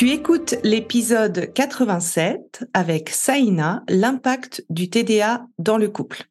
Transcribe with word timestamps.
Tu 0.00 0.12
écoutes 0.12 0.54
l'épisode 0.64 1.52
87 1.52 2.64
avec 2.72 3.10
Saïna, 3.10 3.84
l'impact 3.86 4.64
du 4.70 4.88
TDA 4.88 5.44
dans 5.58 5.76
le 5.76 5.90
couple. 5.90 6.24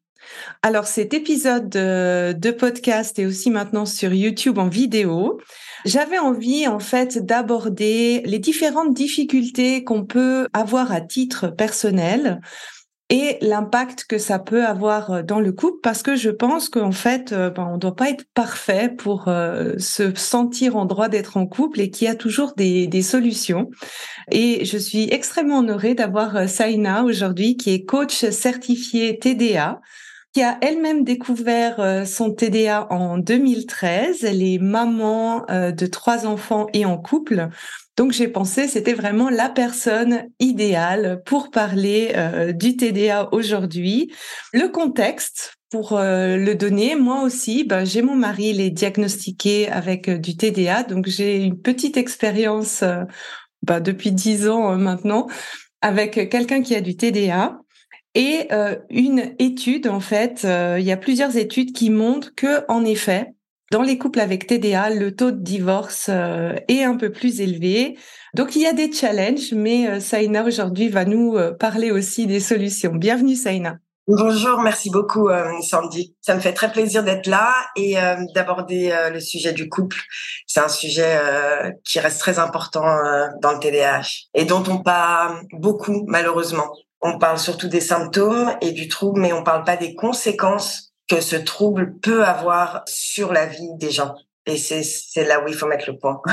Alors 0.62 0.88
cet 0.88 1.14
épisode 1.14 1.68
de, 1.68 2.50
podcast 2.50 3.16
est 3.20 3.26
aussi 3.26 3.48
maintenant 3.48 3.86
sur 3.86 4.12
YouTube 4.12 4.58
en 4.58 4.66
vidéo. 4.66 5.40
J'avais 5.84 6.18
envie 6.18 6.66
en 6.66 6.80
fait 6.80 7.24
d'aborder 7.24 8.22
les 8.24 8.40
différentes 8.40 8.92
difficultés 8.92 9.84
qu'on 9.84 10.04
peut 10.04 10.48
avoir 10.52 10.90
à 10.90 11.00
titre 11.00 11.46
personnel 11.46 12.40
et 13.10 13.38
l'impact 13.40 14.04
que 14.04 14.18
ça 14.18 14.38
peut 14.38 14.64
avoir 14.64 15.10
euh, 15.10 15.22
dans 15.22 15.40
le 15.40 15.52
couple 15.52 15.80
parce 15.82 16.02
que 16.02 16.14
je 16.14 16.30
pense 16.30 16.68
qu'en 16.68 16.92
fait 16.92 17.32
euh, 17.32 17.50
ben, 17.50 17.66
on 17.68 17.74
ne 17.74 17.78
doit 17.78 17.96
pas 17.96 18.08
être 18.08 18.24
parfait 18.34 18.88
pour 18.88 19.28
euh, 19.28 19.74
se 19.78 20.14
sentir 20.14 20.76
en 20.76 20.86
droit 20.86 21.08
d'être 21.08 21.36
en 21.36 21.46
couple 21.46 21.80
et 21.80 21.90
qu'il 21.90 22.06
y 22.06 22.10
a 22.10 22.14
toujours 22.14 22.54
des, 22.56 22.86
des, 22.86 23.02
solutions 23.02 23.70
et 24.30 24.64
je 24.64 24.78
suis 24.78 25.12
extrêmement 25.12 25.58
honorée 25.58 25.94
d'avoir 25.94 26.48
Saina 26.48 27.02
aujourd'hui 27.02 27.56
qui 27.56 27.74
est 27.74 27.84
coach 27.84 28.24
certifié 28.30 29.18
TDA 29.18 29.80
qui 30.32 30.42
a 30.42 30.58
elle-même 30.60 31.02
découvert 31.02 32.06
son 32.06 32.32
TDA 32.32 32.86
en 32.90 33.18
2013. 33.18 34.22
Elle 34.22 34.44
est 34.44 34.58
maman 34.58 35.44
de 35.48 35.86
trois 35.86 36.24
enfants 36.24 36.68
et 36.72 36.84
en 36.84 36.98
couple. 36.98 37.48
Donc 38.00 38.12
j'ai 38.12 38.28
pensé 38.28 38.66
c'était 38.66 38.94
vraiment 38.94 39.28
la 39.28 39.50
personne 39.50 40.30
idéale 40.38 41.20
pour 41.26 41.50
parler 41.50 42.12
euh, 42.16 42.52
du 42.52 42.74
TDA 42.74 43.28
aujourd'hui. 43.32 44.10
Le 44.54 44.68
contexte 44.68 45.58
pour 45.70 45.92
euh, 45.92 46.38
le 46.38 46.54
donner, 46.54 46.94
moi 46.94 47.22
aussi, 47.22 47.62
ben, 47.62 47.84
j'ai 47.84 48.00
mon 48.00 48.16
mari, 48.16 48.44
il 48.54 48.62
est 48.62 48.70
diagnostiqué 48.70 49.68
avec 49.68 50.08
euh, 50.08 50.16
du 50.16 50.34
TDA, 50.34 50.82
donc 50.82 51.08
j'ai 51.08 51.44
une 51.44 51.60
petite 51.60 51.98
expérience 51.98 52.82
ben, 53.62 53.80
depuis 53.80 54.12
dix 54.12 54.48
ans 54.48 54.78
maintenant 54.78 55.26
avec 55.82 56.30
quelqu'un 56.30 56.62
qui 56.62 56.74
a 56.74 56.80
du 56.80 56.96
TDA. 56.96 57.58
Et 58.14 58.48
une 58.88 59.34
étude, 59.38 59.86
en 59.86 60.00
fait, 60.00 60.44
il 60.44 60.82
y 60.82 60.90
a 60.90 60.96
plusieurs 60.96 61.36
études 61.36 61.72
qui 61.72 61.90
montrent 61.90 62.34
que, 62.34 62.64
en 62.66 62.84
effet, 62.84 63.34
dans 63.70 63.82
les 63.82 63.98
couples 63.98 64.20
avec 64.20 64.46
TDA, 64.46 64.90
le 64.90 65.14
taux 65.14 65.30
de 65.30 65.42
divorce 65.42 66.06
euh, 66.08 66.54
est 66.68 66.82
un 66.82 66.96
peu 66.96 67.12
plus 67.12 67.40
élevé. 67.40 67.96
Donc 68.34 68.56
il 68.56 68.62
y 68.62 68.66
a 68.66 68.72
des 68.72 68.92
challenges, 68.92 69.52
mais 69.52 69.88
euh, 69.88 70.00
Saina 70.00 70.44
aujourd'hui 70.44 70.88
va 70.88 71.04
nous 71.04 71.36
euh, 71.36 71.52
parler 71.52 71.92
aussi 71.92 72.26
des 72.26 72.40
solutions. 72.40 72.92
Bienvenue 72.94 73.36
Saina. 73.36 73.76
Bonjour, 74.08 74.60
merci 74.60 74.90
beaucoup 74.90 75.28
Sandy. 75.62 76.16
Ça 76.20 76.34
me 76.34 76.40
fait 76.40 76.52
très 76.52 76.72
plaisir 76.72 77.04
d'être 77.04 77.28
là 77.28 77.54
et 77.76 77.94
d'aborder 78.34 78.92
le 79.12 79.20
sujet 79.20 79.52
du 79.52 79.68
couple. 79.68 79.98
C'est 80.48 80.58
un 80.58 80.68
sujet 80.68 81.16
qui 81.84 82.00
reste 82.00 82.18
très 82.18 82.40
important 82.40 82.86
dans 83.40 83.52
le 83.52 83.60
TDAH 83.60 84.08
et 84.34 84.46
dont 84.46 84.64
on 84.66 84.78
parle 84.78 85.42
beaucoup 85.52 86.04
malheureusement. 86.08 86.72
On 87.02 87.18
parle 87.18 87.38
surtout 87.38 87.68
des 87.68 87.80
symptômes 87.80 88.52
et 88.60 88.72
du 88.72 88.88
trouble, 88.88 89.20
mais 89.20 89.32
on 89.32 89.44
parle 89.44 89.62
pas 89.62 89.76
des 89.76 89.94
conséquences 89.94 90.89
que 91.10 91.20
ce 91.20 91.34
trouble 91.34 91.98
peut 91.98 92.24
avoir 92.24 92.82
sur 92.86 93.32
la 93.32 93.46
vie 93.46 93.74
des 93.78 93.90
gens. 93.90 94.14
Et 94.46 94.56
c'est 94.56 95.24
là 95.24 95.42
où 95.42 95.48
il 95.48 95.54
faut 95.54 95.66
mettre 95.66 95.90
le 95.90 95.98
point. 95.98 96.22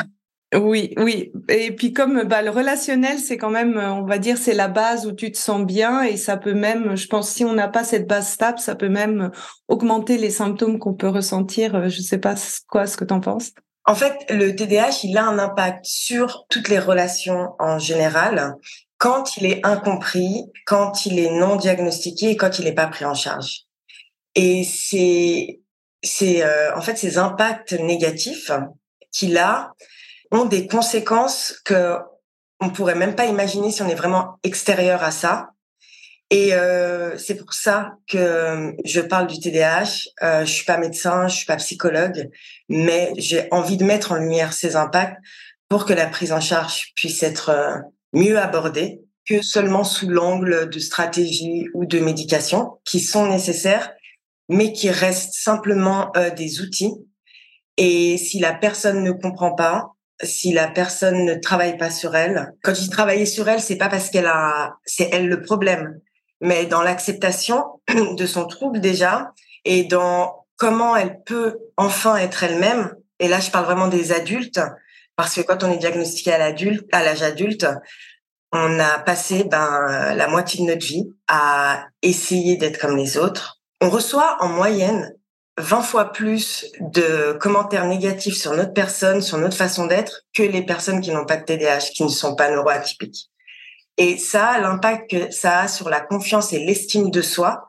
Oui, 0.56 0.94
oui. 0.96 1.34
Et 1.50 1.76
puis 1.76 1.92
comme 1.92 2.24
bah, 2.24 2.42
le 2.42 2.52
relationnel, 2.52 3.20
c'est 3.20 3.36
quand 3.36 3.50
même, 3.50 3.78
on 3.78 4.06
va 4.06 4.18
dire, 4.18 4.38
c'est 4.38 4.54
la 4.54 4.70
base 4.70 5.06
où 5.06 5.12
tu 5.12 5.30
te 5.30 5.38
sens 5.38 5.66
bien 5.66 6.04
et 6.04 6.16
ça 6.16 6.38
peut 6.38 6.54
même, 6.54 6.96
je 6.96 7.06
pense, 7.08 7.30
si 7.30 7.44
on 7.44 7.52
n'a 7.52 7.68
pas 7.68 7.84
cette 7.84 8.08
base 8.08 8.30
stable, 8.30 8.58
ça 8.58 8.74
peut 8.74 8.88
même 8.88 9.30
augmenter 9.68 10.18
les 10.18 10.30
symptômes 10.30 10.80
qu'on 10.80 10.94
peut 10.94 11.10
ressentir. 11.10 11.90
Je 11.90 12.02
sais 12.02 12.18
pas 12.18 12.36
quoi, 12.70 12.88
ce 12.88 12.96
que 12.96 13.04
tu 13.04 13.14
en 13.14 13.20
penses. 13.20 13.52
En 13.84 13.94
fait, 13.94 14.26
le 14.30 14.56
TDAH, 14.56 15.02
il 15.04 15.18
a 15.18 15.26
un 15.26 15.38
impact 15.38 15.84
sur 15.86 16.46
toutes 16.50 16.70
les 16.70 16.80
relations 16.80 17.50
en 17.60 17.78
général 17.78 18.56
quand 18.98 19.36
il 19.36 19.48
est 19.48 19.66
incompris, 19.66 20.46
quand 20.66 21.06
il 21.06 21.20
est 21.20 21.38
non 21.38 21.58
diagnostiqué 21.58 22.30
et 22.30 22.38
quand 22.38 22.58
il 22.58 22.64
n'est 22.64 22.74
pas 22.74 22.88
pris 22.88 23.04
en 23.04 23.14
charge. 23.14 23.67
Et 24.38 24.64
c'est, 24.64 25.60
c'est 26.04 26.44
euh, 26.44 26.74
en 26.76 26.82
fait 26.82 26.96
ces 26.96 27.18
impacts 27.18 27.74
négatifs 27.74 28.52
qu'il 29.12 29.38
a 29.38 29.74
ont 30.32 30.46
des 30.46 30.68
conséquences 30.68 31.60
que 31.66 31.98
on 32.60 32.70
pourrait 32.70 32.96
même 32.96 33.16
pas 33.16 33.26
imaginer 33.26 33.72
si 33.72 33.82
on 33.82 33.90
est 33.90 33.96
vraiment 33.96 34.40
extérieur 34.44 35.04
à 35.04 35.12
ça. 35.12 35.50
Et 36.30 36.54
euh, 36.54 37.18
c'est 37.18 37.36
pour 37.36 37.54
ça 37.54 37.94
que 38.08 38.74
je 38.84 39.00
parle 39.00 39.28
du 39.28 39.40
TDAH. 39.40 40.10
Euh, 40.22 40.46
je 40.46 40.52
suis 40.52 40.66
pas 40.66 40.78
médecin, 40.78 41.28
je 41.28 41.36
suis 41.38 41.46
pas 41.46 41.56
psychologue, 41.56 42.30
mais 42.70 43.14
j'ai 43.18 43.48
envie 43.52 43.78
de 43.78 43.86
mettre 43.86 44.12
en 44.12 44.16
lumière 44.16 44.54
ces 44.54 44.76
impacts 44.76 45.18
pour 45.70 45.86
que 45.86 45.94
la 45.94 46.06
prise 46.06 46.32
en 46.32 46.42
charge 46.42 46.92
puisse 46.96 47.24
être 47.24 47.50
euh, 47.50 47.76
mieux 48.14 48.38
abordée 48.38 49.02
que 49.28 49.42
seulement 49.42 49.84
sous 49.84 50.10
l'angle 50.10 50.70
de 50.70 50.80
stratégie 50.80 51.68
ou 51.74 51.86
de 51.86 52.00
médication 52.00 52.80
qui 52.86 53.00
sont 53.00 53.28
nécessaires, 53.28 53.92
mais 54.50 54.74
qui 54.74 54.90
restent 54.90 55.34
simplement 55.34 56.12
euh, 56.16 56.30
des 56.30 56.62
outils. 56.62 56.94
Et 57.78 58.18
si 58.18 58.40
la 58.40 58.54
personne 58.54 59.04
ne 59.04 59.12
comprend 59.12 59.54
pas, 59.54 59.92
si 60.24 60.52
la 60.52 60.68
personne 60.68 61.26
ne 61.26 61.36
travaille 61.36 61.78
pas 61.78 61.92
sur 61.92 62.16
elle, 62.16 62.54
quand 62.64 62.74
je 62.74 62.82
dis 62.82 62.90
travailler 62.90 63.26
sur 63.26 63.48
elle, 63.48 63.62
c'est 63.62 63.76
pas 63.76 63.90
parce 63.90 64.10
qu'elle 64.10 64.26
a, 64.26 64.78
c'est 64.86 65.10
elle 65.12 65.28
le 65.28 65.42
problème, 65.42 66.00
mais 66.42 66.66
dans 66.66 66.82
l'acceptation 66.82 67.64
de 68.18 68.26
son 68.26 68.48
trouble 68.48 68.80
déjà 68.80 69.32
et 69.66 69.84
dans 69.84 70.46
comment 70.56 70.96
elle 70.96 71.22
peut 71.24 71.58
enfin 71.78 72.16
être 72.18 72.44
elle-même. 72.44 72.96
Et 73.20 73.28
là, 73.28 73.40
je 73.40 73.52
parle 73.52 73.66
vraiment 73.66 73.88
des 73.88 74.12
adultes, 74.12 74.60
parce 75.16 75.36
que 75.36 75.42
quand 75.42 75.64
on 75.64 75.72
est 75.72 75.78
diagnostiqué 75.78 76.32
à 76.32 76.38
l'adulte, 76.38 76.86
à 76.92 77.04
l'âge 77.04 77.24
adulte, 77.24 77.68
on 78.52 78.80
a 78.80 79.00
passé 79.00 79.44
ben 79.44 80.14
la 80.16 80.28
moitié 80.28 80.64
de 80.64 80.72
notre 80.72 80.86
vie 80.86 81.12
à 81.28 81.86
essayer 82.02 82.56
d'être 82.58 82.80
comme 82.80 82.96
les 82.96 83.18
autres, 83.18 83.57
on 83.82 83.90
reçoit 83.90 84.38
en 84.40 84.50
moyenne 84.50 85.14
20 85.58 85.82
fois 85.82 86.12
plus 86.12 86.66
de 86.80 87.34
commentaires 87.40 87.86
négatifs 87.86 88.38
sur 88.38 88.54
notre 88.54 88.74
personne, 88.74 89.22
sur 89.22 89.38
notre 89.38 89.58
façon 89.58 89.88
d'être, 89.88 90.24
que 90.34 90.44
les 90.44 90.64
personnes 90.64 91.02
qui 91.02 91.12
n'ont 91.12 91.26
pas 91.26 91.38
de 91.38 91.44
TDAH, 91.44 91.92
qui 91.96 92.04
ne 92.04 92.10
sont 92.10 92.36
pas 92.36 92.50
neuroatypiques. 92.50 93.30
Et 93.98 94.18
ça, 94.18 94.60
l'impact 94.60 95.10
que 95.10 95.32
ça 95.32 95.62
a 95.62 95.68
sur 95.68 95.90
la 95.90 96.00
confiance 96.00 96.54
et 96.54 96.60
l'estime 96.60 97.10
de 97.10 97.22
soi, 97.24 97.68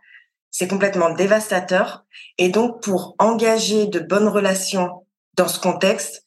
c'est 0.50 0.68
complètement 0.68 1.10
dévastateur. 1.10 2.04
Et 2.36 2.50
donc, 2.50 2.82
pour 2.82 3.14
engager 3.18 3.86
de 3.86 4.00
bonnes 4.00 4.28
relations 4.28 5.06
dans 5.34 5.48
ce 5.48 5.58
contexte, 5.58 6.24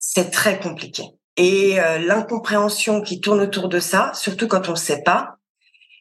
c'est 0.00 0.30
très 0.30 0.58
compliqué. 0.58 1.04
Et 1.36 1.80
euh, 1.80 1.98
l'incompréhension 1.98 3.00
qui 3.00 3.20
tourne 3.20 3.40
autour 3.40 3.68
de 3.68 3.78
ça, 3.78 4.10
surtout 4.14 4.48
quand 4.48 4.68
on 4.68 4.72
ne 4.72 4.76
sait 4.76 5.02
pas, 5.02 5.36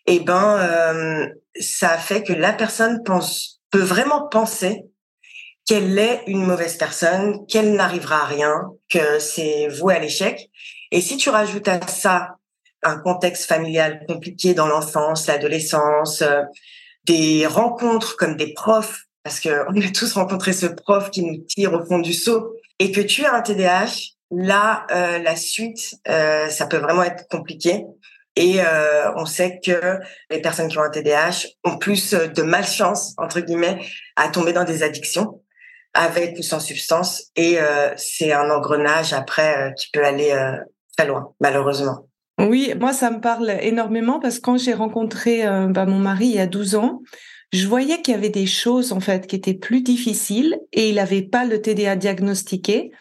eh 0.07 0.19
ben, 0.19 0.57
euh, 0.57 1.27
ça 1.59 1.97
fait 1.97 2.23
que 2.23 2.33
la 2.33 2.53
personne 2.53 3.03
pense, 3.03 3.61
peut 3.71 3.79
vraiment 3.79 4.27
penser 4.27 4.85
qu'elle 5.65 5.97
est 5.99 6.23
une 6.27 6.45
mauvaise 6.45 6.77
personne, 6.77 7.45
qu'elle 7.47 7.73
n'arrivera 7.73 8.21
à 8.21 8.25
rien, 8.25 8.71
que 8.89 9.19
c'est 9.19 9.67
voué 9.67 9.95
à 9.95 9.99
l'échec. 9.99 10.49
Et 10.91 11.01
si 11.01 11.17
tu 11.17 11.29
rajoutes 11.29 11.67
à 11.67 11.85
ça 11.87 12.37
un 12.83 12.97
contexte 12.97 13.45
familial 13.45 14.05
compliqué 14.07 14.53
dans 14.53 14.67
l'enfance, 14.67 15.27
l'adolescence, 15.27 16.21
euh, 16.21 16.43
des 17.05 17.45
rencontres 17.47 18.15
comme 18.15 18.37
des 18.37 18.53
profs, 18.53 19.03
parce 19.23 19.39
que 19.39 19.65
on 19.69 19.81
a 19.81 19.91
tous 19.91 20.13
rencontré 20.13 20.53
ce 20.53 20.67
prof 20.67 21.09
qui 21.11 21.23
nous 21.23 21.37
tire 21.37 21.73
au 21.73 21.85
fond 21.85 21.99
du 21.99 22.13
seau, 22.13 22.55
et 22.79 22.91
que 22.91 23.01
tu 23.01 23.25
as 23.25 23.33
un 23.33 23.41
TDAH, 23.41 24.13
là, 24.31 24.85
euh, 24.91 25.19
la 25.19 25.35
suite, 25.35 25.95
euh, 26.07 26.47
ça 26.49 26.67
peut 26.67 26.77
vraiment 26.77 27.03
être 27.03 27.27
compliqué. 27.29 27.85
Et 28.37 28.61
euh, 28.61 29.11
on 29.15 29.25
sait 29.25 29.59
que 29.65 29.97
les 30.29 30.39
personnes 30.41 30.67
qui 30.67 30.77
ont 30.77 30.83
un 30.83 30.91
TDAH 30.91 31.47
ont 31.63 31.79
plus 31.79 32.13
de 32.13 32.43
malchance, 32.43 33.15
entre 33.17 33.39
guillemets, 33.39 33.79
à 34.15 34.29
tomber 34.29 34.53
dans 34.53 34.63
des 34.63 34.83
addictions. 34.83 35.41
avec 35.95 36.37
ou 36.37 36.43
sans 36.43 36.59
substance. 36.59 37.31
Et 37.35 37.59
euh, 37.59 37.89
c'est 37.97 38.31
un 38.31 38.51
engrenage 38.51 39.13
après 39.13 39.57
euh, 39.57 39.71
qui 39.71 39.89
peut 39.91 40.05
aller 40.05 40.31
euh, 40.31 40.55
très 40.95 41.07
loin, 41.07 41.33
malheureusement. 41.41 42.07
Oui, 42.39 42.73
moi, 42.79 42.93
ça 42.93 43.09
me 43.09 43.19
parle 43.19 43.49
énormément 43.61 44.19
parce 44.19 44.37
que 44.37 44.41
quand 44.41 44.57
j'ai 44.57 44.75
rencontré 44.75 45.43
bah, 45.69 45.87
mon 45.87 45.97
mari 45.97 46.27
il 46.27 46.35
y 46.35 46.39
a 46.39 46.45
12 46.45 46.75
ans, 46.75 47.01
je 47.51 47.65
voyais 47.65 48.03
qu'il 48.03 48.13
y 48.13 48.17
avait 48.17 48.29
des 48.29 48.45
choses 48.45 48.91
en 48.91 48.99
fait 48.99 49.25
qui 49.25 49.35
étaient 49.35 49.55
plus 49.55 49.81
difficiles 49.81 50.59
et 50.71 50.89
il 50.89 50.95
n'avait 50.95 51.23
pas 51.23 51.45
le 51.45 51.59
TDA 51.59 51.95
diagnostiqué. 51.95 52.91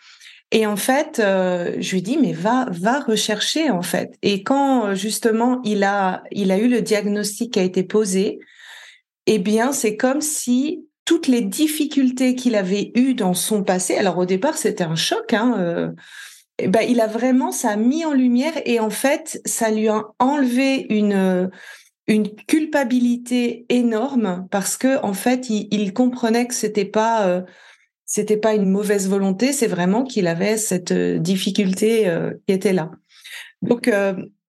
Et 0.53 0.67
en 0.67 0.77
fait, 0.77 1.17
je 1.17 1.91
lui 1.91 2.03
dis 2.03 2.19
mais 2.19 2.33
va 2.33 2.67
va 2.71 3.01
rechercher 3.01 3.71
en 3.71 3.83
fait. 3.83 4.15
Et 4.23 4.43
quand 4.45 4.95
justement 4.95 5.61
il 5.65 5.83
a 5.83 6.23
il 6.31 6.53
a 6.53 6.59
eu 6.59 6.69
le 6.69 6.83
diagnostic 6.83 7.55
qui 7.55 7.59
a 7.59 7.63
été 7.63 7.83
posé, 7.83 8.39
eh 9.27 9.39
bien 9.39 9.73
c'est 9.73 9.97
comme 9.97 10.21
si 10.21 10.87
toutes 11.07 11.29
les 11.29 11.41
difficultés 11.41 12.35
qu'il 12.35 12.55
avait 12.55 12.93
eues 12.97 13.15
dans 13.15 13.33
son 13.33 13.63
passé. 13.63 13.97
Alors 13.97 14.19
au 14.19 14.27
départ, 14.27 14.59
c'était 14.59 14.85
un 14.85 14.97
choc. 14.97 15.33
Hein, 15.33 15.55
euh, 15.59 15.93
ben, 16.67 16.83
il 16.87 17.01
a 17.01 17.07
vraiment, 17.07 17.53
ça 17.53 17.71
a 17.71 17.77
mis 17.77 18.05
en 18.05 18.13
lumière 18.13 18.55
et 18.67 18.81
en 18.81 18.91
fait, 18.91 19.41
ça 19.47 19.71
lui 19.71 19.89
a 19.89 20.05
enlevé 20.19 20.87
une 20.91 21.51
une 22.09 22.33
culpabilité 22.47 23.67
énorme 23.69 24.47
parce 24.53 24.77
que 24.77 25.03
en 25.03 25.13
fait, 25.13 25.51
il, 25.51 25.93
comprenait 25.93 26.47
que 26.47 26.55
c'était 26.55 26.85
pas 26.85 27.27
euh, 27.27 27.43
c'était 28.07 28.37
pas 28.37 28.55
une 28.55 28.71
mauvaise 28.71 29.09
volonté, 29.09 29.53
c'est 29.53 29.67
vraiment 29.67 30.05
qu'il 30.05 30.27
avait 30.27 30.57
cette 30.57 30.93
euh, 30.93 31.19
difficulté 31.19 32.11
qui 32.47 32.55
était 32.55 32.73
là. 32.73 32.91
Donc 33.63 33.91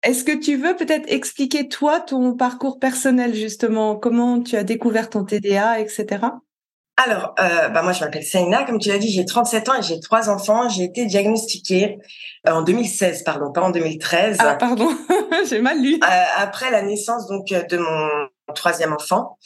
est-ce 0.02 0.24
que 0.24 0.38
tu 0.38 0.56
veux 0.56 0.76
peut-être 0.76 1.12
expliquer 1.12 1.68
toi 1.68 2.00
ton 2.00 2.34
parcours 2.34 2.78
personnel 2.78 3.34
justement, 3.34 3.96
comment 3.96 4.40
tu 4.40 4.56
as 4.56 4.64
découvert 4.64 5.10
ton 5.10 5.24
TDA, 5.24 5.78
etc. 5.80 6.20
Alors, 6.96 7.34
euh, 7.40 7.68
bah 7.68 7.82
moi 7.82 7.92
je 7.92 8.00
m'appelle 8.00 8.24
Saina, 8.24 8.64
comme 8.64 8.78
tu 8.78 8.88
l'as 8.90 8.98
dit, 8.98 9.10
j'ai 9.10 9.24
37 9.24 9.68
ans 9.68 9.74
et 9.78 9.82
j'ai 9.82 10.00
trois 10.00 10.28
enfants. 10.28 10.68
J'ai 10.68 10.84
été 10.84 11.06
diagnostiquée 11.06 11.98
euh, 12.46 12.52
en 12.52 12.62
2016, 12.62 13.22
pardon, 13.24 13.52
pas 13.52 13.62
en 13.62 13.70
2013. 13.70 14.36
Ah 14.38 14.54
pardon, 14.54 14.90
j'ai 15.48 15.60
mal 15.60 15.80
lu. 15.82 15.94
Euh, 15.94 16.24
après 16.36 16.70
la 16.70 16.82
naissance 16.82 17.26
donc 17.26 17.48
de 17.48 17.76
mon 17.78 18.54
troisième 18.54 18.92
enfant, 18.92 19.38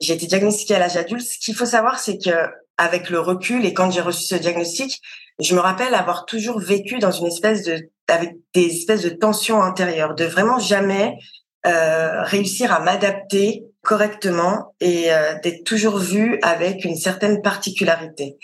j'ai 0.00 0.14
été 0.14 0.26
diagnostiquée 0.26 0.74
à 0.74 0.78
l'âge 0.78 0.96
adulte. 0.96 1.22
Ce 1.22 1.38
qu'il 1.38 1.54
faut 1.54 1.66
savoir, 1.66 1.98
c'est 1.98 2.18
que 2.18 2.30
avec 2.78 3.10
le 3.10 3.20
recul 3.20 3.64
et 3.66 3.74
quand 3.74 3.90
j'ai 3.90 4.00
reçu 4.00 4.24
ce 4.24 4.34
diagnostic, 4.34 5.02
je 5.38 5.54
me 5.54 5.60
rappelle 5.60 5.94
avoir 5.94 6.24
toujours 6.24 6.58
vécu 6.58 6.98
dans 6.98 7.10
une 7.10 7.26
espèce 7.26 7.62
de 7.64 7.90
avec 8.08 8.36
des 8.54 8.66
espèces 8.66 9.02
de 9.02 9.10
tensions 9.10 9.62
intérieures, 9.62 10.14
de 10.14 10.24
vraiment 10.24 10.58
jamais 10.58 11.18
euh, 11.66 12.22
réussir 12.22 12.72
à 12.72 12.80
m'adapter 12.80 13.64
correctement 13.82 14.74
et 14.80 15.12
euh, 15.12 15.34
d'être 15.42 15.64
toujours 15.64 15.98
vue 15.98 16.38
avec 16.42 16.84
une 16.84 16.96
certaine 16.96 17.42
particularité. 17.42 18.38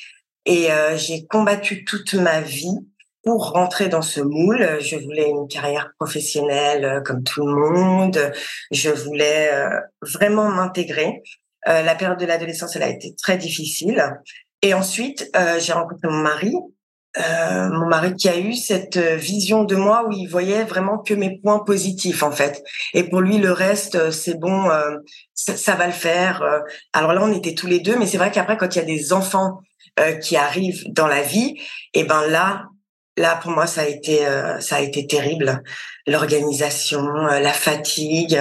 Et 0.45 0.71
euh, 0.71 0.97
j'ai 0.99 1.27
combattu 1.27 1.85
toute 1.85 2.15
ma 2.15 2.43
vie 2.43 2.79
pour 3.25 3.53
rentrer 3.53 3.89
dans 3.89 4.03
ce 4.03 4.21
moule. 4.21 4.79
Je 4.81 4.97
voulais 4.97 5.31
une 5.31 5.49
carrière 5.49 5.93
professionnelle 5.99 6.85
euh, 6.85 7.01
comme 7.01 7.25
tout 7.25 7.47
le 7.47 7.55
monde. 7.55 8.33
Je 8.71 8.91
voulais 8.91 9.51
euh, 9.53 9.81
vraiment 10.03 10.49
m'intégrer. 10.51 11.23
La 11.67 11.95
période 11.95 12.19
de 12.19 12.27
l'adolescence, 12.27 12.77
elle 12.77 12.83
a 12.83 12.89
été 12.89 13.15
très 13.23 13.37
difficile. 13.37 14.05
Et 14.63 14.75
ensuite, 14.75 15.31
j'ai 15.59 15.73
rencontré 15.73 16.09
mon 16.09 16.23
mari 16.23 16.55
euh, 17.17 17.69
mon 17.71 17.87
mari 17.87 18.17
qui 18.17 18.29
a 18.29 18.37
eu 18.37 18.55
cette 18.55 18.99
vision 18.99 19.63
de 19.63 19.77
moi 19.77 20.05
où 20.09 20.11
il 20.11 20.27
voyait 20.27 20.65
vraiment 20.65 20.99
que 20.99 21.15
mes 21.15 21.39
points 21.39 21.61
positifs 21.61 22.25
en 22.25 22.33
fait. 22.33 22.65
Et 22.93 23.05
pour 23.05 23.21
lui 23.21 23.39
le 23.39 23.53
reste 23.53 23.95
euh, 23.95 24.11
c'est 24.11 24.35
bon, 24.35 24.69
euh, 24.69 24.97
ça, 25.35 25.77
va 25.77 25.87
le 25.87 25.93
faire. 25.93 26.43
Alors 26.93 27.13
là 27.13 27.23
on 27.23 27.33
était 27.33 27.55
tous 27.55 27.69
les 27.69 27.79
deux, 27.79 27.97
mais 27.97 28.07
c'est 28.07 28.19
vrai 28.19 28.33
qu'après 28.33 28.57
quand 28.57 28.75
il 28.75 28.79
y 28.79 28.83
a 28.83 28.85
des 28.85 29.13
enfants 29.13 29.61
qui 30.23 30.37
arrivent 30.37 30.83
dans 30.89 31.07
la 31.07 31.23
vie, 31.23 31.57
et 31.93 32.03
ben 32.03 32.27
là 32.27 32.65
là 33.17 33.39
pour 33.43 33.53
moi 33.53 33.67
ça 33.67 33.83
a 33.83 33.87
été 33.87 34.21
ça 34.61 34.77
a 34.77 34.81
été 34.81 35.07
terrible. 35.07 35.63
L'organisation, 36.07 37.03
la 37.05 37.53
fatigue. 37.53 38.41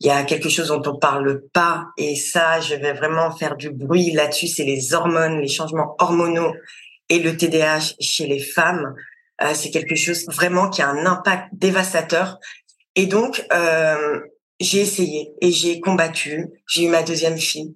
Il 0.00 0.06
y 0.06 0.10
a 0.10 0.24
quelque 0.24 0.48
chose 0.48 0.68
dont 0.68 0.82
on 0.86 0.98
parle 0.98 1.42
pas 1.52 1.86
et 1.96 2.16
ça 2.16 2.60
je 2.60 2.74
vais 2.74 2.92
vraiment 2.92 3.30
faire 3.36 3.56
du 3.56 3.70
bruit 3.70 4.12
là-dessus. 4.12 4.48
C'est 4.48 4.64
les 4.64 4.94
hormones, 4.94 5.40
les 5.40 5.48
changements 5.48 5.94
hormonaux 5.98 6.52
et 7.08 7.18
le 7.18 7.36
TDAH 7.36 7.94
chez 8.00 8.26
les 8.26 8.40
femmes, 8.40 8.94
euh, 9.42 9.52
c'est 9.54 9.70
quelque 9.70 9.94
chose 9.94 10.24
vraiment 10.28 10.70
qui 10.70 10.82
a 10.82 10.88
un 10.88 11.06
impact 11.06 11.48
dévastateur. 11.52 12.38
Et 12.94 13.06
donc, 13.06 13.44
euh, 13.52 14.20
j'ai 14.60 14.80
essayé 14.80 15.32
et 15.40 15.50
j'ai 15.50 15.80
combattu. 15.80 16.46
J'ai 16.68 16.84
eu 16.84 16.88
ma 16.88 17.02
deuxième 17.02 17.38
fille. 17.38 17.74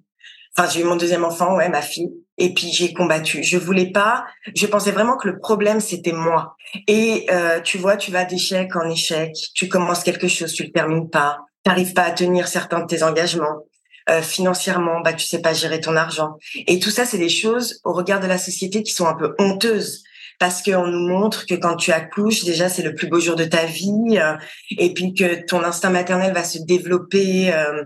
Enfin, 0.59 0.69
j'ai 0.69 0.81
eu 0.81 0.83
mon 0.83 0.97
deuxième 0.97 1.23
enfant, 1.23 1.55
ouais, 1.55 1.69
ma 1.69 1.81
fille. 1.81 2.11
Et 2.37 2.53
puis 2.53 2.69
j'ai 2.73 2.93
combattu. 2.93 3.43
Je 3.43 3.57
voulais 3.57 3.91
pas. 3.91 4.25
Je 4.57 4.67
pensais 4.67 4.91
vraiment 4.91 5.15
que 5.15 5.29
le 5.29 5.39
problème 5.39 5.79
c'était 5.79 6.11
moi. 6.11 6.57
Et 6.85 7.27
euh, 7.31 7.61
tu 7.61 7.77
vois, 7.77 7.95
tu 7.95 8.11
vas 8.11 8.25
d'échec 8.25 8.75
en 8.75 8.89
échec. 8.89 9.31
Tu 9.55 9.69
commences 9.69 10.03
quelque 10.03 10.27
chose, 10.27 10.51
tu 10.51 10.63
le 10.63 10.71
termines 10.71 11.09
pas. 11.09 11.39
T'arrives 11.63 11.93
pas 11.93 12.03
à 12.03 12.11
tenir 12.11 12.49
certains 12.49 12.81
de 12.81 12.87
tes 12.87 13.03
engagements. 13.03 13.63
Euh, 14.09 14.21
financièrement, 14.21 14.99
bah 14.99 15.13
tu 15.13 15.25
sais 15.25 15.41
pas 15.41 15.53
gérer 15.53 15.79
ton 15.79 15.95
argent. 15.95 16.35
Et 16.67 16.79
tout 16.79 16.89
ça, 16.89 17.05
c'est 17.05 17.17
des 17.17 17.29
choses 17.29 17.79
au 17.85 17.93
regard 17.93 18.19
de 18.19 18.27
la 18.27 18.37
société 18.37 18.83
qui 18.83 18.91
sont 18.91 19.07
un 19.07 19.15
peu 19.15 19.35
honteuses 19.39 20.03
parce 20.39 20.63
qu'on 20.63 20.87
nous 20.87 21.07
montre 21.07 21.45
que 21.45 21.53
quand 21.53 21.75
tu 21.75 21.91
accouches, 21.91 22.45
déjà 22.45 22.69
c'est 22.69 22.81
le 22.81 22.95
plus 22.95 23.07
beau 23.07 23.19
jour 23.19 23.35
de 23.35 23.43
ta 23.43 23.65
vie, 23.65 24.17
euh, 24.17 24.35
et 24.77 24.93
puis 24.93 25.13
que 25.13 25.45
ton 25.45 25.61
instinct 25.63 25.89
maternel 25.89 26.33
va 26.33 26.45
se 26.45 26.59
développer 26.59 27.53
euh, 27.53 27.83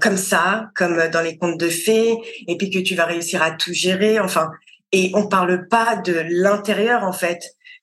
comme 0.00 0.16
ça, 0.16 0.70
comme 0.76 1.08
dans 1.08 1.20
les 1.20 1.36
contes 1.36 1.58
de 1.58 1.68
fées, 1.68 2.16
et 2.46 2.56
puis 2.56 2.70
que 2.70 2.78
tu 2.78 2.94
vas 2.94 3.04
réussir 3.04 3.42
à 3.42 3.50
tout 3.50 3.72
gérer. 3.72 4.20
Enfin, 4.20 4.50
et 4.92 5.10
on 5.14 5.26
parle 5.26 5.66
pas 5.68 5.96
de 5.96 6.24
l'intérieur 6.28 7.02
en 7.02 7.12
fait, 7.12 7.40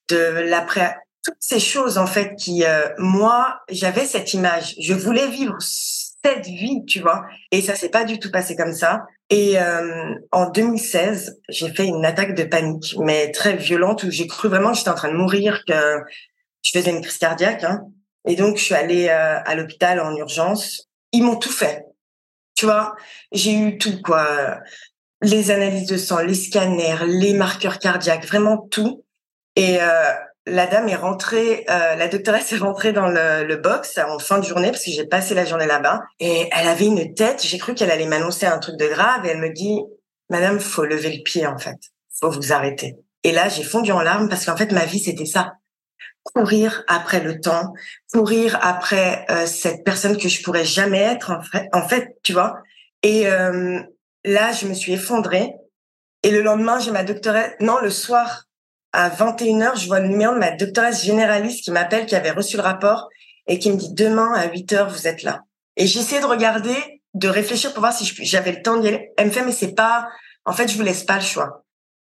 de 0.10 0.16
l'après, 0.50 0.96
toutes 1.24 1.36
ces 1.40 1.60
choses 1.60 1.98
en 1.98 2.08
fait 2.08 2.36
qui, 2.36 2.64
moi, 2.98 3.60
j'avais 3.70 4.06
cette 4.06 4.34
image. 4.34 4.76
Je 4.80 4.94
voulais 4.94 5.28
vivre 5.28 5.58
cette 5.60 6.46
vie, 6.46 6.84
tu 6.88 7.02
vois. 7.02 7.26
Et 7.52 7.62
ça 7.62 7.76
s'est 7.76 7.90
pas 7.90 8.06
du 8.06 8.20
tout 8.20 8.32
passé 8.32 8.56
comme 8.56 8.74
ça. 8.74 9.04
Et 9.30 9.60
euh, 9.60 10.14
en 10.32 10.50
2016, 10.50 11.42
j'ai 11.50 11.74
fait 11.74 11.86
une 11.86 12.06
attaque 12.06 12.36
de 12.36 12.44
panique, 12.44 12.96
mais 13.00 13.32
très 13.32 13.56
violente, 13.56 14.04
où 14.04 14.12
j'ai 14.12 14.28
cru 14.28 14.50
vraiment 14.50 14.72
que 14.72 14.78
j'étais 14.78 14.90
en 14.90 14.96
train 14.96 15.12
de 15.12 15.18
mourir, 15.18 15.64
que 15.68 16.00
je 16.62 16.72
faisais 16.72 16.92
une 16.92 17.02
crise 17.02 17.18
cardiaque. 17.18 17.64
Hein. 17.64 17.88
Et 18.28 18.36
donc, 18.36 18.58
je 18.58 18.64
suis 18.64 18.76
allée 18.76 19.08
euh, 19.10 19.40
à 19.44 19.56
l'hôpital 19.56 20.00
en 20.00 20.16
urgence. 20.16 20.90
Ils 21.12 21.24
m'ont 21.24 21.38
tout 21.38 21.52
fait. 21.52 21.86
Tu 22.56 22.66
vois, 22.66 22.96
j'ai 23.32 23.54
eu 23.54 23.78
tout, 23.78 24.02
quoi. 24.04 24.60
Les 25.22 25.50
analyses 25.50 25.88
de 25.88 25.98
sang, 25.98 26.20
les 26.20 26.36
scanners, 26.36 27.06
les 27.08 27.34
marqueurs 27.34 27.80
cardiaques, 27.80 28.26
vraiment 28.26 28.58
tout. 28.58 29.04
Et 29.56 29.82
euh, 29.82 30.14
la 30.48 30.68
dame 30.68 30.88
est 30.90 30.96
rentrée, 30.96 31.66
euh, 31.70 31.96
la 31.96 32.08
doctoresse 32.08 32.52
est 32.54 32.58
rentrée 32.58 32.94
dans 32.94 33.08
le, 33.08 33.46
le, 33.46 33.56
box 33.56 33.98
en 33.98 34.20
fin 34.20 34.40
de 34.40 34.46
journée 34.46 34.72
parce 34.72 34.84
que 34.84 34.92
j'ai 34.92 35.06
passé 35.06 35.34
la 35.34 35.46
journée 35.46 35.66
là-bas 35.66 36.02
et 36.20 36.50
elle 36.52 36.68
avait 36.68 36.86
une 36.86 37.14
tête. 37.14 37.44
J'ai 37.44 37.58
cru 37.58 37.74
qu'elle 37.74 37.92
allait 37.92 38.06
m'annoncer 38.06 38.46
un 38.46 38.60
truc 38.60 38.78
de 38.78 38.88
grave 38.88 39.26
et 39.26 39.30
elle 39.30 39.40
me 39.40 39.52
dit, 39.52 39.82
Madame, 40.30 40.60
faut 40.60 40.86
lever 40.86 41.16
le 41.18 41.24
pied 41.24 41.48
en 41.48 41.58
fait, 41.58 41.78
faut 42.20 42.30
vous 42.30 42.54
arrêter. 42.54 42.96
Et 43.24 43.32
là, 43.32 43.50
j'ai 43.50 43.64
fondu 43.64 43.92
en 43.92 44.02
larmes 44.02 44.30
parce 44.30 44.46
qu'en 44.46 44.56
fait, 44.56 44.72
ma 44.72 44.86
vie 44.86 45.00
c'était 45.00 45.26
ça 45.26 45.54
courir 46.34 46.84
après 46.88 47.22
le 47.22 47.40
temps, 47.40 47.74
courir 48.12 48.58
après 48.62 49.26
euh, 49.30 49.46
cette 49.46 49.84
personne 49.84 50.18
que 50.18 50.28
je 50.28 50.42
pourrais 50.42 50.66
jamais 50.66 51.00
être 51.00 51.40
en 51.72 51.88
fait, 51.88 52.18
tu 52.24 52.34
vois. 52.34 52.64
Et 53.04 53.28
euh, 53.28 53.80
là, 54.24 54.52
je 54.52 54.68
me 54.68 54.74
suis 54.74 54.94
effondrée. 54.94 55.54
Et 56.24 56.32
le 56.32 56.42
lendemain, 56.42 56.80
j'ai 56.80 56.90
ma 56.90 57.04
doctoresse. 57.04 57.52
Non, 57.60 57.78
le 57.80 57.92
soir, 57.92 58.46
à 58.96 59.10
21h, 59.10 59.78
je 59.78 59.88
vois 59.88 60.00
le 60.00 60.08
numéro 60.08 60.34
de 60.34 60.40
ma 60.40 60.52
doctoresse 60.52 61.04
généraliste 61.04 61.66
qui 61.66 61.72
m'appelle, 61.72 62.06
qui 62.06 62.16
avait 62.16 62.32
reçu 62.32 62.56
le 62.56 62.64
rapport 62.64 63.10
et 63.46 63.60
qui 63.60 63.70
me 63.70 63.76
dit 63.76 63.94
demain 63.94 64.32
à 64.34 64.48
8h, 64.48 64.88
vous 64.88 65.06
êtes 65.06 65.22
là. 65.22 65.42
Et 65.76 65.86
j'essaie 65.86 66.22
de 66.22 66.26
regarder, 66.26 66.76
de 67.14 67.28
réfléchir 67.28 67.74
pour 67.74 67.82
voir 67.82 67.92
si 67.92 68.06
j'avais 68.24 68.54
le 68.54 68.62
temps 68.62 68.78
d'y 68.78 68.88
aller. 68.88 69.10
Elle 69.18 69.28
me 69.28 69.32
fait, 69.32 69.44
mais 69.44 69.52
c'est 69.52 69.76
pas, 69.76 70.08
en 70.46 70.54
fait, 70.54 70.70
je 70.70 70.78
vous 70.78 70.82
laisse 70.82 71.04
pas 71.04 71.16
le 71.16 71.24
choix. 71.24 71.66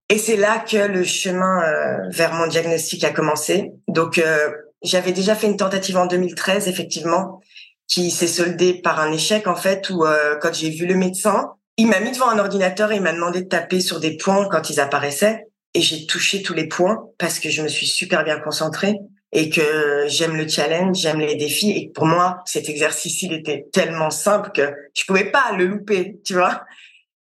Et 0.09 0.17
c'est 0.17 0.37
là 0.37 0.59
que 0.59 0.77
le 0.77 1.03
chemin 1.03 1.61
euh, 1.61 2.09
vers 2.09 2.33
mon 2.33 2.47
diagnostic 2.47 3.03
a 3.03 3.09
commencé. 3.09 3.73
Donc, 3.89 4.17
euh, 4.17 4.49
j'avais 4.81 5.11
déjà 5.11 5.35
fait 5.35 5.47
une 5.47 5.57
tentative 5.57 5.97
en 5.97 6.05
2013, 6.05 6.69
effectivement, 6.69 7.41
qui 7.89 8.11
s'est 8.11 8.27
soldée 8.27 8.81
par 8.81 9.01
un 9.01 9.11
échec, 9.11 9.47
en 9.47 9.55
fait, 9.55 9.89
où 9.89 10.05
euh, 10.05 10.37
quand 10.41 10.53
j'ai 10.53 10.69
vu 10.69 10.85
le 10.85 10.95
médecin, 10.95 11.51
il 11.75 11.87
m'a 11.87 11.99
mis 11.99 12.13
devant 12.13 12.29
un 12.29 12.39
ordinateur 12.39 12.93
et 12.93 12.95
il 12.95 13.01
m'a 13.01 13.11
demandé 13.11 13.41
de 13.41 13.49
taper 13.49 13.81
sur 13.81 13.99
des 13.99 14.15
points 14.15 14.47
quand 14.49 14.69
ils 14.69 14.79
apparaissaient 14.79 15.46
et 15.73 15.81
j'ai 15.81 16.05
touché 16.05 16.41
tous 16.41 16.53
les 16.53 16.67
points 16.67 17.09
parce 17.17 17.39
que 17.39 17.49
je 17.49 17.61
me 17.61 17.67
suis 17.67 17.87
super 17.87 18.23
bien 18.23 18.39
concentrée 18.39 18.95
et 19.31 19.49
que 19.49 20.05
j'aime 20.07 20.35
le 20.35 20.47
challenge, 20.47 20.97
j'aime 20.97 21.19
les 21.19 21.35
défis 21.35 21.71
et 21.71 21.91
pour 21.93 22.05
moi 22.05 22.41
cet 22.45 22.69
exercice 22.69 23.21
il 23.21 23.33
était 23.33 23.67
tellement 23.73 24.09
simple 24.09 24.51
que 24.53 24.73
je 24.93 25.03
pouvais 25.05 25.31
pas 25.31 25.51
le 25.57 25.65
louper, 25.65 26.19
tu 26.25 26.33
vois. 26.33 26.63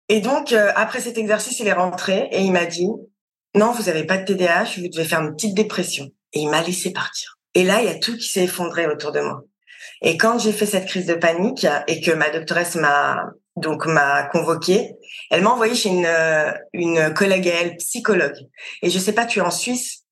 Et 0.09 0.21
donc 0.21 0.53
euh, 0.53 0.71
après 0.75 1.01
cet 1.01 1.17
exercice, 1.17 1.59
il 1.59 1.67
est 1.67 1.73
rentré 1.73 2.29
et 2.31 2.41
il 2.41 2.51
m'a 2.51 2.65
dit 2.65 2.87
"Non, 3.55 3.71
vous 3.71 3.89
avez 3.89 4.05
pas 4.05 4.17
de 4.17 4.25
TDAH, 4.25 4.75
vous 4.77 4.87
devez 4.89 5.05
faire 5.05 5.21
une 5.21 5.35
petite 5.35 5.55
dépression." 5.55 6.09
Et 6.33 6.39
il 6.39 6.49
m'a 6.49 6.61
laissé 6.61 6.91
partir. 6.91 7.37
Et 7.53 7.63
là, 7.63 7.81
il 7.81 7.85
y 7.85 7.89
a 7.89 7.97
tout 7.97 8.15
qui 8.15 8.27
s'est 8.27 8.43
effondré 8.43 8.85
autour 8.85 9.11
de 9.11 9.19
moi. 9.19 9.43
Et 10.01 10.17
quand 10.17 10.37
j'ai 10.37 10.51
fait 10.51 10.65
cette 10.65 10.85
crise 10.85 11.07
de 11.07 11.15
panique 11.15 11.65
et 11.87 12.01
que 12.01 12.11
ma 12.11 12.29
doctoresse 12.29 12.75
m'a 12.75 13.31
donc 13.57 13.85
m'a 13.85 14.23
convoqué. 14.23 14.95
Elle 15.29 15.41
m'a 15.41 15.51
envoyé 15.51 15.75
chez 15.75 15.89
une, 15.89 16.07
une 16.73 17.13
collègue 17.13 17.47
à 17.49 17.61
elle, 17.61 17.75
psychologue. 17.77 18.37
Et 18.81 18.89
je 18.89 18.99
sais 18.99 19.13
pas, 19.13 19.25
tu 19.25 19.39
es 19.39 19.41
en 19.41 19.51
Suisse, 19.51 20.03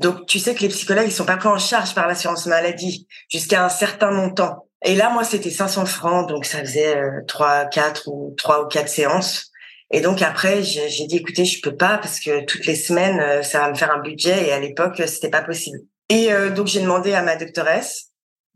donc 0.00 0.26
tu 0.26 0.38
sais 0.38 0.54
que 0.54 0.60
les 0.60 0.68
psychologues 0.68 1.06
ils 1.06 1.12
sont 1.12 1.24
pas 1.24 1.36
pris 1.36 1.48
en 1.48 1.58
charge 1.58 1.94
par 1.94 2.08
l'assurance 2.08 2.46
maladie 2.46 3.06
jusqu'à 3.28 3.64
un 3.64 3.68
certain 3.68 4.10
montant. 4.10 4.66
Et 4.84 4.94
là, 4.96 5.10
moi, 5.10 5.24
c'était 5.24 5.50
500 5.50 5.86
francs, 5.86 6.28
donc 6.28 6.44
ça 6.44 6.58
faisait 6.58 6.96
trois, 7.26 7.64
quatre 7.64 8.08
ou 8.08 8.34
trois 8.36 8.64
ou 8.64 8.68
quatre 8.68 8.88
séances. 8.88 9.50
Et 9.90 10.00
donc 10.00 10.22
après, 10.22 10.62
j'ai 10.62 11.06
dit, 11.06 11.16
écoutez, 11.16 11.44
je 11.44 11.60
peux 11.62 11.76
pas 11.76 11.98
parce 11.98 12.20
que 12.20 12.44
toutes 12.44 12.66
les 12.66 12.74
semaines, 12.74 13.42
ça 13.42 13.60
va 13.60 13.70
me 13.70 13.74
faire 13.74 13.92
un 13.92 14.00
budget. 14.00 14.48
Et 14.48 14.52
à 14.52 14.60
l'époque, 14.60 15.02
c'était 15.06 15.30
pas 15.30 15.42
possible. 15.42 15.78
Et 16.10 16.28
donc 16.54 16.66
j'ai 16.66 16.80
demandé 16.80 17.14
à 17.14 17.22
ma 17.22 17.36
doctoresse 17.36 18.10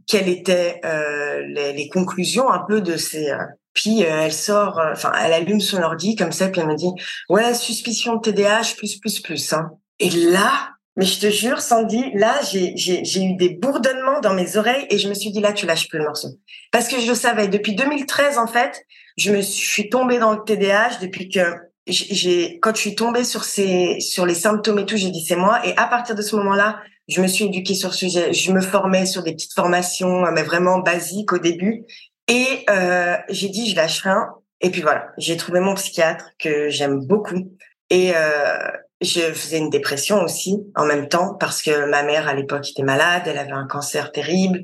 quelles 0.09 0.29
étaient 0.29 0.81
euh, 0.85 1.43
les, 1.47 1.73
les, 1.75 1.89
conclusions 1.89 2.51
un 2.51 2.65
peu 2.67 2.81
de 2.81 2.97
ces. 2.97 3.31
Euh, 3.79 3.91
puis 3.97 4.05
euh, 4.05 4.23
elle 4.23 4.33
sort, 4.33 4.81
enfin 4.93 5.13
elle 5.23 5.33
allume 5.33 5.61
son 5.61 5.83
ordi 5.83 6.17
comme 6.17 6.33
ça, 6.33 6.49
puis 6.49 6.61
elle 6.61 6.69
me 6.69 6.75
dit 6.75 6.91
ouais 7.29 7.55
suspicion 7.55 8.17
de 8.17 8.21
TDAH 8.21 8.75
plus 8.77 8.99
plus 8.99 9.21
plus. 9.21 9.53
Hein. 9.53 9.71
Et 9.99 10.11
là, 10.11 10.71
mais 10.97 11.05
je 11.05 11.21
te 11.21 11.31
jure, 11.31 11.61
Sandy, 11.61 12.05
là 12.15 12.41
j'ai 12.43 13.23
eu 13.23 13.37
des 13.37 13.51
bourdonnements 13.51 14.21
dans 14.21 14.35
mes 14.35 14.57
oreilles 14.57 14.87
et 14.91 14.99
je 14.99 15.09
me 15.09 15.15
suis 15.15 15.31
dit 15.31 15.41
là 15.41 15.53
tu 15.53 15.67
lâches 15.67 15.89
plus 15.89 15.99
le 15.99 16.05
morceau 16.05 16.29
parce 16.73 16.89
que 16.89 17.01
je 17.01 17.09
le 17.09 17.15
savais 17.15 17.49
depuis 17.49 17.75
2013 17.75 18.39
en 18.39 18.47
fait, 18.47 18.85
je 19.17 19.33
me 19.33 19.41
suis 19.41 19.89
tombée 19.89 20.19
dans 20.19 20.33
le 20.33 20.41
TDAH 20.45 20.99
depuis 21.01 21.29
que 21.29 21.41
j'ai 21.87 22.59
quand 22.61 22.75
je 22.75 22.81
suis 22.81 22.95
tombée 22.95 23.25
sur 23.25 23.45
ces 23.45 24.01
sur 24.01 24.27
les 24.27 24.35
symptômes 24.35 24.79
et 24.79 24.87
tout, 24.87 24.97
j'ai 24.97 25.11
dit 25.11 25.25
c'est 25.25 25.37
moi 25.37 25.65
et 25.67 25.77
à 25.77 25.87
partir 25.87 26.15
de 26.15 26.23
ce 26.23 26.37
moment-là, 26.37 26.81
je 27.09 27.23
me 27.23 27.27
suis 27.27 27.47
éduquée 27.47 27.75
sur 27.75 27.95
ce 27.95 28.01
sujet. 28.01 28.33
Je 28.35 28.53
me 28.53 28.61
formais 28.61 29.07
sur 29.07 29.23
des 29.23 29.33
petites 29.33 29.55
formations, 29.55 30.31
mais 30.33 30.43
vraiment 30.43 30.81
basiques 30.81 31.33
au 31.33 31.39
début. 31.39 31.85
Et 32.29 32.65
euh, 32.71 33.17
j'ai 33.29 33.49
dit, 33.49 33.71
je 33.71 33.77
lâche 33.77 34.03
rien. 34.03 34.29
Et 34.61 34.71
puis 34.71 34.83
voilà, 34.83 35.09
j'ai 35.19 35.37
trouvé 35.37 35.61
mon 35.61 35.75
psychiatre 35.75 36.31
que 36.39 36.69
j'aime 36.69 37.07
beaucoup. 37.07 37.53
Et 37.91 38.13
euh, 38.15 38.59
je 39.01 39.21
faisais 39.33 39.59
une 39.59 39.71
dépression 39.71 40.23
aussi 40.23 40.59
en 40.77 40.85
même 40.85 41.09
temps 41.09 41.35
parce 41.35 41.63
que 41.63 41.89
ma 41.89 42.03
mère 42.03 42.29
à 42.29 42.35
l'époque 42.35 42.69
était 42.69 42.83
malade, 42.83 43.23
elle 43.27 43.39
avait 43.39 43.53
un 43.53 43.67
cancer 43.67 44.13
terrible. 44.13 44.63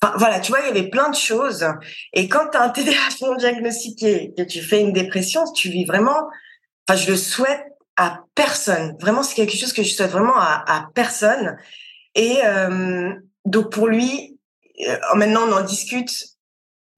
Enfin, 0.00 0.14
voilà, 0.16 0.40
tu 0.40 0.50
vois, 0.50 0.60
il 0.60 0.66
y 0.66 0.70
avait 0.70 0.88
plein 0.88 1.10
de 1.10 1.14
choses. 1.14 1.66
Et 2.12 2.28
quand 2.28 2.48
tu 2.50 2.56
as 2.56 2.62
un 2.62 2.68
TDAH 2.70 3.22
non 3.22 3.36
diagnostiqué, 3.36 4.32
que 4.36 4.42
tu 4.42 4.60
fais 4.60 4.80
une 4.80 4.92
dépression, 4.92 5.44
tu 5.52 5.68
vis 5.68 5.84
vraiment. 5.84 6.28
Enfin, 6.88 6.98
je 6.98 7.10
le 7.10 7.16
souhaite 7.16 7.64
à 7.96 8.20
personne. 8.34 8.96
Vraiment, 9.00 9.22
c'est 9.22 9.34
quelque 9.34 9.56
chose 9.56 9.72
que 9.72 9.82
je 9.82 9.92
souhaite 9.92 10.10
vraiment 10.10 10.36
à, 10.36 10.88
personne. 10.94 11.56
Et 12.14 12.38
euh, 12.44 13.12
donc 13.44 13.70
pour 13.70 13.86
lui, 13.86 14.38
euh, 14.88 14.96
maintenant 15.14 15.42
on 15.48 15.52
en 15.52 15.62
discute. 15.62 16.31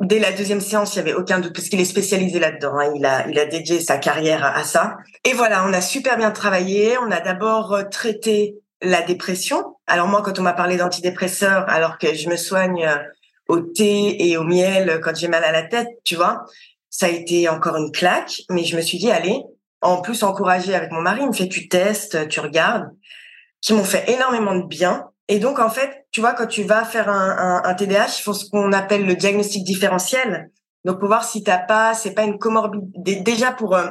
Dès 0.01 0.19
la 0.19 0.33
deuxième 0.33 0.61
séance, 0.61 0.95
il 0.95 0.99
y 0.99 1.01
avait 1.01 1.15
aucun 1.15 1.39
doute 1.39 1.55
parce 1.55 1.69
qu'il 1.69 1.81
est 1.81 1.85
spécialisé 1.85 2.39
là-dedans. 2.41 2.77
Hein. 2.79 2.93
Il 2.97 3.07
a, 3.07 3.29
il 3.29 3.39
a 3.39 3.47
dédié 3.47 3.81
sa 3.81 3.97
carrière 3.97 4.45
à, 4.45 4.65
ça. 4.65 4.97
Et 5.25 5.33
voilà, 5.33 5.65
on 5.67 5.73
a 5.73 5.81
super 5.81 6.17
bien 6.17 6.31
travaillé. 6.31 6.99
On 6.99 7.11
a 7.11 7.21
d'abord 7.21 7.73
euh, 7.73 7.85
traité 7.85 8.57
la 8.83 9.03
dépression. 9.03 9.77
Alors 9.87 10.09
moi, 10.09 10.23
quand 10.23 10.39
on 10.39 10.43
m'a 10.43 10.53
parlé 10.53 10.77
d'antidépresseurs, 10.77 11.65
alors 11.69 11.99
que 11.99 12.13
je 12.13 12.29
me 12.29 12.37
soigne 12.37 12.89
au 13.49 13.61
thé 13.61 14.29
et 14.29 14.37
au 14.37 14.43
miel 14.43 15.01
quand 15.03 15.15
j'ai 15.15 15.29
mal 15.29 15.45
à 15.45 15.53
la 15.53 15.63
tête, 15.63 15.89
tu 16.05 16.17
vois, 16.17 16.45
ça 16.91 17.07
a 17.07 17.11
été 17.11 17.49
encore 17.49 17.77
une 17.77 17.93
claque. 17.93 18.43
Mais 18.51 18.65
je 18.65 18.77
me 18.77 18.83
suis 18.83 18.99
dit, 18.99 19.11
allez, 19.11 19.43
en 19.81 20.01
plus 20.01 20.23
encouragé 20.23 20.75
avec 20.75 20.91
mon 20.91 21.03
mari, 21.03 21.21
il 21.23 21.29
me 21.29 21.33
fait 21.33 21.49
tu 21.49 21.69
testes, 21.69 22.29
tu 22.29 22.41
regardes, 22.41 22.91
qui 23.61 23.75
m'ont 23.75 23.85
fait 23.85 24.11
énormément 24.11 24.55
de 24.55 24.67
bien. 24.67 25.09
Et 25.29 25.39
donc 25.39 25.59
en 25.59 25.71
fait, 25.71 26.07
tu 26.11 26.21
vois, 26.21 26.35
quand 26.35 26.47
tu 26.47 26.65
vas 26.65 26.85
faire 26.85 27.09
un, 27.09 27.37
un, 27.39 27.63
un 27.65 27.75
TDAH, 27.75 28.19
il 28.19 28.23
faut 28.23 28.35
ce 28.35 28.49
qu'on 28.49 28.73
appelle 28.73 29.07
le 29.07 29.15
diagnostic 29.15 29.65
différentiel. 29.65 30.51
Donc 30.85 30.99
pour 30.99 31.09
voir 31.09 31.25
si 31.25 31.43
t'as 31.43 31.59
pas, 31.59 31.95
c'est 31.95 32.13
pas 32.13 32.25
une 32.25 32.39
comorbidité. 32.39 33.21
Déjà 33.21 33.53
pour 33.53 33.75
euh, 33.75 33.91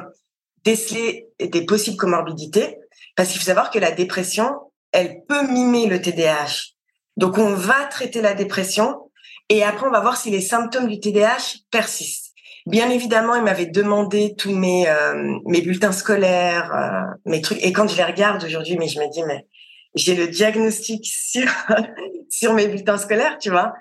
déceler 0.64 1.28
des 1.40 1.64
possibles 1.66 1.96
comorbidités, 1.96 2.78
parce 3.16 3.30
qu'il 3.30 3.40
faut 3.40 3.46
savoir 3.46 3.70
que 3.70 3.78
la 3.78 3.90
dépression, 3.90 4.54
elle 4.92 5.24
peut 5.28 5.46
mimer 5.48 5.86
le 5.86 6.00
TDAH. 6.00 6.74
Donc 7.16 7.38
on 7.38 7.52
va 7.54 7.84
traiter 7.90 8.22
la 8.22 8.34
dépression 8.34 9.10
et 9.48 9.62
après 9.62 9.86
on 9.86 9.90
va 9.90 10.00
voir 10.00 10.16
si 10.16 10.30
les 10.30 10.40
symptômes 10.40 10.88
du 10.88 11.00
TDAH 11.00 11.58
persistent. 11.70 12.32
Bien 12.66 12.88
évidemment, 12.90 13.34
il 13.34 13.42
m'avait 13.42 13.66
demandé 13.66 14.34
tous 14.38 14.54
mes 14.54 14.88
euh, 14.88 15.38
mes 15.44 15.60
bulletins 15.60 15.92
scolaires, 15.92 16.72
euh, 16.74 17.14
mes 17.26 17.42
trucs. 17.42 17.62
Et 17.62 17.72
quand 17.72 17.86
je 17.88 17.96
les 17.96 18.04
regarde 18.04 18.42
aujourd'hui, 18.42 18.78
mais 18.78 18.88
je 18.88 18.98
me 19.00 19.10
dis, 19.10 19.22
mais 19.24 19.46
j'ai 19.94 20.14
le 20.14 20.28
diagnostic 20.28 21.06
sur 21.06 21.46
sur 22.30 22.52
mes 22.54 22.66
bulletins 22.66 22.98
scolaires, 22.98 23.38
tu 23.38 23.50
vois. 23.50 23.74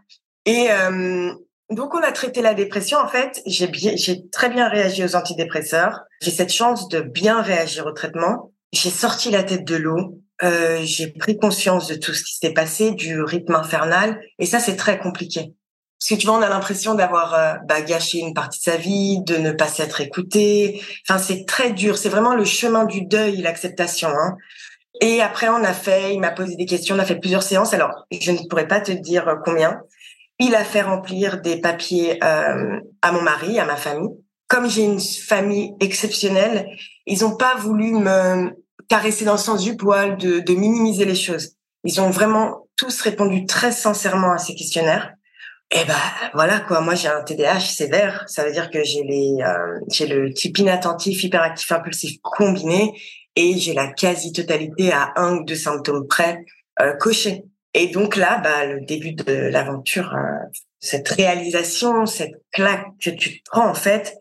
Et 0.45 0.67
euh, 0.71 1.33
donc, 1.71 1.95
on 1.95 1.99
a 1.99 2.11
traité 2.11 2.41
la 2.41 2.53
dépression. 2.53 2.97
En 2.99 3.07
fait, 3.07 3.41
j'ai 3.45 3.69
j'ai 3.73 4.29
très 4.29 4.49
bien 4.49 4.67
réagi 4.67 5.03
aux 5.03 5.15
antidépresseurs. 5.15 6.01
J'ai 6.21 6.31
cette 6.31 6.53
chance 6.53 6.87
de 6.89 7.01
bien 7.01 7.41
réagir 7.41 7.85
au 7.85 7.91
traitement. 7.91 8.51
J'ai 8.71 8.89
sorti 8.89 9.31
la 9.31 9.43
tête 9.43 9.65
de 9.65 9.75
l'eau. 9.75 10.19
Euh, 10.43 10.81
j'ai 10.83 11.07
pris 11.07 11.37
conscience 11.37 11.87
de 11.87 11.95
tout 11.95 12.13
ce 12.13 12.23
qui 12.23 12.35
s'est 12.35 12.53
passé, 12.53 12.91
du 12.91 13.21
rythme 13.21 13.55
infernal. 13.55 14.19
Et 14.39 14.45
ça, 14.45 14.59
c'est 14.59 14.75
très 14.75 14.99
compliqué. 14.99 15.53
Parce 15.99 16.09
que 16.09 16.15
tu 16.15 16.27
vois, 16.27 16.37
on 16.37 16.41
a 16.41 16.49
l'impression 16.49 16.95
d'avoir 16.95 17.33
euh, 17.33 17.53
bah, 17.65 17.81
gâché 17.81 18.19
une 18.19 18.33
partie 18.33 18.59
de 18.59 18.63
sa 18.63 18.77
vie, 18.77 19.21
de 19.23 19.37
ne 19.37 19.51
pas 19.51 19.67
s'être 19.67 20.01
écouté. 20.01 20.81
Enfin, 21.07 21.17
c'est 21.17 21.45
très 21.45 21.71
dur. 21.71 21.97
C'est 21.97 22.09
vraiment 22.09 22.35
le 22.35 22.43
chemin 22.43 22.83
du 22.83 23.05
deuil, 23.05 23.37
l'acceptation. 23.37 24.09
Hein. 24.09 24.35
Et 25.01 25.21
après, 25.21 25.49
on 25.49 25.63
a 25.63 25.73
fait, 25.73 26.13
il 26.13 26.19
m'a 26.19 26.31
posé 26.31 26.55
des 26.55 26.65
questions, 26.65 26.95
on 26.95 26.99
a 26.99 27.05
fait 27.05 27.19
plusieurs 27.19 27.43
séances. 27.43 27.73
Alors, 27.73 28.05
je 28.11 28.31
ne 28.31 28.47
pourrais 28.47 28.67
pas 28.67 28.79
te 28.79 28.91
dire 28.91 29.27
euh, 29.27 29.35
combien. 29.43 29.81
Il 30.39 30.55
a 30.55 30.63
fait 30.63 30.81
remplir 30.81 31.41
des 31.41 31.59
papiers 31.59 32.23
euh, 32.23 32.79
à 33.01 33.11
mon 33.11 33.21
mari, 33.21 33.59
à 33.59 33.65
ma 33.65 33.75
famille. 33.75 34.09
Comme 34.47 34.69
j'ai 34.69 34.83
une 34.83 34.99
famille 34.99 35.73
exceptionnelle, 35.79 36.67
ils 37.05 37.21
n'ont 37.21 37.35
pas 37.35 37.55
voulu 37.55 37.93
me 37.93 38.51
caresser 38.87 39.25
dans 39.25 39.33
le 39.33 39.37
sens 39.37 39.63
du 39.63 39.75
poil, 39.75 40.17
de, 40.17 40.39
de 40.39 40.53
minimiser 40.53 41.05
les 41.05 41.15
choses. 41.15 41.55
Ils 41.83 41.99
ont 42.01 42.09
vraiment 42.09 42.67
tous 42.75 43.01
répondu 43.01 43.45
très 43.45 43.71
sincèrement 43.71 44.31
à 44.31 44.37
ces 44.37 44.55
questionnaires. 44.55 45.13
Eh 45.71 45.85
ben 45.85 45.95
voilà 46.35 46.59
quoi, 46.59 46.81
moi 46.81 46.93
j'ai 46.93 47.07
un 47.07 47.23
TDAH 47.23 47.61
sévère, 47.61 48.25
ça 48.27 48.45
veut 48.45 48.51
dire 48.51 48.69
que 48.69 48.83
j'ai 48.83 49.01
les 49.03 49.37
euh, 49.43 49.79
j'ai 49.91 50.05
le 50.05 50.31
type 50.31 50.59
inattentif, 50.59 51.23
hyperactif, 51.23 51.71
impulsif 51.71 52.19
combiné 52.21 52.93
et 53.35 53.57
j'ai 53.57 53.73
la 53.73 53.87
quasi-totalité 53.87 54.91
à 54.91 55.13
un 55.15 55.37
ou 55.37 55.43
deux 55.43 55.55
symptômes 55.55 56.07
près 56.07 56.45
euh, 56.81 56.93
cochés. 56.93 57.43
Et 57.73 57.87
donc 57.87 58.15
là, 58.15 58.39
bah 58.43 58.65
le 58.65 58.81
début 58.85 59.13
de 59.13 59.33
l'aventure, 59.33 60.13
euh, 60.13 60.45
cette 60.79 61.07
réalisation, 61.09 62.05
cette 62.05 62.35
claque 62.51 62.85
que 63.01 63.09
tu 63.09 63.41
prends 63.45 63.67
en 63.67 63.73
fait, 63.73 64.15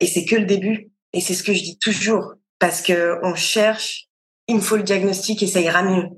et 0.00 0.06
c'est 0.06 0.24
que 0.24 0.36
le 0.36 0.46
début. 0.46 0.90
Et 1.12 1.20
c'est 1.20 1.34
ce 1.34 1.42
que 1.42 1.52
je 1.52 1.62
dis 1.62 1.78
toujours 1.78 2.34
parce 2.58 2.82
que 2.82 3.18
on 3.22 3.34
cherche, 3.34 4.08
il 4.48 4.56
me 4.56 4.60
faut 4.60 4.76
le 4.76 4.82
diagnostic 4.82 5.42
et 5.42 5.46
ça 5.46 5.60
ira 5.60 5.82
mieux. 5.82 6.08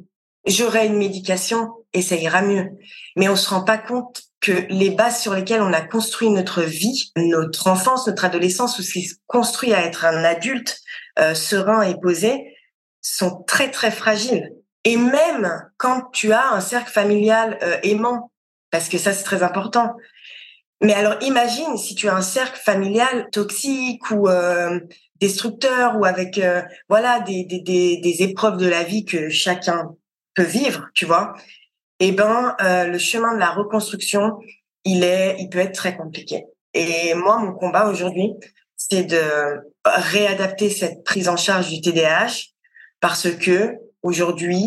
J'aurai 0.46 0.86
une 0.86 0.96
médication 0.96 1.68
et 1.92 2.02
ça 2.02 2.16
ira 2.16 2.42
mieux. 2.42 2.68
Mais 3.16 3.28
on 3.28 3.36
se 3.36 3.48
rend 3.50 3.64
pas 3.64 3.78
compte 3.78 4.22
que 4.40 4.66
les 4.68 4.90
bases 4.90 5.20
sur 5.20 5.34
lesquelles 5.34 5.62
on 5.62 5.72
a 5.72 5.80
construit 5.80 6.30
notre 6.30 6.62
vie, 6.62 7.12
notre 7.16 7.66
enfance, 7.68 8.06
notre 8.06 8.24
adolescence, 8.24 8.78
ou 8.78 8.82
ce 8.82 8.92
qui 8.92 9.02
se 9.02 9.16
construit 9.26 9.74
à 9.74 9.84
être 9.84 10.04
un 10.04 10.24
adulte 10.24 10.78
euh, 11.18 11.34
serein 11.34 11.82
et 11.82 11.94
posé, 12.00 12.54
sont 13.00 13.42
très 13.46 13.70
très 13.70 13.90
fragiles. 13.90 14.52
Et 14.84 14.96
même 14.96 15.68
quand 15.76 16.10
tu 16.12 16.32
as 16.32 16.52
un 16.52 16.60
cercle 16.60 16.90
familial 16.90 17.58
euh, 17.62 17.78
aimant, 17.82 18.30
parce 18.70 18.88
que 18.88 18.98
ça 18.98 19.12
c'est 19.12 19.24
très 19.24 19.42
important. 19.42 19.94
Mais 20.80 20.94
alors 20.94 21.16
imagine 21.22 21.76
si 21.76 21.96
tu 21.96 22.08
as 22.08 22.14
un 22.14 22.22
cercle 22.22 22.60
familial 22.60 23.28
toxique 23.32 24.08
ou 24.12 24.28
euh, 24.28 24.78
destructeur 25.20 25.96
ou 25.98 26.04
avec 26.04 26.40
voilà 26.88 27.18
des, 27.18 27.42
des, 27.42 27.58
des, 27.58 27.96
des 27.96 28.22
épreuves 28.22 28.58
de 28.58 28.68
la 28.68 28.84
vie 28.84 29.04
que 29.04 29.28
chacun 29.28 29.88
peut 30.34 30.44
vivre, 30.44 30.86
tu 30.94 31.04
vois 31.04 31.34
eh 32.00 32.12
ben 32.12 32.56
euh, 32.60 32.84
le 32.84 32.98
chemin 32.98 33.34
de 33.34 33.38
la 33.38 33.50
reconstruction, 33.50 34.38
il 34.84 35.04
est, 35.04 35.36
il 35.38 35.48
peut 35.48 35.58
être 35.58 35.74
très 35.74 35.96
compliqué. 35.96 36.44
Et 36.74 37.14
moi, 37.14 37.38
mon 37.38 37.52
combat 37.52 37.88
aujourd'hui, 37.88 38.32
c'est 38.76 39.04
de 39.04 39.20
réadapter 39.84 40.70
cette 40.70 41.02
prise 41.04 41.28
en 41.28 41.36
charge 41.36 41.68
du 41.68 41.80
TDAH 41.80 42.50
parce 43.00 43.30
que 43.30 43.74
aujourd'hui, 44.02 44.66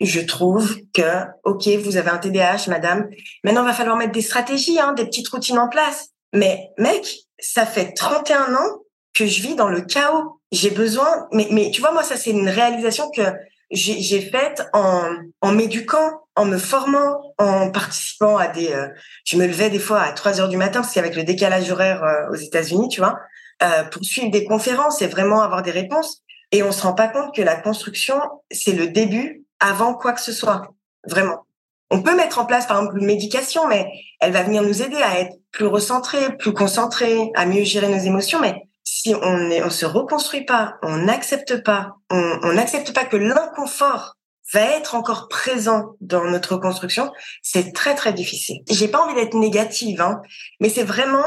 je 0.00 0.20
trouve 0.20 0.76
que, 0.94 1.24
OK, 1.44 1.66
vous 1.68 1.96
avez 1.96 2.10
un 2.10 2.18
TDAH, 2.18 2.68
madame. 2.68 3.08
Maintenant, 3.42 3.62
il 3.62 3.68
va 3.68 3.72
falloir 3.72 3.96
mettre 3.96 4.12
des 4.12 4.22
stratégies, 4.22 4.78
hein, 4.78 4.92
des 4.92 5.04
petites 5.04 5.28
routines 5.28 5.58
en 5.58 5.68
place. 5.68 6.10
Mais, 6.32 6.70
mec, 6.78 7.04
ça 7.40 7.66
fait 7.66 7.92
31 7.94 8.54
ans 8.54 8.78
que 9.14 9.26
je 9.26 9.42
vis 9.42 9.56
dans 9.56 9.68
le 9.68 9.80
chaos. 9.80 10.40
J'ai 10.52 10.70
besoin, 10.70 11.26
mais, 11.32 11.48
mais 11.50 11.70
tu 11.70 11.80
vois, 11.80 11.92
moi, 11.92 12.04
ça, 12.04 12.16
c'est 12.16 12.30
une 12.30 12.48
réalisation 12.48 13.10
que 13.10 13.22
j'ai 13.70 14.20
faite 14.20 14.62
en, 14.72 15.10
en 15.40 15.52
m'éduquant, 15.52 16.20
en 16.38 16.44
me 16.44 16.56
formant, 16.56 17.34
en 17.38 17.70
participant 17.70 18.36
à 18.36 18.46
des. 18.46 18.72
Euh, 18.72 18.88
je 19.24 19.36
me 19.36 19.46
levais 19.46 19.70
des 19.70 19.80
fois 19.80 20.00
à 20.00 20.12
3 20.12 20.40
heures 20.40 20.48
du 20.48 20.56
matin 20.56 20.80
parce 20.80 20.94
qu'avec 20.94 21.16
le 21.16 21.24
décalage 21.24 21.68
horaire 21.70 22.04
euh, 22.04 22.30
aux 22.30 22.36
États-Unis, 22.36 22.88
tu 22.88 23.00
vois, 23.00 23.18
euh, 23.62 23.82
pour 23.84 24.04
suivre 24.04 24.30
des 24.30 24.44
conférences 24.44 25.02
et 25.02 25.08
vraiment 25.08 25.42
avoir 25.42 25.62
des 25.62 25.72
réponses. 25.72 26.22
Et 26.52 26.62
on 26.62 26.70
se 26.70 26.82
rend 26.82 26.94
pas 26.94 27.08
compte 27.08 27.34
que 27.34 27.42
la 27.42 27.56
construction, 27.56 28.20
c'est 28.52 28.72
le 28.72 28.86
début 28.86 29.44
avant 29.58 29.94
quoi 29.94 30.12
que 30.12 30.20
ce 30.20 30.32
soit, 30.32 30.62
vraiment. 31.06 31.44
On 31.90 32.02
peut 32.02 32.14
mettre 32.14 32.38
en 32.38 32.46
place, 32.46 32.66
par 32.66 32.78
exemple, 32.78 32.98
une 32.98 33.06
médication, 33.06 33.66
mais 33.66 33.88
elle 34.20 34.32
va 34.32 34.44
venir 34.44 34.62
nous 34.62 34.80
aider 34.80 35.02
à 35.02 35.18
être 35.18 35.34
plus 35.50 35.66
recentré, 35.66 36.36
plus 36.36 36.52
concentré, 36.52 37.30
à 37.34 37.46
mieux 37.46 37.64
gérer 37.64 37.88
nos 37.88 37.98
émotions. 37.98 38.40
Mais 38.40 38.62
si 38.84 39.12
on 39.14 39.36
ne 39.38 39.64
on 39.64 39.70
se 39.70 39.86
reconstruit 39.86 40.44
pas, 40.44 40.76
on 40.82 40.98
n'accepte 40.98 41.64
pas, 41.64 41.96
on 42.10 42.52
n'accepte 42.52 42.94
pas 42.94 43.04
que 43.04 43.16
l'inconfort 43.16 44.17
va 44.52 44.60
être 44.60 44.94
encore 44.94 45.28
présent 45.28 45.96
dans 46.00 46.24
notre 46.24 46.56
construction, 46.56 47.12
c'est 47.42 47.72
très 47.72 47.94
très 47.94 48.12
difficile. 48.12 48.62
J'ai 48.70 48.88
pas 48.88 49.00
envie 49.00 49.14
d'être 49.14 49.34
négative, 49.34 50.00
hein, 50.00 50.20
mais 50.60 50.68
c'est 50.68 50.84
vraiment 50.84 51.24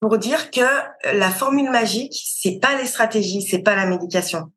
pour 0.00 0.18
dire 0.18 0.50
que 0.50 0.60
la 1.12 1.30
formule 1.30 1.70
magique, 1.70 2.14
c'est 2.14 2.58
pas 2.60 2.76
les 2.76 2.86
stratégies, 2.86 3.42
c'est 3.42 3.62
pas 3.62 3.74
la 3.74 3.86
médication. 3.86 4.52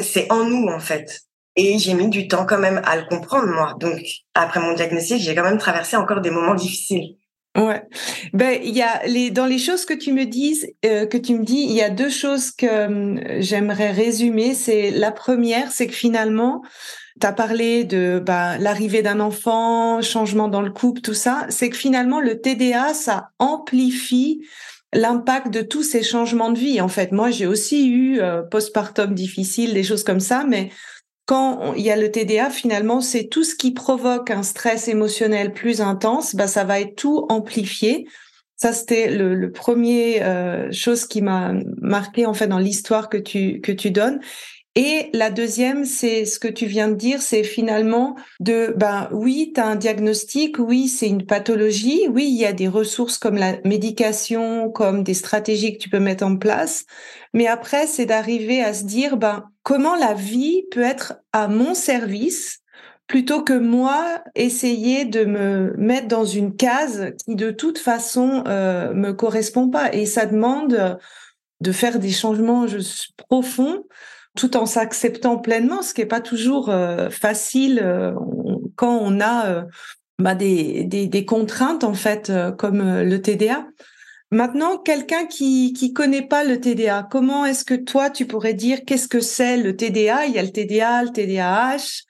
C'est 0.00 0.30
en 0.30 0.44
nous 0.44 0.68
en 0.68 0.80
fait. 0.80 1.22
Et 1.56 1.78
j'ai 1.78 1.94
mis 1.94 2.08
du 2.08 2.28
temps 2.28 2.46
quand 2.46 2.58
même 2.58 2.80
à 2.84 2.96
le 2.96 3.04
comprendre 3.04 3.46
moi. 3.46 3.74
Donc 3.78 4.00
après 4.34 4.60
mon 4.60 4.74
diagnostic, 4.74 5.20
j'ai 5.20 5.34
quand 5.34 5.44
même 5.44 5.58
traversé 5.58 5.96
encore 5.96 6.20
des 6.20 6.30
moments 6.30 6.54
difficiles. 6.54 7.16
Ouais. 7.56 7.82
Ben 8.32 8.58
il 8.62 8.74
y 8.74 8.80
a 8.80 9.04
les 9.06 9.30
dans 9.30 9.44
les 9.44 9.58
choses 9.58 9.84
que 9.84 9.92
tu 9.92 10.12
me 10.12 10.24
dises 10.24 10.72
euh, 10.86 11.06
que 11.06 11.18
tu 11.18 11.34
me 11.34 11.44
dis, 11.44 11.66
il 11.68 11.72
y 11.72 11.82
a 11.82 11.90
deux 11.90 12.08
choses 12.08 12.50
que 12.50 12.66
euh, 12.66 13.42
j'aimerais 13.42 13.90
résumer, 13.90 14.54
c'est 14.54 14.90
la 14.90 15.12
première, 15.12 15.70
c'est 15.70 15.86
que 15.86 15.94
finalement 15.94 16.62
tu 17.20 17.26
as 17.26 17.32
parlé 17.32 17.84
de 17.84 18.22
bah, 18.24 18.58
l'arrivée 18.58 19.02
d'un 19.02 19.20
enfant, 19.20 20.00
changement 20.02 20.48
dans 20.48 20.62
le 20.62 20.70
couple, 20.70 21.00
tout 21.00 21.14
ça, 21.14 21.46
c'est 21.48 21.70
que 21.70 21.76
finalement 21.76 22.20
le 22.20 22.40
TDA 22.40 22.94
ça 22.94 23.30
amplifie 23.38 24.40
l'impact 24.94 25.50
de 25.50 25.62
tous 25.62 25.82
ces 25.82 26.02
changements 26.02 26.50
de 26.50 26.58
vie. 26.58 26.80
En 26.80 26.88
fait, 26.88 27.12
moi 27.12 27.30
j'ai 27.30 27.46
aussi 27.46 27.88
eu 27.88 28.20
euh, 28.20 28.42
postpartum 28.42 29.14
difficile, 29.14 29.74
des 29.74 29.84
choses 29.84 30.04
comme 30.04 30.20
ça, 30.20 30.44
mais 30.46 30.70
quand 31.26 31.74
il 31.74 31.82
y 31.82 31.90
a 31.90 31.96
le 31.96 32.10
TDA, 32.10 32.50
finalement, 32.50 33.00
c'est 33.00 33.28
tout 33.28 33.44
ce 33.44 33.54
qui 33.54 33.72
provoque 33.72 34.30
un 34.30 34.42
stress 34.42 34.88
émotionnel 34.88 35.52
plus 35.52 35.80
intense, 35.80 36.34
bah, 36.34 36.48
ça 36.48 36.64
va 36.64 36.80
être 36.80 36.96
tout 36.96 37.26
amplifié. 37.28 38.06
Ça, 38.56 38.72
c'était 38.72 39.10
le, 39.10 39.50
premier 39.50 40.22
euh, 40.22 40.70
chose 40.72 41.06
qui 41.06 41.22
m'a 41.22 41.52
marqué 41.80 42.26
en 42.26 42.34
fait 42.34 42.46
dans 42.46 42.58
l'histoire 42.58 43.08
que 43.08 43.16
tu 43.16 43.60
que 43.60 43.72
tu 43.72 43.90
donnes. 43.90 44.20
Et 44.74 45.10
la 45.12 45.28
deuxième, 45.28 45.84
c'est 45.84 46.24
ce 46.24 46.38
que 46.38 46.48
tu 46.48 46.64
viens 46.64 46.88
de 46.88 46.94
dire, 46.94 47.20
c'est 47.20 47.44
finalement 47.44 48.16
de, 48.40 48.72
ben 48.74 49.08
oui, 49.12 49.52
tu 49.54 49.60
as 49.60 49.66
un 49.66 49.76
diagnostic, 49.76 50.58
oui, 50.58 50.88
c'est 50.88 51.08
une 51.08 51.26
pathologie, 51.26 52.08
oui, 52.08 52.26
il 52.26 52.38
y 52.38 52.46
a 52.46 52.54
des 52.54 52.68
ressources 52.68 53.18
comme 53.18 53.36
la 53.36 53.58
médication, 53.66 54.70
comme 54.70 55.02
des 55.02 55.12
stratégies 55.12 55.74
que 55.74 55.82
tu 55.82 55.90
peux 55.90 56.00
mettre 56.00 56.24
en 56.24 56.36
place, 56.38 56.86
mais 57.34 57.46
après, 57.46 57.86
c'est 57.86 58.06
d'arriver 58.06 58.62
à 58.62 58.72
se 58.72 58.84
dire, 58.84 59.18
ben, 59.18 59.44
comment 59.62 59.94
la 59.94 60.14
vie 60.14 60.64
peut 60.70 60.80
être 60.80 61.14
à 61.34 61.48
mon 61.48 61.74
service 61.74 62.60
plutôt 63.06 63.42
que 63.42 63.52
moi 63.52 64.22
essayer 64.34 65.04
de 65.04 65.26
me 65.26 65.74
mettre 65.76 66.08
dans 66.08 66.24
une 66.24 66.56
case 66.56 67.12
qui 67.26 67.36
de 67.36 67.50
toute 67.50 67.76
façon 67.76 68.42
euh, 68.46 68.94
me 68.94 69.12
correspond 69.12 69.68
pas. 69.68 69.92
Et 69.92 70.06
ça 70.06 70.24
demande 70.24 70.98
de 71.60 71.72
faire 71.72 71.98
des 71.98 72.10
changements 72.10 72.64
profonds 73.28 73.84
tout 74.36 74.56
en 74.56 74.66
s'acceptant 74.66 75.38
pleinement, 75.38 75.82
ce 75.82 75.94
qui 75.94 76.00
n'est 76.00 76.06
pas 76.06 76.20
toujours 76.20 76.70
euh, 76.70 77.10
facile 77.10 77.80
euh, 77.82 78.12
quand 78.76 78.98
on 79.00 79.20
a 79.20 79.46
euh, 79.46 79.62
bah, 80.18 80.34
des, 80.34 81.24
contraintes 81.26 81.84
en 81.84 81.94
fait 81.94 82.32
comme 82.58 83.02
le 83.02 83.20
TDA. 83.20 83.66
Maintenant, 84.30 84.78
quelqu'un 84.78 85.26
qui 85.26 85.74
qui 85.74 85.92
connaît 85.92 86.26
pas 86.26 86.44
le 86.44 86.58
TDA, 86.58 87.06
comment 87.10 87.44
est-ce 87.44 87.64
que 87.64 87.74
toi 87.74 88.08
tu 88.08 88.26
pourrais 88.26 88.54
dire 88.54 88.80
qu'est-ce 88.86 89.08
que 89.08 89.20
c'est 89.20 89.58
le 89.58 89.76
TDA 89.76 90.26
Il 90.26 90.32
y 90.32 90.38
a 90.38 90.42
le 90.42 90.50
TDA, 90.50 91.04
le 91.04 91.10
TDAH. 91.10 92.04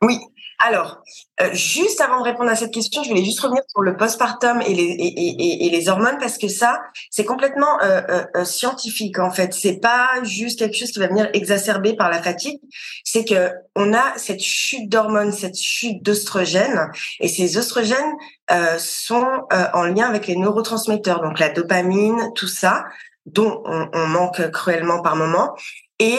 Oui, 0.00 0.16
alors, 0.60 1.02
euh, 1.40 1.50
juste 1.52 2.00
avant 2.00 2.18
de 2.18 2.24
répondre 2.24 2.50
à 2.50 2.56
cette 2.56 2.72
question, 2.72 3.04
je 3.04 3.10
voulais 3.10 3.24
juste 3.24 3.38
revenir 3.38 3.62
sur 3.68 3.80
le 3.80 3.96
postpartum 3.96 4.60
et 4.60 4.74
les, 4.74 4.82
et, 4.82 5.66
et, 5.66 5.70
les 5.70 5.88
hormones 5.88 6.18
parce 6.18 6.36
que 6.36 6.48
ça, 6.48 6.80
c'est 7.10 7.24
complètement 7.24 7.80
euh, 7.80 8.00
euh, 8.34 8.44
scientifique 8.44 9.20
en 9.20 9.30
fait. 9.30 9.54
C'est 9.54 9.78
pas 9.78 10.08
juste 10.24 10.58
quelque 10.58 10.76
chose 10.76 10.90
qui 10.90 10.98
va 10.98 11.06
venir 11.06 11.30
exacerber 11.32 11.94
par 11.94 12.10
la 12.10 12.20
fatigue. 12.20 12.60
C'est 13.04 13.24
que 13.24 13.52
on 13.76 13.94
a 13.94 14.14
cette 14.16 14.40
chute 14.40 14.88
d'hormones, 14.88 15.30
cette 15.30 15.56
chute 15.56 16.02
d'oestrogènes, 16.02 16.90
et 17.20 17.28
ces 17.28 17.56
oestrogènes 17.56 18.16
sont 18.78 19.46
en 19.74 19.84
lien 19.84 20.08
avec 20.08 20.26
les 20.26 20.36
neurotransmetteurs, 20.36 21.20
donc 21.20 21.38
la 21.38 21.50
dopamine, 21.50 22.32
tout 22.34 22.48
ça, 22.48 22.84
dont 23.26 23.62
on, 23.64 23.88
on 23.92 24.06
manque 24.06 24.50
cruellement 24.50 25.02
par 25.02 25.14
moment. 25.14 25.54
Et 26.00 26.18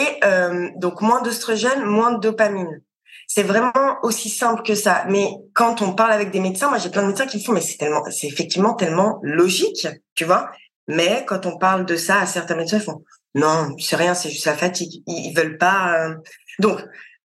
donc 0.76 1.02
moins 1.02 1.20
d'oestrogènes, 1.20 1.84
moins 1.84 2.12
de 2.12 2.20
dopamine. 2.20 2.80
C'est 3.32 3.44
vraiment 3.44 3.72
aussi 4.02 4.28
simple 4.28 4.62
que 4.64 4.74
ça. 4.74 5.04
Mais 5.08 5.28
quand 5.54 5.82
on 5.82 5.92
parle 5.92 6.10
avec 6.10 6.32
des 6.32 6.40
médecins, 6.40 6.68
moi 6.68 6.78
j'ai 6.78 6.90
plein 6.90 7.02
de 7.02 7.06
médecins 7.06 7.26
qui 7.26 7.36
me 7.36 7.42
font, 7.42 7.52
mais 7.52 7.60
c'est 7.60 7.76
tellement, 7.76 8.02
c'est 8.10 8.26
effectivement 8.26 8.74
tellement 8.74 9.20
logique, 9.22 9.86
tu 10.16 10.24
vois. 10.24 10.50
Mais 10.88 11.24
quand 11.28 11.46
on 11.46 11.56
parle 11.56 11.86
de 11.86 11.94
ça 11.94 12.18
à 12.18 12.26
certains 12.26 12.56
médecins, 12.56 12.78
ils 12.78 12.82
font, 12.82 13.04
non, 13.36 13.76
c'est 13.78 13.94
rien, 13.94 14.14
c'est 14.14 14.30
juste 14.30 14.46
la 14.46 14.56
fatigue. 14.56 15.04
Ils, 15.06 15.32
veulent 15.32 15.58
pas. 15.58 16.08
Euh. 16.08 16.16
Donc, 16.58 16.80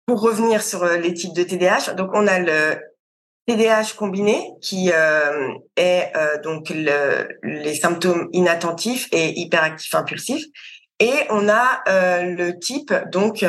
pour 0.04 0.20
revenir 0.20 0.62
sur 0.62 0.82
euh, 0.82 0.98
les 0.98 1.14
types 1.14 1.32
de 1.32 1.42
TDAH, 1.42 1.94
donc 1.94 2.10
on 2.12 2.26
a 2.26 2.38
le 2.38 2.76
TDAH 3.46 3.94
combiné 3.96 4.50
qui 4.60 4.90
euh, 4.92 5.48
est 5.78 6.12
donc 6.42 6.68
le, 6.68 7.28
les 7.42 7.76
symptômes 7.76 8.28
inattentifs 8.34 9.08
et 9.10 9.40
hyperactifs 9.40 9.94
impulsifs 9.94 10.44
et 11.00 11.14
on 11.30 11.48
a 11.48 11.82
le 12.22 12.58
type 12.58 12.94
donc 13.10 13.44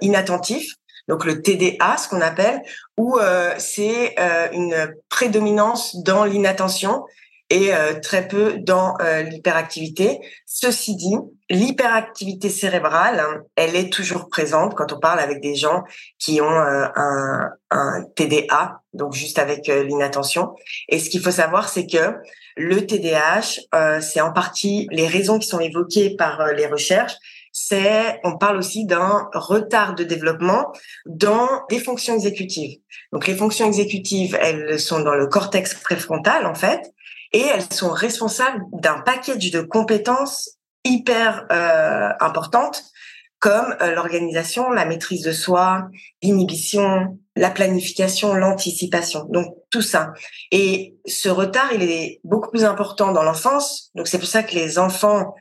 inattentif 0.00 0.74
donc 1.10 1.24
le 1.24 1.42
TDA, 1.42 1.96
ce 1.96 2.08
qu'on 2.08 2.20
appelle, 2.20 2.62
où 2.96 3.18
euh, 3.18 3.52
c'est 3.58 4.14
euh, 4.20 4.46
une 4.52 4.94
prédominance 5.08 5.96
dans 6.04 6.24
l'inattention 6.24 7.04
et 7.52 7.74
euh, 7.74 7.98
très 8.00 8.28
peu 8.28 8.58
dans 8.60 8.94
l'hyperactivité. 9.28 10.20
Ceci 10.46 10.94
dit, 10.94 11.16
l'hyperactivité 11.50 12.48
cérébrale, 12.48 13.42
elle 13.56 13.74
est 13.74 13.92
toujours 13.92 14.28
présente 14.28 14.76
quand 14.76 14.92
on 14.92 15.00
parle 15.00 15.18
avec 15.18 15.40
des 15.40 15.56
gens 15.56 15.82
qui 16.20 16.40
ont 16.40 16.48
un, 16.48 17.50
un, 17.72 18.04
TDA, 18.14 18.80
donc 18.92 19.12
juste 19.12 19.40
avec 19.40 19.66
l'inattention. 19.66 20.54
Et 20.88 21.00
ce 21.00 21.10
qu'il 21.10 21.20
faut 21.20 21.32
savoir, 21.32 21.68
c'est 21.68 21.88
que 21.88 22.14
le 22.56 22.86
TDAH, 22.86 24.00
c'est 24.00 24.20
en 24.20 24.32
partie 24.32 24.86
les 24.92 25.08
raisons 25.08 25.40
qui 25.40 25.48
sont 25.48 25.58
évoquées 25.58 26.14
par 26.14 26.52
les 26.52 26.66
recherches, 26.66 27.16
c'est, 27.52 28.20
on 28.24 28.36
parle 28.36 28.58
aussi 28.58 28.84
d'un 28.84 29.28
retard 29.34 29.94
de 29.94 30.04
développement 30.04 30.72
dans 31.06 31.48
des 31.68 31.80
fonctions 31.80 32.14
exécutives. 32.14 32.78
Donc 33.12 33.26
les 33.26 33.34
fonctions 33.34 33.66
exécutives, 33.66 34.36
elles 34.40 34.78
sont 34.78 35.00
dans 35.00 35.14
le 35.14 35.26
cortex 35.26 35.74
préfrontal 35.74 36.46
en 36.46 36.54
fait, 36.54 36.92
et 37.32 37.40
elles 37.40 37.72
sont 37.72 37.90
responsables 37.90 38.62
d'un 38.72 39.00
package 39.00 39.50
de 39.50 39.60
compétences 39.60 40.58
hyper 40.84 41.46
euh, 41.52 42.08
importantes 42.20 42.84
comme 43.38 43.74
euh, 43.80 43.94
l'organisation, 43.94 44.70
la 44.70 44.84
maîtrise 44.84 45.22
de 45.22 45.32
soi, 45.32 45.88
l'inhibition, 46.22 47.18
la 47.36 47.50
planification, 47.50 48.34
l'anticipation. 48.34 49.24
Donc 49.30 49.54
tout 49.70 49.82
ça. 49.82 50.12
Et 50.50 50.96
ce 51.06 51.28
retard, 51.30 51.72
il 51.72 51.82
est 51.82 52.20
beaucoup 52.22 52.50
plus 52.50 52.64
important 52.64 53.12
dans 53.12 53.22
l'enfance. 53.22 53.90
Donc 53.94 54.08
c'est 54.08 54.18
pour 54.18 54.28
ça 54.28 54.42
que 54.42 54.54
les 54.54 54.78
enfants 54.78 55.34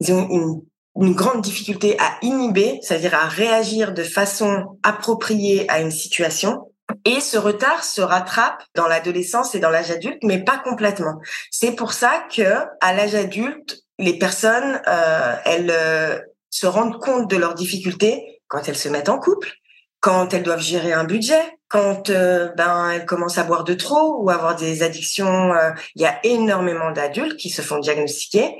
ils 0.00 0.12
ont 0.12 0.28
une 0.30 0.62
une 1.00 1.14
grande 1.14 1.42
difficulté 1.42 1.96
à 2.00 2.18
inhiber, 2.22 2.80
c'est-à-dire 2.82 3.14
à 3.14 3.28
réagir 3.28 3.92
de 3.92 4.02
façon 4.02 4.78
appropriée 4.82 5.70
à 5.70 5.80
une 5.80 5.92
situation. 5.92 6.72
Et 7.04 7.20
ce 7.20 7.38
retard 7.38 7.84
se 7.84 8.00
rattrape 8.00 8.62
dans 8.74 8.88
l'adolescence 8.88 9.54
et 9.54 9.60
dans 9.60 9.70
l'âge 9.70 9.90
adulte, 9.90 10.18
mais 10.22 10.42
pas 10.42 10.58
complètement. 10.58 11.20
C'est 11.50 11.72
pour 11.72 11.92
ça 11.92 12.26
que 12.34 12.64
à 12.80 12.92
l'âge 12.94 13.14
adulte, 13.14 13.78
les 13.98 14.18
personnes, 14.18 14.80
euh, 14.88 15.36
elles 15.44 15.70
euh, 15.70 16.18
se 16.50 16.66
rendent 16.66 16.98
compte 16.98 17.30
de 17.30 17.36
leurs 17.36 17.54
difficultés 17.54 18.40
quand 18.48 18.68
elles 18.68 18.76
se 18.76 18.88
mettent 18.88 19.10
en 19.10 19.18
couple, 19.18 19.52
quand 20.00 20.32
elles 20.34 20.42
doivent 20.42 20.62
gérer 20.62 20.92
un 20.92 21.04
budget, 21.04 21.58
quand 21.68 22.08
euh, 22.10 22.48
ben 22.56 22.90
elles 22.90 23.04
commencent 23.04 23.38
à 23.38 23.44
boire 23.44 23.64
de 23.64 23.74
trop 23.74 24.22
ou 24.22 24.30
avoir 24.30 24.56
des 24.56 24.82
addictions. 24.82 25.52
Il 25.94 26.02
y 26.02 26.06
a 26.06 26.18
énormément 26.24 26.90
d'adultes 26.90 27.36
qui 27.36 27.50
se 27.50 27.62
font 27.62 27.78
diagnostiquer 27.78 28.56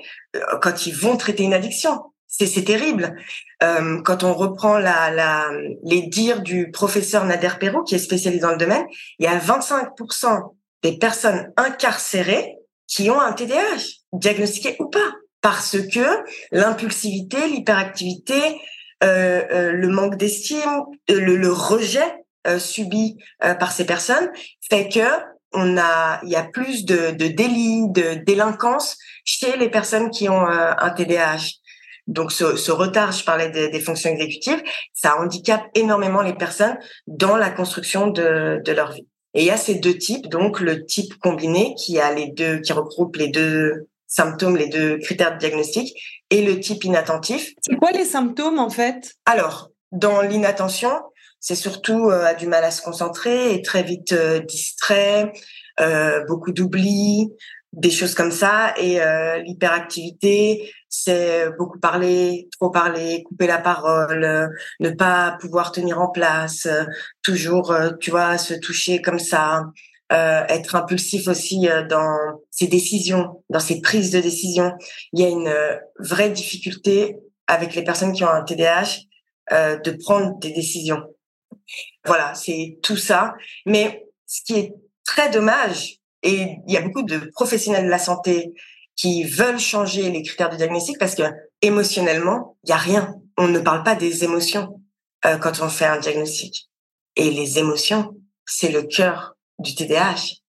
quand 0.61 0.87
ils 0.87 0.94
vont 0.94 1.16
traiter 1.16 1.44
une 1.44 1.55
addiction 1.55 2.03
c'est 2.29 2.64
terrible. 2.64 3.17
Euh, 3.62 4.01
quand 4.03 4.23
on 4.23 4.35
reprend 4.35 4.79
la, 4.79 5.11
la, 5.11 5.51
les 5.85 6.03
dires 6.03 6.43
du 6.43 6.71
professeur 6.71 7.25
Nader 7.25 7.51
Perrault, 7.59 7.83
qui 7.83 7.95
est 7.95 7.99
spécialisé 7.99 8.41
dans 8.41 8.53
le 8.53 8.59
domaine, 8.59 8.87
il 9.19 9.25
y 9.25 9.29
a 9.29 9.38
25% 9.38 10.55
des 10.83 10.99
personnes 10.99 11.53
incarcérées 11.57 12.55
qui 12.87 13.11
ont 13.11 13.21
un 13.21 13.33
TDAH, 13.33 13.83
diagnostiqué 14.12 14.77
ou 14.79 14.87
pas, 14.87 15.12
parce 15.41 15.77
que 15.93 16.25
l'impulsivité, 16.53 17.47
l'hyperactivité, 17.49 18.61
euh, 19.05 19.43
euh, 19.51 19.73
le 19.73 19.88
manque 19.88 20.17
d'estime, 20.17 20.83
euh, 21.11 21.21
le, 21.21 21.37
le, 21.37 21.53
rejet 21.53 22.25
euh, 22.47 22.59
subi 22.59 23.17
euh, 23.45 23.55
par 23.55 23.71
ces 23.71 23.87
personnes 23.87 24.29
fait 24.69 24.88
que 24.88 25.07
on 25.53 25.79
a, 25.79 26.21
il 26.25 26.31
y 26.31 26.37
a 26.37 26.43
plus 26.43 26.85
de, 26.85 27.12
de 27.12 27.29
délits, 27.29 27.88
de 27.91 28.23
délinquance 28.25 28.99
chez 29.25 29.57
les 29.57 29.71
personnes 29.71 30.11
qui 30.11 30.29
ont 30.29 30.47
un 30.47 30.91
TDAH. 30.91 31.53
Donc 32.09 32.33
ce, 32.33 32.57
ce, 32.57 32.73
retard, 32.73 33.12
je 33.12 33.23
parlais 33.23 33.51
des, 33.51 33.68
des, 33.68 33.81
fonctions 33.81 34.11
exécutives, 34.11 34.62
ça 34.94 35.21
handicape 35.21 35.64
énormément 35.75 36.23
les 36.23 36.33
personnes 36.33 36.77
dans 37.07 37.37
la 37.37 37.51
construction 37.51 38.09
de, 38.09 38.61
de 38.64 38.73
leur 38.73 38.92
vie. 38.92 39.07
Et 39.35 39.42
il 39.42 39.47
y 39.47 39.51
a 39.51 39.57
ces 39.57 39.77
deux 39.77 39.97
types, 39.97 40.29
donc 40.29 40.61
le 40.61 40.87
type 40.87 41.14
combiné 41.18 41.75
qui 41.77 42.01
a 42.01 42.12
les 42.12 42.29
deux, 42.29 42.61
qui 42.61 42.73
regroupe 42.73 43.16
les 43.16 43.29
deux 43.29 43.88
symptômes, 44.07 44.57
les 44.57 44.68
deux 44.68 44.97
critères 44.99 45.35
de 45.35 45.38
diagnostic, 45.38 45.94
et 46.31 46.42
le 46.42 46.59
type 46.61 46.85
inattentif. 46.85 47.53
C'est 47.61 47.77
quoi 47.77 47.92
les 47.92 48.05
symptômes 48.05 48.59
en 48.59 48.71
fait? 48.71 49.14
Alors, 49.27 49.71
dans 49.92 50.23
l'inattention, 50.23 50.90
c'est 51.40 51.55
surtout 51.55 52.11
euh, 52.11 52.25
a 52.25 52.35
du 52.35 52.47
mal 52.47 52.64
à 52.64 52.71
se 52.71 52.83
concentrer, 52.83 53.55
est 53.55 53.64
très 53.64 53.83
vite 53.83 54.12
euh, 54.12 54.40
distrait, 54.40 55.33
euh, 55.81 56.25
beaucoup 56.27 56.53
d'oubli, 56.53 57.31
des 57.72 57.90
choses 57.90 58.14
comme 58.14 58.31
ça. 58.31 58.74
Et 58.78 59.00
euh, 59.00 59.38
l'hyperactivité, 59.38 60.72
c'est 60.88 61.50
beaucoup 61.59 61.78
parler, 61.78 62.48
trop 62.52 62.70
parler, 62.70 63.22
couper 63.24 63.46
la 63.46 63.59
parole, 63.59 64.50
ne 64.81 64.90
pas 64.90 65.37
pouvoir 65.40 65.72
tenir 65.72 66.00
en 66.00 66.09
place, 66.09 66.66
toujours, 67.22 67.74
tu 68.00 68.11
vois, 68.11 68.38
se 68.38 68.54
toucher 68.54 69.02
comme 69.02 69.18
ça. 69.18 69.64
Euh, 70.11 70.42
être 70.48 70.74
impulsif 70.74 71.28
aussi 71.28 71.68
dans 71.90 72.40
ses 72.50 72.66
décisions, 72.66 73.44
dans 73.50 73.61
ses 73.61 73.83
prises 73.83 74.11
de 74.11 74.20
décision. 74.20 74.72
Il 75.12 75.20
y 75.20 75.24
a 75.26 75.28
une 75.28 75.54
vraie 75.98 76.31
difficulté 76.31 77.18
avec 77.46 77.74
les 77.74 77.83
personnes 77.83 78.12
qui 78.12 78.24
ont 78.24 78.31
un 78.31 78.42
TDAH 78.42 79.00
euh, 79.52 79.78
de 79.78 79.92
prendre 79.92 80.38
des 80.38 80.52
décisions. 80.52 81.02
Voilà, 82.04 82.35
c'est 82.35 82.78
tout 82.83 82.98
ça. 82.98 83.35
Mais 83.66 84.07
ce 84.26 84.42
qui 84.42 84.54
est 84.54 84.74
très 85.04 85.31
dommage, 85.31 85.98
et 86.22 86.57
il 86.66 86.72
y 86.72 86.76
a 86.76 86.81
beaucoup 86.81 87.02
de 87.02 87.31
professionnels 87.33 87.85
de 87.85 87.90
la 87.90 87.98
santé 87.98 88.52
qui 88.96 89.24
veulent 89.24 89.61
changer 89.61 90.11
les 90.11 90.22
critères 90.22 90.50
de 90.50 90.57
diagnostic 90.57 90.98
parce 90.98 91.14
que 91.14 91.22
émotionnellement, 91.62 92.57
il 92.64 92.70
y 92.70 92.72
a 92.72 92.76
rien. 92.76 93.14
On 93.37 93.46
ne 93.46 93.61
parle 93.61 93.85
pas 93.85 93.94
des 93.94 94.24
émotions 94.24 94.81
euh, 95.24 95.38
quand 95.38 95.61
on 95.62 95.68
fait 95.68 95.87
un 95.87 96.00
diagnostic. 96.00 96.68
Et 97.14 97.31
les 97.31 97.59
émotions, 97.59 98.16
c'est 98.44 98.70
le 98.70 98.83
cœur 98.83 99.37
du 99.59 99.74
TDAH. 99.74 100.40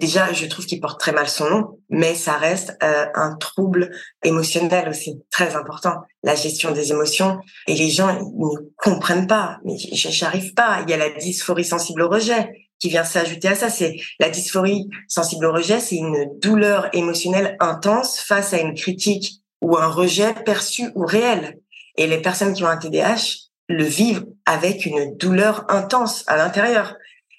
Déjà, 0.00 0.32
je 0.32 0.46
trouve 0.46 0.66
qu'il 0.66 0.80
porte 0.80 0.98
très 0.98 1.12
mal 1.12 1.28
son 1.28 1.48
nom, 1.48 1.78
mais 1.90 2.14
ça 2.14 2.32
reste 2.32 2.76
euh, 2.82 3.06
un 3.14 3.36
trouble 3.36 3.90
émotionnel 4.24 4.88
aussi 4.88 5.22
très 5.30 5.54
important. 5.54 5.94
La 6.24 6.34
gestion 6.34 6.72
des 6.72 6.90
émotions 6.90 7.38
et 7.68 7.74
les 7.74 7.88
gens 7.88 8.08
ils 8.08 8.24
ne 8.24 8.68
comprennent 8.76 9.28
pas. 9.28 9.58
Mais 9.64 9.76
j'arrive 9.78 10.54
pas. 10.54 10.80
Il 10.82 10.90
y 10.90 10.94
a 10.94 10.96
la 10.96 11.10
dysphorie 11.10 11.64
sensible 11.64 12.02
au 12.02 12.08
rejet 12.08 12.50
qui 12.78 12.88
vient 12.88 13.04
s'ajouter 13.04 13.48
à 13.48 13.54
ça. 13.54 13.70
C'est 13.70 13.96
la 14.20 14.28
dysphorie 14.28 14.88
sensible 15.08 15.46
au 15.46 15.52
rejet, 15.52 15.80
c'est 15.80 15.96
une 15.96 16.28
douleur 16.40 16.88
émotionnelle 16.92 17.56
intense 17.60 18.20
face 18.20 18.52
à 18.52 18.60
une 18.60 18.74
critique 18.74 19.42
ou 19.62 19.76
un 19.76 19.88
rejet 19.88 20.34
perçu 20.44 20.90
ou 20.94 21.04
réel. 21.04 21.58
Et 21.96 22.06
les 22.06 22.20
personnes 22.20 22.52
qui 22.52 22.62
ont 22.62 22.68
un 22.68 22.76
TDAH 22.76 23.48
le 23.68 23.84
vivent 23.84 24.26
avec 24.44 24.86
une 24.86 25.16
douleur 25.16 25.64
intense 25.68 26.24
à 26.26 26.36
l'intérieur. 26.36 26.94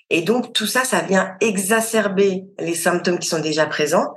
Et 0.10 0.22
donc 0.22 0.54
tout 0.54 0.68
ça, 0.68 0.84
ça 0.84 1.02
vient 1.02 1.36
exacerber 1.42 2.46
les 2.60 2.76
symptômes 2.76 3.20
qui 3.20 3.28
sont 3.28 3.40
déjà 3.40 3.66
présents 3.66 4.14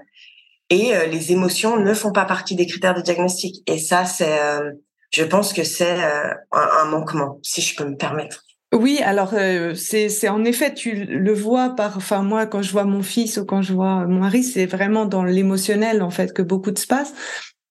et 0.71 0.95
euh, 0.95 1.07
les 1.07 1.33
émotions 1.33 1.77
ne 1.79 1.93
font 1.95 2.13
pas 2.13 2.25
partie 2.25 2.55
des 2.55 2.67
critères 2.67 2.95
de 2.95 3.03
diagnostic. 3.03 3.63
Et 3.67 3.79
ça, 3.79 4.05
c'est, 4.05 4.41
euh, 4.41 4.71
je 5.11 5.25
pense 5.25 5.53
que 5.53 5.65
c'est 5.65 6.03
euh, 6.03 6.33
un, 6.53 6.85
manquement, 6.87 7.41
si 7.43 7.61
je 7.61 7.77
peux 7.77 7.85
me 7.85 7.97
permettre. 7.97 8.45
Oui, 8.73 9.01
alors 9.03 9.35
c'est 9.75 10.09
c'est 10.09 10.29
en 10.29 10.45
effet 10.45 10.73
tu 10.73 10.93
le 11.05 11.33
vois 11.33 11.71
par 11.71 11.97
enfin 11.97 12.23
moi 12.23 12.47
quand 12.47 12.63
je 12.63 12.71
vois 12.71 12.85
mon 12.85 13.03
fils 13.03 13.37
ou 13.37 13.45
quand 13.45 13.63
je 13.63 13.73
vois 13.75 14.07
mon 14.07 14.21
mari 14.21 14.45
c'est 14.45 14.67
vraiment 14.67 15.07
dans 15.07 15.25
l'émotionnel 15.25 16.03
en 16.03 16.11
fait 16.11 16.33
que 16.33 16.41
beaucoup 16.43 16.71
de 16.71 16.79
se 16.79 16.87
passe. 16.87 17.13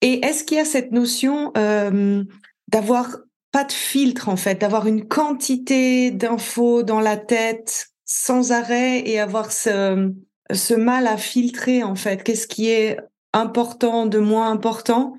Et 0.02 0.24
est-ce 0.26 0.44
qu'il 0.44 0.58
y 0.58 0.60
a 0.60 0.64
cette 0.66 0.92
notion 0.92 1.52
d'avoir 2.68 3.16
pas 3.52 3.64
de 3.64 3.72
filtre 3.72 4.28
en 4.28 4.36
fait, 4.36 4.56
d'avoir 4.60 4.86
une 4.86 5.06
quantité 5.08 6.10
d'infos 6.10 6.82
dans 6.82 7.00
la 7.00 7.16
tête 7.16 7.88
sans 8.04 8.52
arrêt 8.52 9.02
et 9.08 9.18
avoir 9.20 9.52
ce, 9.52 10.12
ce 10.52 10.74
mal 10.74 11.06
à 11.06 11.16
filtrer 11.16 11.82
en 11.82 11.94
fait? 11.96 12.22
Qu'est-ce 12.22 12.46
qui 12.46 12.68
est 12.70 12.98
important, 13.32 14.06
de 14.06 14.18
moins 14.18 14.50
important? 14.50 15.14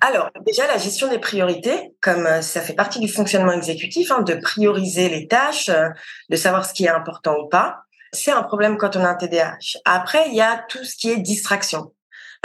Alors, 0.00 0.30
déjà, 0.46 0.66
la 0.66 0.78
gestion 0.78 1.08
des 1.08 1.18
priorités, 1.18 1.94
comme 2.00 2.26
euh, 2.26 2.40
ça 2.40 2.60
fait 2.60 2.74
partie 2.74 3.00
du 3.00 3.08
fonctionnement 3.08 3.52
exécutif, 3.52 4.10
hein, 4.12 4.22
de 4.22 4.34
prioriser 4.34 5.08
les 5.08 5.26
tâches, 5.26 5.68
euh, 5.68 5.88
de 6.30 6.36
savoir 6.36 6.64
ce 6.64 6.72
qui 6.72 6.84
est 6.84 6.88
important 6.88 7.36
ou 7.38 7.48
pas, 7.48 7.82
c'est 8.12 8.30
un 8.30 8.42
problème 8.42 8.76
quand 8.76 8.96
on 8.96 9.04
a 9.04 9.08
un 9.08 9.14
TDAH. 9.14 9.78
Après, 9.84 10.28
il 10.28 10.34
y 10.34 10.40
a 10.40 10.64
tout 10.68 10.84
ce 10.84 10.96
qui 10.96 11.10
est 11.10 11.16
distraction. 11.16 11.92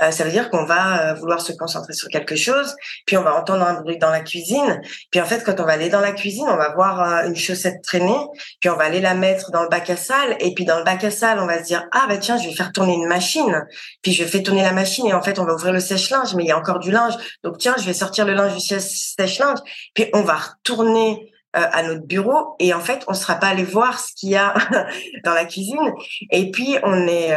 Euh, 0.01 0.11
ça 0.11 0.23
veut 0.23 0.31
dire 0.31 0.49
qu'on 0.49 0.63
va 0.63 1.09
euh, 1.09 1.13
vouloir 1.15 1.41
se 1.41 1.51
concentrer 1.53 1.93
sur 1.93 2.09
quelque 2.09 2.35
chose, 2.35 2.75
puis 3.05 3.17
on 3.17 3.23
va 3.23 3.35
entendre 3.35 3.65
un 3.65 3.81
bruit 3.81 3.97
dans 3.97 4.11
la 4.11 4.19
cuisine, 4.19 4.81
puis 5.09 5.19
en 5.19 5.25
fait 5.25 5.43
quand 5.43 5.59
on 5.59 5.65
va 5.65 5.73
aller 5.73 5.89
dans 5.89 6.01
la 6.01 6.11
cuisine, 6.11 6.45
on 6.47 6.55
va 6.55 6.73
voir 6.75 7.01
euh, 7.01 7.27
une 7.27 7.35
chaussette 7.35 7.81
traîner, 7.81 8.17
puis 8.59 8.69
on 8.69 8.75
va 8.75 8.83
aller 8.83 9.01
la 9.01 9.15
mettre 9.15 9.51
dans 9.51 9.63
le 9.63 9.69
bac 9.69 9.89
à 9.89 9.97
salle, 9.97 10.35
et 10.39 10.53
puis 10.53 10.65
dans 10.65 10.77
le 10.77 10.83
bac 10.83 11.03
à 11.03 11.09
salle, 11.09 11.39
on 11.39 11.47
va 11.47 11.59
se 11.59 11.63
dire 11.63 11.87
ah 11.91 12.05
bah 12.07 12.17
tiens 12.17 12.37
je 12.37 12.47
vais 12.47 12.53
faire 12.53 12.71
tourner 12.71 12.93
une 12.93 13.07
machine, 13.07 13.65
puis 14.03 14.13
je 14.13 14.23
fais 14.23 14.43
tourner 14.43 14.61
la 14.61 14.73
machine 14.73 15.07
et 15.07 15.13
en 15.13 15.21
fait 15.23 15.39
on 15.39 15.45
va 15.45 15.53
ouvrir 15.53 15.73
le 15.73 15.79
sèche-linge, 15.79 16.35
mais 16.35 16.43
il 16.43 16.47
y 16.47 16.51
a 16.51 16.57
encore 16.57 16.79
du 16.79 16.91
linge, 16.91 17.15
donc 17.43 17.57
tiens 17.57 17.75
je 17.79 17.85
vais 17.85 17.93
sortir 17.93 18.25
le 18.25 18.33
linge 18.33 18.53
du 18.53 18.59
sèche-linge, 18.59 19.59
puis 19.95 20.05
on 20.13 20.21
va 20.21 20.35
retourner 20.35 21.33
à 21.53 21.81
notre 21.81 22.05
bureau 22.05 22.55
et 22.59 22.71
en 22.75 22.79
fait 22.81 23.03
on 23.07 23.15
sera 23.15 23.33
pas 23.35 23.47
allé 23.47 23.63
voir 23.63 23.99
ce 23.99 24.13
qu'il 24.15 24.29
y 24.29 24.35
a 24.35 24.53
dans 25.23 25.33
la 25.33 25.45
cuisine. 25.45 25.91
Et 26.29 26.51
puis 26.51 26.77
on 26.83 27.07
est 27.07 27.33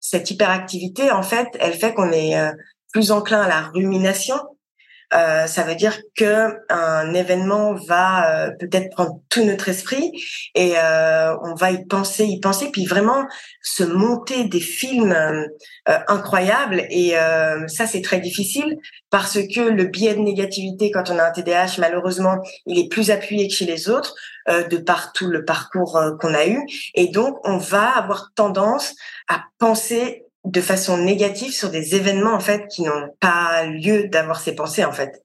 cette 0.00 0.30
hyperactivité, 0.30 1.10
en 1.10 1.22
fait, 1.22 1.48
elle 1.60 1.74
fait 1.74 1.94
qu'on 1.94 2.10
est 2.10 2.38
euh, 2.38 2.52
plus 2.92 3.12
enclin 3.12 3.42
à 3.42 3.48
la 3.48 3.60
rumination. 3.68 4.36
Euh, 5.12 5.46
ça 5.46 5.64
veut 5.64 5.74
dire 5.74 5.98
que 6.16 6.56
un 6.68 7.12
événement 7.14 7.74
va 7.74 8.46
euh, 8.46 8.50
peut-être 8.58 8.90
prendre 8.90 9.20
tout 9.28 9.44
notre 9.44 9.68
esprit 9.68 10.12
et 10.54 10.74
euh, 10.76 11.36
on 11.42 11.54
va 11.54 11.72
y 11.72 11.84
penser, 11.84 12.26
y 12.26 12.38
penser, 12.38 12.70
puis 12.70 12.86
vraiment 12.86 13.26
se 13.62 13.82
monter 13.82 14.44
des 14.44 14.60
films 14.60 15.16
incroyables. 15.86 16.86
Et 16.90 17.14
ça, 17.66 17.86
c'est 17.86 18.02
très 18.02 18.20
difficile 18.20 18.76
parce 19.10 19.38
que 19.54 19.60
le 19.60 19.84
biais 19.84 20.14
de 20.14 20.20
négativité 20.20 20.90
quand 20.90 21.10
on 21.10 21.18
a 21.18 21.24
un 21.24 21.30
TDAH, 21.30 21.78
malheureusement, 21.78 22.36
il 22.66 22.78
est 22.78 22.88
plus 22.88 23.10
appuyé 23.10 23.48
que 23.48 23.54
chez 23.54 23.66
les 23.66 23.88
autres 23.88 24.14
de 24.48 24.76
par 24.76 25.12
tout 25.12 25.28
le 25.28 25.44
parcours 25.44 26.00
qu'on 26.20 26.34
a 26.34 26.46
eu. 26.46 26.60
Et 26.94 27.08
donc, 27.08 27.38
on 27.44 27.58
va 27.58 27.88
avoir 27.88 28.30
tendance 28.34 28.94
à 29.28 29.42
penser 29.58 30.24
de 30.44 30.60
façon 30.60 30.98
négative 30.98 31.52
sur 31.52 31.70
des 31.70 31.94
événements 31.94 32.34
en 32.34 32.40
fait 32.40 32.66
qui 32.68 32.82
n'ont 32.82 33.08
pas 33.20 33.64
lieu 33.66 34.08
d'avoir 34.08 34.40
ces 34.40 34.54
pensées 34.54 34.84
en 34.84 34.92
fait. 34.92 35.24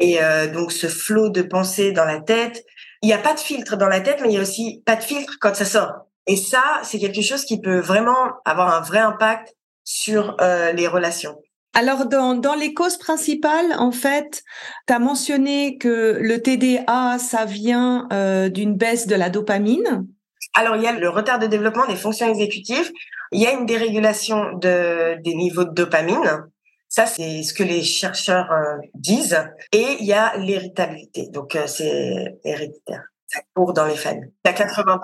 Et 0.00 0.22
euh, 0.22 0.46
donc 0.46 0.72
ce 0.72 0.86
flot 0.86 1.28
de 1.28 1.42
pensées 1.42 1.92
dans 1.92 2.04
la 2.04 2.20
tête, 2.20 2.64
il 3.02 3.06
n'y 3.06 3.12
a 3.12 3.18
pas 3.18 3.34
de 3.34 3.40
filtre 3.40 3.76
dans 3.76 3.88
la 3.88 4.00
tête, 4.00 4.20
mais 4.22 4.28
il 4.28 4.34
y 4.34 4.38
a 4.38 4.42
aussi 4.42 4.82
pas 4.86 4.96
de 4.96 5.02
filtre 5.02 5.36
quand 5.40 5.54
ça 5.54 5.64
sort. 5.64 5.92
Et 6.26 6.36
ça, 6.36 6.62
c'est 6.82 6.98
quelque 6.98 7.22
chose 7.22 7.44
qui 7.44 7.60
peut 7.60 7.78
vraiment 7.78 8.32
avoir 8.44 8.74
un 8.74 8.80
vrai 8.80 8.98
impact 8.98 9.54
sur 9.84 10.36
euh, 10.40 10.72
les 10.72 10.86
relations. 10.86 11.36
Alors, 11.74 12.06
dans, 12.06 12.34
dans 12.34 12.54
les 12.54 12.74
causes 12.74 12.98
principales, 12.98 13.72
en 13.78 13.92
fait, 13.92 14.42
tu 14.86 14.92
as 14.92 14.98
mentionné 14.98 15.78
que 15.78 16.18
le 16.20 16.42
TDA, 16.42 17.18
ça 17.18 17.44
vient 17.44 18.08
euh, 18.12 18.48
d'une 18.48 18.76
baisse 18.76 19.06
de 19.06 19.14
la 19.14 19.30
dopamine. 19.30 20.06
Alors, 20.54 20.76
il 20.76 20.82
y 20.82 20.86
a 20.86 20.92
le 20.92 21.08
retard 21.08 21.38
de 21.38 21.46
développement 21.46 21.86
des 21.86 21.96
fonctions 21.96 22.28
exécutives. 22.28 22.90
Il 23.32 23.40
y 23.40 23.46
a 23.46 23.52
une 23.52 23.66
dérégulation 23.66 24.54
de, 24.54 25.20
des 25.22 25.34
niveaux 25.34 25.64
de 25.64 25.72
dopamine. 25.72 26.46
Ça, 26.88 27.04
c'est 27.04 27.42
ce 27.42 27.52
que 27.52 27.62
les 27.62 27.82
chercheurs 27.82 28.50
euh, 28.50 28.78
disent. 28.94 29.38
Et 29.72 29.96
il 30.00 30.06
y 30.06 30.14
a 30.14 30.36
l'héritabilité. 30.38 31.28
Donc, 31.28 31.54
euh, 31.54 31.66
c'est 31.66 32.38
héréditaire. 32.44 33.02
Ça 33.26 33.40
court 33.54 33.74
dans 33.74 33.86
les 33.86 33.96
familles. 33.96 34.32
Il 34.44 34.50
y 34.50 34.54
a 34.54 34.56
80%. 34.56 34.98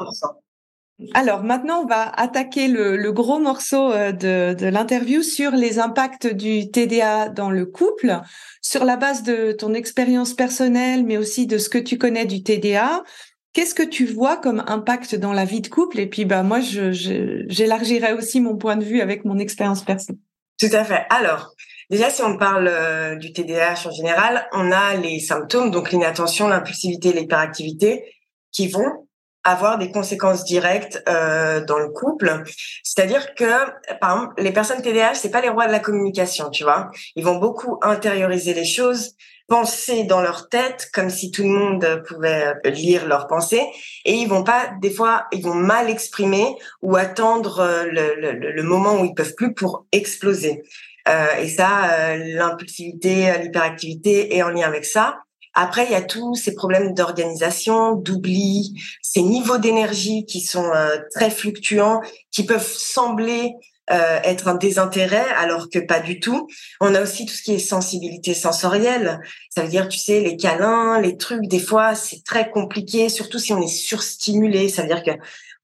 Alors 1.12 1.42
maintenant, 1.42 1.82
on 1.82 1.86
va 1.86 2.08
attaquer 2.08 2.68
le, 2.68 3.10
gros 3.10 3.40
morceau 3.40 3.90
euh, 3.92 4.12
de 4.12 4.66
l'interview 4.66 5.22
sur 5.22 5.50
les 5.50 5.80
impacts 5.80 6.28
du 6.28 6.70
TDA 6.70 7.28
dans 7.28 7.50
le 7.50 7.66
couple, 7.66 8.20
sur 8.62 8.84
la 8.84 8.96
base 8.96 9.24
de 9.24 9.52
ton 9.52 9.74
expérience 9.74 10.34
personnelle, 10.34 11.04
mais 11.04 11.16
aussi 11.16 11.46
de 11.48 11.58
ce 11.58 11.68
que 11.68 11.78
tu 11.78 11.98
connais 11.98 12.26
du 12.26 12.44
TDA. 12.44 13.02
Qu'est-ce 13.54 13.74
que 13.74 13.84
tu 13.84 14.04
vois 14.04 14.36
comme 14.36 14.64
impact 14.66 15.14
dans 15.14 15.32
la 15.32 15.44
vie 15.44 15.60
de 15.60 15.68
couple? 15.68 16.00
Et 16.00 16.06
puis, 16.06 16.24
bah, 16.24 16.42
moi, 16.42 16.58
j'élargirai 16.60 18.12
aussi 18.12 18.40
mon 18.40 18.56
point 18.56 18.76
de 18.76 18.84
vue 18.84 19.00
avec 19.00 19.24
mon 19.24 19.38
expérience 19.38 19.84
personnelle. 19.84 20.20
Tout 20.58 20.68
à 20.72 20.82
fait. 20.82 21.06
Alors, 21.08 21.54
déjà, 21.88 22.10
si 22.10 22.20
on 22.22 22.36
parle 22.36 22.66
euh, 22.68 23.14
du 23.14 23.32
TDAH 23.32 23.86
en 23.86 23.92
général, 23.92 24.48
on 24.52 24.72
a 24.72 24.94
les 24.96 25.20
symptômes, 25.20 25.70
donc 25.70 25.92
l'inattention, 25.92 26.48
l'impulsivité, 26.48 27.12
l'hyperactivité, 27.12 28.04
qui 28.50 28.66
vont 28.66 29.06
avoir 29.44 29.78
des 29.78 29.92
conséquences 29.92 30.44
directes 30.44 31.02
euh, 31.08 31.64
dans 31.64 31.78
le 31.78 31.90
couple. 31.90 32.42
C'est-à-dire 32.82 33.34
que, 33.34 33.44
par 34.00 34.16
exemple, 34.16 34.42
les 34.42 34.52
personnes 34.52 34.82
TDAH, 34.82 35.14
c'est 35.14 35.30
pas 35.30 35.42
les 35.42 35.50
rois 35.50 35.66
de 35.66 35.72
la 35.72 35.80
communication, 35.80 36.50
tu 36.50 36.64
vois. 36.64 36.90
Ils 37.14 37.24
vont 37.24 37.36
beaucoup 37.36 37.78
intérioriser 37.82 38.54
les 38.54 38.64
choses, 38.64 39.14
penser 39.46 40.04
dans 40.04 40.20
leur 40.20 40.48
tête 40.48 40.88
comme 40.92 41.10
si 41.10 41.30
tout 41.30 41.42
le 41.42 41.50
monde 41.50 42.02
pouvait 42.08 42.54
euh, 42.66 42.70
lire 42.70 43.06
leurs 43.06 43.26
pensées. 43.26 43.64
Et 44.04 44.14
ils 44.14 44.28
vont 44.28 44.44
pas 44.44 44.70
des 44.80 44.90
fois 44.90 45.26
ils 45.32 45.42
vont 45.42 45.54
mal 45.54 45.90
exprimer 45.90 46.56
ou 46.82 46.96
attendre 46.96 47.60
euh, 47.60 47.84
le, 47.84 48.14
le, 48.16 48.52
le 48.52 48.62
moment 48.62 49.00
où 49.00 49.04
ils 49.04 49.14
peuvent 49.14 49.34
plus 49.34 49.54
pour 49.54 49.86
exploser. 49.92 50.62
Euh, 51.08 51.36
et 51.38 51.48
ça 51.48 51.92
euh, 51.92 52.16
l'impulsivité 52.16 53.30
l'hyperactivité 53.42 54.36
est 54.36 54.42
en 54.42 54.50
lien 54.50 54.66
avec 54.66 54.84
ça. 54.84 55.18
Après, 55.54 55.84
il 55.84 55.92
y 55.92 55.94
a 55.94 56.02
tous 56.02 56.34
ces 56.34 56.54
problèmes 56.54 56.94
d'organisation, 56.94 57.94
d'oubli, 57.94 58.74
ces 59.02 59.22
niveaux 59.22 59.58
d'énergie 59.58 60.26
qui 60.26 60.40
sont 60.40 60.68
euh, 60.74 60.96
très 61.12 61.30
fluctuants, 61.30 62.00
qui 62.32 62.44
peuvent 62.44 62.66
sembler 62.66 63.52
euh, 63.90 64.18
être 64.24 64.48
un 64.48 64.54
désintérêt 64.54 65.26
alors 65.36 65.68
que 65.68 65.78
pas 65.78 66.00
du 66.00 66.18
tout. 66.18 66.48
On 66.80 66.94
a 66.94 67.02
aussi 67.02 67.26
tout 67.26 67.34
ce 67.34 67.42
qui 67.42 67.52
est 67.52 67.58
sensibilité 67.58 68.32
sensorielle. 68.32 69.20
Ça 69.50 69.62
veut 69.62 69.68
dire, 69.68 69.88
tu 69.88 69.98
sais, 69.98 70.20
les 70.20 70.36
câlins, 70.36 71.00
les 71.00 71.16
trucs, 71.16 71.46
des 71.48 71.58
fois, 71.58 71.94
c'est 71.94 72.24
très 72.24 72.50
compliqué, 72.50 73.08
surtout 73.08 73.38
si 73.38 73.52
on 73.52 73.60
est 73.60 73.68
surstimulé. 73.68 74.68
Ça 74.68 74.82
veut 74.82 74.88
dire 74.88 75.02
que 75.02 75.10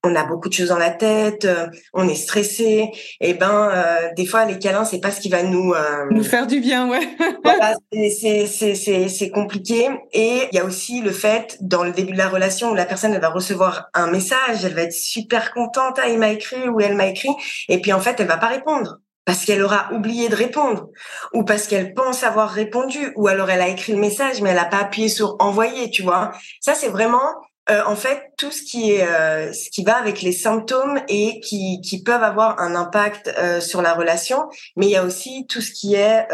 on 0.04 0.14
a 0.14 0.24
beaucoup 0.24 0.48
de 0.48 0.54
choses 0.54 0.68
dans 0.68 0.78
la 0.78 0.90
tête, 0.90 1.44
euh, 1.44 1.66
on 1.92 2.08
est 2.08 2.14
stressé, 2.14 2.90
et 3.20 3.34
ben 3.34 3.70
euh, 3.72 4.08
des 4.16 4.24
fois 4.24 4.44
les 4.44 4.58
câlins 4.58 4.84
c'est 4.84 5.00
pas 5.00 5.10
ce 5.10 5.20
qui 5.20 5.28
va 5.28 5.42
nous 5.42 5.74
euh, 5.74 6.06
nous 6.10 6.24
faire 6.24 6.46
du 6.46 6.60
bien, 6.60 6.88
ouais. 6.88 7.06
voilà, 7.44 7.74
c'est 7.92 8.46
c'est 8.46 8.74
c'est 8.74 9.08
c'est 9.08 9.30
compliqué 9.30 9.88
et 10.12 10.48
il 10.50 10.56
y 10.56 10.58
a 10.58 10.64
aussi 10.64 11.02
le 11.02 11.10
fait 11.10 11.58
dans 11.60 11.84
le 11.84 11.92
début 11.92 12.12
de 12.12 12.18
la 12.18 12.28
relation 12.28 12.70
où 12.70 12.74
la 12.74 12.86
personne 12.86 13.12
elle 13.12 13.20
va 13.20 13.28
recevoir 13.28 13.88
un 13.94 14.10
message, 14.10 14.64
elle 14.64 14.74
va 14.74 14.82
être 14.82 14.94
super 14.94 15.52
contente, 15.52 15.98
ah, 16.02 16.08
il 16.08 16.18
m'a 16.18 16.30
écrit 16.30 16.68
ou 16.68 16.80
elle 16.80 16.94
m'a 16.94 17.06
écrit 17.06 17.30
et 17.68 17.80
puis 17.80 17.92
en 17.92 18.00
fait 18.00 18.18
elle 18.20 18.28
va 18.28 18.38
pas 18.38 18.48
répondre 18.48 19.00
parce 19.26 19.44
qu'elle 19.44 19.62
aura 19.62 19.92
oublié 19.92 20.28
de 20.28 20.34
répondre, 20.34 20.88
ou 21.34 21.44
parce 21.44 21.68
qu'elle 21.68 21.94
pense 21.94 22.24
avoir 22.24 22.50
répondu, 22.50 23.12
ou 23.14 23.28
alors 23.28 23.48
elle 23.50 23.60
a 23.60 23.68
écrit 23.68 23.92
le 23.92 23.98
message 23.98 24.40
mais 24.40 24.50
elle 24.50 24.58
a 24.58 24.64
pas 24.64 24.78
appuyé 24.78 25.08
sur 25.08 25.36
envoyer, 25.38 25.90
tu 25.90 26.02
vois. 26.02 26.32
Ça 26.60 26.74
c'est 26.74 26.88
vraiment 26.88 27.34
euh, 27.70 27.82
en 27.86 27.94
fait, 27.94 28.32
tout 28.36 28.50
ce 28.50 28.62
qui 28.62 28.92
est, 28.92 29.06
euh, 29.06 29.52
ce 29.52 29.70
qui 29.70 29.84
va 29.84 29.96
avec 29.96 30.22
les 30.22 30.32
symptômes 30.32 31.00
et 31.08 31.38
qui, 31.40 32.02
peuvent 32.04 32.22
avoir 32.22 32.60
un 32.60 32.74
impact 32.74 33.32
euh, 33.38 33.60
sur 33.60 33.80
la 33.82 33.94
relation, 33.94 34.48
mais 34.76 34.86
il 34.86 34.90
y 34.90 34.96
a 34.96 35.04
aussi 35.04 35.46
tout 35.48 35.60
ce 35.60 35.70
qui 35.70 35.94
est 35.94 36.26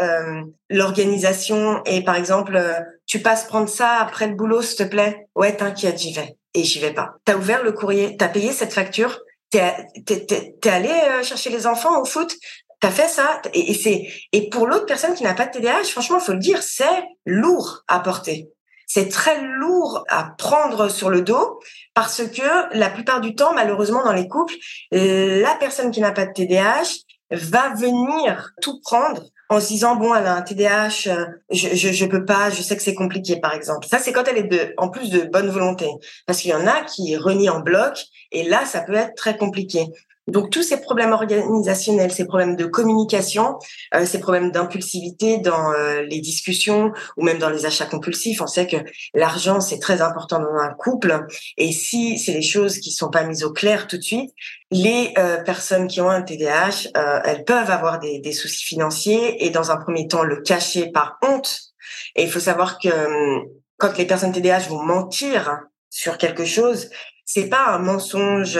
l'organisation 0.69 1.81
et 1.85 2.03
par 2.03 2.15
exemple, 2.15 2.59
tu 3.05 3.19
passes 3.19 3.45
prendre 3.45 3.69
ça 3.69 3.97
après 3.99 4.27
le 4.27 4.35
boulot, 4.35 4.61
s'il 4.61 4.77
te 4.77 4.83
plaît. 4.83 5.27
Ouais, 5.35 5.55
t'inquiète, 5.55 5.99
j'y 5.99 6.13
vais. 6.13 6.37
Et 6.53 6.63
j'y 6.63 6.79
vais 6.79 6.93
pas. 6.93 7.15
T'as 7.25 7.35
ouvert 7.35 7.63
le 7.63 7.71
courrier, 7.71 8.17
t'as 8.17 8.29
payé 8.29 8.51
cette 8.51 8.73
facture, 8.73 9.19
t'es 9.51 9.73
es, 10.09 10.69
allé 10.69 10.89
chercher 11.23 11.49
les 11.49 11.67
enfants 11.67 12.01
au 12.01 12.05
foot, 12.05 12.33
t'as 12.79 12.91
fait 12.91 13.07
ça 13.07 13.41
et, 13.53 13.71
et 13.71 13.73
c'est 13.73 14.07
et 14.31 14.49
pour 14.49 14.65
l'autre 14.65 14.85
personne 14.85 15.13
qui 15.13 15.23
n'a 15.23 15.33
pas 15.33 15.45
de 15.45 15.51
TDAH, 15.51 15.83
franchement, 15.91 16.19
faut 16.19 16.33
le 16.33 16.39
dire, 16.39 16.63
c'est 16.63 17.03
lourd 17.25 17.83
à 17.87 17.99
porter 17.99 18.49
c'est 18.87 19.09
très 19.09 19.41
lourd 19.41 20.05
à 20.09 20.33
prendre 20.37 20.89
sur 20.89 21.09
le 21.09 21.21
dos 21.21 21.59
parce 21.93 22.23
que 22.23 22.75
la 22.75 22.89
plupart 22.89 23.21
du 23.21 23.35
temps, 23.35 23.53
malheureusement, 23.53 24.03
dans 24.03 24.13
les 24.13 24.27
couples, 24.27 24.55
la 24.91 25.55
personne 25.59 25.91
qui 25.91 26.01
n'a 26.01 26.11
pas 26.11 26.25
de 26.25 26.31
TDAH 26.31 27.03
va 27.31 27.73
venir 27.75 28.51
tout 28.61 28.79
prendre 28.81 29.23
en 29.49 29.59
se 29.59 29.67
disant 29.67 29.95
bon 29.95 30.13
elle 30.13 30.25
a 30.25 30.35
un 30.35 30.41
TDAH 30.41 31.07
je, 31.49 31.67
je 31.73 31.91
je 31.91 32.05
peux 32.05 32.25
pas 32.25 32.49
je 32.49 32.61
sais 32.61 32.75
que 32.75 32.83
c'est 32.83 32.93
compliqué 32.93 33.37
par 33.37 33.53
exemple. 33.53 33.87
Ça 33.87 33.99
c'est 33.99 34.11
quand 34.11 34.25
elle 34.27 34.37
est 34.37 34.43
de 34.43 34.73
en 34.77 34.89
plus 34.89 35.09
de 35.09 35.21
bonne 35.21 35.49
volonté. 35.49 35.87
Parce 36.25 36.39
qu'il 36.39 36.51
y 36.51 36.53
en 36.53 36.67
a 36.67 36.81
qui 36.81 37.15
renient 37.15 37.49
en 37.49 37.59
bloc 37.59 38.05
et 38.31 38.43
là 38.43 38.65
ça 38.65 38.81
peut 38.81 38.95
être 38.95 39.15
très 39.15 39.37
compliqué 39.37 39.85
donc 40.27 40.49
tous 40.49 40.63
ces 40.63 40.81
problèmes 40.81 41.13
organisationnels, 41.13 42.11
ces 42.11 42.25
problèmes 42.25 42.55
de 42.55 42.65
communication, 42.65 43.57
euh, 43.95 44.05
ces 44.05 44.19
problèmes 44.19 44.51
d'impulsivité 44.51 45.37
dans 45.37 45.71
euh, 45.71 46.01
les 46.01 46.19
discussions 46.19 46.91
ou 47.15 47.23
même 47.23 47.37
dans 47.37 47.49
les 47.49 47.65
achats 47.65 47.85
compulsifs, 47.85 48.41
on 48.41 48.47
sait 48.47 48.67
que 48.67 48.77
l'argent 49.13 49.61
c'est 49.61 49.79
très 49.79 50.01
important 50.01 50.39
dans 50.39 50.55
un 50.59 50.73
couple 50.73 51.25
et 51.57 51.71
si 51.71 52.19
c'est 52.19 52.33
les 52.33 52.41
choses 52.41 52.79
qui 52.79 52.91
sont 52.91 53.09
pas 53.09 53.23
mises 53.23 53.43
au 53.43 53.53
clair 53.53 53.87
tout 53.87 53.97
de 53.97 54.01
suite, 54.01 54.33
les 54.69 55.13
euh, 55.17 55.37
personnes 55.37 55.87
qui 55.87 56.01
ont 56.01 56.09
un 56.09 56.21
TDAH, 56.21 56.89
elles 57.23 57.45
peuvent 57.45 57.71
avoir 57.71 57.99
des, 57.99 58.19
des, 58.19 58.33
soucis 58.33 58.65
financiers 58.65 59.45
et 59.45 59.49
dans 59.49 59.71
un 59.71 59.77
premier 59.77 60.07
temps 60.07 60.23
le 60.23 60.41
cacher 60.41 60.91
par 60.91 61.17
honte. 61.23 61.73
Et 62.15 62.23
il 62.23 62.29
faut 62.29 62.41
savoir 62.41 62.79
que 62.79 62.89
hum, 62.89 63.45
quand 63.77 63.97
les 63.97 64.05
personnes 64.05 64.33
TDAH 64.33 64.67
vont 64.69 64.83
mentir 64.83 65.61
sur 65.89 66.17
quelque 66.17 66.43
chose, 66.43 66.89
c'est 67.23 67.47
pas 67.47 67.67
un 67.67 67.79
mensonge 67.79 68.59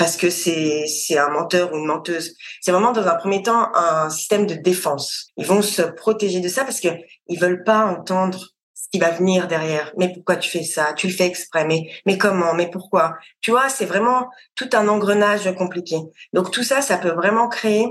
parce 0.00 0.16
que 0.16 0.30
c'est 0.30 0.86
c'est 0.86 1.18
un 1.18 1.28
menteur 1.28 1.74
ou 1.74 1.76
une 1.76 1.84
menteuse. 1.84 2.34
C'est 2.62 2.72
vraiment 2.72 2.92
dans 2.92 3.06
un 3.06 3.16
premier 3.16 3.42
temps 3.42 3.68
un 3.74 4.08
système 4.08 4.46
de 4.46 4.54
défense. 4.54 5.26
Ils 5.36 5.44
vont 5.44 5.60
se 5.60 5.82
protéger 5.82 6.40
de 6.40 6.48
ça 6.48 6.64
parce 6.64 6.80
que 6.80 6.88
ils 7.28 7.38
veulent 7.38 7.64
pas 7.64 7.84
entendre 7.84 8.38
ce 8.72 8.84
qui 8.90 8.98
va 8.98 9.10
venir 9.10 9.46
derrière. 9.46 9.92
Mais 9.98 10.10
pourquoi 10.10 10.36
tu 10.36 10.48
fais 10.48 10.62
ça? 10.62 10.94
Tu 10.94 11.06
le 11.06 11.12
fais 11.12 11.26
exprès. 11.26 11.66
Mais 11.66 11.90
mais 12.06 12.16
comment? 12.16 12.54
Mais 12.54 12.70
pourquoi? 12.70 13.12
Tu 13.42 13.50
vois, 13.50 13.68
c'est 13.68 13.84
vraiment 13.84 14.30
tout 14.54 14.70
un 14.72 14.88
engrenage 14.88 15.54
compliqué. 15.54 15.98
Donc 16.32 16.50
tout 16.50 16.62
ça, 16.62 16.80
ça 16.80 16.96
peut 16.96 17.12
vraiment 17.12 17.48
créer 17.50 17.84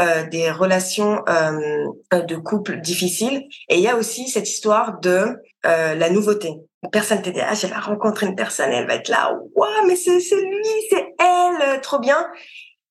euh, 0.00 0.26
des 0.26 0.50
relations 0.50 1.22
euh, 1.28 2.22
de 2.24 2.36
couple 2.38 2.80
difficiles. 2.80 3.46
Et 3.68 3.76
il 3.76 3.82
y 3.82 3.88
a 3.88 3.96
aussi 3.96 4.28
cette 4.28 4.48
histoire 4.50 4.98
de 4.98 5.28
euh, 5.64 5.94
la 5.94 6.10
nouveauté 6.10 6.56
une 6.82 6.90
personne 6.90 7.22
TDAH, 7.22 7.60
elle 7.62 7.70
va 7.70 7.78
rencontrer 7.78 8.26
une 8.26 8.34
personne, 8.34 8.70
elle 8.72 8.86
va 8.86 8.96
être 8.96 9.08
là, 9.08 9.32
waouh, 9.54 9.86
mais 9.86 9.94
c'est 9.94 10.12
lui, 10.12 10.64
c'est 10.90 11.14
elle, 11.18 11.31
trop 11.82 11.98
bien. 11.98 12.26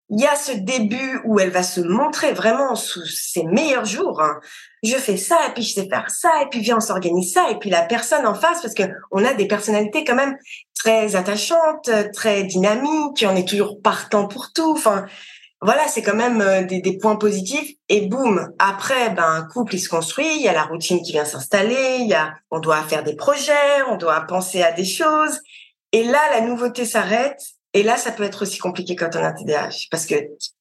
Il 0.10 0.19
y 0.19 0.27
a 0.27 0.36
ce 0.36 0.51
début 0.51 1.21
où 1.23 1.39
elle 1.39 1.51
va 1.51 1.63
se 1.63 1.80
montrer 1.80 2.34
vraiment 2.34 2.75
sous 2.75 3.06
ses 3.06 3.43
meilleurs 3.43 3.86
jours. 3.86 4.21
Hein. 4.21 4.39
Je 4.84 4.95
fais 4.95 5.15
ça, 5.15 5.38
et 5.47 5.54
puis 5.54 5.63
je 5.63 5.73
sais 5.73 5.88
faire 5.88 6.10
ça, 6.10 6.30
et 6.43 6.49
puis 6.49 6.60
viens, 6.60 6.77
on 6.77 6.82
s'organise 6.82 7.34
ça, 7.34 7.49
et 7.49 7.58
puis 7.58 7.69
la 7.69 7.84
personne 7.84 8.27
en 8.27 8.36
face, 8.36 8.62
parce 8.62 8.73
que 8.73 8.84
on 9.12 9.23
a 9.23 9.34
des 9.34 9.47
personnalités 9.47 10.04
quand 10.04 10.15
même 10.15 10.38
très 10.75 11.15
attachantes, 11.15 11.89
très 12.13 12.43
dynamiques, 12.43 13.25
on 13.25 13.36
est 13.36 13.47
toujours 13.47 13.82
partant 13.82 14.27
pour 14.27 14.51
tout. 14.54 14.73
Enfin, 14.73 15.06
voilà, 15.62 15.88
c'est 15.88 16.01
quand 16.01 16.15
même 16.15 16.41
euh, 16.41 16.63
des, 16.63 16.82
des, 16.82 16.97
points 16.97 17.15
positifs. 17.15 17.75
Et 17.88 18.08
boum, 18.08 18.51
après, 18.58 19.12
ben, 19.12 19.23
un 19.23 19.43
couple, 19.43 19.75
il 19.75 19.80
se 19.80 19.89
construit, 19.89 20.36
il 20.36 20.41
y 20.41 20.47
a 20.47 20.54
la 20.54 20.63
routine 20.63 21.01
qui 21.04 21.12
vient 21.12 21.25
s'installer, 21.25 21.97
il 21.99 22.08
y 22.08 22.15
a, 22.15 22.34
on 22.49 22.60
doit 22.60 22.82
faire 22.82 23.04
des 23.04 23.15
projets, 23.15 23.84
on 23.88 23.95
doit 23.95 24.21
penser 24.21 24.63
à 24.63 24.71
des 24.71 24.86
choses. 24.86 25.39
Et 25.91 26.04
là, 26.04 26.19
la 26.32 26.41
nouveauté 26.41 26.86
s'arrête. 26.86 27.39
Et 27.73 27.84
là, 27.84 27.97
ça 27.97 28.12
peut 28.12 28.23
être 28.23 28.41
aussi 28.41 28.57
compliqué 28.57 28.95
quand 28.95 29.15
on 29.15 29.23
a 29.23 29.31
TDAH, 29.31 29.88
parce 29.89 30.05
que 30.05 30.15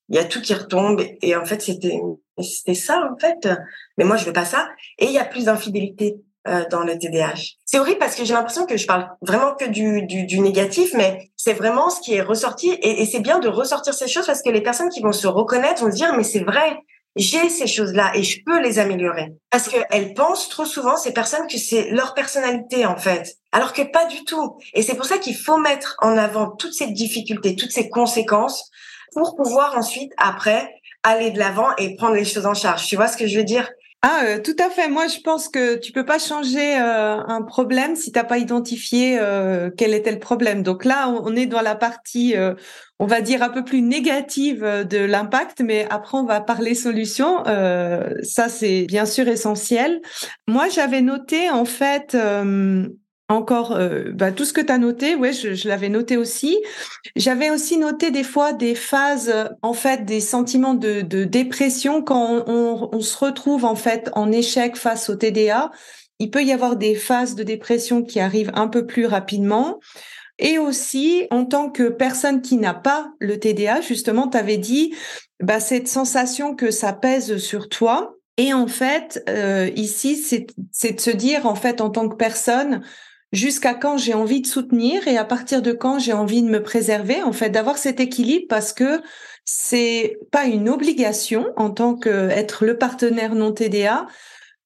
il 0.09 0.16
y 0.16 0.18
a 0.18 0.25
tout 0.25 0.40
qui 0.40 0.55
retombe. 0.55 1.03
Et 1.23 1.37
en 1.37 1.44
fait, 1.44 1.62
c'était, 1.62 2.01
c'était 2.40 2.75
ça, 2.75 3.11
en 3.12 3.18
fait. 3.18 3.49
Mais 3.96 4.05
moi, 4.05 4.16
je 4.16 4.25
veux 4.25 4.33
pas 4.33 4.44
ça. 4.44 4.68
Et 4.99 5.07
il 5.07 5.12
y 5.12 5.18
a 5.18 5.25
plus 5.25 5.44
d'infidélité 5.44 6.16
euh, 6.49 6.64
dans 6.70 6.83
le 6.83 6.99
TDAH. 6.99 7.57
C'est 7.64 7.79
horrible 7.79 7.99
parce 7.99 8.16
que 8.16 8.25
j'ai 8.25 8.35
l'impression 8.35 8.66
que 8.66 8.77
je 8.77 8.87
parle 8.87 9.09
vraiment 9.23 9.55
que 9.55 9.66
du, 9.66 10.07
du, 10.07 10.25
du 10.25 10.40
négatif, 10.40 10.94
mais 10.94 11.31
c'est 11.37 11.53
vraiment 11.53 11.90
ce 11.90 12.01
qui 12.01 12.14
est 12.14 12.23
ressorti. 12.23 12.70
Et, 12.70 13.03
et 13.03 13.07
c'est 13.07 13.20
bien 13.20 13.38
de 13.38 13.49
ressortir 13.49 13.94
ces 13.94 14.09
choses 14.09 14.27
parce 14.27 14.42
que 14.42 14.51
les 14.51 14.62
personnes 14.62 14.88
qui 14.88 15.01
vont 15.01 15.12
se 15.12 15.27
reconnaître 15.27 15.85
vont 15.85 15.90
se 15.90 15.96
dire, 15.96 16.16
mais 16.16 16.25
c'est 16.25 16.44
vrai, 16.44 16.79
j'ai 17.16 17.49
ces 17.49 17.66
choses-là 17.66 18.12
et 18.14 18.23
je 18.23 18.40
peux 18.44 18.61
les 18.61 18.79
améliorer. 18.79 19.33
Parce 19.51 19.68
qu'elles 19.68 20.14
pensent 20.14 20.49
trop 20.49 20.64
souvent, 20.64 20.96
ces 20.96 21.12
personnes, 21.12 21.46
que 21.49 21.59
c'est 21.59 21.90
leur 21.90 22.14
personnalité, 22.14 22.87
en 22.87 22.96
fait. 22.96 23.37
Alors 23.53 23.73
que 23.73 23.83
pas 23.83 24.07
du 24.07 24.25
tout. 24.25 24.57
Et 24.75 24.83
c'est 24.83 24.94
pour 24.94 25.07
ça 25.07 25.18
qu'il 25.18 25.37
faut 25.37 25.59
mettre 25.59 25.96
en 26.01 26.16
avant 26.16 26.51
toutes 26.51 26.75
ces 26.75 26.88
difficultés, 26.88 27.57
toutes 27.57 27.73
ces 27.73 27.88
conséquences 27.88 28.70
pour 29.12 29.35
pouvoir 29.35 29.77
ensuite, 29.77 30.12
après, 30.16 30.73
aller 31.03 31.31
de 31.31 31.38
l'avant 31.38 31.75
et 31.79 31.96
prendre 31.96 32.14
les 32.14 32.25
choses 32.25 32.46
en 32.46 32.55
charge. 32.55 32.87
Tu 32.87 32.96
vois 32.96 33.09
ce 33.09 33.16
que 33.16 33.27
je 33.27 33.38
veux 33.38 33.44
dire? 33.44 33.68
Ah, 34.03 34.23
euh, 34.25 34.41
tout 34.43 34.57
à 34.59 34.71
fait. 34.71 34.89
Moi, 34.89 35.09
je 35.09 35.21
pense 35.21 35.51
que 35.51 35.77
tu 35.77 35.93
peux 35.93 36.07
pas 36.07 36.19
changer 36.19 36.79
euh, 36.79 37.19
un 37.27 37.43
problème 37.43 37.97
si 37.97 38.13
t'as 38.13 38.25
pas 38.25 38.39
identifié 38.39 39.19
euh, 39.21 39.71
quel 39.77 39.93
était 39.93 40.11
le 40.11 40.19
problème. 40.19 40.63
Donc 40.63 40.87
là, 40.87 41.07
on 41.11 41.37
est 41.37 41.45
dans 41.45 41.61
la 41.61 41.75
partie, 41.75 42.35
on 42.99 43.07
va 43.07 43.21
dire 43.21 43.43
un 43.43 43.51
peu 43.51 43.63
plus 43.63 43.83
négative 43.83 44.63
de 44.63 44.99
l'impact, 44.99 45.61
mais 45.61 45.87
après 45.91 46.17
on 46.17 46.25
va 46.25 46.41
parler 46.41 46.75
solution. 46.75 47.45
ça, 47.45 48.49
c'est 48.49 48.85
bien 48.87 49.05
sûr 49.05 49.29
essentiel. 49.29 50.01
Moi, 50.49 50.69
j'avais 50.71 51.03
noté 51.03 51.51
en 51.51 51.67
fait 51.67 52.17
encore 53.31 53.73
euh, 53.73 54.11
bah, 54.12 54.33
tout 54.33 54.45
ce 54.45 54.53
que 54.53 54.61
tu 54.61 54.73
as 54.73 54.79
noté, 54.79 55.14
ouais, 55.14 55.33
je, 55.33 55.55
je 55.55 55.69
l'avais 55.69 55.88
noté 55.88 56.16
aussi. 56.16 56.59
J'avais 57.16 57.51
aussi 57.51 57.79
noté 57.79 58.11
des 58.11 58.25
fois 58.25 58.53
des 58.53 58.75
phases, 58.75 59.33
en 59.62 59.73
fait, 59.73 60.05
des 60.05 60.21
sentiments 60.21 60.75
de, 60.75 61.01
de 61.01 61.25
dépression 61.25 62.03
quand 62.03 62.45
on, 62.47 62.90
on, 62.93 63.01
se 63.01 63.16
retrouve 63.16 63.64
en 63.64 63.77
fait 63.77 64.11
en 64.14 64.31
échec 64.33 64.77
face 64.77 65.09
au 65.09 65.14
TDA. 65.14 65.71
Il 66.19 66.31
peut 66.31 66.43
y 66.43 66.53
avoir 66.53 66.77
des 66.77 66.95
phases 66.95 67.35
de 67.35 67.43
dépression 67.43 68.03
qui 68.03 68.21
arrivent 68.21 68.53
un 68.55 68.69
peu 68.69 68.87
plus 68.87 69.07
rapidement. 69.07 69.79
Et 70.38 70.59
aussi, 70.59 71.27
en 71.31 71.45
tant 71.45 71.71
que 71.71 71.88
personne 71.88 72.43
qui 72.43 72.57
n'a 72.57 72.75
pas 72.75 73.12
le 73.21 73.38
TDA, 73.38 73.81
justement, 73.81 74.29
tu 74.29 74.38
avais 74.38 74.59
dit 74.59 74.95
bah, 75.40 75.61
cette 75.61 75.88
sensation 75.88 76.55
que 76.55 76.71
ça 76.71 76.93
pèse 76.93 77.37
sur 77.37 77.69
toi. 77.69 78.16
Et 78.37 78.55
en 78.55 78.66
fait, 78.66 79.23
euh, 79.29 79.71
ici, 79.77 80.16
c'est 80.73 80.93
de 80.93 81.01
se 81.01 81.11
dire, 81.11 81.47
en 81.47 81.55
fait, 81.55 81.83
en 81.83 81.90
tant 81.90 82.09
que 82.09 82.16
personne, 82.16 82.83
jusqu'à 83.33 83.75
quand 83.75 83.97
j'ai 83.97 84.14
envie 84.14 84.40
de 84.40 84.47
soutenir 84.47 85.07
et 85.07 85.16
à 85.16 85.25
partir 85.25 85.62
de 85.62 85.73
quand 85.73 85.99
j'ai 85.99 86.12
envie 86.12 86.43
de 86.43 86.49
me 86.49 86.62
préserver, 86.62 87.23
en 87.23 87.33
fait, 87.33 87.51
d'avoir 87.51 87.79
cet 87.79 88.01
équilibre 88.01 88.47
parce 88.49 88.73
que 88.73 89.01
c'est 89.45 90.19
pas 90.31 90.45
une 90.45 90.69
obligation 90.69 91.47
en 91.57 91.71
tant 91.71 91.95
qu'être 91.95 92.64
le 92.64 92.79
partenaire 92.79 93.35
non 93.35 93.53
TDA 93.53 94.07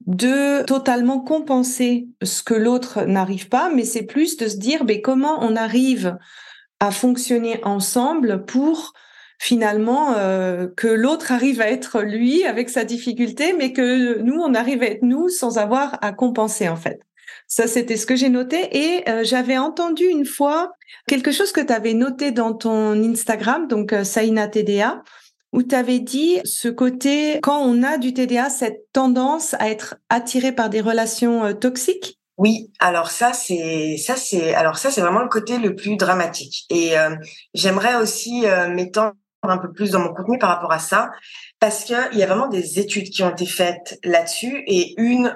de 0.07 0.62
totalement 0.64 1.20
compenser 1.20 2.09
ce 2.22 2.42
que 2.42 2.55
l'autre 2.55 3.05
n'arrive 3.05 3.48
pas, 3.48 3.70
mais 3.74 3.85
c'est 3.85 4.03
plus 4.03 4.37
de 4.37 4.48
se 4.48 4.57
dire 4.57 4.85
comment 5.03 5.38
on 5.40 5.57
arrive 5.57 6.18
à 6.81 6.90
fonctionner 6.90 7.61
ensemble 7.64 8.44
pour 8.44 8.92
finalement 9.38 10.14
euh, 10.16 10.68
que 10.77 10.87
l'autre 10.87 11.33
arrive 11.33 11.61
à 11.61 11.70
être 11.70 12.03
lui 12.03 12.44
avec 12.44 12.68
sa 12.68 12.85
difficulté, 12.85 13.55
mais 13.57 13.72
que 13.72 14.18
nous 14.18 14.38
on 14.38 14.55
arrive 14.55 14.83
à 14.83 14.87
être 14.87 15.03
nous 15.03 15.29
sans 15.29 15.59
avoir 15.59 15.98
à 16.03 16.12
compenser 16.12 16.68
en 16.68 16.77
fait. 16.77 17.00
Ça, 17.46 17.66
c'était 17.66 17.96
ce 17.96 18.06
que 18.06 18.16
j'ai 18.16 18.30
noté. 18.30 18.76
Et 18.76 19.08
euh, 19.08 19.22
j'avais 19.24 19.58
entendu 19.58 20.04
une 20.04 20.24
fois 20.24 20.72
quelque 21.06 21.32
chose 21.32 21.52
que 21.52 21.60
tu 21.60 21.72
avais 21.72 21.94
noté 21.94 22.30
dans 22.32 22.54
ton 22.54 23.00
Instagram, 23.02 23.68
donc 23.68 23.92
euh, 23.92 24.02
TDA, 24.04 25.02
où 25.52 25.62
tu 25.62 25.74
avais 25.74 26.00
dit 26.00 26.40
ce 26.44 26.68
côté, 26.68 27.38
quand 27.42 27.60
on 27.60 27.82
a 27.82 27.98
du 27.98 28.12
TDA, 28.12 28.50
cette 28.50 28.90
tendance 28.92 29.54
à 29.54 29.70
être 29.70 29.96
attiré 30.08 30.52
par 30.52 30.68
des 30.68 30.80
relations 30.80 31.44
euh, 31.44 31.52
toxiques. 31.52 32.18
Oui, 32.37 32.72
alors 32.80 33.12
ça 33.12 33.32
c'est 33.32 33.96
ça 33.96 34.16
c'est 34.16 34.56
alors 34.56 34.76
ça 34.76 34.90
c'est 34.90 35.00
vraiment 35.00 35.20
le 35.20 35.28
côté 35.28 35.58
le 35.58 35.76
plus 35.76 35.96
dramatique 35.96 36.64
et 36.68 36.94
j'aimerais 37.54 37.94
aussi 37.94 38.42
m'étendre 38.70 39.14
un 39.44 39.58
peu 39.58 39.70
plus 39.70 39.92
dans 39.92 40.00
mon 40.00 40.12
contenu 40.12 40.37
par 40.40 40.48
rapport 40.48 40.72
à 40.72 40.80
ça 40.80 41.12
parce 41.60 41.84
qu'il 41.84 41.94
y 42.18 42.24
a 42.24 42.26
vraiment 42.26 42.48
des 42.48 42.80
études 42.80 43.10
qui 43.10 43.22
ont 43.22 43.30
été 43.30 43.46
faites 43.46 44.00
là-dessus 44.02 44.64
et 44.66 45.00
une 45.00 45.32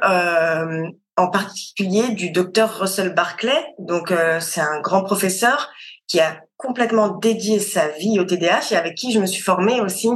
en 1.18 1.28
particulier 1.28 2.10
du 2.10 2.30
docteur 2.30 2.78
Russell 2.78 3.12
Barclay. 3.12 3.74
Donc, 3.78 4.12
euh, 4.12 4.40
c'est 4.40 4.60
un 4.60 4.80
grand 4.80 5.02
professeur 5.02 5.70
qui 6.06 6.20
a 6.20 6.40
complètement 6.56 7.08
dédié 7.08 7.58
sa 7.58 7.88
vie 7.88 8.18
au 8.18 8.24
TDAH 8.24 8.72
et 8.72 8.76
avec 8.76 8.94
qui 8.94 9.12
je 9.12 9.20
me 9.20 9.26
suis 9.26 9.42
formée 9.42 9.80
aussi 9.80 10.08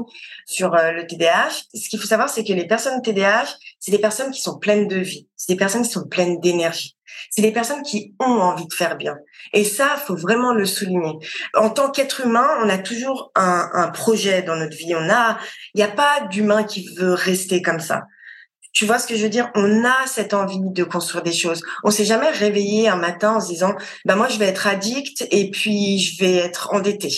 sur 0.47 0.75
euh, 0.75 0.93
le 0.93 1.07
TDAH. 1.07 1.51
Ce 1.75 1.89
qu'il 1.89 2.01
faut 2.01 2.07
savoir, 2.07 2.29
c'est 2.29 2.45
que 2.45 2.53
les 2.53 2.67
personnes 2.67 3.03
TDAH, 3.03 3.57
c'est 3.79 3.91
des 3.91 3.99
personnes 3.99 4.31
qui 4.31 4.41
sont 4.41 4.59
pleines 4.59 4.89
de 4.89 4.97
vie, 4.97 5.29
c'est 5.37 5.53
des 5.53 5.59
personnes 5.59 5.83
qui 5.83 5.91
sont 5.91 6.09
pleines 6.09 6.41
d'énergie, 6.41 6.97
c'est 7.31 7.43
des 7.43 7.53
personnes 7.53 7.83
qui 7.83 8.15
ont 8.21 8.41
envie 8.41 8.67
de 8.67 8.73
faire 8.73 8.97
bien. 8.97 9.17
Et 9.53 9.65
ça, 9.65 9.97
faut 10.07 10.17
vraiment 10.17 10.53
le 10.53 10.65
souligner. 10.65 11.19
En 11.55 11.69
tant 11.69 11.91
qu'être 11.91 12.23
humain, 12.25 12.49
on 12.63 12.69
a 12.69 12.79
toujours 12.79 13.33
un, 13.35 13.69
un 13.75 13.89
projet 13.89 14.43
dans 14.43 14.57
notre 14.57 14.77
vie. 14.77 14.95
On 14.95 15.11
a, 15.11 15.39
il 15.75 15.79
n'y 15.79 15.85
a 15.85 15.89
pas 15.89 16.27
d'humain 16.31 16.65
qui 16.65 16.89
veut 16.97 17.13
rester 17.13 17.61
comme 17.61 17.81
ça. 17.81 18.05
Tu 18.73 18.87
vois 18.87 18.99
ce 18.99 19.07
que 19.07 19.17
je 19.17 19.23
veux 19.23 19.29
dire? 19.29 19.51
On 19.55 19.85
a 19.85 20.07
cette 20.07 20.35
envie 20.35 20.59
de 20.61 20.85
construire 20.85 21.23
des 21.23 21.33
choses. 21.33 21.63
On 21.85 21.91
s'est 21.91 22.05
jamais 22.05 22.31
réveillé 22.31 22.89
un 22.89 22.97
matin 22.97 23.37
en 23.37 23.41
se 23.41 23.49
disant, 23.49 23.75
bah 24.05 24.17
moi 24.17 24.29
je 24.29 24.39
vais 24.39 24.47
être 24.47 24.67
addict 24.67 25.27
et 25.31 25.51
puis 25.51 25.99
je 25.99 26.23
vais 26.23 26.37
être 26.37 26.73
endetté. 26.73 27.09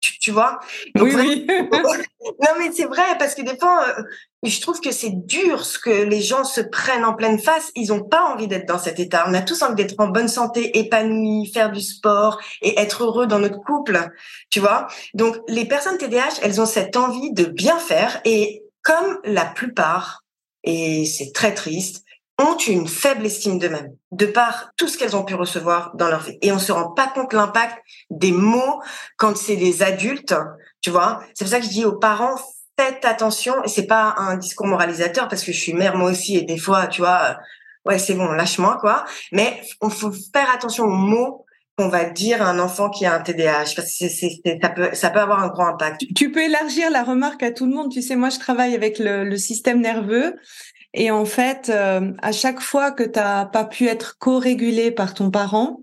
Tu, 0.00 0.18
tu 0.18 0.30
vois? 0.30 0.60
Oui, 0.98 1.12
oui. 1.14 1.46
non 1.48 2.50
mais 2.58 2.70
c'est 2.72 2.86
vrai 2.86 3.18
parce 3.18 3.34
que 3.34 3.42
des 3.42 3.56
fois, 3.58 3.84
euh, 3.86 4.02
je 4.42 4.60
trouve 4.60 4.80
que 4.80 4.92
c'est 4.92 5.26
dur 5.26 5.64
ce 5.64 5.78
que 5.78 5.90
les 5.90 6.22
gens 6.22 6.44
se 6.44 6.62
prennent 6.62 7.04
en 7.04 7.14
pleine 7.14 7.38
face. 7.38 7.70
Ils 7.74 7.92
ont 7.92 8.02
pas 8.02 8.24
envie 8.24 8.46
d'être 8.46 8.66
dans 8.66 8.78
cet 8.78 8.98
état. 8.98 9.24
On 9.26 9.34
a 9.34 9.42
tous 9.42 9.62
envie 9.62 9.74
d'être 9.74 9.94
en 9.98 10.08
bonne 10.08 10.28
santé, 10.28 10.78
épanoui, 10.78 11.50
faire 11.52 11.70
du 11.70 11.82
sport 11.82 12.40
et 12.62 12.78
être 12.80 13.04
heureux 13.04 13.26
dans 13.26 13.38
notre 13.38 13.58
couple. 13.58 14.10
Tu 14.48 14.60
vois? 14.60 14.86
Donc 15.12 15.36
les 15.48 15.66
personnes 15.66 15.98
TDAH, 15.98 16.40
elles 16.42 16.60
ont 16.60 16.66
cette 16.66 16.96
envie 16.96 17.32
de 17.32 17.44
bien 17.44 17.78
faire 17.78 18.20
et 18.24 18.62
comme 18.82 19.18
la 19.24 19.44
plupart 19.44 20.24
et 20.64 21.06
c'est 21.06 21.32
très 21.32 21.54
triste, 21.54 22.04
ont 22.38 22.56
une 22.56 22.88
faible 22.88 23.26
estime 23.26 23.58
d'eux-mêmes, 23.58 23.94
de 24.12 24.26
par 24.26 24.70
tout 24.76 24.88
ce 24.88 24.96
qu'elles 24.96 25.16
ont 25.16 25.24
pu 25.24 25.34
recevoir 25.34 25.92
dans 25.94 26.08
leur 26.08 26.22
vie. 26.22 26.38
Et 26.42 26.52
on 26.52 26.58
se 26.58 26.72
rend 26.72 26.90
pas 26.92 27.08
compte 27.08 27.32
l'impact 27.32 27.76
des 28.08 28.32
mots 28.32 28.80
quand 29.18 29.36
c'est 29.36 29.56
des 29.56 29.82
adultes, 29.82 30.34
tu 30.80 30.90
vois. 30.90 31.20
C'est 31.34 31.44
pour 31.44 31.50
ça 31.50 31.60
que 31.60 31.66
je 31.66 31.70
dis 31.70 31.84
aux 31.84 31.98
parents, 31.98 32.36
faites 32.78 33.04
attention, 33.04 33.62
et 33.64 33.68
c'est 33.68 33.86
pas 33.86 34.14
un 34.16 34.36
discours 34.36 34.66
moralisateur, 34.66 35.28
parce 35.28 35.44
que 35.44 35.52
je 35.52 35.60
suis 35.60 35.74
mère 35.74 35.96
moi 35.96 36.10
aussi, 36.10 36.36
et 36.36 36.42
des 36.42 36.56
fois, 36.56 36.86
tu 36.86 37.02
vois, 37.02 37.36
ouais, 37.84 37.98
c'est 37.98 38.14
bon, 38.14 38.32
lâche-moi, 38.32 38.78
quoi. 38.80 39.04
Mais 39.32 39.60
on 39.82 39.90
faut 39.90 40.12
faire 40.32 40.50
attention 40.54 40.84
aux 40.84 40.96
mots 40.96 41.44
qu'on 41.80 41.88
va 41.88 42.04
dire 42.04 42.42
un 42.42 42.58
enfant 42.58 42.90
qui 42.90 43.06
a 43.06 43.14
un 43.14 43.20
TDAH 43.20 43.72
parce 43.74 43.98
que 43.98 44.94
ça 44.94 45.10
peut 45.10 45.18
avoir 45.18 45.42
un 45.42 45.48
grand 45.48 45.68
impact. 45.68 46.04
Tu 46.14 46.30
peux 46.30 46.42
élargir 46.42 46.90
la 46.90 47.02
remarque 47.02 47.42
à 47.42 47.52
tout 47.52 47.64
le 47.64 47.72
monde. 47.72 47.90
Tu 47.90 48.02
sais, 48.02 48.16
moi 48.16 48.28
je 48.28 48.38
travaille 48.38 48.74
avec 48.74 48.98
le, 48.98 49.34
système 49.36 49.80
nerveux 49.80 50.36
et 50.92 51.10
en 51.10 51.24
fait, 51.24 51.70
euh, 51.70 52.12
à 52.20 52.32
chaque 52.32 52.60
fois 52.60 52.90
que 52.90 53.04
tu 53.04 53.18
n'as 53.18 53.46
pas 53.46 53.64
pu 53.64 53.86
être 53.86 54.18
co-régulé 54.18 54.90
par 54.90 55.14
ton 55.14 55.30
parent, 55.30 55.80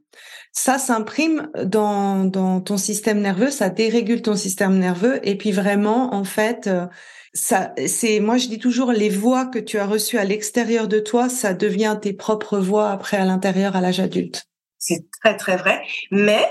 ça 0.51 0.77
s'imprime 0.77 1.49
dans, 1.63 2.25
dans 2.25 2.61
ton 2.61 2.77
système 2.77 3.19
nerveux, 3.19 3.49
ça 3.49 3.69
dérégule 3.69 4.21
ton 4.21 4.35
système 4.35 4.77
nerveux. 4.77 5.19
Et 5.27 5.35
puis 5.35 5.51
vraiment, 5.51 6.13
en 6.13 6.23
fait, 6.23 6.67
euh, 6.67 6.85
ça, 7.33 7.73
c'est, 7.87 8.19
moi 8.19 8.37
je 8.37 8.47
dis 8.47 8.59
toujours, 8.59 8.91
les 8.91 9.09
voix 9.09 9.47
que 9.47 9.59
tu 9.59 9.79
as 9.79 9.87
reçues 9.87 10.19
à 10.19 10.25
l'extérieur 10.25 10.87
de 10.87 10.99
toi, 10.99 11.29
ça 11.29 11.55
devient 11.55 11.97
tes 11.99 12.13
propres 12.13 12.59
voix 12.59 12.91
après 12.91 13.17
à 13.17 13.25
l'intérieur 13.25 13.75
à 13.75 13.81
l'âge 13.81 13.99
adulte. 13.99 14.46
C'est 14.79 15.05
très 15.21 15.35
très 15.37 15.57
vrai, 15.57 15.81
mais 16.11 16.45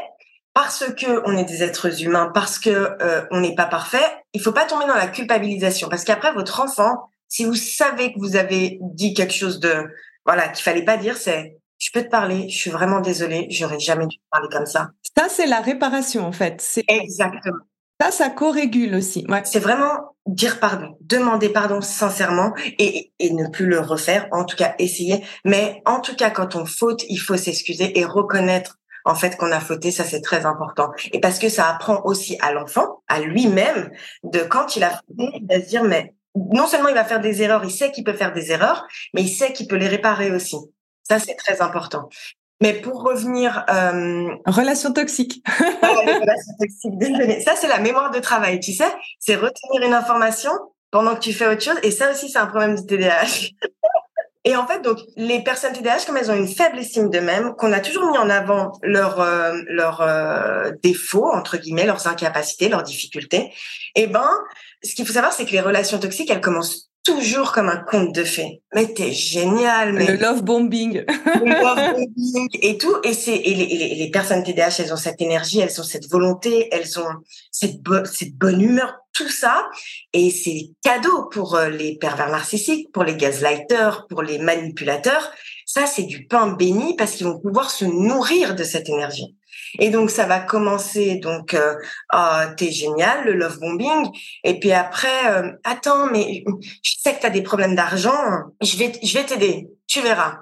parce 0.55 0.85
que 0.95 1.23
on 1.27 1.37
est 1.37 1.45
des 1.45 1.62
êtres 1.62 2.03
humains, 2.03 2.31
parce 2.33 2.59
que 2.59 2.71
euh, 2.71 3.23
on 3.31 3.41
n'est 3.41 3.55
pas 3.55 3.67
parfait, 3.67 4.05
il 4.33 4.41
faut 4.41 4.53
pas 4.53 4.65
tomber 4.65 4.87
dans 4.87 4.95
la 4.95 5.07
culpabilisation, 5.07 5.89
parce 5.89 6.05
qu'après 6.05 6.33
votre 6.33 6.61
enfant, 6.61 7.11
si 7.29 7.45
vous 7.45 7.55
savez 7.55 8.12
que 8.12 8.19
vous 8.19 8.37
avez 8.37 8.79
dit 8.81 9.15
quelque 9.15 9.35
chose 9.35 9.61
de 9.61 9.87
voilà 10.25 10.49
qu'il 10.49 10.62
fallait 10.62 10.85
pas 10.85 10.97
dire, 10.97 11.17
c'est 11.17 11.59
je 11.79 11.91
peux 11.93 12.03
te 12.03 12.09
parler, 12.09 12.49
je 12.49 12.57
suis 12.57 12.71
vraiment 12.71 13.01
désolée, 13.01 13.49
j'aurais 13.51 13.79
jamais 13.79 14.07
dû 14.07 14.17
te 14.17 14.23
parler 14.31 14.49
comme 14.51 14.67
ça. 14.67 14.91
Ça 15.17 15.29
c'est 15.29 15.47
la 15.47 15.61
réparation 15.61 16.25
en 16.25 16.33
fait. 16.33 16.81
Exactement. 16.89 17.59
Ça, 18.01 18.11
ça 18.11 18.31
co-régule 18.31 18.95
aussi. 18.95 19.25
Ouais. 19.29 19.43
C'est 19.45 19.61
vraiment 19.61 20.15
dire 20.27 20.61
pardon, 20.61 20.97
demander 21.01 21.49
pardon 21.49 21.81
sincèrement 21.81 22.53
et, 22.79 23.12
et 23.19 23.33
ne 23.33 23.49
plus 23.49 23.67
le 23.67 23.81
refaire, 23.81 24.29
en 24.33 24.45
tout 24.45 24.57
cas 24.57 24.75
essayer. 24.79 25.25
Mais 25.45 25.83
en 25.85 26.01
tout 26.01 26.17
cas, 26.17 26.31
quand 26.31 26.57
on 26.57 26.67
faute, 26.67 27.05
il 27.09 27.19
faut 27.19 27.37
s'excuser 27.37 27.99
et 27.99 28.05
reconnaître 28.05 28.79
en 29.05 29.15
fait 29.15 29.37
qu'on 29.37 29.53
a 29.53 29.61
fauté, 29.61 29.91
ça 29.93 30.05
c'est 30.05 30.21
très 30.21 30.47
important. 30.47 30.91
Et 31.12 31.21
parce 31.21 31.39
que 31.39 31.49
ça 31.49 31.69
apprend 31.69 32.03
aussi 32.05 32.37
à 32.41 32.53
l'enfant, 32.53 33.03
à 33.09 33.21
lui-même, 33.21 33.91
de 34.25 34.41
quand 34.41 34.77
il 34.77 34.83
a 34.83 34.91
fauté, 34.91 35.39
de 35.41 35.55
se 35.62 35.69
dire 35.69 35.85
mais 35.85 36.12
non 36.35 36.67
seulement 36.67 36.89
il 36.89 36.95
va 36.95 37.05
faire 37.05 37.21
des 37.21 37.41
erreurs, 37.43 37.65
il 37.65 37.71
sait 37.71 37.93
qu'il 37.93 38.05
peut 38.05 38.12
faire 38.12 38.33
des 38.33 38.51
erreurs, 38.51 38.87
mais 39.15 39.23
il 39.23 39.29
sait 39.29 39.53
qu'il 39.53 39.69
peut 39.69 39.77
les 39.77 39.89
réparer 39.89 40.33
aussi. 40.33 40.57
Ça, 41.09 41.19
c'est 41.21 41.37
très 41.37 41.62
important. 41.62 42.09
Mais 42.61 42.75
pour 42.75 43.03
revenir... 43.03 43.64
Euh... 43.69 44.29
Relation 44.47 44.92
toxique. 44.92 45.42
relation 45.83 46.53
toxique, 46.59 47.42
Ça, 47.42 47.55
c'est 47.57 47.69
la 47.69 47.79
mémoire 47.79 48.11
de 48.11 48.19
travail, 48.19 48.61
tu 48.61 48.73
sais 48.73 48.90
C'est 49.19 49.37
retenir 49.37 49.87
une 49.87 49.95
information 49.95 50.51
pendant 50.90 51.14
que 51.14 51.21
tu 51.21 51.33
fais 51.33 51.47
autre 51.47 51.62
chose. 51.62 51.79
Et 51.83 51.90
ça 51.90 52.11
aussi, 52.11 52.31
c'est 52.31 52.38
un 52.38 52.47
problème 52.47 52.77
du 52.77 52.87
TDAH. 52.87 53.51
Et 54.47 54.55
en 54.55 54.64
fait, 54.64 54.81
donc, 54.81 55.01
les 55.16 55.42
personnes 55.42 55.73
TDAH, 55.73 56.05
comme 56.07 56.16
elles 56.16 56.31
ont 56.31 56.37
une 56.37 56.47
faible 56.47 56.79
estime 56.79 57.11
d'eux-mêmes, 57.11 57.55
qu'on 57.57 57.73
a 57.73 57.81
toujours 57.81 58.09
mis 58.09 58.16
en 58.16 58.31
avant 58.31 58.71
leurs 58.81 59.21
euh, 59.21 59.61
leurs 59.66 60.03
euh, 60.03 60.71
défauts, 60.85 61.29
entre 61.33 61.57
guillemets, 61.57 61.85
leurs 61.85 62.07
incapacités, 62.07 62.69
leurs 62.69 62.85
difficultés, 62.85 63.53
eh 63.97 64.07
ben, 64.07 64.31
ce 64.85 64.95
qu'il 64.95 65.05
faut 65.05 65.12
savoir, 65.12 65.33
c'est 65.33 65.47
que 65.47 65.51
les 65.51 65.61
relations 65.61 65.99
toxiques, 65.99 66.31
elles 66.31 66.40
commencent 66.40 66.90
toujours 67.07 67.53
comme 67.53 67.69
un 67.69 67.77
conte 67.77 68.12
de 68.14 68.25
fées. 68.25 68.62
Mais 68.75 68.92
t'es 68.92 69.12
génial. 69.12 69.92
Mais... 69.92 70.07
Le 70.07 70.16
love 70.16 70.42
bombing. 70.42 71.05
le 71.45 71.62
love 71.62 71.95
bombing 71.95 72.49
et 72.61 72.77
tout. 72.77 72.97
Et 73.05 73.14
c'est 73.14 73.37
et 73.37 73.55
les, 73.55 73.95
les, 73.95 74.11
personnes 74.11 74.42
TDAH, 74.42 74.81
elles 74.81 74.92
ont 74.92 74.97
cette 74.97 75.21
énergie, 75.21 75.61
elles 75.61 75.81
ont 75.81 75.85
cette 75.85 76.11
volonté, 76.11 76.69
elles 76.73 76.99
ont 76.99 77.09
cette, 77.53 77.77
cette 78.12 78.35
bonne 78.35 78.61
humeur, 78.61 78.97
tout 79.14 79.29
ça. 79.29 79.69
Et 80.12 80.31
c'est 80.31 80.71
cadeau 80.83 81.29
pour 81.31 81.55
euh, 81.55 81.69
les 81.69 81.97
pervers 81.97 82.29
narcissiques, 82.29 82.90
pour 82.92 83.05
les 83.05 83.16
gaslighters, 83.16 84.07
pour 84.09 84.23
les 84.23 84.38
manipulateurs. 84.38 85.31
Ça, 85.64 85.87
c'est 85.87 86.05
du 86.05 86.27
pain 86.27 86.49
béni 86.49 86.97
parce 86.97 87.12
qu'ils 87.12 87.27
vont 87.27 87.38
pouvoir 87.38 87.71
se 87.71 87.85
nourrir 87.85 88.57
de 88.57 88.64
cette 88.64 88.88
énergie. 88.88 89.37
Et 89.79 89.91
donc 89.91 90.11
ça 90.11 90.27
va 90.27 90.41
commencer 90.41 91.17
donc 91.17 91.55
euh, 91.55 91.75
oh, 92.15 92.41
t'es 92.57 92.71
génial 92.71 93.25
le 93.25 93.33
love 93.35 93.59
bombing 93.59 94.09
et 94.45 94.59
puis 94.59 94.73
après 94.73 95.27
euh, 95.27 95.53
attends 95.65 96.11
mais 96.11 96.45
je 96.83 96.93
sais 97.03 97.15
que 97.15 97.21
tu 97.21 97.27
as 97.27 97.31
des 97.31 97.43
problèmes 97.43 97.75
d'argent, 97.75 98.17
je 98.62 98.77
vais 98.77 98.93
je 99.03 99.19
vais 99.19 99.25
t'aider, 99.25 99.69
tu 99.87 100.01
verras. 100.01 100.39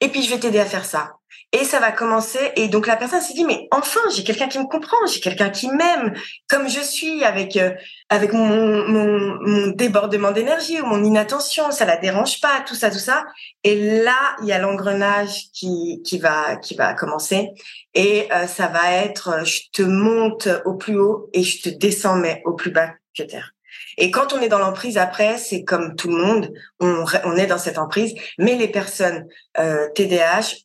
Et 0.00 0.08
puis 0.08 0.22
je 0.22 0.30
vais 0.30 0.38
t'aider 0.38 0.58
à 0.58 0.66
faire 0.66 0.84
ça. 0.84 1.12
Et 1.52 1.64
ça 1.64 1.78
va 1.78 1.92
commencer. 1.92 2.52
Et 2.56 2.68
donc 2.68 2.86
la 2.86 2.96
personne 2.96 3.20
s'est 3.20 3.34
dit 3.34 3.44
mais 3.44 3.68
enfin 3.70 4.00
j'ai 4.14 4.24
quelqu'un 4.24 4.48
qui 4.48 4.58
me 4.58 4.66
comprend, 4.66 4.96
j'ai 5.06 5.20
quelqu'un 5.20 5.50
qui 5.50 5.68
m'aime 5.68 6.12
comme 6.48 6.68
je 6.68 6.80
suis 6.80 7.22
avec 7.24 7.56
euh, 7.56 7.70
avec 8.08 8.32
mon, 8.32 8.88
mon, 8.88 9.38
mon 9.40 9.66
débordement 9.68 10.32
d'énergie 10.32 10.80
ou 10.80 10.86
mon 10.86 11.04
inattention, 11.04 11.70
ça 11.70 11.84
la 11.84 11.96
dérange 11.96 12.40
pas, 12.40 12.64
tout 12.66 12.74
ça 12.74 12.90
tout 12.90 12.98
ça. 12.98 13.24
Et 13.62 14.02
là 14.02 14.36
il 14.42 14.48
y 14.48 14.52
a 14.52 14.58
l'engrenage 14.58 15.44
qui 15.52 16.02
qui 16.04 16.18
va 16.18 16.56
qui 16.56 16.74
va 16.74 16.92
commencer 16.94 17.50
et 17.94 18.28
euh, 18.32 18.46
ça 18.48 18.66
va 18.66 18.92
être 18.92 19.28
euh, 19.28 19.44
je 19.44 19.60
te 19.72 19.82
monte 19.82 20.48
au 20.64 20.74
plus 20.74 20.98
haut 20.98 21.30
et 21.32 21.44
je 21.44 21.62
te 21.62 21.68
descends 21.68 22.16
mais 22.16 22.42
au 22.44 22.54
plus 22.54 22.72
bas 22.72 22.90
que 23.16 23.22
terre. 23.22 23.54
Et 23.96 24.10
quand 24.10 24.32
on 24.32 24.40
est 24.40 24.48
dans 24.48 24.58
l'emprise, 24.58 24.98
après, 24.98 25.38
c'est 25.38 25.64
comme 25.64 25.94
tout 25.96 26.08
le 26.08 26.16
monde, 26.16 26.52
on, 26.80 27.04
on, 27.24 27.36
est 27.36 27.46
dans 27.46 27.58
cette 27.58 27.78
emprise, 27.78 28.14
mais 28.38 28.56
les 28.56 28.68
personnes 28.68 29.26
euh, 29.58 29.88
TDAH 29.94 30.63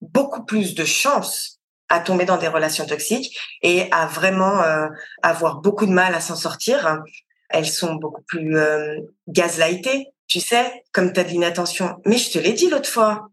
beaucoup 0.00 0.44
plus 0.44 0.74
de 0.74 0.84
chances 0.84 1.58
à 1.88 2.00
tomber 2.00 2.24
dans 2.24 2.36
des 2.36 2.48
relations 2.48 2.86
toxiques 2.86 3.38
et 3.62 3.90
à 3.92 4.06
vraiment 4.06 4.62
euh, 4.62 4.88
avoir 5.22 5.56
beaucoup 5.56 5.86
de 5.86 5.92
mal 5.92 6.14
à 6.14 6.20
s'en 6.20 6.36
sortir. 6.36 6.98
Elles 7.48 7.68
sont 7.68 7.94
beaucoup 7.94 8.22
plus 8.22 8.58
euh, 8.58 8.98
gaslightées, 9.26 10.08
tu 10.26 10.40
sais, 10.40 10.84
comme 10.92 11.12
tu 11.12 11.20
as 11.20 11.24
de. 11.24 11.98
Mais 12.08 12.18
je 12.18 12.30
te 12.30 12.38
l'ai 12.38 12.52
dit 12.52 12.68
l'autre 12.68 12.90
fois. 12.90 13.28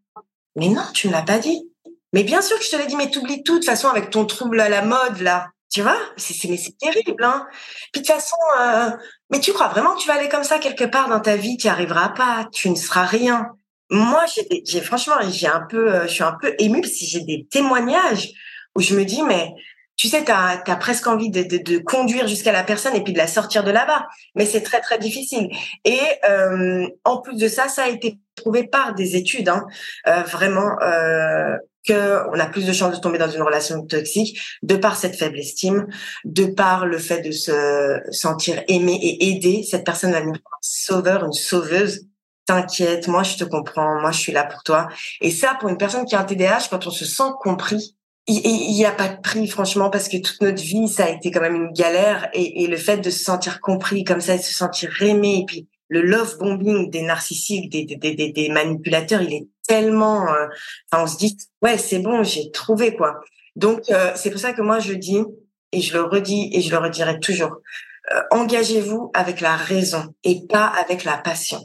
Mais 0.56 0.70
non, 0.70 0.86
tu 0.94 1.08
ne 1.08 1.12
l'as 1.12 1.22
pas 1.22 1.40
dit. 1.40 1.70
Mais 2.14 2.24
bien 2.24 2.42
sûr 2.42 2.58
que 2.58 2.64
je 2.64 2.70
te 2.70 2.78
l'ai 2.78 2.88
dit, 2.88 2.96
mais 2.96 3.12
t'oublies 3.12 3.44
tout 3.44 3.56
de 3.56 3.58
toute 3.58 3.66
façon 3.66 3.90
avec 3.90 4.10
ton 4.10 4.26
trouble 4.26 4.62
à 4.62 4.70
la 4.70 4.82
mode 4.84 5.20
là. 5.20 5.50
Tu 5.70 5.82
vois, 5.82 5.98
c'est 6.16 6.48
mais 6.48 6.56
c'est 6.56 6.78
terrible. 6.78 7.22
Hein 7.22 7.48
Puis 7.92 8.02
de 8.02 8.08
toute 8.08 8.16
façon, 8.16 8.38
euh, 8.62 8.92
mais 9.30 9.42
tu 9.42 9.52
crois 9.52 9.68
vraiment 9.68 9.96
que 9.96 10.00
tu 10.00 10.08
vas 10.08 10.14
aller 10.14 10.30
comme 10.30 10.46
ça 10.46 10.60
quelque 10.60 10.86
part 10.86 11.10
dans 11.10 11.20
ta 11.20 11.36
vie 11.36 11.58
Tu 11.58 11.68
n'y 11.68 11.72
arriveras 11.72 12.10
pas? 12.10 12.48
Tu 12.54 12.70
ne 12.70 12.76
seras 12.76 13.04
rien. 13.04 13.50
Moi, 13.90 14.26
j'ai 14.66 14.82
franchement, 14.82 15.16
j'ai 15.30 15.48
un 15.48 15.62
peu, 15.62 15.94
euh, 15.94 16.08
je 16.08 16.14
suis 16.14 16.24
un 16.24 16.38
peu 16.42 16.56
émue 16.60 16.82
parce 16.82 16.94
que 16.94 17.06
j'ai 17.06 17.22
des 17.22 17.48
témoignages 17.50 18.30
où 18.76 18.82
je 18.82 18.96
me 18.96 19.06
dis, 19.06 19.22
mais 19.22 19.54
tu 19.98 20.10
sais, 20.10 20.26
tu 20.26 20.32
as, 20.32 20.76
presque 20.76 21.08
envie 21.08 21.30
de, 21.30 21.78
conduire 21.80 22.28
jusqu'à 22.28 22.52
la 22.52 22.64
personne 22.64 22.96
et 22.96 23.04
puis 23.04 23.14
de 23.14 23.18
la 23.18 23.28
sortir 23.28 23.64
de 23.64 23.72
là-bas. 23.72 24.08
Mais 24.36 24.46
c'est 24.46 24.62
très, 24.62 24.82
très 24.82 24.98
difficile. 24.98 25.50
Et 25.86 26.00
euh, 26.30 26.88
en 27.06 27.22
plus 27.22 27.38
de 27.38 27.48
ça, 27.48 27.70
ça 27.70 27.84
a 27.84 27.88
été 27.88 28.18
prouvé 28.36 28.68
par 28.68 28.94
des 28.94 29.16
études, 29.16 29.48
hein, 29.48 29.66
euh, 30.08 30.22
vraiment, 30.24 30.78
euh, 30.82 31.56
qu'on 31.88 32.40
a 32.40 32.46
plus 32.48 32.66
de 32.66 32.74
chances 32.74 32.96
de 32.96 33.00
tomber 33.00 33.18
dans 33.18 33.30
une 33.30 33.44
relation 33.44 33.86
toxique 33.86 34.40
de 34.64 34.76
par 34.76 34.98
cette 34.98 35.16
faible 35.16 35.40
estime, 35.40 35.88
de 36.26 36.46
par 36.46 36.86
le 36.86 36.98
fait 36.98 37.22
de 37.22 37.32
se 37.32 38.02
sentir 38.12 38.62
aimé 38.68 39.00
et 39.02 39.30
aidé. 39.30 39.64
Cette 39.64 39.86
personne 39.86 40.12
va 40.12 40.20
devenir 40.20 40.40
un 40.40 40.58
sauveur, 40.62 41.24
une 41.24 41.34
sauveuse. 41.34 42.08
T'inquiète, 42.46 43.08
moi 43.08 43.24
je 43.24 43.38
te 43.38 43.44
comprends, 43.44 44.00
moi 44.02 44.12
je 44.12 44.20
suis 44.20 44.32
là 44.32 44.44
pour 44.44 44.64
toi. 44.64 44.88
Et 45.22 45.32
ça, 45.32 45.58
pour 45.60 45.70
une 45.70 45.78
personne 45.78 46.06
qui 46.06 46.16
a 46.16 46.20
un 46.20 46.24
TDAH, 46.26 46.68
quand 46.70 46.86
on 46.86 46.92
se 46.92 47.06
sent 47.06 47.32
compris, 47.42 47.96
il 48.28 48.74
n'y 48.74 48.86
a 48.86 48.92
pas 48.92 49.08
de 49.08 49.22
prix, 49.22 49.48
franchement, 49.48 49.90
parce 49.90 50.10
que 50.10 50.18
toute 50.18 50.42
notre 50.42 50.62
vie, 50.62 50.88
ça 50.88 51.06
a 51.06 51.10
été 51.10 51.30
quand 51.30 51.42
même 51.42 51.56
une 51.56 51.72
galère. 51.72 52.30
Et, 52.34 52.66
le 52.66 52.78
fait 52.78 52.98
de 52.98 53.12
se 53.12 53.24
sentir 53.24 53.62
compris 53.62 54.04
comme 54.04 54.22
ça, 54.22 54.36
de 54.38 54.42
se 54.42 54.54
sentir 54.54 55.00
aimé, 55.02 55.42
et 55.42 55.46
puis 55.46 55.68
le 55.90 56.02
love 56.02 56.38
bombing 56.40 56.90
des 56.90 57.04
narcissiques, 57.04 57.72
des, 57.72 57.86
des, 57.86 57.98
des, 57.98 58.32
des 58.32 58.50
manipulateurs, 58.50 59.22
il 59.22 59.34
est 59.34 59.48
tellement... 59.68 60.28
Euh, 60.28 60.48
enfin, 60.92 61.04
on 61.04 61.08
se 61.08 61.18
dit, 61.18 61.38
ouais, 61.62 61.78
c'est 61.78 62.00
bon, 62.00 62.24
j'ai 62.24 62.50
trouvé, 62.50 62.96
quoi. 62.96 63.20
Donc, 63.56 63.82
euh, 63.92 64.12
c'est 64.16 64.32
pour 64.32 64.40
ça 64.40 64.54
que 64.54 64.62
moi, 64.64 64.80
je 64.80 64.94
dis, 64.94 65.22
et 65.72 65.82
je 65.82 65.94
le 65.94 66.04
redis, 66.04 66.50
et 66.52 66.62
je 66.62 66.72
le 66.72 66.78
redirai 66.80 67.20
toujours, 67.20 67.58
euh, 68.12 68.22
engagez-vous 68.32 69.12
avec 69.14 69.40
la 69.40 69.56
raison 69.56 70.14
et 70.24 70.48
pas 70.48 70.66
avec 70.66 71.04
la 71.04 71.18
passion. 71.18 71.60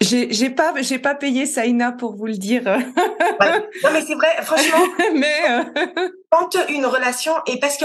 J'ai, 0.00 0.32
j'ai 0.32 0.50
pas, 0.50 0.72
j'ai 0.80 0.98
pas 0.98 1.14
payé 1.14 1.46
Saïna 1.46 1.92
pour 1.92 2.16
vous 2.16 2.26
le 2.26 2.36
dire. 2.36 2.62
Non, 3.84 3.90
mais 3.92 4.02
c'est 4.04 4.14
vrai, 4.14 4.42
franchement. 4.42 4.84
mais 5.14 5.34
euh... 5.48 6.08
quand 6.30 6.56
une 6.68 6.86
relation 6.86 7.32
et 7.46 7.60
parce 7.60 7.76
que 7.76 7.84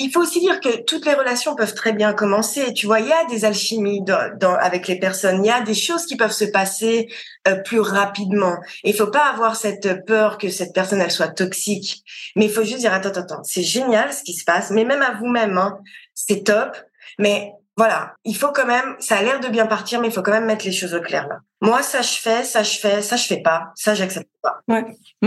il 0.00 0.10
faut 0.10 0.20
aussi 0.20 0.40
dire 0.40 0.60
que 0.60 0.82
toutes 0.84 1.04
les 1.04 1.12
relations 1.12 1.54
peuvent 1.54 1.74
très 1.74 1.92
bien 1.92 2.14
commencer. 2.14 2.72
Tu 2.72 2.86
vois, 2.86 3.00
il 3.00 3.06
y 3.08 3.12
a 3.12 3.26
des 3.26 3.44
alchimies 3.44 4.02
dans, 4.02 4.34
dans, 4.38 4.54
avec 4.54 4.88
les 4.88 4.98
personnes. 4.98 5.44
Il 5.44 5.48
y 5.48 5.50
a 5.50 5.60
des 5.60 5.74
choses 5.74 6.06
qui 6.06 6.16
peuvent 6.16 6.32
se 6.32 6.46
passer 6.46 7.08
euh, 7.46 7.56
plus 7.56 7.80
rapidement. 7.80 8.56
Il 8.82 8.94
faut 8.94 9.08
pas 9.08 9.26
avoir 9.26 9.56
cette 9.56 10.06
peur 10.06 10.38
que 10.38 10.48
cette 10.48 10.72
personne 10.72 11.02
elle 11.02 11.10
soit 11.10 11.28
toxique. 11.28 12.02
Mais 12.34 12.46
il 12.46 12.50
faut 12.50 12.64
juste 12.64 12.78
dire 12.78 12.94
attends, 12.94 13.10
attends, 13.10 13.20
attends. 13.20 13.44
C'est 13.44 13.62
génial 13.62 14.12
ce 14.12 14.22
qui 14.22 14.32
se 14.32 14.44
passe. 14.44 14.70
Mais 14.70 14.84
même 14.84 15.02
à 15.02 15.12
vous-même, 15.12 15.58
hein, 15.58 15.78
c'est 16.14 16.44
top. 16.44 16.78
Mais 17.18 17.52
voilà, 17.76 18.14
il 18.24 18.36
faut 18.36 18.52
quand 18.52 18.66
même, 18.66 18.96
ça 18.98 19.16
a 19.16 19.22
l'air 19.22 19.40
de 19.40 19.48
bien 19.48 19.66
partir, 19.66 20.00
mais 20.00 20.08
il 20.08 20.12
faut 20.12 20.22
quand 20.22 20.32
même 20.32 20.46
mettre 20.46 20.64
les 20.64 20.72
choses 20.72 20.94
au 20.94 21.00
clair 21.00 21.28
là. 21.28 21.38
Moi, 21.62 21.82
ça 21.82 22.02
je 22.02 22.18
fais, 22.18 22.42
ça 22.42 22.62
je 22.62 22.78
fais, 22.78 23.02
ça 23.02 23.16
je 23.16 23.26
fais 23.26 23.42
pas, 23.42 23.72
ça 23.74 23.94
j'accepte 23.94 24.30
pas. 24.42 24.60
Moi 24.68 24.84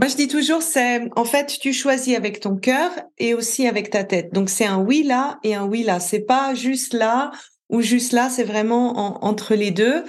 je 0.07 0.15
dis 0.15 0.27
toujours, 0.27 0.61
c'est 0.61 1.09
en 1.15 1.25
fait 1.25 1.57
tu 1.59 1.73
choisis 1.73 2.15
avec 2.15 2.39
ton 2.39 2.55
cœur 2.55 2.91
et 3.17 3.33
aussi 3.33 3.67
avec 3.67 3.89
ta 3.89 4.03
tête. 4.03 4.33
Donc 4.33 4.49
c'est 4.49 4.65
un 4.65 4.77
oui 4.77 5.03
là 5.03 5.39
et 5.43 5.55
un 5.55 5.63
oui 5.63 5.83
là. 5.83 5.99
C'est 5.99 6.21
pas 6.21 6.53
juste 6.53 6.93
là 6.93 7.31
ou 7.69 7.81
juste 7.81 8.11
là, 8.11 8.29
c'est 8.29 8.43
vraiment 8.43 9.23
entre 9.25 9.55
les 9.55 9.71
deux. 9.71 10.03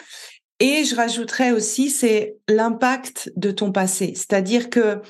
Et 0.61 0.85
je 0.85 0.95
rajouterais 0.95 1.51
aussi, 1.51 1.91
c'est 1.91 2.37
l'impact 2.49 3.32
de 3.37 3.51
ton 3.51 3.72
passé. 3.72 4.12
C'est-à-dire 4.14 4.70
que 4.70 5.01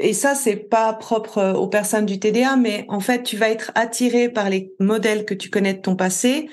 et 0.00 0.12
ça, 0.12 0.34
c'est 0.34 0.56
pas 0.56 0.92
propre 0.92 1.54
aux 1.56 1.66
personnes 1.66 2.06
du 2.06 2.20
TDA, 2.20 2.56
mais 2.56 2.84
en 2.88 3.00
fait, 3.00 3.22
tu 3.24 3.36
vas 3.36 3.50
être 3.50 3.72
attiré 3.74 4.28
par 4.28 4.48
les 4.48 4.72
modèles 4.78 5.24
que 5.24 5.34
tu 5.34 5.50
connais 5.50 5.74
de 5.74 5.80
ton 5.80 5.96
passé, 5.96 6.48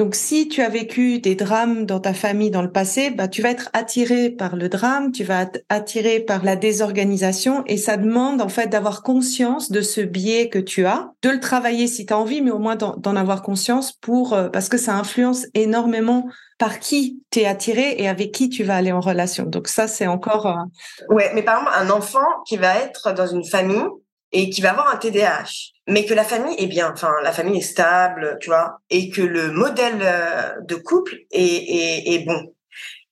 donc, 0.00 0.14
si 0.14 0.48
tu 0.48 0.62
as 0.62 0.70
vécu 0.70 1.18
des 1.18 1.34
drames 1.34 1.84
dans 1.84 2.00
ta 2.00 2.14
famille 2.14 2.50
dans 2.50 2.62
le 2.62 2.72
passé, 2.72 3.10
bah, 3.10 3.28
tu 3.28 3.42
vas 3.42 3.50
être 3.50 3.68
attiré 3.74 4.30
par 4.30 4.56
le 4.56 4.70
drame, 4.70 5.12
tu 5.12 5.24
vas 5.24 5.42
être 5.42 5.62
attiré 5.68 6.20
par 6.20 6.42
la 6.42 6.56
désorganisation 6.56 7.64
et 7.66 7.76
ça 7.76 7.98
demande 7.98 8.40
en 8.40 8.48
fait 8.48 8.68
d'avoir 8.68 9.02
conscience 9.02 9.70
de 9.70 9.82
ce 9.82 10.00
biais 10.00 10.48
que 10.48 10.58
tu 10.58 10.86
as, 10.86 11.10
de 11.20 11.28
le 11.28 11.38
travailler 11.38 11.86
si 11.86 12.06
tu 12.06 12.14
as 12.14 12.18
envie, 12.18 12.40
mais 12.40 12.50
au 12.50 12.58
moins 12.58 12.76
d'en 12.76 13.14
avoir 13.14 13.42
conscience 13.42 13.92
pour, 13.92 14.32
euh, 14.32 14.48
parce 14.48 14.70
que 14.70 14.78
ça 14.78 14.94
influence 14.94 15.44
énormément 15.52 16.30
par 16.58 16.78
qui 16.78 17.22
tu 17.30 17.40
es 17.40 17.46
attiré 17.46 17.96
et 17.98 18.08
avec 18.08 18.32
qui 18.32 18.48
tu 18.48 18.64
vas 18.64 18.76
aller 18.76 18.92
en 18.92 19.00
relation. 19.00 19.44
Donc 19.44 19.68
ça, 19.68 19.86
c'est 19.86 20.06
encore... 20.06 20.46
Euh... 20.46 21.14
Ouais, 21.14 21.30
mais 21.34 21.42
par 21.42 21.58
exemple, 21.58 21.76
un 21.78 21.90
enfant 21.90 22.26
qui 22.46 22.56
va 22.56 22.74
être 22.78 23.12
dans 23.12 23.26
une 23.26 23.44
famille 23.44 23.84
et 24.32 24.50
qui 24.50 24.60
va 24.60 24.70
avoir 24.70 24.88
un 24.88 24.96
TDAH, 24.96 25.72
mais 25.88 26.04
que 26.04 26.14
la 26.14 26.24
famille 26.24 26.54
est 26.58 26.66
bien, 26.66 26.92
enfin 26.92 27.12
la 27.22 27.32
famille 27.32 27.58
est 27.58 27.62
stable, 27.62 28.38
tu 28.40 28.48
vois, 28.48 28.80
et 28.90 29.10
que 29.10 29.22
le 29.22 29.50
modèle 29.50 29.98
euh, 30.02 30.52
de 30.62 30.76
couple 30.76 31.16
est, 31.30 31.42
est, 31.42 32.14
est 32.14 32.24
bon. 32.24 32.54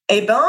Eh 0.08 0.22
ben, 0.22 0.44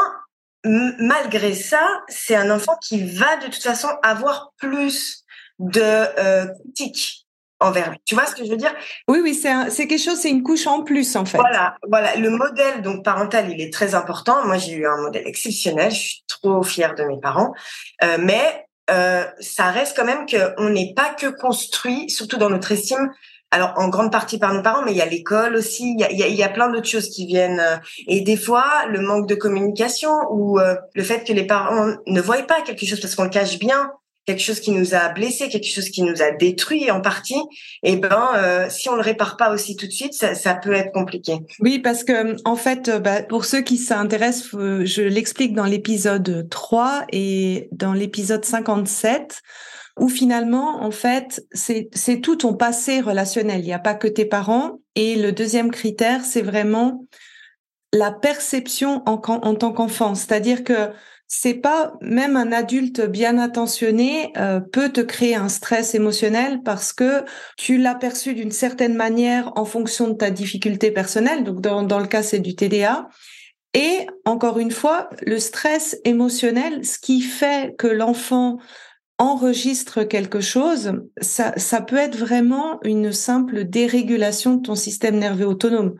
malgré 0.64 1.54
ça, 1.54 2.02
c'est 2.08 2.36
un 2.36 2.50
enfant 2.50 2.76
qui 2.82 3.04
va 3.04 3.36
de 3.36 3.46
toute 3.46 3.62
façon 3.62 3.88
avoir 4.02 4.52
plus 4.58 5.24
de 5.58 5.80
euh, 5.82 6.46
critiques 6.74 7.26
envers 7.60 7.90
lui. 7.90 7.98
Tu 8.06 8.14
vois 8.14 8.26
ce 8.26 8.34
que 8.34 8.44
je 8.44 8.50
veux 8.50 8.56
dire? 8.56 8.74
Oui, 9.06 9.20
oui, 9.22 9.34
c'est 9.34 9.86
quelque 9.86 9.98
chose, 9.98 10.18
c'est 10.18 10.30
une 10.30 10.42
couche 10.42 10.66
en 10.66 10.82
plus 10.82 11.14
en 11.16 11.24
fait. 11.24 11.36
Voilà, 11.36 11.76
voilà. 11.88 12.16
Le 12.16 12.30
modèle 12.30 12.82
donc 12.82 13.04
parental, 13.04 13.50
il 13.50 13.60
est 13.60 13.72
très 13.72 13.94
important. 13.94 14.46
Moi, 14.46 14.56
j'ai 14.56 14.72
eu 14.72 14.86
un 14.86 14.96
modèle 14.96 15.26
exceptionnel. 15.26 15.90
Je 15.90 15.98
suis 15.98 16.24
trop 16.26 16.62
fière 16.62 16.94
de 16.94 17.04
mes 17.04 17.20
parents, 17.20 17.52
euh, 18.02 18.16
mais 18.18 18.66
euh, 18.90 19.24
ça 19.40 19.70
reste 19.70 19.96
quand 19.96 20.04
même 20.04 20.26
qu'on 20.26 20.70
n'est 20.70 20.92
pas 20.94 21.14
que 21.18 21.26
construit, 21.26 22.08
surtout 22.10 22.36
dans 22.36 22.50
notre 22.50 22.72
estime, 22.72 23.10
alors 23.50 23.72
en 23.76 23.88
grande 23.88 24.12
partie 24.12 24.38
par 24.38 24.54
nos 24.54 24.62
parents, 24.62 24.84
mais 24.84 24.92
il 24.92 24.96
y 24.96 25.02
a 25.02 25.06
l'école 25.06 25.56
aussi, 25.56 25.96
il 25.98 26.16
y 26.16 26.22
a, 26.22 26.28
y 26.28 26.42
a, 26.42 26.48
plein 26.48 26.68
d'autres 26.68 26.88
choses 26.88 27.08
qui 27.08 27.26
viennent. 27.26 27.60
Euh, 27.60 27.76
et 28.06 28.20
des 28.20 28.36
fois, 28.36 28.86
le 28.88 29.00
manque 29.00 29.28
de 29.28 29.34
communication 29.34 30.12
ou 30.30 30.60
euh, 30.60 30.76
le 30.94 31.02
fait 31.02 31.24
que 31.24 31.32
les 31.32 31.46
parents 31.46 31.94
ne 32.06 32.20
voient 32.20 32.42
pas 32.42 32.62
quelque 32.62 32.86
chose 32.86 33.00
parce 33.00 33.14
qu'on 33.14 33.24
le 33.24 33.30
cache 33.30 33.58
bien, 33.58 33.90
quelque 34.30 34.42
chose 34.42 34.60
qui 34.60 34.70
nous 34.70 34.94
a 34.94 35.08
blessé, 35.08 35.48
quelque 35.48 35.68
chose 35.68 35.90
qui 35.90 36.02
nous 36.02 36.22
a 36.22 36.30
détruit 36.30 36.90
en 36.90 37.00
partie, 37.00 37.40
et 37.82 37.92
eh 37.92 37.96
ben 37.96 38.28
euh, 38.36 38.66
si 38.70 38.88
on 38.88 38.94
le 38.94 39.02
répare 39.02 39.36
pas 39.36 39.52
aussi 39.52 39.76
tout 39.76 39.86
de 39.86 39.92
suite, 39.92 40.14
ça, 40.14 40.54
peut 40.54 40.72
être 40.72 40.92
compliqué. 40.92 41.38
Oui, 41.60 41.78
parce 41.78 42.04
que 42.04 42.36
en 42.44 42.56
fait, 42.56 42.88
euh, 42.88 42.98
bah, 43.00 43.22
pour 43.22 43.44
ceux 43.44 43.62
qui 43.62 43.76
s'intéressent, 43.76 44.50
je 44.52 45.02
l'explique 45.02 45.54
dans 45.54 45.64
l'épisode 45.64 46.48
3 46.48 47.06
et 47.12 47.68
dans 47.72 47.92
l'épisode 47.92 48.44
57 48.44 49.42
où 49.98 50.08
finalement, 50.08 50.82
en 50.82 50.90
fait, 50.90 51.44
c'est 51.52 52.20
tout 52.22 52.36
ton 52.36 52.54
passé 52.54 53.00
relationnel. 53.00 53.60
Il 53.60 53.66
n'y 53.66 53.72
a 53.72 53.78
pas 53.78 53.94
que 53.94 54.08
tes 54.08 54.24
parents. 54.24 54.80
Et 54.94 55.16
le 55.16 55.32
deuxième 55.32 55.70
critère, 55.70 56.24
c'est 56.24 56.40
vraiment 56.40 57.04
la 57.92 58.12
perception 58.12 59.02
en, 59.06 59.18
tant 59.18 59.72
qu'enfant. 59.72 60.14
C'est-à-dire 60.14 60.64
que 60.64 60.90
c'est 61.26 61.54
pas 61.54 61.92
même 62.00 62.36
un 62.36 62.50
adulte 62.50 63.00
bien 63.02 63.38
intentionné 63.38 64.32
euh, 64.36 64.60
peut 64.60 64.90
te 64.90 65.00
créer 65.00 65.36
un 65.36 65.48
stress 65.48 65.94
émotionnel 65.94 66.60
parce 66.64 66.92
que 66.92 67.24
tu 67.56 67.78
l'as 67.78 67.94
perçu 67.94 68.34
d'une 68.34 68.50
certaine 68.50 68.94
manière 68.94 69.52
en 69.56 69.64
fonction 69.64 70.08
de 70.08 70.14
ta 70.14 70.30
difficulté 70.30 70.90
personnelle. 70.90 71.44
Donc 71.44 71.60
dans, 71.60 71.82
dans 71.82 72.00
le 72.00 72.06
cas 72.06 72.22
c'est 72.22 72.40
du 72.40 72.56
TDA. 72.56 73.08
Et 73.72 74.06
encore 74.24 74.58
une 74.58 74.72
fois, 74.72 75.08
le 75.22 75.38
stress 75.38 75.96
émotionnel, 76.04 76.84
ce 76.84 76.98
qui 76.98 77.20
fait 77.20 77.76
que 77.78 77.86
l'enfant 77.86 78.58
enregistre 79.20 80.02
quelque 80.02 80.40
chose, 80.40 80.94
ça, 81.20 81.52
peut 81.82 81.98
être 81.98 82.16
vraiment 82.16 82.80
une 82.84 83.12
simple 83.12 83.64
dérégulation 83.64 84.54
de 84.54 84.62
ton 84.62 84.74
système 84.74 85.18
nerveux 85.18 85.46
autonome. 85.46 85.94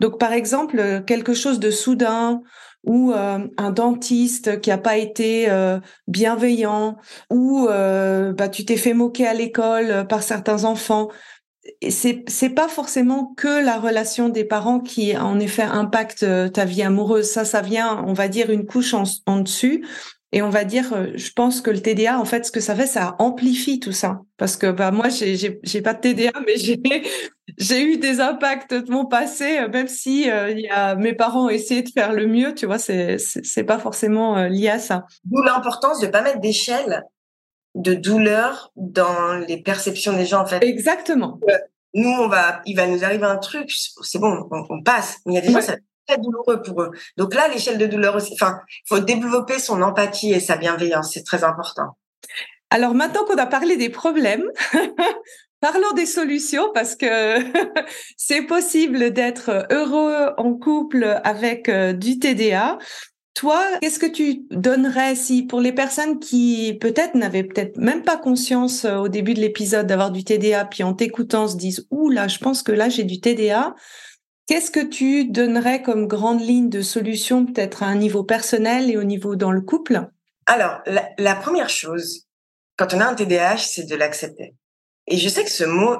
Donc 0.00 0.18
par 0.18 0.32
exemple, 0.32 1.04
quelque 1.06 1.34
chose 1.34 1.60
de 1.60 1.70
soudain 1.70 2.40
ou 2.82 3.12
euh, 3.12 3.46
un 3.58 3.70
dentiste 3.70 4.60
qui 4.62 4.70
a 4.70 4.78
pas 4.78 4.96
été 4.96 5.50
euh, 5.50 5.80
bienveillant, 6.08 6.96
ou 7.30 7.68
euh, 7.68 8.32
bah, 8.32 8.48
tu 8.48 8.64
t'es 8.64 8.78
fait 8.78 8.94
moquer 8.94 9.26
à 9.26 9.34
l'école 9.34 10.06
par 10.08 10.22
certains 10.22 10.64
enfants. 10.64 11.10
C'est 11.86 12.24
c'est 12.26 12.50
pas 12.50 12.68
forcément 12.68 13.34
que 13.36 13.62
la 13.62 13.78
relation 13.78 14.30
des 14.30 14.44
parents 14.44 14.80
qui 14.80 15.16
en 15.16 15.38
effet 15.38 15.62
impacte 15.62 16.26
ta 16.52 16.64
vie 16.64 16.82
amoureuse. 16.82 17.30
Ça, 17.30 17.44
ça 17.44 17.60
vient, 17.60 18.02
on 18.06 18.14
va 18.14 18.28
dire, 18.28 18.50
une 18.50 18.66
couche 18.66 18.94
en, 18.94 19.04
en 19.26 19.40
dessus. 19.40 19.84
Et 20.34 20.40
on 20.40 20.48
va 20.48 20.64
dire, 20.64 20.94
euh, 20.94 21.08
je 21.14 21.30
pense 21.30 21.60
que 21.60 21.70
le 21.70 21.80
TDA, 21.80 22.18
en 22.18 22.24
fait, 22.24 22.46
ce 22.46 22.50
que 22.50 22.60
ça 22.60 22.74
fait, 22.74 22.86
ça 22.86 23.16
amplifie 23.18 23.78
tout 23.80 23.92
ça. 23.92 24.22
Parce 24.38 24.56
que 24.56 24.70
bah 24.70 24.90
moi, 24.90 25.08
j'ai 25.10 25.82
pas 25.82 25.92
de 25.92 26.00
TDA, 26.00 26.32
mais 26.46 26.56
j'ai 27.58 27.82
eu 27.82 27.98
des 27.98 28.20
impacts 28.20 28.72
de 28.72 28.90
mon 28.90 29.04
passé, 29.04 29.58
euh, 29.58 29.68
même 29.68 29.88
si 29.88 30.30
euh, 30.30 30.50
il 30.50 30.60
y 30.60 30.68
a 30.70 30.94
mes 30.94 31.12
parents 31.12 31.46
ont 31.46 31.50
essayé 31.50 31.82
de 31.82 31.90
faire 31.90 32.14
le 32.14 32.26
mieux. 32.26 32.54
Tu 32.54 32.64
vois, 32.64 32.78
c'est 32.78 33.18
c'est 33.18 33.64
pas 33.64 33.78
forcément 33.78 34.46
lié 34.46 34.70
à 34.70 34.78
ça. 34.78 35.04
D'où 35.24 35.42
l'importance 35.42 36.00
de 36.00 36.06
pas 36.06 36.22
mettre 36.22 36.40
d'échelle 36.40 37.04
de 37.74 37.94
douleur 37.94 38.72
dans 38.76 39.34
les 39.46 39.62
perceptions 39.62 40.14
des 40.14 40.24
gens, 40.24 40.42
en 40.42 40.46
fait. 40.46 40.64
Exactement. 40.64 41.38
Nous, 41.94 42.08
on 42.08 42.28
va, 42.28 42.62
il 42.64 42.74
va 42.74 42.86
nous 42.86 43.04
arriver 43.04 43.24
un 43.24 43.36
truc, 43.36 43.70
c'est 43.70 44.18
bon, 44.18 44.48
on, 44.50 44.82
passe. 44.82 45.18
Mais 45.26 45.34
il 45.34 45.36
y 45.36 45.38
a 45.38 45.40
des 45.42 45.52
gens, 45.52 45.60
ça 45.60 45.76
très 46.06 46.18
douloureux 46.18 46.62
pour 46.62 46.82
eux. 46.82 46.90
Donc 47.16 47.34
là, 47.34 47.48
l'échelle 47.48 47.78
de 47.78 47.86
douleur 47.86 48.16
aussi, 48.16 48.34
enfin, 48.34 48.60
il 48.68 48.88
faut 48.88 49.00
développer 49.00 49.58
son 49.58 49.82
empathie 49.82 50.32
et 50.32 50.40
sa 50.40 50.56
bienveillance, 50.56 51.12
c'est 51.12 51.24
très 51.24 51.44
important. 51.44 51.96
Alors 52.70 52.94
maintenant 52.94 53.24
qu'on 53.24 53.36
a 53.36 53.46
parlé 53.46 53.76
des 53.76 53.90
problèmes, 53.90 54.44
parlons 55.60 55.92
des 55.92 56.06
solutions 56.06 56.70
parce 56.72 56.96
que 56.96 57.06
c'est 58.16 58.42
possible 58.42 59.10
d'être 59.12 59.66
heureux 59.70 60.30
en 60.38 60.54
couple 60.54 61.20
avec 61.22 61.68
euh, 61.68 61.92
du 61.92 62.18
TDA. 62.18 62.78
Toi, 63.34 63.62
qu'est-ce 63.80 63.98
que 63.98 64.06
tu 64.06 64.46
donnerais 64.50 65.14
si 65.14 65.42
pour 65.42 65.60
les 65.60 65.72
personnes 65.72 66.18
qui 66.18 66.78
peut-être 66.80 67.14
n'avaient 67.14 67.44
peut-être 67.44 67.76
même 67.76 68.02
pas 68.02 68.16
conscience 68.16 68.86
euh, 68.86 68.96
au 68.96 69.08
début 69.08 69.34
de 69.34 69.40
l'épisode 69.40 69.86
d'avoir 69.86 70.10
du 70.10 70.24
TDA, 70.24 70.64
puis 70.64 70.82
en 70.82 70.94
t'écoutant 70.94 71.48
se 71.48 71.56
disent 71.56 71.86
ouh 71.90 72.08
là, 72.08 72.26
je 72.26 72.38
pense 72.38 72.62
que 72.62 72.72
là 72.72 72.88
j'ai 72.88 73.04
du 73.04 73.20
TDA. 73.20 73.74
Qu'est-ce 74.46 74.70
que 74.70 74.84
tu 74.84 75.26
donnerais 75.26 75.82
comme 75.82 76.08
grande 76.08 76.40
ligne 76.40 76.68
de 76.68 76.82
solution 76.82 77.46
peut-être 77.46 77.82
à 77.82 77.86
un 77.86 77.94
niveau 77.94 78.24
personnel 78.24 78.90
et 78.90 78.96
au 78.96 79.04
niveau 79.04 79.36
dans 79.36 79.52
le 79.52 79.60
couple? 79.60 80.08
Alors, 80.46 80.80
la, 81.18 81.34
première 81.36 81.68
chose, 81.68 82.26
quand 82.76 82.92
on 82.92 83.00
a 83.00 83.06
un 83.06 83.14
TDAH, 83.14 83.58
c'est 83.58 83.84
de 83.84 83.94
l'accepter. 83.94 84.56
Et 85.06 85.16
je 85.16 85.28
sais 85.28 85.44
que 85.44 85.50
ce 85.50 85.64
mot, 85.64 85.96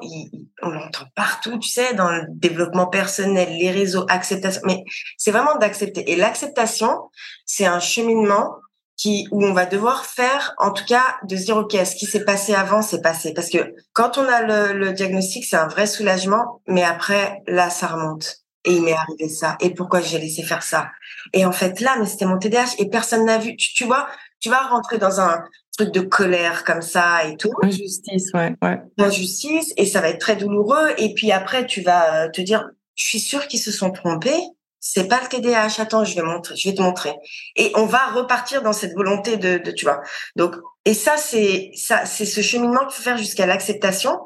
on 0.62 0.70
l'entend 0.70 1.06
partout, 1.14 1.58
tu 1.58 1.68
sais, 1.68 1.94
dans 1.94 2.10
le 2.10 2.22
développement 2.28 2.86
personnel, 2.86 3.56
les 3.58 3.70
réseaux, 3.70 4.06
acceptation. 4.08 4.62
Mais 4.64 4.82
c'est 5.18 5.30
vraiment 5.30 5.56
d'accepter. 5.58 6.10
Et 6.10 6.16
l'acceptation, 6.16 7.10
c'est 7.46 7.66
un 7.66 7.80
cheminement 7.80 8.54
qui, 9.02 9.26
où 9.32 9.44
on 9.44 9.52
va 9.52 9.66
devoir 9.66 10.06
faire, 10.06 10.54
en 10.58 10.70
tout 10.70 10.84
cas, 10.84 11.02
de 11.24 11.36
se 11.36 11.44
dire, 11.44 11.56
OK, 11.56 11.72
ce 11.72 11.96
qui 11.96 12.06
s'est 12.06 12.24
passé 12.24 12.54
avant, 12.54 12.82
c'est 12.82 13.02
passé. 13.02 13.34
Parce 13.34 13.50
que 13.50 13.74
quand 13.92 14.16
on 14.16 14.24
a 14.24 14.42
le, 14.42 14.78
le 14.78 14.92
diagnostic, 14.92 15.44
c'est 15.44 15.56
un 15.56 15.66
vrai 15.66 15.86
soulagement. 15.86 16.62
Mais 16.68 16.84
après, 16.84 17.42
là, 17.48 17.68
ça 17.68 17.88
remonte. 17.88 18.36
Et 18.64 18.74
il 18.74 18.82
m'est 18.82 18.92
arrivé 18.92 19.28
ça. 19.28 19.56
Et 19.60 19.70
pourquoi 19.74 20.00
j'ai 20.00 20.18
laissé 20.18 20.44
faire 20.44 20.62
ça? 20.62 20.88
Et 21.32 21.44
en 21.44 21.50
fait, 21.50 21.80
là, 21.80 21.96
mais 21.98 22.06
c'était 22.06 22.26
mon 22.26 22.38
TDAH 22.38 22.76
et 22.78 22.88
personne 22.88 23.24
n'a 23.24 23.38
vu. 23.38 23.56
Tu, 23.56 23.74
tu 23.74 23.84
vois, 23.84 24.06
tu 24.38 24.50
vas 24.50 24.68
rentrer 24.68 24.98
dans 24.98 25.20
un, 25.20 25.42
truc 25.76 25.92
de 25.92 26.00
colère 26.00 26.64
comme 26.64 26.82
ça 26.82 27.24
et 27.26 27.36
tout. 27.36 27.52
Injustice, 27.62 28.30
ouais, 28.34 28.54
ouais. 28.62 28.80
Injustice 28.98 29.72
et 29.76 29.86
ça 29.86 30.00
va 30.00 30.10
être 30.10 30.20
très 30.20 30.36
douloureux. 30.36 30.90
Et 30.98 31.14
puis 31.14 31.32
après, 31.32 31.66
tu 31.66 31.80
vas 31.80 32.24
euh, 32.24 32.28
te 32.30 32.40
dire, 32.40 32.68
je 32.94 33.06
suis 33.06 33.20
sûre 33.20 33.46
qu'ils 33.48 33.60
se 33.60 33.72
sont 33.72 33.90
trompés. 33.90 34.42
C'est 34.84 35.06
pas 35.06 35.20
le 35.22 35.28
TDAH. 35.28 35.80
Attends, 35.80 36.04
je 36.04 36.16
vais 36.16 36.22
montrer, 36.22 36.56
je 36.56 36.68
vais 36.68 36.74
te 36.74 36.82
montrer. 36.82 37.14
Et 37.54 37.70
on 37.76 37.86
va 37.86 38.08
repartir 38.08 38.62
dans 38.62 38.72
cette 38.72 38.94
volonté 38.94 39.36
de, 39.36 39.58
de 39.58 39.70
tu 39.70 39.84
vois. 39.84 40.02
Donc, 40.34 40.56
et 40.84 40.92
ça, 40.92 41.16
c'est 41.16 41.70
ça, 41.76 42.04
c'est 42.04 42.26
ce 42.26 42.40
cheminement 42.40 42.80
qu'il 42.80 42.96
faut 42.96 43.02
faire 43.02 43.16
jusqu'à 43.16 43.46
l'acceptation. 43.46 44.18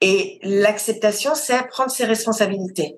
Et 0.00 0.38
l'acceptation, 0.42 1.34
c'est 1.34 1.66
prendre 1.66 1.90
ses 1.90 2.04
responsabilités, 2.04 2.96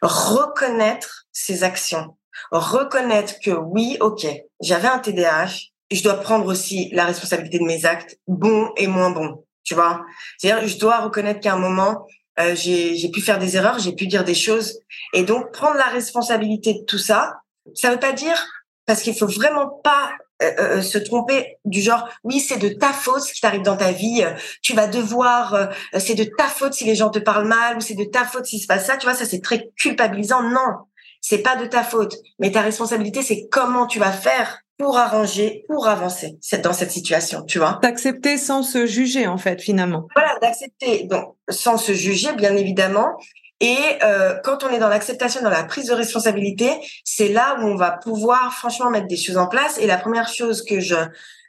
reconnaître 0.00 1.26
ses 1.30 1.62
actions, 1.62 2.16
reconnaître 2.50 3.34
que 3.44 3.50
oui, 3.50 3.98
ok, 4.00 4.26
j'avais 4.60 4.88
un 4.88 4.98
TDAH, 4.98 5.72
je 5.90 6.02
dois 6.02 6.20
prendre 6.20 6.46
aussi 6.46 6.88
la 6.92 7.04
responsabilité 7.04 7.58
de 7.58 7.64
mes 7.64 7.84
actes, 7.84 8.18
bons 8.28 8.70
et 8.76 8.86
moins 8.86 9.10
bons. 9.10 9.44
Tu 9.62 9.74
vois, 9.74 10.06
c'est-à-dire 10.38 10.66
je 10.66 10.78
dois 10.78 11.00
reconnaître 11.00 11.40
qu'à 11.40 11.52
un 11.52 11.58
moment 11.58 12.06
euh, 12.40 12.54
j'ai 12.54 13.10
pu 13.12 13.20
faire 13.20 13.38
des 13.38 13.56
erreurs, 13.56 13.78
j'ai 13.78 13.92
pu 13.92 14.06
dire 14.06 14.24
des 14.24 14.34
choses, 14.34 14.80
et 15.12 15.22
donc 15.22 15.52
prendre 15.52 15.76
la 15.76 15.86
responsabilité 15.86 16.74
de 16.74 16.84
tout 16.84 16.98
ça. 16.98 17.40
Ça 17.74 17.90
veut 17.90 17.98
pas 17.98 18.12
dire 18.12 18.46
parce 18.84 19.02
qu'il 19.02 19.16
faut 19.16 19.26
vraiment 19.26 19.68
pas 19.82 20.12
euh, 20.42 20.52
euh, 20.58 20.82
se 20.82 20.98
tromper 20.98 21.56
du 21.64 21.80
genre 21.80 22.08
oui 22.22 22.40
c'est 22.40 22.58
de 22.58 22.68
ta 22.68 22.92
faute 22.92 23.22
ce 23.22 23.32
qui 23.32 23.40
t'arrive 23.40 23.62
dans 23.62 23.76
ta 23.76 23.90
vie 23.90 24.22
tu 24.60 24.74
vas 24.74 24.86
devoir 24.86 25.70
c'est 25.98 26.14
de 26.14 26.24
ta 26.24 26.44
faute 26.44 26.74
si 26.74 26.84
les 26.84 26.94
gens 26.94 27.08
te 27.08 27.18
parlent 27.18 27.48
mal 27.48 27.78
ou 27.78 27.80
c'est 27.80 27.94
de 27.94 28.04
ta 28.04 28.24
faute 28.24 28.44
s'il 28.44 28.60
se 28.60 28.66
passe 28.66 28.86
ça 28.86 28.98
tu 28.98 29.06
vois 29.06 29.14
ça 29.14 29.24
c'est 29.24 29.40
très 29.40 29.70
culpabilisant. 29.76 30.42
Non 30.42 30.86
c'est 31.22 31.38
pas 31.38 31.56
de 31.56 31.66
ta 31.66 31.82
faute. 31.82 32.14
Mais 32.38 32.52
ta 32.52 32.60
responsabilité 32.60 33.22
c'est 33.22 33.48
comment 33.50 33.86
tu 33.86 33.98
vas 33.98 34.12
faire 34.12 34.60
pour 34.78 34.98
arranger, 34.98 35.64
pour 35.68 35.88
avancer 35.88 36.38
dans 36.62 36.72
cette 36.72 36.90
situation, 36.90 37.42
tu 37.44 37.58
vois. 37.58 37.78
D'accepter 37.82 38.36
sans 38.36 38.62
se 38.62 38.86
juger, 38.86 39.26
en 39.26 39.38
fait, 39.38 39.60
finalement. 39.60 40.06
Voilà, 40.14 40.38
d'accepter, 40.40 41.04
donc 41.04 41.36
sans 41.48 41.78
se 41.78 41.92
juger, 41.92 42.32
bien 42.34 42.54
évidemment. 42.56 43.16
Et 43.60 43.78
euh, 44.02 44.34
quand 44.44 44.64
on 44.64 44.68
est 44.68 44.78
dans 44.78 44.88
l'acceptation, 44.88 45.42
dans 45.42 45.50
la 45.50 45.64
prise 45.64 45.86
de 45.86 45.94
responsabilité, 45.94 46.70
c'est 47.04 47.28
là 47.28 47.56
où 47.58 47.64
on 47.64 47.76
va 47.76 47.92
pouvoir 47.92 48.52
franchement 48.52 48.90
mettre 48.90 49.06
des 49.06 49.16
choses 49.16 49.38
en 49.38 49.46
place. 49.46 49.78
Et 49.78 49.86
la 49.86 49.96
première 49.96 50.28
chose 50.28 50.62
que 50.62 50.80
je 50.80 50.96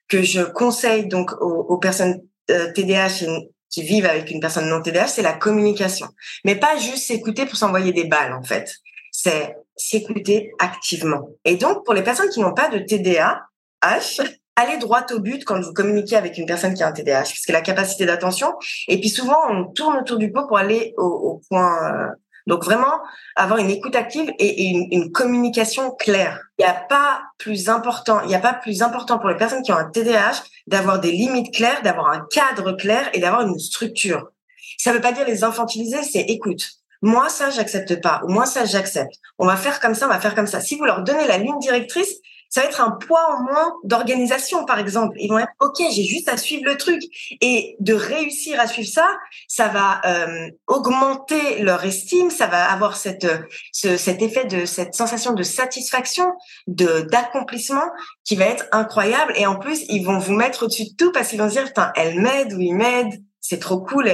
que 0.07 0.21
je 0.21 0.41
conseille 0.41 1.07
donc 1.07 1.33
aux, 1.41 1.77
personnes 1.77 2.21
euh, 2.49 2.71
TDAH 2.71 3.25
qui 3.69 3.83
vivent 3.83 4.05
avec 4.05 4.31
une 4.31 4.39
personne 4.39 4.69
non 4.69 4.81
TDAH, 4.81 5.07
c'est 5.07 5.21
la 5.21 5.33
communication. 5.33 6.07
Mais 6.45 6.55
pas 6.55 6.77
juste 6.77 7.07
s'écouter 7.07 7.45
pour 7.45 7.57
s'envoyer 7.57 7.91
des 7.91 8.05
balles, 8.05 8.31
en 8.33 8.43
fait. 8.43 8.73
C'est 9.11 9.57
s'écouter 9.77 10.51
activement. 10.59 11.29
Et 11.45 11.55
donc, 11.55 11.85
pour 11.85 11.93
les 11.93 12.03
personnes 12.03 12.29
qui 12.29 12.39
n'ont 12.39 12.53
pas 12.53 12.69
de 12.69 12.79
TDAH, 12.79 14.23
allez 14.57 14.77
droit 14.77 15.05
au 15.11 15.19
but 15.19 15.45
quand 15.45 15.61
vous 15.61 15.71
communiquez 15.71 16.17
avec 16.17 16.37
une 16.37 16.45
personne 16.45 16.73
qui 16.73 16.83
a 16.83 16.87
un 16.87 16.91
TDAH, 16.91 17.25
puisque 17.25 17.49
la 17.49 17.61
capacité 17.61 18.05
d'attention. 18.05 18.53
Et 18.87 18.99
puis 18.99 19.09
souvent, 19.09 19.37
on 19.49 19.65
tourne 19.65 19.97
autour 19.97 20.17
du 20.17 20.31
pot 20.31 20.47
pour 20.47 20.57
aller 20.57 20.93
au, 20.97 21.41
point. 21.49 21.93
Euh, 21.93 22.07
donc 22.47 22.63
vraiment, 22.63 23.01
avoir 23.35 23.59
une 23.59 23.69
écoute 23.69 23.95
active 23.95 24.31
et, 24.39 24.67
une, 24.69 25.11
communication 25.11 25.91
claire. 25.91 26.41
Il 26.57 26.63
n'y 26.63 26.69
a 26.69 26.73
pas 26.73 27.21
plus 27.37 27.67
important. 27.69 28.21
Il 28.21 28.29
n'y 28.29 28.35
a 28.35 28.39
pas 28.39 28.53
plus 28.53 28.81
important 28.81 29.19
pour 29.19 29.29
les 29.29 29.35
personnes 29.35 29.63
qui 29.63 29.71
ont 29.71 29.77
un 29.77 29.89
TDAH 29.89 30.43
d'avoir 30.65 30.99
des 30.99 31.11
limites 31.11 31.53
claires, 31.53 31.81
d'avoir 31.83 32.09
un 32.09 32.25
cadre 32.31 32.71
clair 32.71 33.09
et 33.13 33.19
d'avoir 33.19 33.41
une 33.41 33.59
structure. 33.59 34.29
Ça 34.77 34.91
ne 34.91 34.95
veut 34.95 35.01
pas 35.01 35.11
dire 35.11 35.25
les 35.25 35.43
infantiliser, 35.43 36.03
c'est 36.03 36.21
écoute. 36.21 36.76
Moi, 37.01 37.29
ça, 37.29 37.49
j'accepte 37.49 38.01
pas. 38.01 38.21
Ou 38.23 38.31
moi, 38.31 38.45
ça, 38.45 38.65
j'accepte. 38.65 39.15
On 39.37 39.45
va 39.45 39.55
faire 39.55 39.79
comme 39.79 39.95
ça, 39.95 40.05
on 40.07 40.09
va 40.09 40.19
faire 40.19 40.35
comme 40.35 40.47
ça. 40.47 40.59
Si 40.61 40.75
vous 40.75 40.85
leur 40.85 41.03
donnez 41.03 41.27
la 41.27 41.37
ligne 41.37 41.59
directrice, 41.59 42.21
ça 42.49 42.61
va 42.61 42.67
être 42.67 42.81
un 42.81 42.91
poids 42.91 43.25
en 43.37 43.43
moins 43.43 43.73
d'organisation, 43.83 44.65
par 44.65 44.79
exemple. 44.79 45.17
Ils 45.19 45.29
vont 45.29 45.39
être, 45.39 45.51
OK, 45.59 45.77
j'ai 45.91 46.03
juste 46.03 46.29
à 46.29 46.37
suivre 46.37 46.63
le 46.65 46.77
truc. 46.77 47.01
Et 47.41 47.75
de 47.79 47.93
réussir 47.93 48.59
à 48.59 48.67
suivre 48.67 48.89
ça, 48.89 49.07
ça 49.47 49.67
va 49.67 50.01
euh, 50.05 50.49
augmenter 50.67 51.61
leur 51.61 51.83
estime, 51.83 52.29
ça 52.29 52.47
va 52.47 52.71
avoir 52.71 52.95
cette, 52.95 53.27
ce, 53.73 53.97
cet 53.97 54.21
effet 54.21 54.45
de 54.45 54.65
cette 54.65 54.93
sensation 54.93 55.33
de 55.33 55.43
satisfaction, 55.43 56.33
de 56.67 57.01
d'accomplissement 57.11 57.85
qui 58.23 58.35
va 58.35 58.45
être 58.45 58.65
incroyable. 58.71 59.33
Et 59.35 59.45
en 59.45 59.57
plus, 59.57 59.83
ils 59.89 60.03
vont 60.03 60.19
vous 60.19 60.33
mettre 60.33 60.63
au-dessus 60.63 60.85
de 60.85 60.95
tout 60.97 61.11
parce 61.11 61.29
qu'ils 61.29 61.39
vont 61.39 61.49
se 61.49 61.55
dire, 61.55 61.65
putain, 61.65 61.91
elle 61.95 62.19
m'aide 62.21 62.53
ou 62.53 62.61
il 62.61 62.75
m'aide, 62.75 63.21
c'est 63.41 63.59
trop 63.59 63.79
cool. 63.81 64.09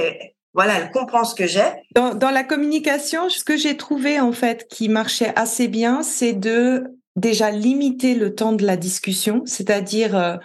Voilà, 0.54 0.78
elle 0.78 0.90
comprend 0.90 1.24
ce 1.24 1.34
que 1.34 1.46
j'ai. 1.46 1.66
Dans, 1.94 2.14
dans 2.14 2.30
la 2.30 2.44
communication, 2.44 3.28
ce 3.28 3.44
que 3.44 3.56
j'ai 3.56 3.76
trouvé 3.76 4.20
en 4.20 4.32
fait 4.32 4.66
qui 4.68 4.88
marchait 4.88 5.32
assez 5.36 5.68
bien, 5.68 6.02
c'est 6.02 6.32
de 6.32 6.84
déjà 7.16 7.50
limiter 7.50 8.14
le 8.14 8.34
temps 8.34 8.52
de 8.52 8.64
la 8.64 8.76
discussion, 8.76 9.42
c'est-à-dire 9.44 10.16
euh, 10.16 10.36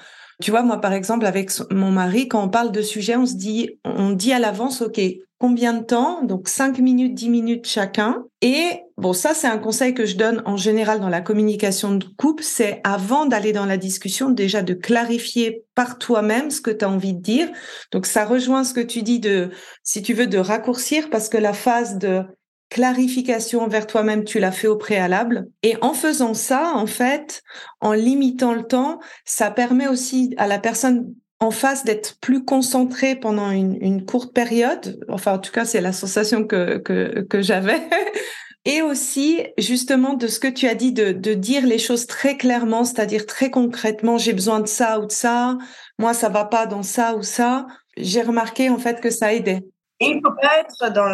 tu 0.42 0.52
vois, 0.52 0.64
moi, 0.64 0.80
par 0.80 0.94
exemple, 0.94 1.26
avec 1.26 1.52
mon 1.70 1.92
mari, 1.92 2.30
quand 2.30 2.42
on 2.42 2.50
parle 2.50 2.72
de 2.72 2.82
sujet, 2.82 3.18
on 3.18 3.26
se 3.26 3.36
dit, 3.36 3.78
on 3.84 4.12
dit 4.12 4.32
à 4.32 4.40
l'avance, 4.40 4.82
OK, 4.82 5.02
combien 5.38 5.74
de 5.74 5.84
temps? 5.84 6.24
Donc, 6.24 6.48
5 6.48 6.80
minutes, 6.80 7.14
10 7.14 7.30
minutes 7.30 7.68
chacun. 7.68 8.24
Et 8.42 8.84
bon, 9.00 9.14
ça, 9.14 9.34
c'est 9.34 9.48
un 9.48 9.58
conseil 9.58 9.94
que 9.94 10.06
je 10.06 10.16
donne 10.16 10.42
en 10.46 10.58
général 10.58 11.00
dans 11.00 11.10
la 11.10 11.22
communication 11.22 11.96
de 11.96 12.06
couple, 12.18 12.44
c'est 12.44 12.82
avant 12.84 13.26
d'aller 13.26 13.54
dans 13.54 13.66
la 13.66 13.78
discussion, 13.78 14.30
déjà 14.30 14.62
de 14.62 14.74
clarifier 14.74 15.64
par 15.76 15.98
toi-même 15.98 16.52
ce 16.52 16.62
que 16.62 16.72
tu 16.72 16.86
as 16.86 16.90
envie 16.90 17.14
de 17.14 17.22
dire. 17.22 17.50
Donc, 17.92 18.06
ça 18.06 18.26
rejoint 18.26 18.64
ce 18.64 18.74
que 18.74 18.82
tu 18.82 19.02
dis 19.02 19.20
de, 19.20 19.50
si 19.84 20.02
tu 20.02 20.14
veux, 20.14 20.28
de 20.28 20.38
raccourcir 20.38 21.10
parce 21.10 21.30
que 21.30 21.38
la 21.38 21.54
phase 21.54 21.98
de 21.98 22.24
clarification 22.70 23.62
envers 23.62 23.88
toi-même, 23.88 24.24
tu 24.24 24.40
l'as 24.40 24.52
fait 24.52 24.68
au 24.68 24.78
préalable. 24.78 25.48
Et 25.64 25.76
en 25.82 25.94
faisant 25.94 26.34
ça, 26.34 26.74
en 26.76 26.86
fait, 26.86 27.42
en 27.82 27.94
limitant 27.94 28.54
le 28.54 28.64
temps, 28.64 29.00
ça 29.26 29.50
permet 29.50 29.88
aussi 29.88 30.34
à 30.38 30.48
la 30.48 30.60
personne 30.60 31.14
en 31.40 31.52
face 31.52 31.86
d'être 31.86 32.20
plus 32.20 32.44
concentrée 32.44 33.16
pendant 33.16 33.50
une, 33.50 34.06
courte 34.06 34.34
période. 34.34 35.00
Enfin, 35.08 35.34
en 35.34 35.40
tout 35.40 35.52
cas, 35.52 35.66
c'est 35.66 35.82
la 35.82 35.94
sensation 35.94 36.46
que, 36.46 36.78
que, 36.78 37.22
que 37.22 37.42
j'avais. 37.42 37.80
Et 38.72 38.84
aussi, 38.84 39.44
justement, 39.58 40.14
de 40.14 40.28
ce 40.28 40.40
que 40.40 40.48
tu 40.48 40.68
as 40.68 40.76
dit, 40.76 40.92
de, 40.92 41.34
dire 41.34 41.66
les 41.66 41.80
choses 41.80 42.06
très 42.06 42.38
clairement, 42.38 42.84
c'est-à-dire 42.84 43.26
très 43.26 43.50
concrètement, 43.50 44.20
j'ai 44.20 44.32
besoin 44.32 44.60
de 44.60 44.68
ça 44.68 45.00
ou 45.00 45.08
de 45.08 45.12
ça, 45.12 45.58
moi, 45.98 46.14
ça 46.14 46.30
va 46.30 46.46
pas 46.46 46.68
dans 46.68 46.84
ça 46.84 47.16
ou 47.16 47.24
ça. 47.24 47.66
J'ai 47.98 48.22
remarqué, 48.22 48.70
en 48.70 48.78
fait, 48.78 49.02
que 49.02 49.10
ça 49.10 49.34
aidait. 49.34 49.64
Il 50.00 50.22
faut 50.24 50.36
pas 50.40 50.60
être 50.60 50.94
dans 50.94 51.10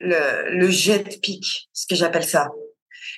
le, 0.00 0.68
jet 0.68 0.98
de 0.98 1.16
pique, 1.16 1.70
ce 1.72 1.86
que 1.86 1.94
j'appelle 1.94 2.26
ça. 2.26 2.50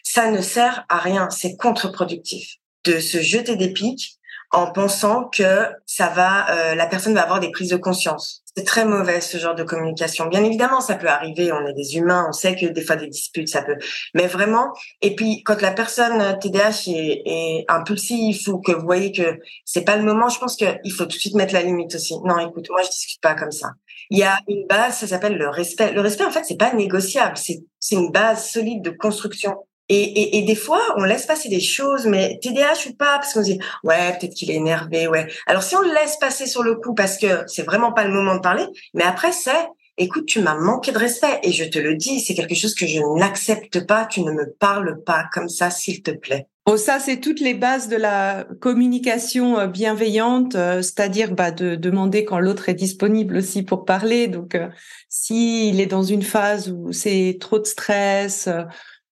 Ça 0.04 0.30
ne 0.30 0.42
sert 0.42 0.86
à 0.88 0.98
rien, 0.98 1.28
c'est 1.30 1.56
contre-productif 1.56 2.58
de 2.84 3.00
se 3.00 3.18
jeter 3.18 3.56
des 3.56 3.72
pics 3.72 4.20
en 4.52 4.70
pensant 4.70 5.24
que 5.24 5.66
ça 5.86 6.06
va, 6.10 6.52
euh, 6.52 6.76
la 6.76 6.86
personne 6.86 7.14
va 7.14 7.22
avoir 7.22 7.40
des 7.40 7.50
prises 7.50 7.70
de 7.70 7.76
conscience. 7.76 8.44
C'est 8.56 8.64
très 8.64 8.86
mauvais 8.86 9.20
ce 9.20 9.36
genre 9.36 9.54
de 9.54 9.64
communication. 9.64 10.26
Bien 10.28 10.42
évidemment, 10.42 10.80
ça 10.80 10.94
peut 10.94 11.08
arriver. 11.08 11.52
On 11.52 11.66
est 11.66 11.74
des 11.74 11.96
humains. 11.96 12.24
On 12.26 12.32
sait 12.32 12.56
que 12.56 12.64
des 12.64 12.82
fois 12.82 12.96
des 12.96 13.08
disputes, 13.08 13.48
ça 13.48 13.62
peut. 13.62 13.76
Mais 14.14 14.26
vraiment. 14.26 14.72
Et 15.02 15.14
puis 15.14 15.42
quand 15.44 15.60
la 15.60 15.72
personne 15.72 16.38
TDAH 16.38 16.88
est, 16.88 17.22
est 17.26 17.64
impulsive 17.68 18.48
ou 18.48 18.58
que 18.60 18.72
vous 18.72 18.86
voyez 18.86 19.12
que 19.12 19.38
c'est 19.66 19.84
pas 19.84 19.96
le 19.96 20.04
moment, 20.04 20.30
je 20.30 20.38
pense 20.38 20.56
qu'il 20.56 20.92
faut 20.96 21.04
tout 21.04 21.16
de 21.16 21.20
suite 21.20 21.34
mettre 21.34 21.52
la 21.52 21.62
limite 21.62 21.94
aussi. 21.94 22.14
Non, 22.24 22.38
écoute, 22.38 22.70
moi 22.70 22.80
je 22.82 22.88
discute 22.88 23.20
pas 23.20 23.34
comme 23.34 23.52
ça. 23.52 23.72
Il 24.08 24.18
y 24.18 24.22
a 24.22 24.38
une 24.48 24.66
base, 24.66 24.98
ça 24.98 25.06
s'appelle 25.06 25.36
le 25.36 25.48
respect. 25.48 25.92
Le 25.92 26.00
respect, 26.00 26.24
en 26.24 26.30
fait, 26.30 26.44
c'est 26.44 26.58
pas 26.58 26.72
négociable. 26.72 27.36
C'est 27.36 27.62
une 27.90 28.10
base 28.10 28.48
solide 28.48 28.82
de 28.82 28.90
construction. 28.90 29.56
Et, 29.88 30.02
et, 30.02 30.38
et, 30.38 30.42
des 30.42 30.56
fois, 30.56 30.80
on 30.96 31.04
laisse 31.04 31.26
passer 31.26 31.48
des 31.48 31.60
choses, 31.60 32.06
mais 32.06 32.38
TDAH 32.42 32.88
ou 32.88 32.94
pas, 32.94 33.18
parce 33.18 33.32
qu'on 33.32 33.44
se 33.44 33.50
dit, 33.50 33.60
ouais, 33.84 34.16
peut-être 34.18 34.34
qu'il 34.34 34.50
est 34.50 34.56
énervé, 34.56 35.06
ouais. 35.06 35.28
Alors, 35.46 35.62
si 35.62 35.76
on 35.76 35.80
le 35.80 35.94
laisse 35.94 36.16
passer 36.16 36.46
sur 36.46 36.64
le 36.64 36.74
coup 36.74 36.92
parce 36.94 37.18
que 37.18 37.44
c'est 37.46 37.62
vraiment 37.62 37.92
pas 37.92 38.04
le 38.04 38.12
moment 38.12 38.34
de 38.34 38.40
parler, 38.40 38.64
mais 38.94 39.04
après, 39.04 39.30
c'est, 39.30 39.52
écoute, 39.96 40.26
tu 40.26 40.40
m'as 40.40 40.58
manqué 40.58 40.90
de 40.90 40.98
respect 40.98 41.38
et 41.44 41.52
je 41.52 41.64
te 41.64 41.78
le 41.78 41.94
dis, 41.94 42.20
c'est 42.20 42.34
quelque 42.34 42.56
chose 42.56 42.74
que 42.74 42.86
je 42.86 42.98
n'accepte 43.16 43.86
pas, 43.86 44.06
tu 44.06 44.22
ne 44.22 44.32
me 44.32 44.52
parles 44.58 45.02
pas 45.04 45.26
comme 45.32 45.48
ça, 45.48 45.70
s'il 45.70 46.02
te 46.02 46.10
plaît. 46.10 46.48
Oh, 46.68 46.76
ça, 46.76 46.98
c'est 46.98 47.20
toutes 47.20 47.38
les 47.38 47.54
bases 47.54 47.86
de 47.86 47.94
la 47.94 48.44
communication 48.60 49.56
euh, 49.56 49.66
bienveillante, 49.68 50.56
euh, 50.56 50.82
c'est-à-dire 50.82 51.32
bah, 51.32 51.52
de 51.52 51.76
demander 51.76 52.24
quand 52.24 52.40
l'autre 52.40 52.68
est 52.68 52.74
disponible 52.74 53.36
aussi 53.36 53.62
pour 53.62 53.84
parler. 53.84 54.26
Donc, 54.26 54.56
euh, 54.56 54.66
s'il 55.08 55.80
est 55.80 55.86
dans 55.86 56.02
une 56.02 56.22
phase 56.22 56.72
où 56.72 56.90
c'est 56.90 57.36
trop 57.40 57.60
de 57.60 57.66
stress, 57.66 58.48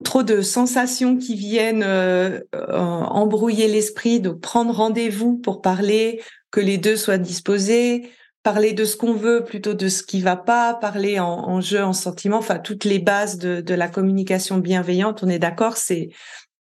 trop 0.03 0.23
de 0.23 0.41
sensations 0.41 1.17
qui 1.17 1.35
viennent 1.35 1.85
embrouiller 2.53 3.67
l'esprit, 3.67 4.19
donc 4.19 4.41
prendre 4.41 4.73
rendez-vous 4.73 5.37
pour 5.37 5.61
parler, 5.61 6.21
que 6.51 6.59
les 6.59 6.77
deux 6.77 6.95
soient 6.95 7.17
disposés, 7.17 8.09
parler 8.43 8.73
de 8.73 8.85
ce 8.85 8.95
qu'on 8.95 9.13
veut 9.13 9.43
plutôt 9.43 9.73
de 9.73 9.87
ce 9.87 10.03
qui 10.03 10.21
va 10.21 10.35
pas, 10.35 10.75
parler 10.75 11.19
en, 11.19 11.61
jeu, 11.61 11.83
en 11.83 11.93
sentiment, 11.93 12.37
enfin 12.37 12.59
toutes 12.59 12.83
les 12.83 12.99
bases 12.99 13.37
de, 13.37 13.61
de 13.61 13.73
la 13.73 13.87
communication 13.87 14.59
bienveillante, 14.59 15.23
on 15.23 15.29
est 15.29 15.39
d'accord, 15.39 15.77
c'est 15.77 16.09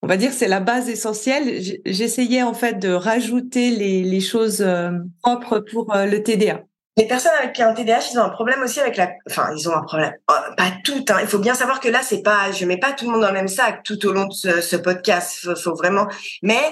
on 0.04 0.06
va 0.06 0.18
dire 0.18 0.32
c'est 0.34 0.48
la 0.48 0.60
base 0.60 0.90
essentielle. 0.90 1.62
J'essayais 1.86 2.42
en 2.42 2.52
fait 2.52 2.74
de 2.74 2.90
rajouter 2.90 3.70
les, 3.70 4.20
choses 4.20 4.60
euh, 4.60 4.90
propres 5.22 5.60
pour 5.60 5.94
euh, 5.94 6.04
le 6.04 6.22
TDA. 6.22 6.62
Les 6.96 7.06
personnes 7.06 7.32
avec 7.38 7.58
un 7.58 7.74
TDAH, 7.74 8.10
ils 8.12 8.18
ont 8.18 8.22
un 8.22 8.30
problème 8.30 8.62
aussi 8.62 8.80
avec 8.80 8.96
la, 8.96 9.10
enfin, 9.28 9.50
ils 9.56 9.68
ont 9.68 9.74
un 9.74 9.82
problème. 9.82 10.14
Oh, 10.30 10.34
pas 10.56 10.72
tout, 10.84 11.04
hein. 11.08 11.18
Il 11.20 11.26
faut 11.26 11.38
bien 11.38 11.54
savoir 11.54 11.80
que 11.80 11.88
là, 11.88 12.00
c'est 12.02 12.22
pas, 12.22 12.52
je 12.52 12.64
mets 12.64 12.78
pas 12.78 12.92
tout 12.92 13.06
le 13.06 13.12
monde 13.12 13.20
dans 13.20 13.28
le 13.28 13.34
même 13.34 13.48
sac 13.48 13.82
tout 13.82 14.06
au 14.06 14.12
long 14.12 14.26
de 14.26 14.32
ce, 14.32 14.76
podcast. 14.76 15.54
Faut, 15.56 15.74
vraiment, 15.74 16.06
mais 16.42 16.62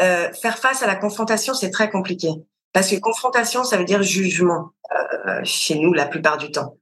euh, 0.00 0.32
faire 0.40 0.58
face 0.58 0.82
à 0.82 0.86
la 0.86 0.94
confrontation, 0.94 1.52
c'est 1.54 1.70
très 1.70 1.90
compliqué 1.90 2.28
parce 2.72 2.88
que 2.88 2.96
confrontation, 2.96 3.64
ça 3.64 3.76
veut 3.76 3.84
dire 3.84 4.02
jugement 4.02 4.70
chez 5.44 5.74
nous 5.74 5.92
la 5.92 6.06
plupart 6.06 6.38
du 6.38 6.50
temps. 6.50 6.76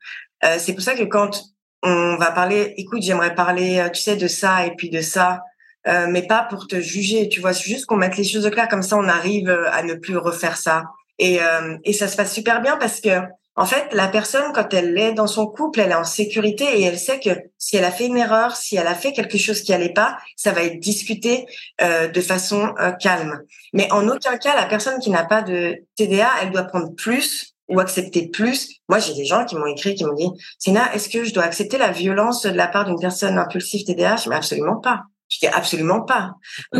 c'est 0.58 0.72
pour 0.72 0.82
ça 0.82 0.94
que 0.94 1.02
quand 1.02 1.42
on 1.82 2.16
va 2.16 2.30
parler, 2.30 2.74
écoute, 2.76 3.02
j'aimerais 3.02 3.34
parler, 3.34 3.84
tu 3.92 4.00
sais, 4.00 4.14
de 4.14 4.28
ça 4.28 4.66
et 4.66 4.74
puis 4.76 4.88
de 4.88 5.00
ça. 5.00 5.40
Euh, 5.86 6.06
mais 6.08 6.26
pas 6.26 6.42
pour 6.42 6.66
te 6.66 6.80
juger, 6.80 7.28
tu 7.28 7.40
vois. 7.40 7.54
C'est 7.54 7.68
juste 7.68 7.86
qu'on 7.86 7.96
mette 7.96 8.16
les 8.16 8.24
choses 8.24 8.46
au 8.46 8.50
clair, 8.50 8.68
comme 8.68 8.82
ça 8.82 8.96
on 8.96 9.08
arrive 9.08 9.48
euh, 9.48 9.70
à 9.72 9.82
ne 9.82 9.94
plus 9.94 10.16
refaire 10.16 10.56
ça. 10.56 10.84
Et, 11.20 11.40
euh, 11.40 11.76
et 11.84 11.92
ça 11.92 12.08
se 12.08 12.16
passe 12.16 12.34
super 12.34 12.60
bien 12.60 12.76
parce 12.76 13.00
que, 13.00 13.20
en 13.54 13.66
fait, 13.66 13.92
la 13.92 14.08
personne, 14.08 14.52
quand 14.52 14.74
elle 14.74 14.98
est 14.98 15.12
dans 15.12 15.26
son 15.28 15.46
couple, 15.46 15.80
elle 15.80 15.92
est 15.92 15.94
en 15.94 16.04
sécurité 16.04 16.64
et 16.80 16.82
elle 16.82 16.98
sait 16.98 17.20
que 17.20 17.30
si 17.58 17.76
elle 17.76 17.84
a 17.84 17.92
fait 17.92 18.06
une 18.06 18.16
erreur, 18.16 18.56
si 18.56 18.76
elle 18.76 18.86
a 18.86 18.94
fait 18.94 19.12
quelque 19.12 19.38
chose 19.38 19.60
qui 19.60 19.72
allait 19.72 19.92
pas, 19.92 20.16
ça 20.34 20.52
va 20.52 20.62
être 20.62 20.80
discuté 20.80 21.44
de 21.80 22.20
façon 22.22 22.72
calme. 23.00 23.40
Mais 23.74 23.90
en 23.92 24.08
aucun 24.08 24.38
cas, 24.38 24.56
la 24.56 24.64
personne 24.64 24.98
qui 24.98 25.10
n'a 25.10 25.24
pas 25.24 25.42
de 25.42 25.76
TDA, 25.96 26.28
elle 26.42 26.52
doit 26.52 26.64
prendre 26.64 26.94
plus 26.94 27.54
ou 27.70 27.80
accepter 27.80 28.28
plus. 28.28 28.80
Moi, 28.88 28.98
j'ai 28.98 29.14
des 29.14 29.24
gens 29.24 29.44
qui 29.44 29.56
m'ont 29.56 29.66
écrit, 29.66 29.94
qui 29.94 30.04
m'ont 30.04 30.14
dit, 30.14 30.28
Sina, 30.58 30.92
est-ce 30.92 31.08
que 31.08 31.24
je 31.24 31.32
dois 31.32 31.44
accepter 31.44 31.78
la 31.78 31.92
violence 31.92 32.42
de 32.42 32.50
la 32.50 32.66
part 32.66 32.84
d'une 32.84 32.98
personne 32.98 33.38
impulsive 33.38 33.84
TDA 33.84 34.16
Je 34.16 34.28
dis, 34.28 34.34
absolument 34.34 34.76
pas. 34.76 35.02
Je 35.28 35.38
dis 35.38 35.46
absolument 35.46 36.02
pas. 36.02 36.32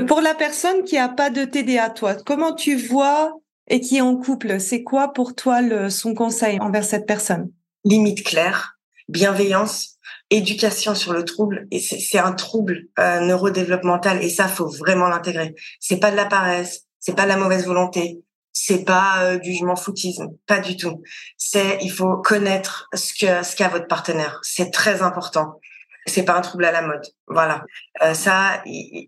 Pour 0.09 0.21
la 0.21 0.35
personne 0.35 0.83
qui 0.83 0.99
a 0.99 1.09
pas 1.09 1.31
de 1.31 1.45
TDA, 1.45 1.91
toi, 1.91 2.17
comment 2.27 2.53
tu 2.53 2.77
vois 2.77 3.33
et 3.71 3.81
qui 3.81 3.97
est 3.97 4.03
en 4.03 4.17
couple, 4.17 4.61
c'est 4.61 4.83
quoi 4.83 5.13
pour 5.13 5.35
toi 5.35 5.63
le, 5.63 5.89
son 5.89 6.13
conseil 6.13 6.61
envers 6.61 6.85
cette 6.85 7.07
personne? 7.07 7.51
Limite 7.85 8.25
claire, 8.25 8.79
bienveillance, 9.09 9.97
éducation 10.29 10.95
sur 10.95 11.13
le 11.13 11.25
trouble. 11.25 11.67
Et 11.71 11.79
c'est 11.79 12.19
un 12.19 12.33
trouble 12.33 12.89
euh, 12.99 13.21
neurodéveloppemental 13.21 14.23
et 14.23 14.29
ça, 14.29 14.49
faut 14.49 14.69
vraiment 14.69 15.09
l'intégrer. 15.09 15.55
C'est 15.79 15.99
pas 15.99 16.11
de 16.11 16.17
la 16.17 16.27
paresse, 16.27 16.83
c'est 16.99 17.17
pas 17.17 17.25
de 17.25 17.29
la 17.29 17.37
mauvaise 17.37 17.65
volonté, 17.65 18.21
c'est 18.53 18.85
pas 18.85 19.23
euh, 19.23 19.39
du 19.39 19.55
je 19.55 19.65
m'en 19.65 19.77
foutisme, 19.77 20.27
pas 20.47 20.59
du 20.59 20.77
tout. 20.77 21.03
C'est 21.39 21.79
il 21.81 21.93
faut 21.93 22.17
connaître 22.17 22.89
ce 22.93 23.15
que 23.15 23.45
ce 23.45 23.55
qu'a 23.55 23.69
votre 23.69 23.87
partenaire. 23.87 24.41
C'est 24.43 24.71
très 24.71 25.01
important 25.01 25.61
c'est 26.07 26.25
pas 26.25 26.37
un 26.37 26.41
trouble 26.41 26.65
à 26.65 26.73
la 26.73 26.83
mode. 26.83 27.03
Voilà. 27.27 27.65
Euh, 28.03 28.15
ça, 28.15 28.63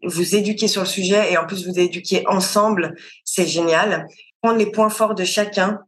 vous 0.04 0.34
éduquer 0.34 0.68
sur 0.68 0.82
le 0.82 0.86
sujet 0.86 1.32
et 1.32 1.36
en 1.36 1.46
plus 1.46 1.66
vous 1.66 1.78
éduquer 1.78 2.24
ensemble, 2.26 2.94
c'est 3.24 3.46
génial. 3.46 4.06
Prendre 4.42 4.58
les 4.58 4.70
points 4.70 4.90
forts 4.90 5.14
de 5.14 5.24
chacun 5.24 5.80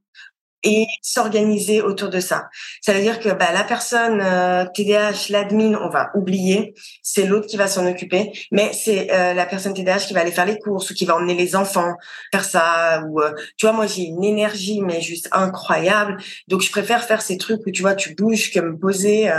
et 0.67 0.87
s'organiser 1.03 1.83
autour 1.83 2.09
de 2.09 2.21
ça. 2.21 2.49
Ça 2.81 2.95
veut 2.95 3.01
dire 3.01 3.21
que 3.21 3.29
bah, 3.29 3.53
la 3.53 3.65
personne 3.65 4.23
euh, 4.23 4.65
TDAH, 4.75 5.29
l'admin, 5.29 5.79
on 5.79 5.91
va 5.91 6.11
oublier, 6.15 6.75
c'est 7.03 7.27
l'autre 7.27 7.47
qui 7.47 7.59
va 7.59 7.67
s'en 7.67 7.87
occuper, 7.87 8.33
mais 8.51 8.73
c'est 8.73 9.13
euh, 9.13 9.35
la 9.35 9.45
personne 9.45 9.75
TDAH 9.75 10.07
qui 10.07 10.15
va 10.15 10.21
aller 10.21 10.33
faire 10.33 10.47
les 10.47 10.59
courses 10.59 10.91
ou 10.91 10.95
qui 10.95 11.05
va 11.05 11.17
emmener 11.17 11.35
les 11.35 11.55
enfants 11.55 11.95
faire 12.33 12.45
ça. 12.45 13.03
Ou 13.07 13.21
euh, 13.21 13.33
tu 13.59 13.67
vois, 13.67 13.75
moi 13.75 13.87
j'ai 13.87 14.05
une 14.05 14.25
énergie 14.25 14.81
mais 14.81 15.03
juste 15.03 15.29
incroyable, 15.33 16.17
donc 16.49 16.63
je 16.63 16.71
préfère 16.71 17.05
faire 17.05 17.21
ces 17.21 17.37
trucs 17.37 17.61
où 17.67 17.71
tu 17.71 17.83
vois 17.83 17.95
tu 17.95 18.15
bouges 18.15 18.51
que 18.51 18.61
me 18.61 18.79
poser 18.79 19.31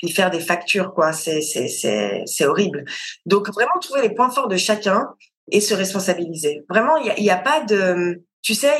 puis 0.00 0.10
faire 0.10 0.30
des 0.30 0.40
factures, 0.40 0.94
quoi. 0.94 1.12
C'est, 1.12 1.42
c'est, 1.42 1.68
c'est, 1.68 2.22
c'est 2.26 2.46
horrible. 2.46 2.84
Donc, 3.26 3.50
vraiment 3.52 3.78
trouver 3.80 4.02
les 4.02 4.14
points 4.14 4.30
forts 4.30 4.48
de 4.48 4.56
chacun 4.56 5.08
et 5.50 5.60
se 5.60 5.74
responsabiliser. 5.74 6.62
Vraiment, 6.68 6.96
il 6.96 7.04
n'y 7.04 7.10
a, 7.10 7.20
y 7.20 7.30
a, 7.30 7.36
pas 7.36 7.60
de... 7.60 8.22
Tu 8.42 8.54
sais, 8.54 8.72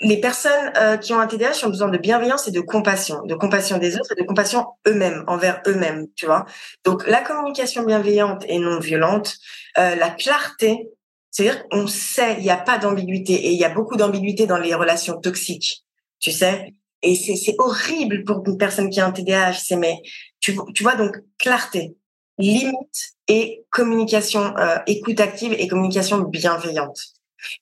les 0.00 0.20
personnes 0.20 0.72
euh, 0.76 0.96
qui 0.96 1.12
ont 1.12 1.20
un 1.20 1.28
TDAH 1.28 1.64
ont 1.64 1.68
besoin 1.68 1.88
de 1.88 1.98
bienveillance 1.98 2.48
et 2.48 2.50
de 2.50 2.60
compassion, 2.60 3.22
de 3.24 3.34
compassion 3.34 3.78
des 3.78 3.94
autres 3.94 4.12
et 4.16 4.20
de 4.20 4.26
compassion 4.26 4.66
eux-mêmes, 4.88 5.22
envers 5.28 5.62
eux-mêmes, 5.68 6.08
tu 6.16 6.26
vois. 6.26 6.46
Donc, 6.84 7.06
la 7.06 7.20
communication 7.20 7.84
bienveillante 7.84 8.44
et 8.48 8.58
non 8.58 8.80
violente, 8.80 9.36
euh, 9.78 9.94
la 9.94 10.10
clarté, 10.10 10.88
c'est-à-dire 11.30 11.68
qu'on 11.68 11.86
sait, 11.86 12.34
il 12.38 12.42
n'y 12.42 12.50
a 12.50 12.56
pas 12.56 12.78
d'ambiguïté 12.78 13.34
et 13.34 13.52
il 13.52 13.58
y 13.58 13.64
a 13.64 13.68
beaucoup 13.68 13.96
d'ambiguïté 13.96 14.46
dans 14.46 14.58
les 14.58 14.74
relations 14.74 15.20
toxiques, 15.20 15.84
tu 16.18 16.32
sais. 16.32 16.74
Et 17.02 17.14
c'est, 17.14 17.54
horrible 17.58 18.24
pour 18.24 18.42
une 18.46 18.58
personne 18.58 18.90
qui 18.90 19.00
a 19.00 19.06
un 19.06 19.12
TDAH, 19.12 19.54
c'est 19.54 19.76
mais 19.76 20.00
tu, 20.40 20.56
tu 20.74 20.82
vois, 20.82 20.94
donc 20.94 21.16
clarté, 21.38 21.96
limite 22.38 23.14
et 23.28 23.64
communication, 23.70 24.56
euh, 24.58 24.78
écoute 24.86 25.20
active 25.20 25.52
et 25.52 25.68
communication 25.68 26.18
bienveillante. 26.18 27.11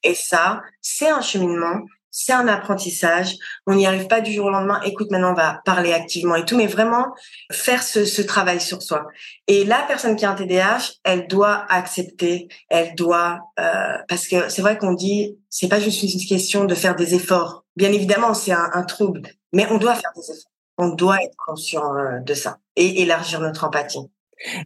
Et 0.02 0.14
ça, 0.14 0.60
c'est 0.80 1.08
un 1.08 1.20
cheminement, 1.20 1.80
c'est 2.10 2.32
un 2.32 2.48
apprentissage. 2.48 3.36
On 3.66 3.74
n'y 3.74 3.86
arrive 3.86 4.06
pas 4.06 4.20
du 4.20 4.32
jour 4.32 4.46
au 4.46 4.50
lendemain. 4.50 4.80
Écoute, 4.84 5.10
maintenant 5.10 5.30
on 5.30 5.34
va 5.34 5.60
parler 5.64 5.92
activement 5.92 6.34
et 6.34 6.44
tout, 6.44 6.56
mais 6.56 6.66
vraiment 6.66 7.14
faire 7.52 7.82
ce, 7.82 8.22
travail 8.22 8.60
sur 8.60 8.82
soi. 8.82 9.06
Et 9.46 9.64
la 9.64 9.82
personne 9.82 10.16
qui 10.16 10.24
a 10.24 10.30
un 10.30 10.34
TDAH, 10.34 10.92
elle 11.04 11.26
doit 11.26 11.64
accepter, 11.68 12.48
elle 12.68 12.94
doit 12.94 13.40
euh, 13.58 13.96
parce 14.08 14.28
que 14.28 14.48
c'est 14.48 14.62
vrai 14.62 14.76
qu'on 14.76 14.92
dit 14.92 15.38
c'est 15.48 15.68
pas 15.68 15.80
juste 15.80 16.02
une 16.02 16.20
question 16.28 16.64
de 16.64 16.74
faire 16.74 16.96
des 16.96 17.14
efforts. 17.14 17.64
Bien 17.76 17.92
évidemment, 17.92 18.34
c'est 18.34 18.52
un, 18.52 18.70
un 18.72 18.82
trouble, 18.82 19.22
mais 19.52 19.66
on 19.70 19.78
doit 19.78 19.94
faire 19.94 20.12
des 20.16 20.30
efforts. 20.30 20.50
On 20.78 20.88
doit 20.88 21.22
être 21.22 21.36
conscient 21.36 21.94
euh, 21.96 22.20
de 22.20 22.34
ça 22.34 22.58
et 22.76 23.02
élargir 23.02 23.40
notre 23.40 23.64
empathie. 23.64 24.10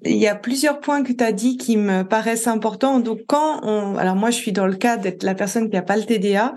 Il 0.05 0.17
y 0.17 0.29
a 0.29 0.35
plusieurs 0.35 0.81
points 0.81 1.03
que 1.03 1.13
tu 1.13 1.25
as 1.25 1.33
dit 1.33 1.57
qui 1.57 1.77
me 1.77 2.03
paraissent 2.03 2.47
importants. 2.47 3.01
Donc 3.01 3.21
quand 3.27 3.61
on, 3.65 3.97
alors 3.97 4.17
moi 4.17 4.31
je 4.31 4.37
suis 4.37 4.53
dans 4.53 4.67
le 4.67 4.77
cas 4.77 4.97
d'être 4.97 5.23
la 5.23 5.35
personne 5.35 5.69
qui 5.69 5.75
n'a 5.75 5.83
pas 5.83 5.97
le 5.97 6.05
TDA, 6.05 6.55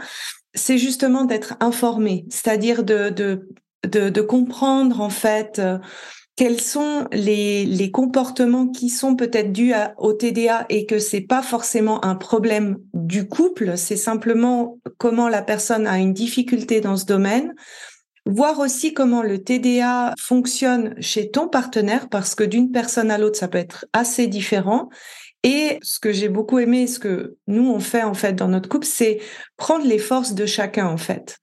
c'est 0.54 0.78
justement 0.78 1.26
d'être 1.26 1.56
informé, 1.60 2.26
c'est-à-dire 2.30 2.84
de, 2.84 3.10
de, 3.10 3.48
de, 3.88 4.10
de, 4.10 4.22
comprendre 4.22 5.02
en 5.02 5.10
fait 5.10 5.60
euh, 5.60 5.78
quels 6.36 6.62
sont 6.62 7.08
les, 7.12 7.66
les 7.66 7.92
comportements 7.92 8.68
qui 8.68 8.90
sont 8.90 9.16
peut-être 9.16 9.52
dus 9.52 9.74
au 9.98 10.14
TDA 10.14 10.66
et 10.70 10.86
que 10.86 11.00
c'est 11.00 11.22
pas 11.22 11.42
forcément 11.42 12.04
un 12.06 12.16
problème 12.16 12.78
du 12.94 13.28
couple, 13.28 13.78
c'est 13.78 13.98
simplement 13.98 14.78
comment 14.98 15.30
la 15.30 15.42
personne 15.42 15.88
a 15.88 15.98
une 15.98 16.14
difficulté 16.14 16.80
dans 16.80 16.96
ce 16.96 17.06
domaine 17.06 17.54
voir 18.28 18.60
aussi 18.60 18.94
comment 18.94 19.24
le 19.24 19.44
TDA 19.44 20.14
fonctionne 20.20 20.96
chez 21.02 21.32
ton 21.32 21.48
partenaire, 21.48 22.10
parce 22.10 22.36
que 22.36 22.44
d'une 22.44 22.72
personne 22.72 23.12
à 23.12 23.18
l'autre, 23.18 23.40
ça 23.40 23.48
peut 23.48 23.58
être 23.58 23.86
assez 23.94 24.28
différent. 24.28 24.90
Et 25.44 25.80
ce 25.82 26.00
que 26.00 26.12
j'ai 26.12 26.30
beaucoup 26.30 26.60
aimé, 26.60 26.88
ce 26.88 27.00
que 27.00 27.38
nous 27.48 27.70
on 27.70 27.80
fait 27.80 28.04
en 28.04 28.14
fait 28.14 28.34
dans 28.34 28.48
notre 28.48 28.68
couple, 28.68 28.88
c'est 28.88 29.20
prendre 29.56 29.86
les 29.86 30.00
forces 30.00 30.34
de 30.34 30.46
chacun 30.46 30.88
en 30.88 30.98
fait. 30.98 31.38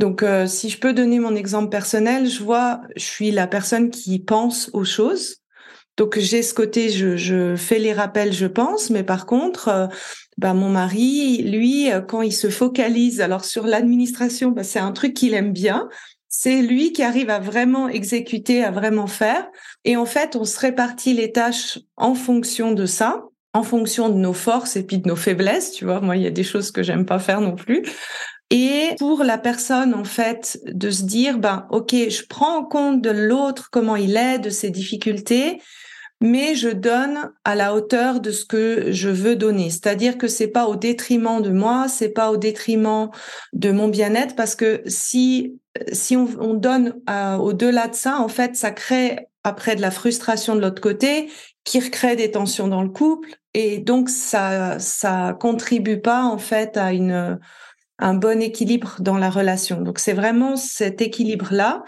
Donc, 0.00 0.22
euh, 0.22 0.46
si 0.46 0.70
je 0.70 0.78
peux 0.78 0.92
donner 0.92 1.18
mon 1.20 1.36
exemple 1.36 1.68
personnel, 1.68 2.28
je 2.28 2.42
vois, 2.42 2.80
je 2.96 3.04
suis 3.04 3.30
la 3.30 3.46
personne 3.46 3.90
qui 3.90 4.18
pense 4.18 4.70
aux 4.72 4.84
choses. 4.84 5.36
Donc, 5.96 6.18
j'ai 6.18 6.42
ce 6.42 6.52
côté, 6.52 6.88
je, 6.88 7.16
je, 7.16 7.54
fais 7.54 7.78
les 7.78 7.92
rappels, 7.92 8.32
je 8.32 8.46
pense, 8.46 8.90
mais 8.90 9.04
par 9.04 9.26
contre, 9.26 9.68
euh, 9.68 9.86
bah, 10.36 10.52
mon 10.52 10.68
mari, 10.68 11.42
lui, 11.42 11.92
euh, 11.92 12.00
quand 12.00 12.22
il 12.22 12.32
se 12.32 12.50
focalise, 12.50 13.20
alors 13.20 13.44
sur 13.44 13.66
l'administration, 13.66 14.50
bah, 14.50 14.64
c'est 14.64 14.80
un 14.80 14.90
truc 14.90 15.14
qu'il 15.14 15.34
aime 15.34 15.52
bien, 15.52 15.88
c'est 16.36 16.62
lui 16.62 16.92
qui 16.92 17.04
arrive 17.04 17.30
à 17.30 17.38
vraiment 17.38 17.88
exécuter, 17.88 18.64
à 18.64 18.72
vraiment 18.72 19.06
faire. 19.06 19.46
Et 19.84 19.96
en 19.96 20.04
fait, 20.04 20.34
on 20.34 20.44
se 20.44 20.58
répartit 20.58 21.14
les 21.14 21.30
tâches 21.30 21.78
en 21.96 22.16
fonction 22.16 22.72
de 22.72 22.86
ça, 22.86 23.22
en 23.52 23.62
fonction 23.62 24.08
de 24.08 24.16
nos 24.16 24.32
forces 24.32 24.74
et 24.74 24.82
puis 24.82 24.98
de 24.98 25.06
nos 25.06 25.14
faiblesses. 25.14 25.70
Tu 25.70 25.84
vois, 25.84 26.00
moi, 26.00 26.16
il 26.16 26.24
y 26.24 26.26
a 26.26 26.32
des 26.32 26.42
choses 26.42 26.72
que 26.72 26.82
j'aime 26.82 27.06
pas 27.06 27.20
faire 27.20 27.40
non 27.40 27.54
plus. 27.54 27.84
Et 28.50 28.96
pour 28.98 29.22
la 29.22 29.38
personne, 29.38 29.94
en 29.94 30.02
fait, 30.02 30.58
de 30.66 30.90
se 30.90 31.04
dire, 31.04 31.38
ben, 31.38 31.68
OK, 31.70 31.92
je 31.92 32.26
prends 32.28 32.58
en 32.58 32.64
compte 32.64 33.00
de 33.00 33.10
l'autre, 33.10 33.68
comment 33.70 33.94
il 33.94 34.16
est, 34.16 34.40
de 34.40 34.50
ses 34.50 34.70
difficultés, 34.70 35.60
mais 36.24 36.54
je 36.54 36.70
donne 36.70 37.30
à 37.44 37.54
la 37.54 37.74
hauteur 37.74 38.18
de 38.18 38.30
ce 38.30 38.46
que 38.46 38.90
je 38.92 39.10
veux 39.10 39.36
donner. 39.36 39.68
C'est-à-dire 39.68 40.16
que 40.16 40.26
c'est 40.26 40.48
pas 40.48 40.66
au 40.66 40.74
détriment 40.74 41.42
de 41.42 41.50
moi, 41.50 41.86
c'est 41.86 42.08
pas 42.08 42.30
au 42.30 42.38
détriment 42.38 43.10
de 43.52 43.70
mon 43.70 43.88
bien-être, 43.88 44.34
parce 44.34 44.54
que 44.56 44.82
si 44.86 45.60
on, 46.12 46.28
on 46.40 46.54
donne 46.54 46.94
au-delà 47.38 47.88
de 47.88 47.94
ça, 47.94 48.20
en 48.20 48.28
fait, 48.28 48.56
ça 48.56 48.70
crée 48.70 49.28
après 49.42 49.76
de 49.76 49.82
la 49.82 49.90
frustration 49.90 50.56
de 50.56 50.62
l'autre 50.62 50.80
côté, 50.80 51.30
qui 51.64 51.78
recrée 51.78 52.16
des 52.16 52.30
tensions 52.30 52.68
dans 52.68 52.82
le 52.82 52.88
couple, 52.88 53.36
et 53.52 53.78
donc 53.78 54.08
ça 54.08 54.78
ça 54.78 55.36
contribue 55.38 56.00
pas 56.00 56.24
en 56.24 56.38
fait 56.38 56.78
à 56.78 56.90
un 57.98 58.14
bon 58.14 58.40
équilibre 58.40 58.96
dans 59.00 59.18
la 59.18 59.28
relation. 59.28 59.82
Donc 59.82 59.98
c'est 59.98 60.14
vraiment 60.14 60.56
cet 60.56 61.02
équilibre 61.02 61.48
là. 61.50 61.84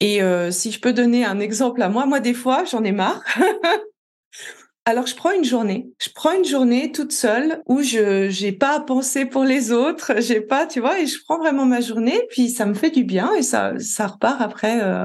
Et 0.00 0.22
euh, 0.22 0.50
si 0.50 0.70
je 0.70 0.80
peux 0.80 0.92
donner 0.92 1.24
un 1.24 1.40
exemple 1.40 1.82
à 1.82 1.88
moi, 1.88 2.06
moi 2.06 2.20
des 2.20 2.34
fois 2.34 2.64
j'en 2.64 2.84
ai 2.84 2.92
marre. 2.92 3.22
Alors 4.84 5.06
je 5.06 5.14
prends 5.14 5.32
une 5.32 5.44
journée, 5.44 5.90
je 6.00 6.08
prends 6.14 6.32
une 6.32 6.46
journée 6.46 6.92
toute 6.92 7.12
seule 7.12 7.62
où 7.66 7.82
je 7.82 8.28
j'ai 8.30 8.52
pas 8.52 8.76
à 8.76 8.80
penser 8.80 9.26
pour 9.26 9.44
les 9.44 9.70
autres, 9.70 10.14
j'ai 10.20 10.40
pas, 10.40 10.66
tu 10.66 10.80
vois, 10.80 10.98
et 10.98 11.06
je 11.06 11.18
prends 11.24 11.38
vraiment 11.38 11.66
ma 11.66 11.80
journée, 11.80 12.22
puis 12.30 12.48
ça 12.48 12.64
me 12.64 12.74
fait 12.74 12.90
du 12.90 13.04
bien 13.04 13.34
et 13.34 13.42
ça 13.42 13.74
ça 13.78 14.06
repart 14.06 14.40
après. 14.40 14.80
Euh, 14.82 15.04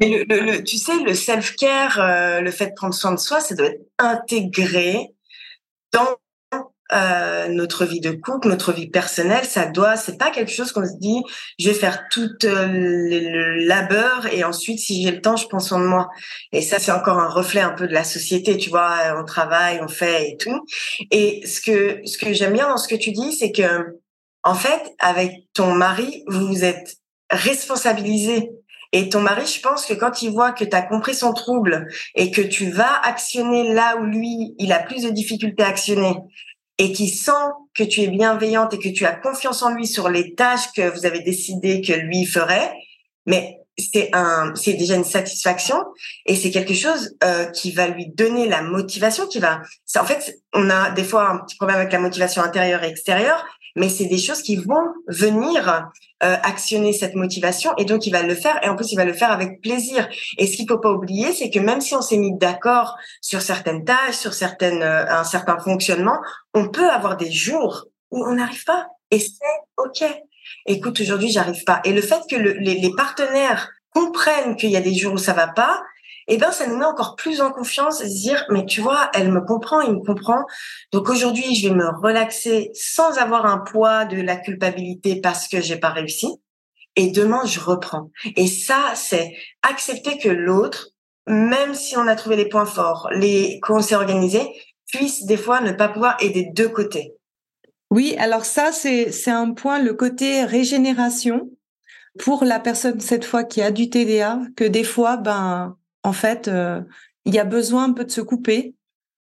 le, 0.00 0.60
tu 0.62 0.78
sais, 0.78 0.96
le 1.04 1.14
self-care, 1.14 2.00
euh, 2.00 2.40
le 2.40 2.50
fait 2.50 2.68
de 2.68 2.74
prendre 2.74 2.94
soin 2.94 3.12
de 3.12 3.18
soi, 3.18 3.40
ça 3.40 3.54
doit 3.54 3.66
être 3.66 3.82
intégré 3.98 5.14
dans 5.92 6.16
euh, 6.92 7.48
notre 7.48 7.84
vie 7.84 8.00
de 8.00 8.10
couple, 8.10 8.48
notre 8.48 8.72
vie 8.72 8.88
personnelle, 8.88 9.44
ça 9.44 9.66
doit, 9.66 9.96
c'est 9.96 10.18
pas 10.18 10.30
quelque 10.30 10.52
chose 10.52 10.72
qu'on 10.72 10.84
se 10.84 10.98
dit, 10.98 11.22
je 11.58 11.68
vais 11.68 11.74
faire 11.74 12.04
tout 12.10 12.30
euh, 12.44 12.66
le 12.68 13.66
labeur 13.66 14.26
et 14.32 14.44
ensuite, 14.44 14.78
si 14.78 15.02
j'ai 15.02 15.10
le 15.10 15.20
temps, 15.20 15.36
je 15.36 15.46
soin 15.58 15.80
de 15.80 15.86
moi. 15.86 16.08
Et 16.52 16.62
ça, 16.62 16.78
c'est 16.78 16.92
encore 16.92 17.18
un 17.18 17.28
reflet 17.28 17.60
un 17.60 17.72
peu 17.72 17.86
de 17.86 17.92
la 17.92 18.04
société, 18.04 18.56
tu 18.56 18.70
vois, 18.70 19.14
on 19.18 19.24
travaille, 19.24 19.80
on 19.82 19.88
fait 19.88 20.30
et 20.30 20.36
tout. 20.36 20.66
Et 21.10 21.46
ce 21.46 21.60
que, 21.60 22.00
ce 22.06 22.18
que 22.18 22.32
j'aime 22.32 22.52
bien 22.52 22.68
dans 22.68 22.76
ce 22.76 22.88
que 22.88 22.96
tu 22.96 23.12
dis, 23.12 23.32
c'est 23.32 23.52
que, 23.52 23.98
en 24.42 24.54
fait, 24.54 24.82
avec 24.98 25.32
ton 25.54 25.74
mari, 25.74 26.24
vous 26.26 26.46
vous 26.46 26.64
êtes 26.64 26.96
responsabilisé 27.30 28.50
et 28.92 29.08
ton 29.08 29.20
mari, 29.20 29.46
je 29.46 29.60
pense 29.60 29.86
que 29.86 29.94
quand 29.94 30.20
il 30.20 30.30
voit 30.30 30.52
que 30.52 30.64
tu 30.64 30.76
as 30.76 30.82
compris 30.82 31.14
son 31.14 31.32
trouble 31.32 31.88
et 32.14 32.30
que 32.30 32.42
tu 32.42 32.70
vas 32.70 33.00
actionner 33.02 33.72
là 33.72 33.96
où 33.96 34.04
lui, 34.04 34.54
il 34.58 34.70
a 34.70 34.80
plus 34.80 35.02
de 35.02 35.08
difficultés 35.08 35.62
à 35.62 35.68
actionner, 35.68 36.14
et 36.82 36.90
qui 36.90 37.08
sent 37.08 37.30
que 37.74 37.84
tu 37.84 38.00
es 38.00 38.08
bienveillante 38.08 38.74
et 38.74 38.78
que 38.80 38.88
tu 38.88 39.06
as 39.06 39.12
confiance 39.12 39.62
en 39.62 39.70
lui 39.70 39.86
sur 39.86 40.08
les 40.08 40.34
tâches 40.34 40.72
que 40.74 40.90
vous 40.90 41.06
avez 41.06 41.20
décidé 41.20 41.80
que 41.80 41.92
lui 41.92 42.26
ferait, 42.26 42.72
mais 43.24 43.60
c'est 43.78 44.10
un, 44.12 44.52
c'est 44.56 44.72
déjà 44.72 44.96
une 44.96 45.04
satisfaction 45.04 45.76
et 46.26 46.34
c'est 46.34 46.50
quelque 46.50 46.74
chose 46.74 47.16
euh, 47.22 47.44
qui 47.46 47.70
va 47.70 47.86
lui 47.86 48.08
donner 48.08 48.48
la 48.48 48.62
motivation, 48.62 49.28
qui 49.28 49.38
va. 49.38 49.62
En 49.96 50.04
fait, 50.04 50.40
on 50.54 50.70
a 50.70 50.90
des 50.90 51.04
fois 51.04 51.30
un 51.30 51.38
petit 51.38 51.54
problème 51.54 51.78
avec 51.78 51.92
la 51.92 52.00
motivation 52.00 52.42
intérieure 52.42 52.82
et 52.82 52.88
extérieure, 52.88 53.44
mais 53.76 53.88
c'est 53.88 54.06
des 54.06 54.18
choses 54.18 54.42
qui 54.42 54.56
vont 54.56 54.92
venir 55.08 55.90
euh, 56.22 56.36
actionner 56.42 56.92
cette 56.92 57.14
motivation 57.14 57.72
et 57.78 57.84
donc 57.84 58.06
il 58.06 58.10
va 58.10 58.22
le 58.22 58.34
faire 58.34 58.58
et 58.62 58.68
en 58.68 58.76
plus 58.76 58.92
il 58.92 58.96
va 58.96 59.04
le 59.04 59.12
faire 59.12 59.30
avec 59.30 59.60
plaisir. 59.60 60.08
Et 60.38 60.46
ce 60.46 60.56
qu'il 60.56 60.68
faut 60.68 60.78
pas 60.78 60.92
oublier, 60.92 61.32
c'est 61.32 61.50
que 61.50 61.58
même 61.58 61.80
si 61.80 61.94
on 61.94 62.02
s'est 62.02 62.16
mis 62.16 62.36
d'accord 62.36 62.96
sur 63.20 63.42
certaines 63.42 63.84
tâches, 63.84 64.16
sur 64.16 64.34
certaines 64.34 64.82
euh, 64.82 65.06
un 65.08 65.24
certain 65.24 65.58
fonctionnement, 65.58 66.18
on 66.54 66.68
peut 66.68 66.88
avoir 66.88 67.16
des 67.16 67.30
jours 67.30 67.86
où 68.10 68.24
on 68.24 68.34
n'arrive 68.34 68.64
pas 68.64 68.88
et 69.10 69.18
c'est 69.18 69.38
ok. 69.76 70.04
Écoute, 70.66 71.00
aujourd'hui 71.00 71.30
j'arrive 71.30 71.64
pas. 71.64 71.80
Et 71.84 71.92
le 71.92 72.02
fait 72.02 72.20
que 72.30 72.36
les, 72.36 72.74
les 72.74 72.92
partenaires 72.96 73.70
comprennent 73.94 74.56
qu'il 74.56 74.70
y 74.70 74.76
a 74.76 74.80
des 74.80 74.94
jours 74.94 75.14
où 75.14 75.18
ça 75.18 75.32
va 75.32 75.48
pas, 75.48 75.82
eh 76.28 76.36
ben 76.36 76.50
ça 76.52 76.66
nous 76.66 76.76
met 76.76 76.84
encore 76.84 77.16
plus 77.16 77.40
en 77.40 77.50
confiance 77.50 78.00
et 78.00 78.08
se 78.08 78.14
dire 78.14 78.44
mais 78.50 78.64
tu 78.66 78.80
vois 78.80 79.10
elle 79.14 79.32
me 79.32 79.40
comprend 79.40 79.80
il 79.80 79.94
me 79.94 80.04
comprend. 80.04 80.44
Donc 80.92 81.08
aujourd'hui 81.08 81.54
je 81.54 81.68
vais 81.68 81.74
me 81.74 81.88
relaxer 82.02 82.70
sans 82.74 83.18
avoir 83.18 83.46
un 83.46 83.58
poids 83.58 84.04
de 84.04 84.20
la 84.20 84.36
culpabilité 84.36 85.20
parce 85.20 85.48
que 85.48 85.60
j'ai 85.60 85.76
pas 85.76 85.90
réussi. 85.90 86.28
Et 86.96 87.10
demain 87.10 87.44
je 87.46 87.60
reprends. 87.60 88.10
Et 88.36 88.46
ça 88.46 88.92
c'est 88.94 89.32
accepter 89.62 90.18
que 90.18 90.28
l'autre 90.28 90.92
même 91.26 91.74
si 91.74 91.96
on 91.96 92.06
a 92.06 92.16
trouvé 92.16 92.36
les 92.36 92.48
points 92.48 92.66
forts 92.66 93.08
les 93.12 93.60
qu'on 93.60 93.80
s'est 93.80 93.94
organisé 93.94 94.40
puisse 94.86 95.24
des 95.24 95.36
fois 95.36 95.60
ne 95.60 95.72
pas 95.72 95.88
pouvoir 95.88 96.16
aider 96.20 96.50
deux 96.52 96.68
côtés 96.68 97.14
oui 97.90 98.16
alors 98.18 98.44
ça 98.44 98.72
c'est 98.72 99.12
c'est 99.12 99.30
un 99.30 99.52
point 99.52 99.80
le 99.80 99.94
côté 99.94 100.44
régénération 100.44 101.48
pour 102.18 102.44
la 102.44 102.58
personne 102.58 103.00
cette 103.00 103.24
fois 103.24 103.44
qui 103.44 103.62
a 103.62 103.70
du 103.70 103.88
TDA 103.88 104.40
que 104.56 104.64
des 104.64 104.84
fois 104.84 105.16
ben 105.16 105.76
en 106.02 106.12
fait, 106.12 106.48
euh, 106.48 106.80
il 107.24 107.34
y 107.34 107.38
a 107.38 107.44
besoin 107.44 107.84
un 107.84 107.92
peu 107.92 108.04
de 108.04 108.10
se 108.10 108.20
couper, 108.20 108.74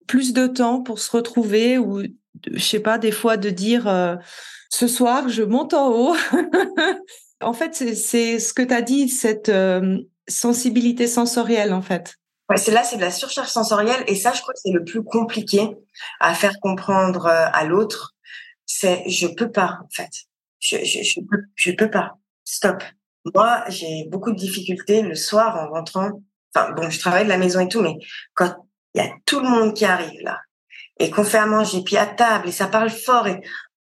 plus 0.08 0.34
de 0.34 0.48
temps 0.48 0.82
pour 0.82 1.00
se 1.00 1.12
retrouver 1.12 1.78
ou, 1.78 2.04
je 2.52 2.64
sais 2.64 2.80
pas, 2.80 2.98
des 2.98 3.12
fois 3.12 3.38
de 3.38 3.50
dire 3.50 3.88
euh, 3.88 4.16
ce 4.70 4.88
soir, 4.88 5.30
je 5.30 5.44
monte 5.44 5.74
en 5.74 5.90
haut. 5.90 6.16
en 7.42 7.54
fait, 7.54 7.76
c'est 7.76 8.40
ce 8.40 8.54
que 8.54 8.62
tu 8.62 8.74
as 8.74 8.82
dit, 8.82 9.10
cette 9.10 9.50
euh, 9.50 9.98
sensibilité 10.28 11.08
sensorielle, 11.08 11.74
en 11.74 11.82
fait. 11.82 12.16
Ouais, 12.50 12.58
c'est 12.58 12.72
là, 12.72 12.84
c'est 12.84 12.96
de 12.96 13.02
la 13.02 13.12
surcharge 13.12 13.50
sensorielle, 13.50 14.04
et 14.08 14.16
ça, 14.16 14.32
je 14.34 14.42
crois 14.42 14.54
que 14.54 14.60
c'est 14.64 14.72
le 14.72 14.84
plus 14.84 15.04
compliqué 15.04 15.70
à 16.20 16.34
faire 16.34 16.60
comprendre 16.62 17.28
à 17.28 17.64
l'autre. 17.66 18.16
C'est 18.66 19.04
je 19.08 19.28
peux 19.28 19.52
pas, 19.52 19.80
en 19.84 19.90
fait. 19.92 20.10
Je, 20.60 20.78
je, 20.84 21.20
je, 21.56 21.72
peux, 21.72 21.90
pas. 21.90 22.18
Stop. 22.44 22.84
Moi, 23.36 23.64
j'ai 23.70 24.06
beaucoup 24.10 24.32
de 24.32 24.36
difficultés 24.36 25.04
le 25.04 25.16
soir 25.16 25.56
en 25.58 25.70
rentrant 25.70 26.22
Enfin, 26.56 26.72
bon, 26.72 26.90
je 26.90 27.00
travaille 27.00 27.26
de 27.26 27.30
la 27.30 27.38
maison 27.38 27.60
et 27.60 27.68
tout, 27.68 27.82
mais 27.82 27.96
quand 28.34 28.56
il 28.94 29.02
y 29.02 29.06
a 29.06 29.12
tout 29.26 29.40
le 29.40 29.50
monde 29.50 29.74
qui 29.74 29.86
arrive 29.86 30.22
là, 30.24 30.40
et 31.00 31.10
qu'on 31.10 31.24
fait 31.24 31.38
à 31.38 31.46
manger, 31.46 31.82
puis 31.84 31.98
à 31.98 32.06
table, 32.06 32.50
et 32.50 32.52
ça 32.52 32.68
parle 32.68 32.90
fort, 32.90 33.28
et 33.28 33.40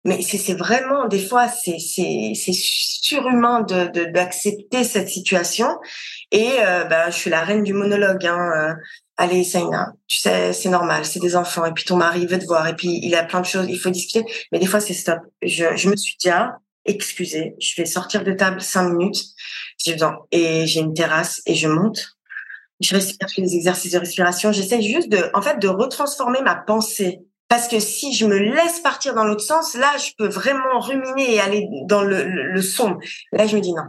mais 0.05 0.21
c'est 0.23 0.55
vraiment 0.55 1.07
des 1.07 1.25
fois 1.25 1.49
c'est 1.49 1.79
surhumain 1.79 3.61
de 3.61 4.11
d'accepter 4.11 4.85
cette 4.85 5.09
situation. 5.09 5.69
Et 6.33 6.51
euh, 6.61 6.85
ben 6.85 7.11
je 7.11 7.17
suis 7.17 7.31
la 7.31 7.43
reine 7.43 7.63
du 7.63 7.73
monologue 7.73 8.27
hein 8.27 8.51
euh, 8.57 8.75
allez 9.17 9.45
Saina 9.45 9.93
tu 10.09 10.19
sais 10.19 10.53
c'est 10.53 10.71
normal 10.71 11.05
c'est 11.05 11.21
des 11.21 11.37
enfants 11.37 11.65
et 11.67 11.73
puis 11.73 11.85
ton 11.85 11.97
mari 11.97 12.27
veut 12.27 12.39
te 12.39 12.47
voir 12.47 12.67
et 12.67 12.75
puis 12.75 12.99
il 13.03 13.15
a 13.15 13.23
plein 13.23 13.41
de 13.41 13.47
choses 13.47 13.67
il 13.69 13.79
faut 13.79 13.91
discuter 13.91 14.25
mais 14.51 14.59
des 14.59 14.67
fois 14.67 14.81
c'est 14.81 14.95
stop. 14.95 15.21
Je 15.43 15.77
je 15.77 15.89
me 15.89 15.97
suis 15.97 16.17
déjà 16.23 16.57
excusée 16.85 17.55
je 17.61 17.81
vais 17.81 17.87
sortir 17.87 18.25
de 18.25 18.33
table 18.33 18.61
cinq 18.61 18.89
minutes 18.89 19.23
j'ai 19.79 19.97
et 20.33 20.67
j'ai 20.67 20.81
une 20.81 20.95
terrasse 20.95 21.43
et 21.47 21.55
je 21.55 21.69
monte 21.69 22.17
je 22.83 22.95
respire, 22.95 23.29
je 23.29 23.35
fais 23.35 23.43
des 23.43 23.55
exercices 23.55 23.93
de 23.93 23.99
respiration. 23.99 24.53
J'essaie 24.53 24.83
juste 24.83 25.09
de, 25.09 25.31
en 25.35 25.43
fait, 25.43 25.59
de 25.59 25.69
retransformer 25.69 26.41
ma 26.43 26.55
pensée. 26.55 27.21
Parce 27.49 27.69
que 27.69 27.81
si 27.81 28.15
je 28.15 28.27
me 28.27 28.39
laisse 28.39 28.81
partir 28.81 29.15
dans 29.15 29.25
l'autre 29.25 29.43
sens, 29.43 29.75
là, 29.75 29.91
je 29.99 30.13
peux 30.17 30.29
vraiment 30.29 30.81
ruminer 30.81 31.35
et 31.35 31.41
aller 31.41 31.69
dans 31.85 32.03
le, 32.03 32.25
le, 32.25 32.63
sombre. 32.63 32.99
Là, 33.33 33.47
je 33.47 33.57
me 33.57 33.61
dis 33.61 33.73
non. 33.75 33.83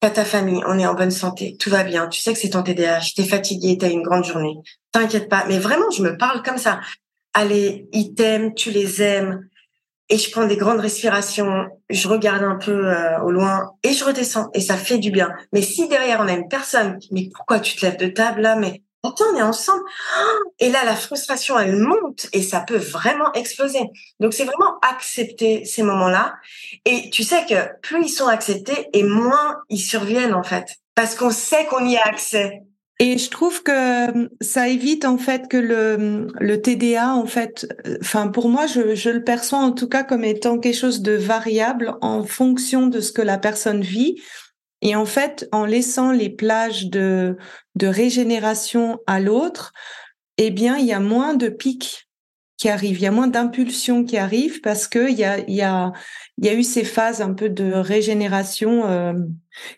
Pas 0.00 0.10
ta 0.10 0.24
famille, 0.24 0.62
on 0.66 0.78
est 0.78 0.86
en 0.86 0.92
bonne 0.92 1.10
santé, 1.10 1.56
tout 1.58 1.70
va 1.70 1.82
bien. 1.82 2.08
Tu 2.08 2.20
sais 2.20 2.34
que 2.34 2.38
c'est 2.38 2.50
ton 2.50 2.62
TDAH, 2.62 3.12
t'es 3.16 3.24
fatigué, 3.24 3.78
t'as 3.78 3.88
une 3.88 4.02
grande 4.02 4.24
journée. 4.24 4.54
T'inquiète 4.92 5.30
pas. 5.30 5.46
Mais 5.48 5.58
vraiment, 5.58 5.90
je 5.90 6.02
me 6.02 6.18
parle 6.18 6.42
comme 6.42 6.58
ça. 6.58 6.80
Allez, 7.32 7.88
ils 7.92 8.12
t'aiment, 8.14 8.52
tu 8.54 8.70
les 8.70 9.02
aimes 9.02 9.48
et 10.08 10.18
je 10.18 10.30
prends 10.30 10.46
des 10.46 10.56
grandes 10.56 10.80
respirations, 10.80 11.66
je 11.90 12.08
regarde 12.08 12.44
un 12.44 12.56
peu 12.56 12.88
euh, 12.88 13.20
au 13.22 13.30
loin 13.30 13.72
et 13.82 13.92
je 13.92 14.04
redescends 14.04 14.50
et 14.54 14.60
ça 14.60 14.76
fait 14.76 14.98
du 14.98 15.10
bien. 15.10 15.30
Mais 15.52 15.62
si 15.62 15.88
derrière 15.88 16.20
on 16.20 16.28
a 16.28 16.32
une 16.32 16.48
personne, 16.48 16.98
mais 17.10 17.28
pourquoi 17.34 17.60
tu 17.60 17.76
te 17.76 17.84
lèves 17.84 17.96
de 17.96 18.06
table 18.06 18.42
là? 18.42 18.56
Mais 18.56 18.82
attends, 19.02 19.24
on 19.32 19.36
est 19.36 19.42
ensemble. 19.42 19.82
Et 20.58 20.70
là, 20.70 20.84
la 20.84 20.96
frustration, 20.96 21.58
elle 21.58 21.76
monte 21.76 22.28
et 22.32 22.42
ça 22.42 22.60
peut 22.60 22.78
vraiment 22.78 23.32
exploser. 23.34 23.80
Donc 24.20 24.32
c'est 24.32 24.44
vraiment 24.44 24.78
accepter 24.80 25.64
ces 25.64 25.82
moments-là. 25.82 26.34
Et 26.84 27.10
tu 27.10 27.22
sais 27.22 27.44
que 27.46 27.78
plus 27.82 28.04
ils 28.04 28.08
sont 28.08 28.26
acceptés 28.26 28.88
et 28.92 29.02
moins 29.02 29.58
ils 29.68 29.80
surviennent 29.80 30.34
en 30.34 30.42
fait, 30.42 30.66
parce 30.94 31.14
qu'on 31.14 31.30
sait 31.30 31.66
qu'on 31.66 31.84
y 31.84 31.96
a 31.96 32.02
accès. 32.06 32.62
Et 32.98 33.18
je 33.18 33.30
trouve 33.30 33.62
que 33.62 34.10
hum, 34.10 34.28
ça 34.40 34.68
évite 34.68 35.04
en 35.04 35.18
fait 35.18 35.48
que 35.48 35.56
le, 35.56 36.28
le 36.40 36.62
TDA, 36.62 37.14
en 37.14 37.26
fait, 37.26 37.66
euh, 37.86 37.98
enfin 38.00 38.28
pour 38.28 38.48
moi, 38.48 38.66
je, 38.66 38.94
je 38.94 39.10
le 39.10 39.22
perçois 39.22 39.58
en 39.58 39.72
tout 39.72 39.88
cas 39.88 40.02
comme 40.02 40.24
étant 40.24 40.58
quelque 40.58 40.76
chose 40.76 41.02
de 41.02 41.12
variable 41.12 41.94
en 42.00 42.24
fonction 42.24 42.86
de 42.86 43.00
ce 43.00 43.12
que 43.12 43.22
la 43.22 43.38
personne 43.38 43.82
vit. 43.82 44.20
Et 44.82 44.94
en 44.96 45.06
fait, 45.06 45.48
en 45.52 45.64
laissant 45.66 46.12
les 46.12 46.30
plages 46.30 46.86
de, 46.86 47.36
de 47.74 47.86
régénération 47.86 48.98
à 49.06 49.20
l'autre, 49.20 49.72
eh 50.38 50.50
bien, 50.50 50.76
il 50.76 50.86
y 50.86 50.92
a 50.92 51.00
moins 51.00 51.34
de 51.34 51.48
pics 51.48 52.05
qui 52.56 52.70
arrivent, 52.70 52.98
il 52.98 53.02
y 53.02 53.06
a 53.06 53.10
moins 53.10 53.26
d'impulsions 53.26 54.02
qui 54.02 54.16
arrivent 54.16 54.62
parce 54.62 54.88
que 54.88 55.10
il 55.10 55.18
y 55.18 55.24
a, 55.24 55.38
y 55.48 55.60
a, 55.60 55.92
y 56.38 56.48
a 56.48 56.54
eu 56.54 56.62
ces 56.62 56.84
phases 56.84 57.20
un 57.20 57.34
peu 57.34 57.50
de 57.50 57.72
régénération 57.72 58.88
euh, 58.88 59.12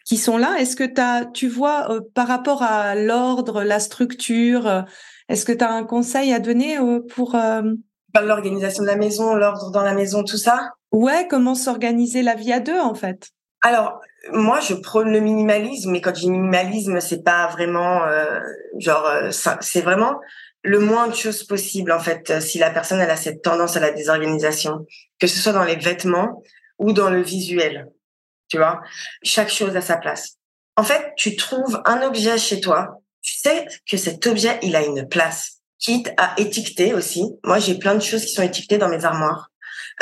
qui 0.04 0.16
sont 0.16 0.38
là. 0.38 0.56
Est-ce 0.58 0.76
que 0.76 1.00
as, 1.00 1.26
tu 1.26 1.48
vois, 1.48 1.90
euh, 1.90 2.00
par 2.14 2.28
rapport 2.28 2.62
à 2.62 2.94
l'ordre, 2.94 3.64
la 3.64 3.80
structure, 3.80 4.68
euh, 4.68 4.82
est-ce 5.28 5.44
que 5.44 5.52
tu 5.52 5.64
as 5.64 5.72
un 5.72 5.84
conseil 5.84 6.32
à 6.32 6.38
donner 6.38 6.78
pour... 7.08 7.36
L'organisation 8.14 8.82
de 8.82 8.88
la 8.88 8.96
maison, 8.96 9.34
l'ordre 9.34 9.70
dans 9.70 9.82
la 9.82 9.94
maison, 9.94 10.24
tout 10.24 10.38
ça? 10.38 10.70
Ouais, 10.90 11.26
comment 11.28 11.54
s'organiser 11.54 12.22
la 12.22 12.34
vie 12.34 12.52
à 12.52 12.60
deux, 12.60 12.78
en 12.80 12.94
fait? 12.94 13.28
Alors, 13.60 14.00
moi, 14.32 14.60
je 14.60 14.74
prône 14.74 15.10
le 15.12 15.20
minimalisme, 15.20 15.90
mais 15.90 16.00
quand 16.00 16.14
je 16.14 16.22
dis 16.22 16.30
minimalisme, 16.30 16.98
c'est 17.00 17.22
pas 17.22 17.48
vraiment 17.48 18.00
genre, 18.78 19.06
c'est 19.30 19.82
vraiment 19.82 20.18
le 20.62 20.78
moins 20.80 21.08
de 21.08 21.14
choses 21.14 21.44
possible 21.44 21.92
en 21.92 22.00
fait 22.00 22.40
si 22.40 22.58
la 22.58 22.70
personne 22.70 23.00
elle 23.00 23.10
a 23.10 23.16
cette 23.16 23.42
tendance 23.42 23.76
à 23.76 23.80
la 23.80 23.92
désorganisation 23.92 24.86
que 25.18 25.26
ce 25.26 25.38
soit 25.38 25.52
dans 25.52 25.64
les 25.64 25.76
vêtements 25.76 26.42
ou 26.78 26.92
dans 26.92 27.10
le 27.10 27.22
visuel 27.22 27.88
tu 28.48 28.56
vois 28.56 28.80
chaque 29.22 29.50
chose 29.50 29.76
à 29.76 29.80
sa 29.80 29.96
place 29.96 30.36
en 30.76 30.82
fait 30.82 31.12
tu 31.16 31.36
trouves 31.36 31.80
un 31.84 32.02
objet 32.02 32.38
chez 32.38 32.60
toi 32.60 33.00
tu 33.22 33.34
sais 33.36 33.66
que 33.88 33.96
cet 33.96 34.26
objet 34.26 34.58
il 34.62 34.74
a 34.74 34.84
une 34.84 35.08
place 35.08 35.58
quitte 35.78 36.10
à 36.16 36.34
étiqueter 36.38 36.94
aussi. 36.94 37.24
Moi, 37.44 37.58
j'ai 37.58 37.78
plein 37.78 37.94
de 37.94 38.02
choses 38.02 38.24
qui 38.24 38.32
sont 38.32 38.42
étiquetées 38.42 38.78
dans 38.78 38.88
mes 38.88 39.04
armoires. 39.04 39.50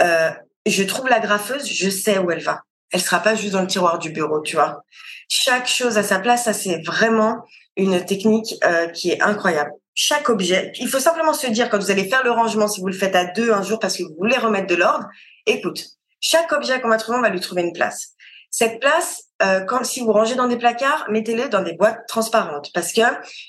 Euh, 0.00 0.30
je 0.64 0.82
trouve 0.82 1.08
la 1.08 1.20
graffeuse, 1.20 1.66
je 1.70 1.90
sais 1.90 2.18
où 2.18 2.30
elle 2.30 2.42
va. 2.42 2.62
Elle 2.92 3.00
sera 3.00 3.20
pas 3.20 3.34
juste 3.34 3.52
dans 3.52 3.60
le 3.60 3.66
tiroir 3.66 3.98
du 3.98 4.10
bureau, 4.10 4.40
tu 4.40 4.56
vois. 4.56 4.84
Chaque 5.28 5.66
chose 5.66 5.98
à 5.98 6.02
sa 6.02 6.18
place, 6.18 6.44
ça 6.44 6.52
c'est 6.52 6.80
vraiment 6.84 7.44
une 7.76 8.04
technique 8.04 8.54
euh, 8.64 8.88
qui 8.88 9.10
est 9.10 9.20
incroyable. 9.20 9.72
Chaque 9.98 10.28
objet, 10.28 10.72
il 10.78 10.88
faut 10.88 11.00
simplement 11.00 11.32
se 11.32 11.46
dire 11.46 11.70
quand 11.70 11.78
vous 11.78 11.90
allez 11.90 12.06
faire 12.06 12.22
le 12.22 12.30
rangement, 12.30 12.68
si 12.68 12.82
vous 12.82 12.86
le 12.86 12.92
faites 12.92 13.16
à 13.16 13.24
deux 13.24 13.50
un 13.50 13.62
jour 13.62 13.78
parce 13.78 13.96
que 13.96 14.02
vous 14.02 14.14
voulez 14.18 14.36
remettre 14.36 14.66
de 14.66 14.74
l'ordre, 14.74 15.06
écoute, 15.46 15.82
chaque 16.20 16.52
objet 16.52 16.82
qu'on 16.82 16.90
va 16.90 16.98
trouver, 16.98 17.16
on 17.16 17.22
va 17.22 17.30
lui 17.30 17.40
trouver 17.40 17.62
une 17.62 17.72
place. 17.72 18.10
Cette 18.50 18.78
place, 18.78 19.24
euh, 19.42 19.60
quand 19.60 19.84
si 19.84 20.00
vous 20.00 20.12
rangez 20.12 20.34
dans 20.34 20.48
des 20.48 20.58
placards, 20.58 21.06
mettez-le 21.08 21.48
dans 21.48 21.62
des 21.62 21.72
boîtes 21.72 22.06
transparentes 22.08 22.70
parce 22.74 22.92
que 22.92 23.00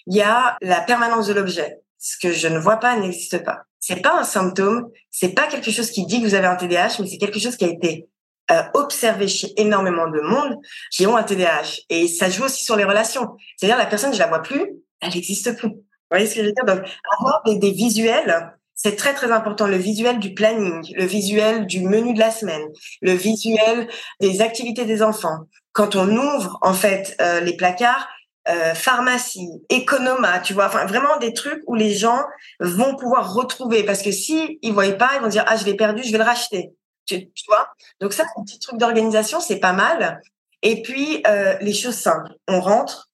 il 0.06 0.16
y 0.16 0.22
a 0.22 0.58
la 0.62 0.80
permanence 0.80 1.28
de 1.28 1.34
l'objet. 1.34 1.82
Ce 2.00 2.16
que 2.18 2.32
je 2.32 2.48
ne 2.48 2.60
vois 2.60 2.78
pas 2.78 2.96
n'existe 2.96 3.44
pas. 3.44 3.64
C'est 3.82 4.02
pas 4.02 4.18
un 4.18 4.24
symptôme, 4.24 4.90
c'est 5.12 5.34
pas 5.34 5.48
quelque 5.48 5.70
chose 5.70 5.92
qui 5.92 6.06
dit 6.06 6.22
que 6.22 6.28
vous 6.28 6.34
avez 6.34 6.48
un 6.48 6.56
TDAH, 6.56 7.02
mais 7.02 7.08
c'est 7.08 7.18
quelque 7.18 7.40
chose 7.40 7.58
qui 7.58 7.66
a 7.66 7.70
été 7.70 8.08
euh, 8.52 8.64
observé 8.74 9.28
chez 9.28 9.52
énormément 9.60 10.08
de 10.08 10.22
monde 10.22 10.56
qui 10.92 11.06
ont 11.06 11.18
un 11.18 11.24
TDAH. 11.24 11.82
Et 11.90 12.08
ça 12.08 12.30
joue 12.30 12.46
aussi 12.46 12.64
sur 12.64 12.78
les 12.78 12.86
relations. 12.86 13.36
C'est-à-dire 13.58 13.78
la 13.78 13.86
personne, 13.86 14.14
je 14.14 14.20
la 14.20 14.28
vois 14.28 14.42
plus, 14.42 14.66
elle 15.02 15.14
n'existe 15.14 15.58
plus. 15.58 15.74
Vous 16.10 16.18
voyez 16.18 16.28
ce 16.28 16.36
que 16.36 16.42
je 16.42 16.48
veux 16.48 16.54
dire? 16.54 16.66
Donc, 16.66 16.86
avoir 17.20 17.44
des, 17.46 17.58
des 17.58 17.72
visuels, 17.72 18.54
c'est 18.78 18.96
très 18.96 19.14
très 19.14 19.32
important. 19.32 19.68
Le 19.68 19.76
visuel 19.76 20.20
du 20.20 20.34
planning, 20.34 20.94
le 20.96 21.06
visuel 21.06 21.66
du 21.66 21.82
menu 21.82 22.14
de 22.14 22.20
la 22.20 22.32
semaine, 22.32 22.66
le 23.02 23.12
visuel 23.12 23.90
des 24.22 24.42
activités 24.42 24.86
des 24.86 25.02
enfants. 25.02 25.40
Quand 25.74 25.96
on 25.96 26.08
ouvre 26.16 26.58
en 26.62 26.74
fait 26.74 27.16
euh, 27.20 27.40
les 27.42 27.58
placards, 27.58 28.08
euh, 28.48 28.74
pharmacie, 28.74 29.62
économa, 29.70 30.40
tu 30.40 30.54
vois, 30.54 30.68
enfin 30.68 30.86
vraiment 30.86 31.18
des 31.18 31.34
trucs 31.34 31.62
où 31.68 31.76
les 31.76 31.94
gens 31.94 32.24
vont 32.62 32.96
pouvoir 32.96 33.34
retrouver 33.34 33.84
parce 33.84 34.02
que 34.02 34.12
si 34.12 34.58
ils 34.62 34.72
voient 34.72 34.90
pas, 34.94 35.12
ils 35.16 35.22
vont 35.22 35.28
dire 35.28 35.44
ah 35.48 35.58
je 35.58 35.66
l'ai 35.66 35.76
perdu, 35.76 36.04
je 36.04 36.12
vais 36.12 36.18
le 36.18 36.24
racheter, 36.24 36.72
tu, 37.06 37.28
vois? 37.48 37.68
Donc 38.00 38.14
ça, 38.14 38.24
un 38.38 38.44
petit 38.44 38.60
truc 38.60 38.78
d'organisation, 38.78 39.42
c'est 39.42 39.60
pas 39.60 39.74
mal. 39.74 40.22
Et 40.62 40.82
puis 40.82 41.24
euh, 41.28 41.58
les 41.60 41.74
choses 41.74 41.96
simples, 41.96 42.32
on 42.48 42.62
rentre, 42.62 43.07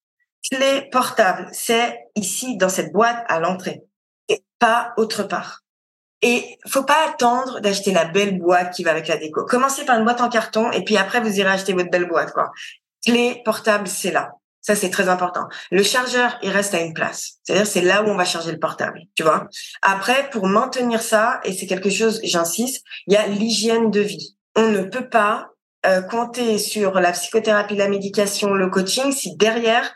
clé 0.50 0.90
portable, 0.92 1.48
c'est 1.52 2.00
ici 2.16 2.58
dans 2.58 2.70
cette 2.70 2.92
boîte 2.92 3.24
à 3.28 3.40
l'entrée 3.40 3.84
et 4.30 4.44
pas 4.60 4.94
autre 4.98 5.24
part. 5.24 5.62
Et 6.22 6.58
faut 6.68 6.84
pas 6.84 7.10
attendre 7.10 7.60
d'acheter 7.60 7.92
la 7.92 8.06
belle 8.06 8.40
boîte 8.40 8.74
qui 8.74 8.84
va 8.84 8.92
avec 8.92 9.08
la 9.08 9.18
déco. 9.18 9.46
Commencez 9.46 9.84
par 9.84 9.98
une 9.98 10.06
boîte 10.06 10.22
en 10.22 10.30
carton 10.30 10.72
et 10.72 10.84
puis 10.84 10.96
après 10.98 11.20
vous 11.20 11.40
irez 11.40 11.50
acheter 11.50 11.74
votre 11.74 11.90
belle 11.90 12.08
boîte 12.08 12.32
quoi. 12.32 12.52
Clé 13.06 13.42
portable, 13.44 13.88
c'est 13.88 14.12
là. 14.12 14.32
Ça, 14.62 14.76
c'est 14.76 14.90
très 14.90 15.10
important. 15.10 15.50
Le 15.72 15.84
chargeur, 15.84 16.40
il 16.42 16.50
reste 16.50 16.74
à 16.74 16.80
une 16.80 16.94
place. 16.94 17.34
C'est-à-dire, 17.44 17.68
c'est 17.68 17.82
là 17.82 18.02
où 18.02 18.08
on 18.08 18.16
va 18.16 18.24
charger 18.24 18.54
le 18.54 18.60
portable, 18.60 19.02
tu 19.14 19.22
vois. 19.22 19.50
Après, 19.82 20.30
pour 20.30 20.48
maintenir 20.48 21.02
ça, 21.02 21.42
et 21.44 21.52
c'est 21.52 21.66
quelque 21.66 21.90
chose, 21.90 22.22
j'insiste, 22.24 22.82
il 23.08 23.14
y 23.14 23.18
a 23.18 23.28
l'hygiène 23.28 23.92
de 23.92 24.00
vie. 24.00 24.38
On 24.56 24.70
ne 24.70 24.84
peut 24.84 25.10
pas 25.10 25.50
euh, 25.86 26.02
compter 26.02 26.58
sur 26.60 26.94
la 27.02 27.12
psychothérapie, 27.12 27.76
la 27.76 27.90
médication, 27.90 28.54
le 28.54 28.70
coaching 28.70 29.12
si 29.12 29.36
derrière, 29.36 29.94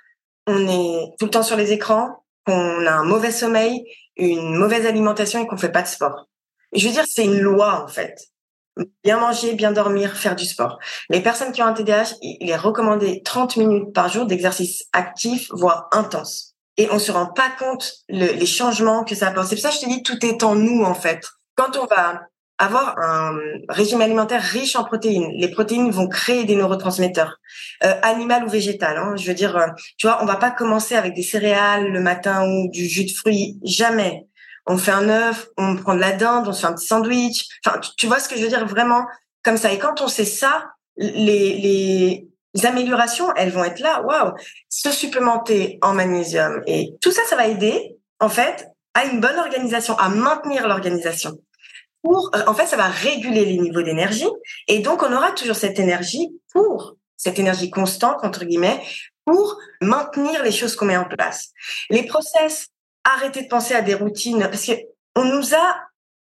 on 0.47 0.67
est 0.67 1.13
tout 1.19 1.25
le 1.25 1.31
temps 1.31 1.43
sur 1.43 1.57
les 1.57 1.71
écrans, 1.71 2.23
qu'on 2.45 2.85
a 2.85 2.91
un 2.91 3.03
mauvais 3.03 3.31
sommeil, 3.31 3.83
une 4.15 4.55
mauvaise 4.55 4.85
alimentation 4.85 5.43
et 5.43 5.47
qu'on 5.47 5.57
fait 5.57 5.71
pas 5.71 5.83
de 5.83 5.87
sport. 5.87 6.27
Je 6.73 6.87
veux 6.87 6.93
dire, 6.93 7.05
c'est 7.07 7.25
une 7.25 7.39
loi, 7.39 7.83
en 7.83 7.87
fait 7.87 8.17
bien 9.03 9.19
manger, 9.19 9.53
bien 9.53 9.71
dormir, 9.71 10.15
faire 10.15 10.35
du 10.35 10.45
sport. 10.45 10.79
Les 11.09 11.21
personnes 11.21 11.51
qui 11.51 11.61
ont 11.61 11.65
un 11.65 11.73
TDAH, 11.73 12.15
il 12.21 12.49
est 12.49 12.57
recommandé 12.57 13.21
30 13.23 13.57
minutes 13.57 13.93
par 13.93 14.09
jour 14.09 14.25
d'exercice 14.25 14.85
actif, 14.93 15.47
voire 15.51 15.87
intense. 15.91 16.55
Et 16.77 16.87
on 16.91 16.99
se 16.99 17.11
rend 17.11 17.27
pas 17.27 17.49
compte 17.57 17.91
les 18.07 18.45
changements 18.45 19.03
que 19.03 19.15
ça 19.15 19.27
apporte. 19.29 19.47
C'est 19.47 19.55
pour 19.55 19.63
ça 19.63 19.69
que 19.69 19.75
je 19.75 19.81
te 19.81 19.89
dis, 19.89 20.03
tout 20.03 20.23
est 20.25 20.43
en 20.43 20.55
nous, 20.55 20.83
en 20.83 20.93
fait. 20.93 21.23
Quand 21.55 21.75
on 21.77 21.85
va 21.85 22.21
avoir 22.57 22.97
un 22.99 23.37
régime 23.69 24.01
alimentaire 24.01 24.41
riche 24.41 24.75
en 24.75 24.83
protéines, 24.83 25.31
les 25.35 25.49
protéines 25.49 25.91
vont 25.91 26.07
créer 26.07 26.43
des 26.45 26.55
neurotransmetteurs, 26.55 27.39
euh, 27.83 27.93
animal 28.01 28.45
ou 28.45 28.49
végétal. 28.49 28.97
Hein, 28.97 29.15
je 29.15 29.27
veux 29.27 29.35
dire, 29.35 29.55
euh, 29.55 29.67
tu 29.97 30.07
vois, 30.07 30.21
on 30.21 30.25
va 30.25 30.37
pas 30.37 30.51
commencer 30.51 30.95
avec 30.95 31.13
des 31.13 31.23
céréales 31.23 31.91
le 31.91 31.99
matin 31.99 32.47
ou 32.47 32.69
du 32.69 32.85
jus 32.85 33.05
de 33.05 33.11
fruits, 33.11 33.59
jamais 33.63 34.27
on 34.67 34.77
fait 34.77 34.91
un 34.91 35.09
œuf, 35.09 35.47
on 35.57 35.77
prend 35.77 35.95
de 35.95 36.01
la 36.01 36.11
dinde, 36.11 36.47
on 36.47 36.53
se 36.53 36.61
fait 36.61 36.67
un 36.67 36.73
petit 36.73 36.87
sandwich. 36.87 37.47
Enfin, 37.65 37.79
tu, 37.97 38.05
vois 38.05 38.19
ce 38.19 38.27
que 38.27 38.35
je 38.35 38.41
veux 38.41 38.49
dire 38.49 38.65
vraiment 38.65 39.05
comme 39.43 39.57
ça. 39.57 39.71
Et 39.71 39.79
quand 39.79 40.01
on 40.01 40.09
sait 40.09 40.25
ça, 40.25 40.71
les, 40.97 42.27
les 42.53 42.65
améliorations, 42.65 43.33
elles 43.35 43.51
vont 43.51 43.63
être 43.63 43.79
là. 43.79 44.01
Waouh 44.01 44.33
Se 44.67 44.91
supplémenter 44.91 45.79
en 45.81 45.93
magnésium 45.93 46.61
et 46.67 46.93
tout 47.01 47.11
ça, 47.11 47.21
ça 47.29 47.37
va 47.37 47.47
aider 47.47 47.95
en 48.19 48.29
fait 48.29 48.67
à 48.93 49.05
une 49.05 49.21
bonne 49.21 49.37
organisation, 49.37 49.97
à 49.97 50.09
maintenir 50.09 50.67
l'organisation. 50.67 51.37
Pour, 52.03 52.31
en 52.47 52.53
fait, 52.53 52.67
ça 52.67 52.77
va 52.77 52.87
réguler 52.87 53.45
les 53.45 53.57
niveaux 53.57 53.81
d'énergie 53.81 54.29
et 54.67 54.79
donc 54.79 55.03
on 55.03 55.11
aura 55.11 55.31
toujours 55.31 55.55
cette 55.55 55.79
énergie 55.79 56.29
pour 56.53 56.95
cette 57.17 57.39
énergie 57.39 57.69
constante 57.69 58.19
entre 58.23 58.45
guillemets 58.45 58.81
pour 59.25 59.57
maintenir 59.81 60.43
les 60.43 60.51
choses 60.51 60.75
qu'on 60.75 60.85
met 60.85 60.95
en 60.95 61.05
place. 61.05 61.49
Les 61.89 62.03
process 62.03 62.69
arrêter 63.03 63.41
de 63.41 63.47
penser 63.47 63.73
à 63.73 63.81
des 63.81 63.95
routines 63.95 64.47
parce 64.49 64.65
que 64.65 64.73
on 65.15 65.25
nous 65.25 65.53
a 65.53 65.75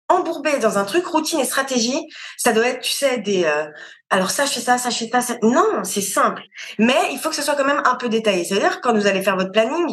embourbé 0.09 0.57
dans 0.59 0.77
un 0.77 0.85
truc 0.85 1.05
routine 1.05 1.39
et 1.39 1.45
stratégie. 1.45 2.07
Ça 2.37 2.53
doit 2.53 2.67
être, 2.67 2.81
tu 2.81 2.91
sais, 2.91 3.17
des 3.17 3.45
euh, 3.45 3.65
alors 4.09 4.29
ça 4.29 4.45
je 4.45 4.59
ça, 4.59 4.77
ça 4.77 4.89
je 4.89 4.97
fais 4.97 5.21
ça. 5.21 5.35
Non, 5.41 5.83
c'est 5.83 6.01
simple, 6.01 6.43
mais 6.77 7.11
il 7.11 7.19
faut 7.19 7.29
que 7.29 7.35
ce 7.35 7.41
soit 7.41 7.55
quand 7.55 7.65
même 7.65 7.81
un 7.85 7.95
peu 7.95 8.09
détaillé. 8.09 8.45
C'est-à-dire 8.45 8.81
quand 8.81 8.93
vous 8.93 9.07
allez 9.07 9.23
faire 9.23 9.35
votre 9.35 9.51
planning, 9.51 9.87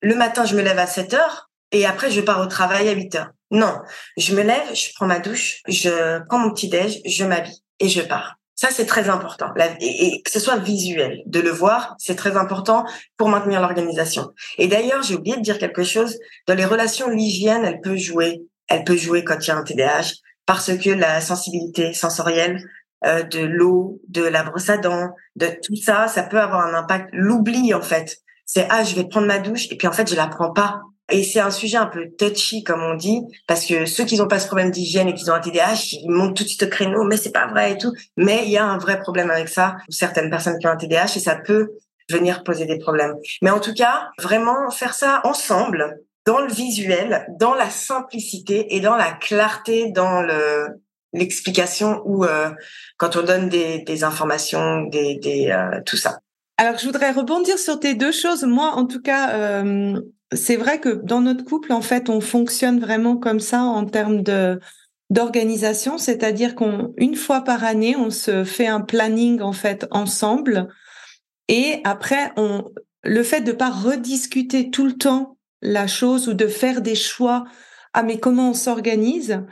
le 0.00 0.14
matin 0.14 0.44
je 0.44 0.56
me 0.56 0.62
lève 0.62 0.78
à 0.78 0.86
7 0.86 1.14
heures 1.14 1.50
et 1.72 1.86
après 1.86 2.10
je 2.10 2.20
pars 2.20 2.40
au 2.40 2.46
travail 2.46 2.88
à 2.88 2.92
8 2.92 3.14
heures. 3.16 3.30
Non, 3.50 3.78
je 4.16 4.34
me 4.34 4.42
lève, 4.42 4.74
je 4.74 4.92
prends 4.94 5.06
ma 5.06 5.20
douche, 5.20 5.62
je 5.68 6.18
prends 6.26 6.38
mon 6.38 6.52
petit 6.52 6.68
déj, 6.68 7.00
je 7.04 7.24
m'habille 7.24 7.62
et 7.78 7.88
je 7.88 8.02
pars. 8.02 8.36
Ça, 8.56 8.68
c'est 8.70 8.86
très 8.86 9.10
important. 9.10 9.52
Et, 9.80 10.22
que 10.22 10.30
ce 10.30 10.40
soit 10.40 10.56
visuel, 10.56 11.22
de 11.26 11.40
le 11.40 11.50
voir, 11.50 11.94
c'est 11.98 12.16
très 12.16 12.38
important 12.38 12.86
pour 13.18 13.28
maintenir 13.28 13.60
l'organisation. 13.60 14.32
Et 14.56 14.66
d'ailleurs, 14.66 15.02
j'ai 15.02 15.14
oublié 15.14 15.36
de 15.36 15.42
dire 15.42 15.58
quelque 15.58 15.84
chose. 15.84 16.18
Dans 16.46 16.54
les 16.54 16.64
relations, 16.64 17.10
l'hygiène, 17.10 17.64
elle 17.66 17.82
peut 17.82 17.98
jouer. 17.98 18.42
Elle 18.68 18.82
peut 18.84 18.96
jouer 18.96 19.24
quand 19.24 19.36
il 19.40 19.48
y 19.48 19.50
a 19.50 19.56
un 19.56 19.62
TDAH 19.62 20.14
parce 20.46 20.74
que 20.78 20.90
la 20.90 21.20
sensibilité 21.20 21.92
sensorielle 21.92 22.64
euh, 23.04 23.22
de 23.24 23.40
l'eau, 23.40 24.00
de 24.08 24.22
la 24.22 24.42
brosse 24.42 24.70
à 24.70 24.78
dents, 24.78 25.10
de 25.36 25.48
tout 25.62 25.76
ça, 25.76 26.08
ça 26.08 26.22
peut 26.22 26.40
avoir 26.40 26.66
un 26.66 26.72
impact. 26.72 27.10
L'oubli, 27.12 27.74
en 27.74 27.82
fait. 27.82 28.16
C'est, 28.46 28.66
ah, 28.70 28.84
je 28.84 28.94
vais 28.94 29.06
prendre 29.06 29.26
ma 29.26 29.38
douche 29.38 29.70
et 29.70 29.76
puis 29.76 29.86
en 29.86 29.92
fait, 29.92 30.08
je 30.08 30.16
la 30.16 30.28
prends 30.28 30.52
pas. 30.52 30.80
Et 31.10 31.22
c'est 31.22 31.40
un 31.40 31.50
sujet 31.50 31.76
un 31.76 31.86
peu 31.86 32.08
touchy, 32.18 32.64
comme 32.64 32.82
on 32.82 32.94
dit, 32.94 33.20
parce 33.46 33.64
que 33.64 33.86
ceux 33.86 34.04
qui 34.04 34.16
n'ont 34.16 34.26
pas 34.26 34.40
ce 34.40 34.46
problème 34.46 34.70
d'hygiène 34.70 35.08
et 35.08 35.14
qui 35.14 35.28
ont 35.30 35.34
un 35.34 35.40
TDAH, 35.40 35.92
ils 35.92 36.10
montent 36.10 36.36
tout 36.36 36.42
de 36.42 36.48
suite 36.48 36.64
au 36.64 36.68
créneau, 36.68 37.04
mais 37.04 37.16
c'est 37.16 37.30
pas 37.30 37.46
vrai 37.46 37.72
et 37.72 37.78
tout. 37.78 37.92
Mais 38.16 38.42
il 38.44 38.50
y 38.50 38.58
a 38.58 38.64
un 38.64 38.78
vrai 38.78 38.98
problème 38.98 39.30
avec 39.30 39.48
ça 39.48 39.76
certaines 39.88 40.30
personnes 40.30 40.58
qui 40.58 40.66
ont 40.66 40.70
un 40.70 40.76
TDAH 40.76 41.16
et 41.16 41.20
ça 41.20 41.36
peut 41.36 41.70
venir 42.10 42.42
poser 42.42 42.66
des 42.66 42.78
problèmes. 42.78 43.14
Mais 43.40 43.50
en 43.50 43.60
tout 43.60 43.74
cas, 43.74 44.08
vraiment 44.18 44.70
faire 44.70 44.94
ça 44.94 45.20
ensemble, 45.24 46.00
dans 46.26 46.40
le 46.40 46.52
visuel, 46.52 47.24
dans 47.38 47.54
la 47.54 47.70
simplicité 47.70 48.74
et 48.74 48.80
dans 48.80 48.96
la 48.96 49.12
clarté, 49.12 49.90
dans 49.92 50.22
le 50.22 50.66
l'explication 51.12 52.02
ou 52.04 52.24
euh, 52.24 52.50
quand 52.98 53.16
on 53.16 53.22
donne 53.22 53.48
des, 53.48 53.78
des 53.78 54.04
informations, 54.04 54.82
des, 54.82 55.16
des 55.16 55.50
euh, 55.50 55.80
tout 55.86 55.96
ça. 55.96 56.18
Alors, 56.58 56.78
je 56.78 56.86
voudrais 56.86 57.10
rebondir 57.10 57.58
sur 57.58 57.78
tes 57.78 57.94
deux 57.94 58.12
choses. 58.12 58.44
Moi, 58.44 58.70
en 58.74 58.86
tout 58.86 59.00
cas, 59.00 59.34
euh, 59.34 60.00
c'est 60.32 60.56
vrai 60.56 60.80
que 60.80 60.88
dans 60.88 61.20
notre 61.20 61.44
couple, 61.44 61.72
en 61.72 61.82
fait, 61.82 62.08
on 62.08 62.20
fonctionne 62.20 62.80
vraiment 62.80 63.16
comme 63.16 63.40
ça 63.40 63.62
en 63.62 63.84
termes 63.84 64.22
de 64.22 64.60
d'organisation, 65.08 65.98
c'est-à-dire 65.98 66.56
qu'une 66.56 67.14
fois 67.14 67.42
par 67.42 67.62
année, 67.62 67.94
on 67.96 68.10
se 68.10 68.42
fait 68.42 68.66
un 68.66 68.80
planning 68.80 69.40
en 69.40 69.52
fait 69.52 69.86
ensemble, 69.92 70.68
et 71.46 71.80
après, 71.84 72.32
on 72.36 72.64
le 73.04 73.22
fait 73.22 73.40
de 73.40 73.52
pas 73.52 73.70
rediscuter 73.70 74.70
tout 74.70 74.84
le 74.84 74.94
temps 74.94 75.38
la 75.62 75.86
chose 75.86 76.28
ou 76.28 76.34
de 76.34 76.48
faire 76.48 76.80
des 76.80 76.96
choix. 76.96 77.44
Ah 77.92 78.02
mais 78.02 78.18
comment 78.18 78.50
on 78.50 78.54
s'organise 78.54 79.42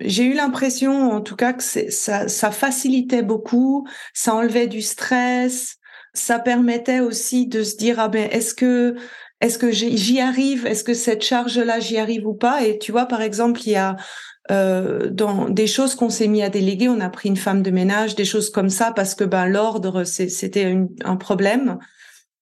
J'ai 0.00 0.24
eu 0.24 0.32
l'impression, 0.32 1.12
en 1.12 1.20
tout 1.20 1.36
cas, 1.36 1.52
que 1.52 1.62
ça, 1.62 2.26
ça 2.26 2.50
facilitait 2.50 3.22
beaucoup, 3.22 3.86
ça 4.14 4.34
enlevait 4.34 4.66
du 4.66 4.82
stress, 4.82 5.76
ça 6.14 6.38
permettait 6.38 7.00
aussi 7.00 7.46
de 7.46 7.62
se 7.62 7.76
dire 7.76 7.98
ah 8.00 8.08
ben 8.08 8.28
est-ce 8.30 8.54
que 8.54 8.96
est-ce 9.42 9.58
que 9.58 9.70
j'y 9.72 10.20
arrive? 10.20 10.66
Est-ce 10.66 10.84
que 10.84 10.94
cette 10.94 11.22
charge-là, 11.22 11.80
j'y 11.80 11.98
arrive 11.98 12.26
ou 12.26 12.32
pas? 12.32 12.64
Et 12.64 12.78
tu 12.78 12.92
vois, 12.92 13.06
par 13.06 13.20
exemple, 13.20 13.60
il 13.66 13.72
y 13.72 13.76
a 13.76 13.96
euh, 14.52 15.10
dans 15.10 15.48
des 15.48 15.66
choses 15.66 15.96
qu'on 15.96 16.10
s'est 16.10 16.28
mis 16.28 16.42
à 16.42 16.48
déléguer, 16.48 16.88
on 16.88 17.00
a 17.00 17.10
pris 17.10 17.28
une 17.28 17.36
femme 17.36 17.62
de 17.62 17.70
ménage, 17.72 18.14
des 18.14 18.24
choses 18.24 18.50
comme 18.50 18.70
ça, 18.70 18.92
parce 18.94 19.14
que 19.16 19.24
ben 19.24 19.46
l'ordre, 19.46 20.04
c'était 20.04 20.78
un 21.04 21.16
problème 21.16 21.78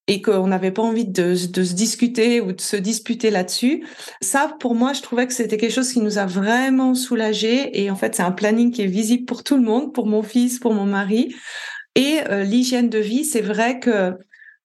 et 0.09 0.23
qu'on 0.23 0.49
n'avait 0.49 0.73
pas 0.73 0.83
envie 0.83 1.07
de, 1.07 1.35
se 1.35 1.47
discuter 1.47 2.41
ou 2.41 2.53
de 2.53 2.61
se 2.61 2.77
disputer 2.77 3.31
là-dessus. 3.31 3.87
Ça, 4.21 4.57
pour 4.61 4.75
moi, 4.75 4.93
je 4.93 5.03
trouvais 5.03 5.27
que 5.27 5.33
c'était 5.33 5.57
quelque 5.57 5.73
chose 5.73 5.93
qui 5.93 6.01
nous 6.01 6.19
a 6.19 6.27
vraiment 6.27 6.95
soulagés. 6.95 7.81
Et 7.81 7.91
en 7.91 7.97
fait, 7.97 8.17
c'est 8.17 8.23
un 8.23 8.33
planning 8.33 8.73
qui 8.73 8.83
est 8.83 8.87
visible 8.87 9.25
pour 9.25 9.45
tout 9.45 9.57
le 9.57 9.63
monde, 9.63 9.95
pour 9.95 10.07
mon 10.07 10.23
fils, 10.23 10.59
pour 10.59 10.75
mon 10.75 10.85
mari. 10.85 11.35
Et 11.95 12.19
euh, 12.29 12.43
l'hygiène 12.43 12.91
de 12.91 12.99
vie, 12.99 13.25
c'est 13.25 13.41
vrai 13.41 13.79
que 13.79 14.19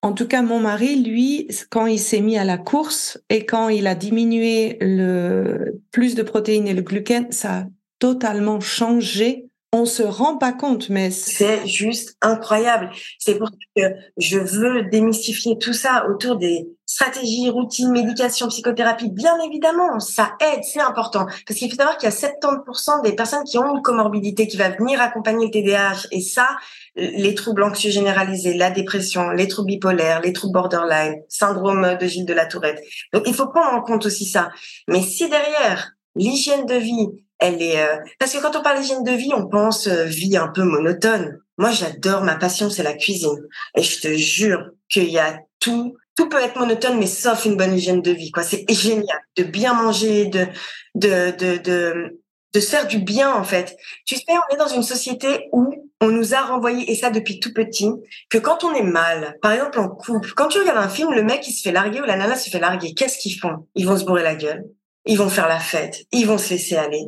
En 0.06 0.14
tout 0.14 0.28
cas, 0.28 0.44
mon 0.44 0.60
mari, 0.60 1.02
lui, 1.02 1.48
quand 1.72 1.88
il 1.88 1.98
s'est 1.98 2.22
mis 2.22 2.38
à 2.38 2.44
la 2.44 2.60
course 2.60 3.20
et 3.32 3.48
quand 3.48 3.70
il 3.70 3.88
a 3.88 3.96
diminué 3.96 4.78
le 4.80 5.82
plus 5.90 6.14
de 6.14 6.22
protéines 6.22 6.68
et 6.68 6.76
le 6.76 6.84
gluten, 6.84 7.32
ça 7.32 7.58
a 7.58 7.66
totalement 7.98 8.60
changé 8.60 9.45
on 9.76 9.86
se 9.86 10.04
rend 10.04 10.38
pas 10.38 10.54
compte, 10.54 10.90
mais 10.90 11.12
c'est 11.12 11.68
juste 11.68 12.16
incroyable. 12.22 12.92
C'est 13.20 13.38
pour 13.38 13.50
ça 13.50 13.56
que 13.76 13.94
je 14.18 14.40
veux 14.40 14.84
démystifier 14.84 15.58
tout 15.58 15.74
ça 15.74 16.08
autour 16.10 16.38
des 16.38 16.70
stratégies, 16.86 17.50
routines, 17.50 17.92
médication, 17.92 18.48
psychothérapie. 18.48 19.10
Bien 19.10 19.38
évidemment, 19.46 20.00
ça 20.00 20.32
aide, 20.40 20.64
c'est 20.64 20.80
important. 20.80 21.26
Parce 21.46 21.60
qu'il 21.60 21.70
faut 21.70 21.76
savoir 21.76 21.98
qu'il 21.98 22.10
y 22.10 22.12
a 22.12 22.16
70% 22.16 23.04
des 23.04 23.14
personnes 23.14 23.44
qui 23.44 23.58
ont 23.58 23.76
une 23.76 23.82
comorbidité 23.82 24.48
qui 24.48 24.56
va 24.56 24.70
venir 24.70 25.02
accompagner 25.02 25.48
le 25.48 25.52
TDAH. 25.52 26.08
Et 26.12 26.22
ça, 26.22 26.48
les 26.96 27.36
troubles 27.36 27.64
anxieux 27.64 27.92
généralisés, 27.92 28.54
la 28.54 28.72
dépression, 28.72 29.32
les 29.32 29.50
troubles 29.50 29.68
bipolaires, 29.68 30.22
les 30.22 30.32
troubles 30.32 30.54
borderline, 30.54 31.16
syndrome 31.28 31.98
de 32.00 32.08
Gilles 32.08 32.26
de 32.26 32.34
la 32.34 32.46
Tourette. 32.46 32.82
Donc, 33.12 33.24
il 33.28 33.34
faut 33.34 33.48
prendre 33.48 33.74
en 33.74 33.82
compte 33.82 34.06
aussi 34.06 34.26
ça. 34.26 34.52
Mais 34.88 35.02
si 35.02 35.28
derrière, 35.28 35.92
l'hygiène 36.16 36.66
de 36.66 36.76
vie, 36.76 37.25
elle 37.48 37.62
est 37.62 37.82
euh, 37.82 37.98
parce 38.20 38.34
que 38.34 38.42
quand 38.42 38.56
on 38.56 38.62
parle 38.62 38.80
d'hygiène 38.80 39.04
de 39.04 39.12
vie, 39.12 39.32
on 39.34 39.48
pense 39.48 39.88
euh, 39.88 40.06
vie 40.06 40.38
un 40.38 40.48
peu 40.48 40.64
monotone. 40.64 41.40
Moi, 41.58 41.72
j'adore 41.72 42.24
ma 42.24 42.36
passion, 42.36 42.70
c'est 42.70 42.84
la 42.84 42.94
cuisine, 42.94 43.40
et 43.78 43.82
je 43.82 44.02
te 44.02 44.14
jure 44.14 44.72
qu'il 44.90 45.10
y 45.10 45.20
a 45.20 45.40
tout. 45.60 45.96
Tout 46.18 46.30
peut 46.30 46.42
être 46.42 46.58
monotone, 46.58 46.98
mais 46.98 47.08
sauf 47.08 47.44
une 47.46 47.58
bonne 47.58 47.76
hygiène 47.76 48.02
de 48.02 48.12
vie. 48.12 48.32
Quoi, 48.32 48.44
c'est 48.44 48.66
génial 48.70 49.20
de 49.38 49.44
bien 49.44 49.74
manger, 49.74 50.28
de 50.28 50.48
de 50.96 51.32
de 51.38 51.58
de 51.58 52.22
de 52.54 52.60
se 52.62 52.70
faire 52.70 52.88
du 52.88 53.00
bien 53.00 53.34
en 53.34 53.44
fait. 53.44 53.76
Tu 54.06 54.16
sais, 54.16 54.24
on 54.30 54.54
est 54.54 54.58
dans 54.58 54.70
une 54.70 54.84
société 54.84 55.50
où 55.52 55.74
on 56.02 56.08
nous 56.08 56.34
a 56.34 56.42
renvoyé, 56.42 56.90
et 56.90 56.96
ça 56.96 57.10
depuis 57.10 57.40
tout 57.40 57.54
petit, 57.54 57.90
que 58.30 58.38
quand 58.38 58.64
on 58.64 58.74
est 58.74 58.84
mal, 58.84 59.38
par 59.42 59.52
exemple 59.52 59.80
en 59.80 59.90
couple, 59.90 60.32
quand 60.36 60.48
tu 60.48 60.60
regardes 60.60 60.78
un 60.78 60.90
film, 60.90 61.14
le 61.14 61.24
mec 61.24 61.46
il 61.48 61.52
se 61.52 61.62
fait 61.62 61.72
larguer 61.72 62.02
ou 62.02 62.06
la 62.06 62.16
nana 62.16 62.36
se 62.36 62.50
fait 62.50 62.60
larguer, 62.60 62.94
qu'est-ce 62.94 63.18
qu'ils 63.18 63.38
font? 63.38 63.68
Ils 63.76 63.86
vont 63.86 63.98
se 63.98 64.06
bourrer 64.06 64.24
la 64.24 64.36
gueule, 64.36 64.64
ils 65.06 65.18
vont 65.18 65.30
faire 65.30 65.48
la 65.48 65.60
fête, 65.60 66.06
ils 66.12 66.28
vont 66.28 66.38
se 66.38 66.50
laisser 66.52 66.76
aller, 66.76 67.04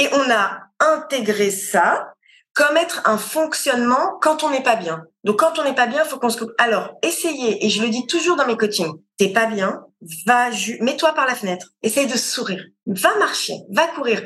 et 0.00 0.08
on 0.14 0.30
a 0.30 0.62
intégré 0.80 1.50
ça 1.50 2.14
comme 2.54 2.76
être 2.78 3.02
un 3.04 3.18
fonctionnement 3.18 4.18
quand 4.22 4.42
on 4.42 4.50
n'est 4.50 4.62
pas 4.62 4.76
bien. 4.76 5.04
Donc 5.24 5.38
quand 5.38 5.58
on 5.58 5.64
n'est 5.64 5.74
pas 5.74 5.86
bien, 5.86 6.04
faut 6.04 6.18
qu'on 6.18 6.30
se 6.30 6.38
coupe. 6.38 6.52
Alors, 6.58 6.94
essayez, 7.02 7.64
et 7.64 7.68
je 7.68 7.82
le 7.82 7.90
dis 7.90 8.06
toujours 8.06 8.36
dans 8.36 8.46
mes 8.46 8.56
coachings, 8.56 8.92
t'es 9.18 9.28
pas 9.28 9.46
bien, 9.46 9.84
va, 10.26 10.48
mets-toi 10.80 11.12
par 11.12 11.26
la 11.26 11.34
fenêtre, 11.34 11.68
essaye 11.82 12.06
de 12.06 12.16
sourire, 12.16 12.64
va 12.86 13.14
marcher, 13.18 13.58
va 13.70 13.88
courir. 13.88 14.22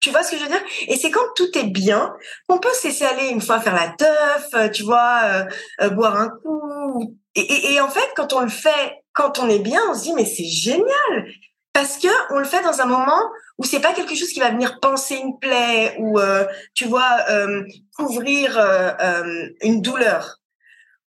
tu 0.00 0.10
vois 0.10 0.22
ce 0.22 0.30
que 0.30 0.38
je 0.38 0.42
veux 0.44 0.48
dire? 0.48 0.62
Et 0.88 0.96
c'est 0.96 1.10
quand 1.10 1.34
tout 1.36 1.56
est 1.58 1.68
bien 1.68 2.14
qu'on 2.48 2.58
peut 2.58 2.72
se 2.72 2.88
laisser 2.88 3.04
aller 3.04 3.28
une 3.28 3.42
fois 3.42 3.60
faire 3.60 3.74
la 3.74 3.90
teuf, 3.90 4.48
euh, 4.54 4.68
tu 4.70 4.82
vois, 4.82 5.20
euh, 5.24 5.44
euh, 5.82 5.90
boire 5.90 6.16
un 6.16 6.30
coup. 6.30 7.16
Et, 7.34 7.74
et, 7.74 7.80
en 7.80 7.90
fait, 7.90 8.08
quand 8.16 8.32
on 8.32 8.40
le 8.40 8.48
fait, 8.48 9.04
quand 9.12 9.38
on 9.38 9.48
est 9.48 9.58
bien, 9.58 9.82
on 9.90 9.94
se 9.94 10.04
dit 10.04 10.14
mais 10.14 10.24
c'est 10.24 10.44
génial 10.44 11.26
parce 11.74 11.98
que 11.98 12.08
on 12.34 12.38
le 12.38 12.44
fait 12.44 12.62
dans 12.62 12.80
un 12.80 12.86
moment 12.86 13.22
où 13.58 13.64
c'est 13.64 13.80
pas 13.80 13.92
quelque 13.92 14.14
chose 14.14 14.28
qui 14.28 14.40
va 14.40 14.50
venir 14.50 14.78
penser 14.80 15.16
une 15.16 15.38
plaie 15.38 15.96
ou 15.98 16.18
euh, 16.18 16.46
tu 16.74 16.86
vois 16.86 17.18
euh, 17.28 17.64
couvrir 17.96 18.56
euh, 18.58 19.48
une 19.62 19.82
douleur. 19.82 20.38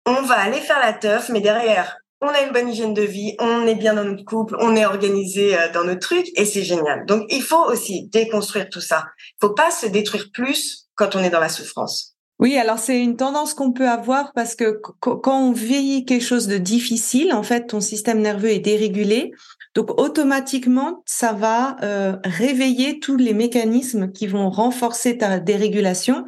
On 0.05 0.21
va 0.21 0.35
aller 0.35 0.61
faire 0.61 0.79
la 0.79 0.93
teuf, 0.93 1.29
mais 1.29 1.41
derrière, 1.41 1.97
on 2.21 2.29
a 2.29 2.41
une 2.41 2.53
bonne 2.53 2.69
hygiène 2.69 2.93
de 2.93 3.01
vie, 3.01 3.35
on 3.39 3.67
est 3.67 3.75
bien 3.75 3.93
dans 3.93 4.05
notre 4.05 4.23
couple, 4.23 4.55
on 4.59 4.75
est 4.75 4.85
organisé 4.85 5.55
dans 5.73 5.83
notre 5.83 5.99
truc 5.99 6.27
et 6.35 6.45
c'est 6.45 6.63
génial. 6.63 7.05
Donc 7.05 7.25
il 7.29 7.43
faut 7.43 7.65
aussi 7.65 8.07
déconstruire 8.07 8.69
tout 8.69 8.81
ça. 8.81 9.05
Il 9.19 9.45
faut 9.47 9.53
pas 9.53 9.69
se 9.69 9.85
détruire 9.85 10.29
plus 10.33 10.87
quand 10.95 11.15
on 11.15 11.19
est 11.19 11.29
dans 11.29 11.41
la 11.41 11.49
souffrance. 11.49 12.17
Oui, 12.39 12.55
alors 12.57 12.77
c'est 12.77 12.99
une 12.99 13.17
tendance 13.17 13.55
qu'on 13.55 13.71
peut 13.71 13.89
avoir 13.89 14.31
parce 14.33 14.55
que 14.55 14.79
quand 14.99 15.41
on 15.41 15.51
vit 15.51 16.05
quelque 16.05 16.23
chose 16.23 16.47
de 16.47 16.59
difficile, 16.59 17.33
en 17.33 17.41
fait, 17.41 17.67
ton 17.67 17.81
système 17.81 18.21
nerveux 18.21 18.51
est 18.51 18.59
dérégulé. 18.59 19.31
Donc 19.77 20.01
automatiquement, 20.01 21.03
ça 21.05 21.33
va 21.33 21.75
euh, 21.83 22.15
réveiller 22.23 22.99
tous 22.99 23.15
les 23.15 23.35
mécanismes 23.35 24.11
qui 24.11 24.25
vont 24.25 24.49
renforcer 24.49 25.19
ta 25.19 25.39
dérégulation. 25.39 26.25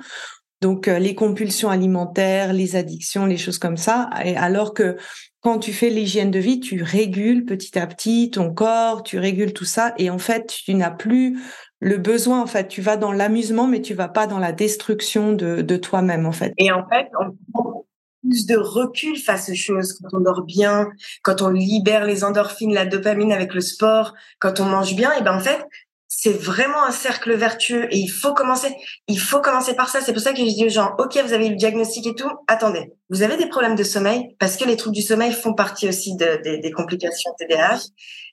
Donc 0.62 0.88
euh, 0.88 1.00
les 1.00 1.16
compulsions 1.16 1.72
alimentaires, 1.72 2.54
les 2.54 2.76
addictions, 2.76 3.26
les 3.26 3.38
choses 3.38 3.58
comme 3.58 3.76
ça. 3.76 4.12
Et 4.24 4.38
alors 4.38 4.76
que 4.76 4.98
quand 5.42 5.58
tu 5.58 5.74
fais 5.74 5.90
l'hygiène 5.90 6.30
de 6.30 6.38
vie, 6.38 6.60
tu 6.60 6.84
régules 6.84 7.44
petit 7.44 7.80
à 7.80 7.88
petit 7.88 8.30
ton 8.30 8.54
corps, 8.54 9.02
tu 9.02 9.18
régules 9.18 9.54
tout 9.54 9.66
ça, 9.66 9.96
et 9.98 10.12
en 10.12 10.20
fait, 10.20 10.46
tu 10.64 10.76
n'as 10.76 10.92
plus 10.92 11.40
le 11.80 11.98
besoin, 11.98 12.44
en 12.44 12.46
fait, 12.46 12.68
tu 12.68 12.82
vas 12.82 12.98
dans 12.98 13.14
l'amusement, 13.14 13.66
mais 13.66 13.82
tu 13.82 13.96
vas 13.96 14.10
pas 14.10 14.28
dans 14.28 14.38
la 14.38 14.52
destruction 14.52 15.34
de, 15.34 15.78
toi-même, 15.78 16.28
en 16.28 16.34
fait. 16.34 16.54
Et 16.60 16.72
en 16.72 16.88
fait, 16.88 17.08
on 17.20 17.84
plus 18.22 18.46
de 18.46 18.58
recul 18.58 19.18
face 19.18 19.50
aux 19.50 19.56
choses 19.56 19.94
quand 19.94 20.18
on 20.18 20.22
dort 20.22 20.44
bien, 20.44 20.90
quand 21.24 21.42
on 21.42 21.50
libère 21.50 22.06
les 22.06 22.24
endorphines, 22.24 22.74
la 22.74 22.86
dopamine 22.86 23.32
avec 23.32 23.54
le 23.54 23.62
sport, 23.62 24.14
quand 24.40 24.60
on 24.60 24.66
mange 24.66 24.96
bien, 24.96 25.14
et 25.14 25.22
ben 25.22 25.36
en 25.36 25.40
fait, 25.40 25.66
c'est 26.08 26.34
vraiment 26.34 26.84
un 26.84 26.92
cercle 26.92 27.34
vertueux 27.36 27.88
et 27.94 27.98
il 27.98 28.10
faut 28.10 28.34
commencer, 28.34 28.76
il 29.08 29.20
faut 29.20 29.40
commencer 29.42 29.76
par 29.76 29.90
ça. 29.90 30.02
C'est 30.02 30.12
pour 30.12 30.22
ça 30.22 30.34
que 30.34 30.40
je 30.40 30.44
dis 30.44 30.66
aux 30.66 30.70
gens, 30.70 30.96
OK, 30.98 31.18
vous 31.24 31.34
avez 31.34 31.48
eu 31.48 31.52
le 31.52 31.56
diagnostic 31.56 32.08
et 32.08 32.16
tout. 32.16 32.30
Attendez, 32.48 32.92
vous 33.10 33.22
avez 33.22 33.38
des 33.38 33.48
problèmes 33.48 33.76
de 33.76 33.84
sommeil? 33.84 34.36
Parce 34.40 34.58
que 34.58 34.66
les 34.66 34.76
troubles 34.76 34.96
du 34.96 35.04
sommeil 35.04 35.32
font 35.32 35.54
partie 35.54 35.88
aussi 35.88 36.18
des 36.18 36.72
complications 36.76 37.32
TDAH. 37.38 37.82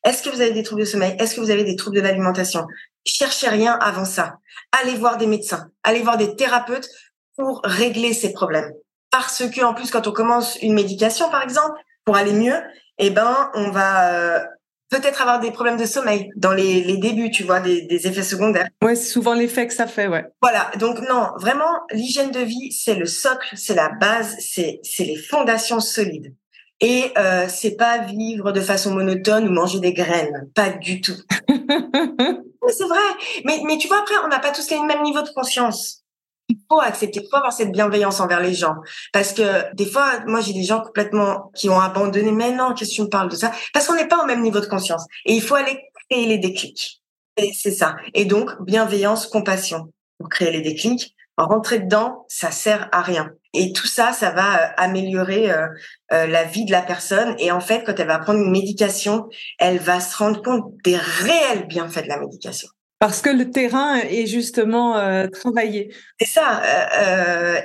Est-ce 0.04 0.22
que 0.22 0.30
vous 0.30 0.40
avez 0.40 0.52
des 0.52 0.62
troubles 0.62 0.80
de 0.80 0.86
sommeil? 0.86 1.14
Est-ce 1.18 1.36
que 1.36 1.40
vous 1.40 1.50
avez 1.50 1.64
des 1.64 1.76
troubles 1.76 1.96
de 1.96 2.02
l'alimentation? 2.02 2.66
cherchez 3.06 3.48
rien 3.48 3.72
avant 3.74 4.04
ça. 4.04 4.38
Allez 4.72 4.96
voir 4.96 5.16
des 5.16 5.26
médecins, 5.26 5.70
allez 5.82 6.02
voir 6.02 6.16
des 6.16 6.34
thérapeutes 6.36 6.88
pour 7.36 7.60
régler 7.64 8.12
ces 8.12 8.32
problèmes. 8.32 8.72
Parce 9.18 9.48
que 9.48 9.64
en 9.64 9.74
plus, 9.74 9.90
quand 9.90 10.06
on 10.06 10.12
commence 10.12 10.56
une 10.62 10.74
médication, 10.74 11.30
par 11.30 11.42
exemple, 11.42 11.78
pour 12.04 12.16
aller 12.16 12.32
mieux, 12.32 12.56
eh 12.98 13.10
ben, 13.10 13.50
on 13.54 13.70
va 13.70 14.12
euh, 14.12 14.44
peut-être 14.90 15.20
avoir 15.22 15.40
des 15.40 15.50
problèmes 15.50 15.76
de 15.76 15.84
sommeil 15.86 16.30
dans 16.36 16.52
les, 16.52 16.82
les 16.82 16.98
débuts, 16.98 17.30
tu 17.30 17.42
vois, 17.42 17.60
des, 17.60 17.82
des 17.82 18.06
effets 18.06 18.22
secondaires. 18.22 18.68
Ouais, 18.82 18.94
c'est 18.94 19.10
souvent 19.10 19.34
l'effet 19.34 19.66
que 19.66 19.74
ça 19.74 19.86
fait, 19.86 20.06
ouais. 20.06 20.24
Voilà. 20.42 20.70
Donc 20.78 21.00
non, 21.08 21.30
vraiment, 21.38 21.80
l'hygiène 21.92 22.30
de 22.30 22.40
vie, 22.40 22.72
c'est 22.72 22.94
le 22.94 23.06
socle, 23.06 23.54
c'est 23.56 23.74
la 23.74 23.88
base, 23.88 24.36
c'est 24.38 24.80
c'est 24.82 25.04
les 25.04 25.16
fondations 25.16 25.80
solides. 25.80 26.34
Et 26.80 27.10
euh, 27.16 27.46
c'est 27.48 27.76
pas 27.76 27.98
vivre 27.98 28.52
de 28.52 28.60
façon 28.60 28.94
monotone 28.94 29.48
ou 29.48 29.50
manger 29.50 29.80
des 29.80 29.94
graines, 29.94 30.50
pas 30.54 30.68
du 30.68 31.00
tout. 31.00 31.16
c'est 31.48 32.84
vrai. 32.84 33.00
Mais, 33.46 33.62
mais 33.64 33.78
tu 33.78 33.88
vois, 33.88 34.00
après, 34.00 34.16
on 34.24 34.28
n'a 34.28 34.40
pas 34.40 34.52
tous 34.52 34.68
les 34.70 34.78
mêmes 34.80 35.02
niveaux 35.02 35.22
de 35.22 35.30
conscience. 35.30 36.02
Il 36.48 36.58
faut 36.68 36.80
accepter, 36.80 37.20
il 37.22 37.28
faut 37.28 37.36
avoir 37.36 37.52
cette 37.52 37.72
bienveillance 37.72 38.20
envers 38.20 38.40
les 38.40 38.54
gens. 38.54 38.74
Parce 39.12 39.32
que 39.32 39.74
des 39.74 39.86
fois, 39.86 40.20
moi, 40.26 40.40
j'ai 40.40 40.52
des 40.52 40.62
gens 40.62 40.80
complètement 40.80 41.50
qui 41.56 41.68
ont 41.68 41.80
abandonné. 41.80 42.30
Mais 42.30 42.52
non, 42.52 42.72
qu'est-ce 42.74 42.90
que 42.90 42.96
tu 42.96 43.02
me 43.02 43.08
parles 43.08 43.28
de 43.28 43.36
ça? 43.36 43.52
Parce 43.72 43.86
qu'on 43.86 43.96
n'est 43.96 44.08
pas 44.08 44.22
au 44.22 44.26
même 44.26 44.42
niveau 44.42 44.60
de 44.60 44.66
conscience. 44.66 45.04
Et 45.24 45.34
il 45.34 45.42
faut 45.42 45.56
aller 45.56 45.78
créer 46.08 46.26
les 46.26 46.38
déclics. 46.38 47.02
Et 47.36 47.52
c'est 47.52 47.72
ça. 47.72 47.96
Et 48.14 48.24
donc, 48.24 48.50
bienveillance, 48.62 49.26
compassion 49.26 49.92
pour 50.18 50.28
créer 50.28 50.52
les 50.52 50.62
déclics. 50.62 51.14
Rentrer 51.38 51.80
dedans, 51.80 52.24
ça 52.28 52.50
sert 52.50 52.88
à 52.92 53.02
rien. 53.02 53.30
Et 53.52 53.72
tout 53.72 53.86
ça, 53.86 54.12
ça 54.14 54.30
va 54.30 54.62
euh, 54.62 54.72
améliorer 54.78 55.50
euh, 55.50 55.66
euh, 56.12 56.26
la 56.26 56.44
vie 56.44 56.64
de 56.64 56.72
la 56.72 56.80
personne. 56.80 57.34
Et 57.38 57.52
en 57.52 57.60
fait, 57.60 57.84
quand 57.84 57.98
elle 57.98 58.06
va 58.06 58.18
prendre 58.18 58.40
une 58.40 58.50
médication, 58.50 59.28
elle 59.58 59.78
va 59.78 60.00
se 60.00 60.16
rendre 60.16 60.42
compte 60.42 60.72
des 60.82 60.96
réels 60.96 61.66
bienfaits 61.66 62.04
de 62.04 62.08
la 62.08 62.18
médication. 62.18 62.68
Parce 62.98 63.20
que 63.20 63.28
le 63.28 63.50
terrain 63.50 63.96
est 63.96 64.26
justement 64.26 64.94
travaillé. 65.30 65.94
C'est 66.18 66.28
ça. 66.28 66.62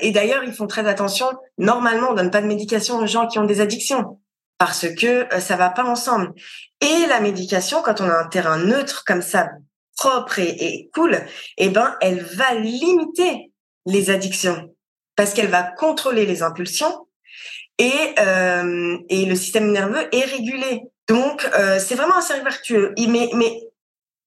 et 0.02 0.12
d'ailleurs, 0.12 0.44
ils 0.44 0.52
font 0.52 0.68
très 0.68 0.86
attention. 0.88 1.28
Normalement, 1.58 2.10
on 2.12 2.14
donne 2.14 2.32
pas 2.32 2.42
de 2.42 2.48
médication 2.48 2.98
aux 2.98 3.08
gens 3.08 3.28
qui 3.28 3.40
ont 3.40 3.46
des 3.46 3.62
addictions 3.62 4.20
parce 4.58 4.88
que 4.94 5.26
ça 5.40 5.56
va 5.56 5.70
pas 5.70 5.86
ensemble. 5.86 6.34
Et 6.82 7.08
la 7.08 7.22
médication, 7.22 7.82
quand 7.82 8.02
on 8.02 8.10
a 8.10 8.20
un 8.20 8.28
terrain 8.28 8.58
neutre 8.58 9.04
comme 9.06 9.22
ça, 9.22 9.50
propre 9.96 10.40
et, 10.40 10.50
et 10.50 10.90
cool, 10.94 11.18
eh 11.58 11.70
ben, 11.70 11.96
elle 12.02 12.22
va 12.22 12.56
limiter 12.56 13.52
les 13.86 14.10
addictions 14.10 14.74
parce 15.16 15.34
qu'elle 15.34 15.50
va 15.50 15.64
contrôler 15.64 16.26
les 16.26 16.42
impulsions 16.42 17.08
et, 17.78 18.16
euh, 18.20 18.98
et 19.10 19.26
le 19.26 19.36
système 19.36 19.72
nerveux 19.72 20.08
est 20.12 20.26
régulé. 20.26 20.82
Donc, 21.08 21.48
euh, 21.58 21.80
c'est 21.80 21.96
vraiment 21.96 22.18
un 22.18 22.22
cercle 22.22 22.44
vertueux. 22.44 22.94
Mais, 23.08 23.30
mais 23.34 23.60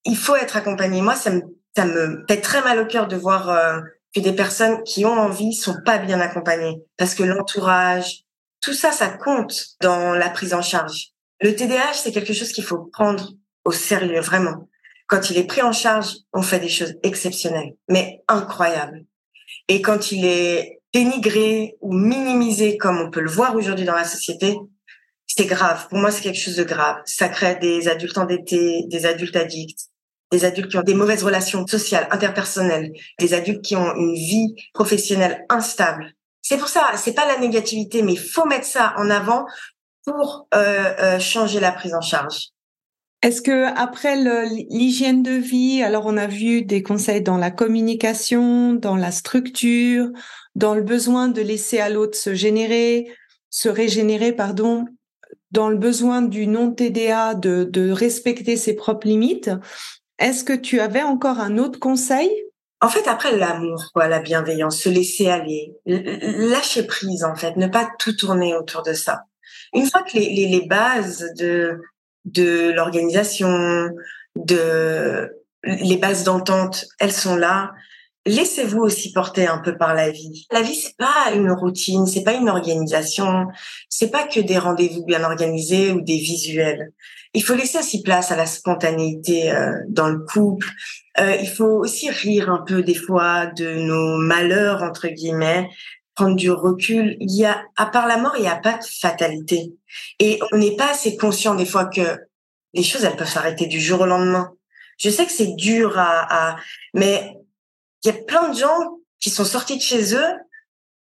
il 0.04 0.16
faut 0.16 0.36
être 0.36 0.56
accompagné. 0.56 1.02
Moi, 1.02 1.14
ça 1.14 1.30
me, 1.30 1.42
ça 1.76 1.84
me 1.86 2.24
fait 2.28 2.40
très 2.40 2.62
mal 2.62 2.78
au 2.78 2.86
cœur 2.86 3.08
de 3.08 3.16
voir 3.16 3.48
euh, 3.48 3.80
que 4.14 4.20
des 4.20 4.32
personnes 4.32 4.82
qui 4.84 5.04
ont 5.04 5.18
envie 5.18 5.52
sont 5.52 5.76
pas 5.84 5.98
bien 5.98 6.20
accompagnées 6.20 6.82
parce 6.96 7.14
que 7.14 7.22
l'entourage, 7.22 8.24
tout 8.60 8.72
ça, 8.72 8.92
ça 8.92 9.08
compte 9.08 9.76
dans 9.80 10.14
la 10.14 10.30
prise 10.30 10.54
en 10.54 10.62
charge. 10.62 11.08
Le 11.40 11.54
TDAH, 11.54 11.94
c'est 11.94 12.12
quelque 12.12 12.32
chose 12.32 12.52
qu'il 12.52 12.64
faut 12.64 12.88
prendre 12.92 13.32
au 13.64 13.72
sérieux, 13.72 14.20
vraiment. 14.20 14.68
Quand 15.06 15.30
il 15.30 15.38
est 15.38 15.46
pris 15.46 15.62
en 15.62 15.72
charge, 15.72 16.14
on 16.32 16.42
fait 16.42 16.60
des 16.60 16.68
choses 16.68 16.94
exceptionnelles, 17.02 17.74
mais 17.88 18.22
incroyables. 18.28 19.04
Et 19.68 19.82
quand 19.82 20.12
il 20.12 20.24
est 20.24 20.80
dénigré 20.92 21.76
ou 21.80 21.92
minimisé, 21.92 22.78
comme 22.78 22.98
on 22.98 23.10
peut 23.10 23.20
le 23.20 23.30
voir 23.30 23.56
aujourd'hui 23.56 23.84
dans 23.84 23.94
la 23.94 24.04
société, 24.04 24.56
c'est 25.26 25.46
grave. 25.46 25.88
Pour 25.88 25.98
moi, 25.98 26.10
c'est 26.10 26.22
quelque 26.22 26.40
chose 26.40 26.56
de 26.56 26.64
grave. 26.64 26.96
Ça 27.04 27.28
crée 27.28 27.56
des 27.56 27.88
adultes 27.88 28.16
endettés, 28.16 28.84
des 28.86 29.04
adultes 29.04 29.36
addicts, 29.36 29.88
des 30.34 30.44
adultes 30.44 30.70
qui 30.70 30.76
ont 30.76 30.82
des 30.82 30.94
mauvaises 30.94 31.22
relations 31.22 31.64
sociales, 31.66 32.08
interpersonnelles, 32.10 32.92
des 33.20 33.34
adultes 33.34 33.62
qui 33.62 33.76
ont 33.76 33.94
une 33.94 34.14
vie 34.14 34.56
professionnelle 34.72 35.46
instable. 35.48 36.12
C'est 36.42 36.58
pour 36.58 36.68
ça, 36.68 36.90
c'est 36.96 37.14
pas 37.14 37.26
la 37.26 37.38
négativité, 37.38 38.02
mais 38.02 38.14
il 38.14 38.18
faut 38.18 38.44
mettre 38.44 38.66
ça 38.66 38.94
en 38.96 39.10
avant 39.10 39.46
pour 40.04 40.48
euh, 40.54 40.92
euh, 40.98 41.18
changer 41.20 41.60
la 41.60 41.70
prise 41.70 41.94
en 41.94 42.00
charge. 42.00 42.48
Est-ce 43.22 43.40
que 43.40 43.72
après 43.78 44.16
l'hygiène 44.70 45.22
de 45.22 45.30
vie, 45.30 45.82
alors 45.82 46.04
on 46.04 46.16
a 46.16 46.26
vu 46.26 46.62
des 46.62 46.82
conseils 46.82 47.22
dans 47.22 47.38
la 47.38 47.52
communication, 47.52 48.74
dans 48.74 48.96
la 48.96 49.12
structure, 49.12 50.08
dans 50.56 50.74
le 50.74 50.82
besoin 50.82 51.28
de 51.28 51.40
laisser 51.40 51.78
à 51.78 51.88
l'autre 51.88 52.18
se 52.18 52.34
générer, 52.34 53.06
se 53.50 53.68
régénérer, 53.68 54.32
pardon, 54.32 54.84
dans 55.52 55.70
le 55.70 55.78
besoin 55.78 56.20
du 56.20 56.48
non 56.48 56.72
TDA 56.72 57.34
de, 57.34 57.64
de 57.64 57.90
respecter 57.90 58.56
ses 58.56 58.74
propres 58.74 59.06
limites. 59.06 59.50
Est-ce 60.18 60.44
que 60.44 60.52
tu 60.52 60.80
avais 60.80 61.02
encore 61.02 61.40
un 61.40 61.58
autre 61.58 61.78
conseil? 61.78 62.30
En 62.80 62.88
fait, 62.88 63.08
après 63.08 63.36
l'amour, 63.36 63.90
quoi, 63.94 64.08
la 64.08 64.20
bienveillance, 64.20 64.78
se 64.78 64.88
laisser 64.88 65.28
aller, 65.28 65.74
lâcher 65.86 66.86
prise, 66.86 67.24
en 67.24 67.34
fait, 67.34 67.56
ne 67.56 67.66
pas 67.66 67.88
tout 67.98 68.14
tourner 68.14 68.54
autour 68.54 68.82
de 68.82 68.92
ça. 68.92 69.24
Une 69.72 69.86
fois 69.86 70.02
que 70.02 70.16
les, 70.16 70.28
les, 70.30 70.48
les 70.48 70.66
bases 70.66 71.24
de 71.36 71.80
de 72.24 72.70
l'organisation, 72.70 73.90
de 74.36 75.30
les 75.62 75.96
bases 75.96 76.24
d'entente, 76.24 76.86
elles 76.98 77.12
sont 77.12 77.36
là. 77.36 77.72
Laissez-vous 78.26 78.80
aussi 78.80 79.12
porter 79.12 79.46
un 79.46 79.58
peu 79.58 79.76
par 79.76 79.94
la 79.94 80.10
vie. 80.10 80.46
La 80.50 80.62
vie, 80.62 80.74
c'est 80.74 80.96
pas 80.96 81.32
une 81.34 81.50
routine, 81.50 82.06
c'est 82.06 82.24
pas 82.24 82.32
une 82.32 82.48
organisation, 82.48 83.46
c'est 83.90 84.10
pas 84.10 84.26
que 84.26 84.40
des 84.40 84.56
rendez-vous 84.56 85.04
bien 85.04 85.22
organisés 85.24 85.92
ou 85.92 86.00
des 86.00 86.16
visuels. 86.16 86.92
Il 87.34 87.42
faut 87.42 87.54
laisser 87.54 87.78
aussi 87.78 88.02
place 88.02 88.32
à 88.32 88.36
la 88.36 88.46
spontanéité 88.46 89.52
euh, 89.52 89.72
dans 89.88 90.08
le 90.08 90.20
couple. 90.20 90.70
Euh, 91.18 91.36
il 91.40 91.48
faut 91.48 91.80
aussi 91.80 92.08
rire 92.08 92.48
un 92.50 92.62
peu 92.66 92.82
des 92.82 92.94
fois 92.94 93.46
de 93.46 93.74
nos 93.74 94.16
malheurs 94.16 94.82
entre 94.82 95.08
guillemets, 95.08 95.68
prendre 96.14 96.36
du 96.36 96.50
recul. 96.50 97.16
Il 97.20 97.36
y 97.36 97.44
a, 97.44 97.62
à 97.76 97.86
part 97.86 98.06
la 98.06 98.16
mort, 98.16 98.34
il 98.38 98.42
n'y 98.42 98.48
a 98.48 98.56
pas 98.56 98.78
de 98.78 98.84
fatalité. 98.84 99.74
Et 100.18 100.38
on 100.52 100.56
n'est 100.56 100.76
pas 100.76 100.92
assez 100.92 101.16
conscient 101.18 101.56
des 101.56 101.66
fois 101.66 101.86
que 101.86 102.18
les 102.72 102.82
choses, 102.82 103.04
elles 103.04 103.16
peuvent 103.16 103.28
s'arrêter 103.28 103.66
du 103.66 103.80
jour 103.80 104.00
au 104.00 104.06
lendemain. 104.06 104.50
Je 104.96 105.10
sais 105.10 105.26
que 105.26 105.32
c'est 105.32 105.54
dur 105.56 105.98
à, 105.98 106.52
à, 106.52 106.56
mais 106.94 107.36
il 108.04 108.08
y 108.08 108.10
a 108.10 108.22
plein 108.22 108.50
de 108.50 108.58
gens 108.58 108.98
qui 109.20 109.30
sont 109.30 109.44
sortis 109.44 109.76
de 109.76 109.82
chez 109.82 110.14
eux 110.14 110.32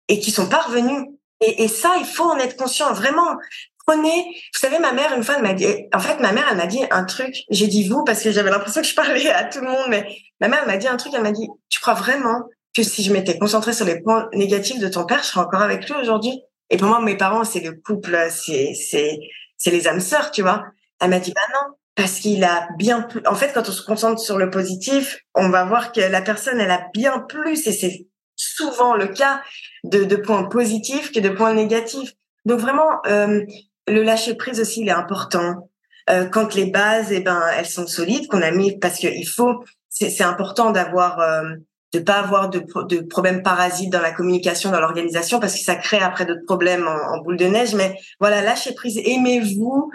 et 0.07 0.19
qui 0.19 0.31
sont 0.31 0.47
pas 0.47 0.61
revenus. 0.61 1.05
Et, 1.41 1.67
ça, 1.67 1.95
il 1.99 2.05
faut 2.05 2.23
en 2.23 2.37
être 2.37 2.55
conscient. 2.55 2.93
Vraiment, 2.93 3.35
prenez. 3.85 4.23
Vous 4.53 4.59
savez, 4.59 4.79
ma 4.79 4.93
mère 4.93 5.13
une 5.13 5.23
fois, 5.23 5.35
elle 5.35 5.43
m'a 5.43 5.53
dit. 5.53 5.67
En 5.93 5.99
fait, 5.99 6.19
ma 6.21 6.31
mère, 6.31 6.47
elle 6.49 6.55
m'a 6.55 6.67
dit 6.67 6.79
un 6.89 7.03
truc. 7.03 7.35
J'ai 7.49 7.67
dit 7.67 7.87
vous 7.87 8.05
parce 8.05 8.23
que 8.23 8.31
j'avais 8.31 8.49
l'impression 8.49 8.81
que 8.81 8.87
je 8.87 8.95
parlais 8.95 9.29
à 9.29 9.43
tout 9.43 9.59
le 9.59 9.67
monde, 9.67 9.87
mais 9.89 10.07
ma 10.39 10.47
mère 10.47 10.65
m'a 10.65 10.77
dit 10.77 10.87
un 10.87 10.95
truc. 10.95 11.11
Elle 11.13 11.23
m'a 11.23 11.33
dit, 11.33 11.49
tu 11.69 11.81
crois 11.81 11.95
vraiment 11.95 12.43
que 12.73 12.81
si 12.81 13.03
je 13.03 13.11
m'étais 13.11 13.37
concentrée 13.37 13.73
sur 13.73 13.85
les 13.85 14.01
points 14.01 14.29
négatifs 14.33 14.79
de 14.79 14.87
ton 14.87 15.05
père, 15.05 15.19
je 15.19 15.27
serais 15.27 15.41
encore 15.41 15.61
avec 15.61 15.87
lui 15.89 15.95
aujourd'hui? 15.95 16.41
Et 16.69 16.77
pour 16.77 16.87
moi, 16.87 17.01
mes 17.01 17.17
parents, 17.17 17.43
c'est 17.43 17.59
le 17.59 17.73
couple, 17.73 18.17
c'est 18.31 18.73
c'est 18.73 19.19
c'est 19.57 19.71
les 19.71 19.87
âmes 19.87 19.99
sœurs, 19.99 20.31
tu 20.31 20.41
vois. 20.41 20.63
Elle 21.01 21.09
m'a 21.09 21.19
dit 21.19 21.33
bah 21.33 21.41
non, 21.53 21.75
parce 21.95 22.19
qu'il 22.19 22.43
a 22.43 22.67
bien 22.77 23.01
plus. 23.01 23.21
En 23.27 23.35
fait, 23.35 23.51
quand 23.53 23.67
on 23.69 23.71
se 23.71 23.85
concentre 23.85 24.19
sur 24.19 24.37
le 24.37 24.49
positif, 24.49 25.19
on 25.35 25.49
va 25.49 25.63
voir 25.65 25.91
que 25.91 26.01
la 26.01 26.21
personne, 26.21 26.59
elle 26.59 26.71
a 26.71 26.87
bien 26.93 27.19
plus, 27.19 27.67
et 27.67 27.71
c'est 27.71 28.07
souvent 28.35 28.95
le 28.95 29.07
cas 29.07 29.41
de, 29.83 30.03
de 30.03 30.15
points 30.15 30.45
positifs 30.45 31.11
que 31.11 31.19
de 31.19 31.29
points 31.29 31.53
négatifs. 31.53 32.13
Donc 32.45 32.59
vraiment, 32.59 32.99
euh, 33.07 33.41
le 33.87 34.03
lâcher 34.03 34.35
prise 34.35 34.59
aussi, 34.59 34.81
il 34.81 34.87
est 34.87 34.91
important. 34.91 35.69
Euh, 36.09 36.25
quand 36.25 36.55
les 36.55 36.65
bases, 36.65 37.11
eh 37.11 37.21
ben, 37.21 37.41
elles 37.57 37.65
sont 37.65 37.87
solides, 37.87 38.27
qu'on 38.27 38.41
a 38.41 38.51
mis, 38.51 38.77
parce 38.79 38.97
qu'il 38.97 39.27
faut, 39.27 39.63
c'est 39.89 40.23
important 40.23 40.71
d'avoir 40.71 41.19
euh, 41.19 41.43
de 41.93 41.99
pas 41.99 42.15
avoir 42.15 42.49
de, 42.49 42.59
de 42.89 43.01
problèmes 43.01 43.43
parasites 43.43 43.91
dans 43.91 44.01
la 44.01 44.11
communication, 44.11 44.71
dans 44.71 44.79
l'organisation, 44.79 45.39
parce 45.39 45.53
que 45.53 45.63
ça 45.63 45.75
crée 45.75 45.99
après 45.99 46.25
d'autres 46.25 46.45
problèmes 46.45 46.87
en, 46.87 47.19
boule 47.19 47.37
de 47.37 47.45
neige. 47.45 47.75
Mais 47.75 47.95
voilà, 48.19 48.41
lâchez 48.41 48.73
prise, 48.73 48.99
aimez-vous 49.05 49.91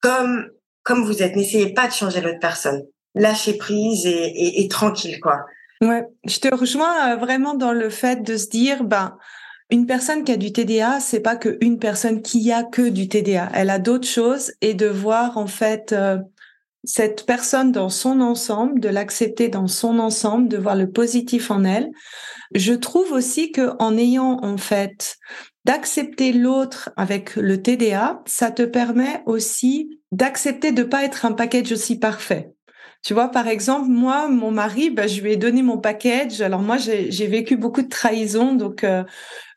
comme 0.00 0.48
comme 0.90 1.04
vous 1.04 1.22
êtes. 1.22 1.36
N'essayez 1.36 1.72
pas 1.72 1.86
de 1.86 1.92
changer 1.92 2.20
l'autre 2.20 2.40
personne. 2.40 2.82
Lâchez 3.14 3.56
prise 3.56 4.06
et, 4.06 4.66
tranquille, 4.68 5.20
quoi. 5.20 5.46
Ouais, 5.80 6.04
je 6.26 6.38
te 6.40 6.52
rejoins 6.52 7.12
euh, 7.12 7.16
vraiment 7.16 7.54
dans 7.54 7.72
le 7.72 7.90
fait 7.90 8.22
de 8.24 8.36
se 8.36 8.48
dire, 8.48 8.82
ben, 8.82 9.16
une 9.70 9.86
personne 9.86 10.24
qui 10.24 10.32
a 10.32 10.36
du 10.36 10.52
TDA, 10.52 10.98
c'est 10.98 11.20
pas 11.20 11.36
que 11.36 11.58
une 11.60 11.78
personne 11.78 12.22
qui 12.22 12.50
a 12.50 12.64
que 12.64 12.88
du 12.88 13.08
TDA. 13.08 13.50
Elle 13.54 13.70
a 13.70 13.78
d'autres 13.78 14.08
choses 14.08 14.52
et 14.62 14.74
de 14.74 14.86
voir 14.86 15.38
en 15.38 15.46
fait 15.46 15.92
euh, 15.92 16.18
cette 16.82 17.24
personne 17.24 17.70
dans 17.70 17.88
son 17.88 18.20
ensemble, 18.20 18.80
de 18.80 18.88
l'accepter 18.88 19.48
dans 19.48 19.68
son 19.68 20.00
ensemble, 20.00 20.48
de 20.48 20.58
voir 20.58 20.74
le 20.74 20.90
positif 20.90 21.52
en 21.52 21.62
elle. 21.62 21.88
Je 22.52 22.72
trouve 22.72 23.12
aussi 23.12 23.52
que 23.52 23.70
en 23.78 23.96
ayant 23.96 24.40
en 24.42 24.56
fait 24.56 25.16
d'accepter 25.64 26.32
l'autre 26.32 26.90
avec 26.96 27.36
le 27.36 27.62
TDA, 27.62 28.22
ça 28.26 28.50
te 28.50 28.62
permet 28.62 29.22
aussi 29.26 29.99
d'accepter 30.12 30.72
de 30.72 30.82
pas 30.82 31.04
être 31.04 31.24
un 31.24 31.32
package 31.32 31.72
aussi 31.72 31.98
parfait. 31.98 32.52
Tu 33.02 33.14
vois, 33.14 33.28
par 33.28 33.48
exemple, 33.48 33.88
moi, 33.88 34.28
mon 34.28 34.50
mari, 34.50 34.90
bah, 34.90 35.06
je 35.06 35.22
lui 35.22 35.32
ai 35.32 35.36
donné 35.36 35.62
mon 35.62 35.78
package. 35.78 36.42
Alors 36.42 36.60
moi, 36.60 36.76
j'ai 36.76 37.26
vécu 37.26 37.56
beaucoup 37.56 37.80
de 37.80 37.88
trahison, 37.88 38.54
donc 38.54 38.84
euh, 38.84 39.04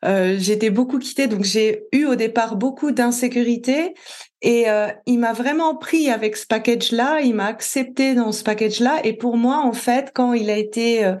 euh, 0.06 0.36
j'étais 0.38 0.70
beaucoup 0.70 0.98
quittée, 0.98 1.26
donc 1.26 1.44
j'ai 1.44 1.84
eu 1.92 2.06
au 2.06 2.14
départ 2.14 2.56
beaucoup 2.56 2.90
d'insécurité. 2.90 3.94
Et 4.40 4.70
euh, 4.70 4.88
il 5.06 5.18
m'a 5.18 5.34
vraiment 5.34 5.74
pris 5.74 6.10
avec 6.10 6.36
ce 6.36 6.46
package-là, 6.46 7.20
il 7.20 7.34
m'a 7.34 7.46
accepté 7.46 8.14
dans 8.14 8.32
ce 8.32 8.42
package-là. 8.44 9.00
Et 9.04 9.12
pour 9.14 9.36
moi, 9.36 9.58
en 9.58 9.72
fait, 9.72 10.10
quand 10.14 10.32
il 10.32 10.48
a 10.50 10.56
été 10.56 11.04
euh, 11.04 11.16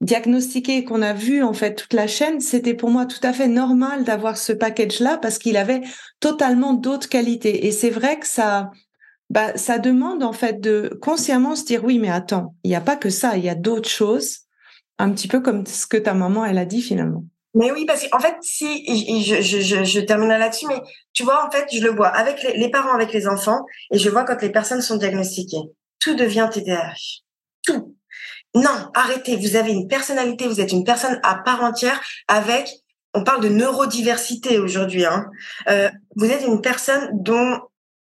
diagnostiqué, 0.00 0.84
qu'on 0.84 1.02
a 1.02 1.12
vu 1.12 1.42
en 1.42 1.52
fait 1.52 1.74
toute 1.74 1.92
la 1.92 2.06
chaîne, 2.06 2.40
c'était 2.40 2.74
pour 2.74 2.90
moi 2.90 3.06
tout 3.06 3.20
à 3.22 3.32
fait 3.32 3.48
normal 3.48 4.04
d'avoir 4.04 4.36
ce 4.36 4.52
package-là 4.52 5.18
parce 5.18 5.38
qu'il 5.38 5.56
avait 5.56 5.82
totalement 6.20 6.72
d'autres 6.72 7.08
qualités. 7.08 7.66
Et 7.66 7.72
c'est 7.72 7.90
vrai 7.90 8.18
que 8.18 8.26
ça, 8.26 8.70
bah, 9.30 9.56
ça 9.56 9.78
demande 9.78 10.22
en 10.22 10.32
fait 10.32 10.60
de 10.60 10.98
consciemment 11.02 11.56
se 11.56 11.64
dire 11.64 11.84
oui, 11.84 11.98
mais 11.98 12.10
attends, 12.10 12.54
il 12.62 12.68
n'y 12.68 12.76
a 12.76 12.80
pas 12.80 12.96
que 12.96 13.10
ça, 13.10 13.36
il 13.36 13.44
y 13.44 13.48
a 13.48 13.54
d'autres 13.54 13.88
choses, 13.88 14.40
un 14.98 15.10
petit 15.10 15.28
peu 15.28 15.40
comme 15.40 15.66
ce 15.66 15.86
que 15.86 15.96
ta 15.96 16.14
maman 16.14 16.44
elle 16.44 16.58
a 16.58 16.64
dit 16.64 16.82
finalement. 16.82 17.24
Mais 17.54 17.72
oui, 17.72 17.86
parce 17.86 18.06
qu'en 18.06 18.20
fait, 18.20 18.36
si 18.42 18.84
je, 19.22 19.40
je, 19.40 20.00
termine 20.00 20.28
là-dessus, 20.28 20.66
mais 20.68 20.80
tu 21.12 21.24
vois, 21.24 21.44
en 21.44 21.50
fait, 21.50 21.66
je 21.72 21.82
le 21.82 21.90
vois 21.90 22.08
avec 22.08 22.42
les, 22.42 22.56
les, 22.56 22.70
parents, 22.70 22.92
avec 22.92 23.12
les 23.12 23.26
enfants, 23.26 23.64
et 23.90 23.98
je 23.98 24.10
vois 24.10 24.24
quand 24.24 24.40
les 24.42 24.50
personnes 24.50 24.82
sont 24.82 24.96
diagnostiquées, 24.96 25.62
tout 25.98 26.14
devient 26.14 26.48
TDAH, 26.52 27.22
tout. 27.64 27.96
Non, 28.54 28.90
arrêtez. 28.94 29.36
Vous 29.36 29.56
avez 29.56 29.72
une 29.72 29.88
personnalité, 29.88 30.46
vous 30.46 30.60
êtes 30.60 30.72
une 30.72 30.84
personne 30.84 31.20
à 31.22 31.36
part 31.36 31.62
entière 31.62 32.00
avec. 32.28 32.68
On 33.14 33.24
parle 33.24 33.42
de 33.42 33.48
neurodiversité 33.48 34.58
aujourd'hui. 34.58 35.04
Hein. 35.04 35.26
Euh, 35.68 35.88
vous 36.16 36.30
êtes 36.30 36.44
une 36.46 36.60
personne 36.60 37.08
dont 37.12 37.60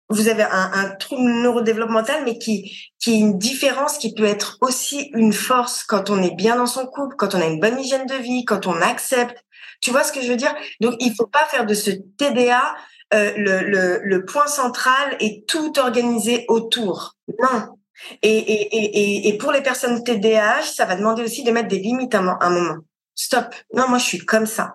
vous 0.08 0.28
avez 0.28 0.44
un, 0.44 0.70
un 0.72 0.90
trouble 0.96 1.22
neurodéveloppemental, 1.22 2.22
mais 2.24 2.38
qui, 2.38 2.72
qui 2.98 3.14
est 3.14 3.18
une 3.18 3.38
différence 3.38 3.98
qui 3.98 4.14
peut 4.14 4.24
être 4.24 4.56
aussi 4.60 5.10
une 5.14 5.32
force 5.32 5.82
quand 5.84 6.10
on 6.10 6.22
est 6.22 6.34
bien 6.34 6.56
dans 6.56 6.66
son 6.66 6.86
couple, 6.86 7.16
quand 7.16 7.34
on 7.34 7.40
a 7.40 7.46
une 7.46 7.60
bonne 7.60 7.78
hygiène 7.78 8.06
de 8.06 8.14
vie, 8.14 8.44
quand 8.44 8.66
on 8.66 8.80
accepte. 8.80 9.44
Tu 9.80 9.90
vois 9.90 10.04
ce 10.04 10.12
que 10.12 10.22
je 10.22 10.28
veux 10.28 10.36
dire? 10.36 10.54
Donc, 10.80 10.94
il 11.00 11.14
faut 11.14 11.26
pas 11.26 11.44
faire 11.46 11.66
de 11.66 11.74
ce 11.74 11.90
TDA 11.90 12.74
euh, 13.14 13.32
le, 13.36 13.60
le, 13.62 14.00
le, 14.02 14.24
point 14.24 14.48
central 14.48 15.16
et 15.20 15.44
tout 15.46 15.78
organiser 15.78 16.44
autour. 16.48 17.14
Non. 17.40 17.76
Et, 18.22 18.36
et, 18.36 18.76
et, 18.76 19.28
et 19.28 19.38
pour 19.38 19.52
les 19.52 19.62
personnes 19.62 20.02
TDAH, 20.02 20.62
ça 20.74 20.84
va 20.84 20.96
demander 20.96 21.22
aussi 21.22 21.42
de 21.42 21.50
mettre 21.50 21.68
des 21.68 21.78
limites 21.78 22.14
à 22.14 22.18
un, 22.18 22.50
moment. 22.50 22.76
Stop. 23.14 23.54
Non, 23.74 23.88
moi, 23.88 23.98
je 23.98 24.04
suis 24.04 24.18
comme 24.18 24.46
ça. 24.46 24.74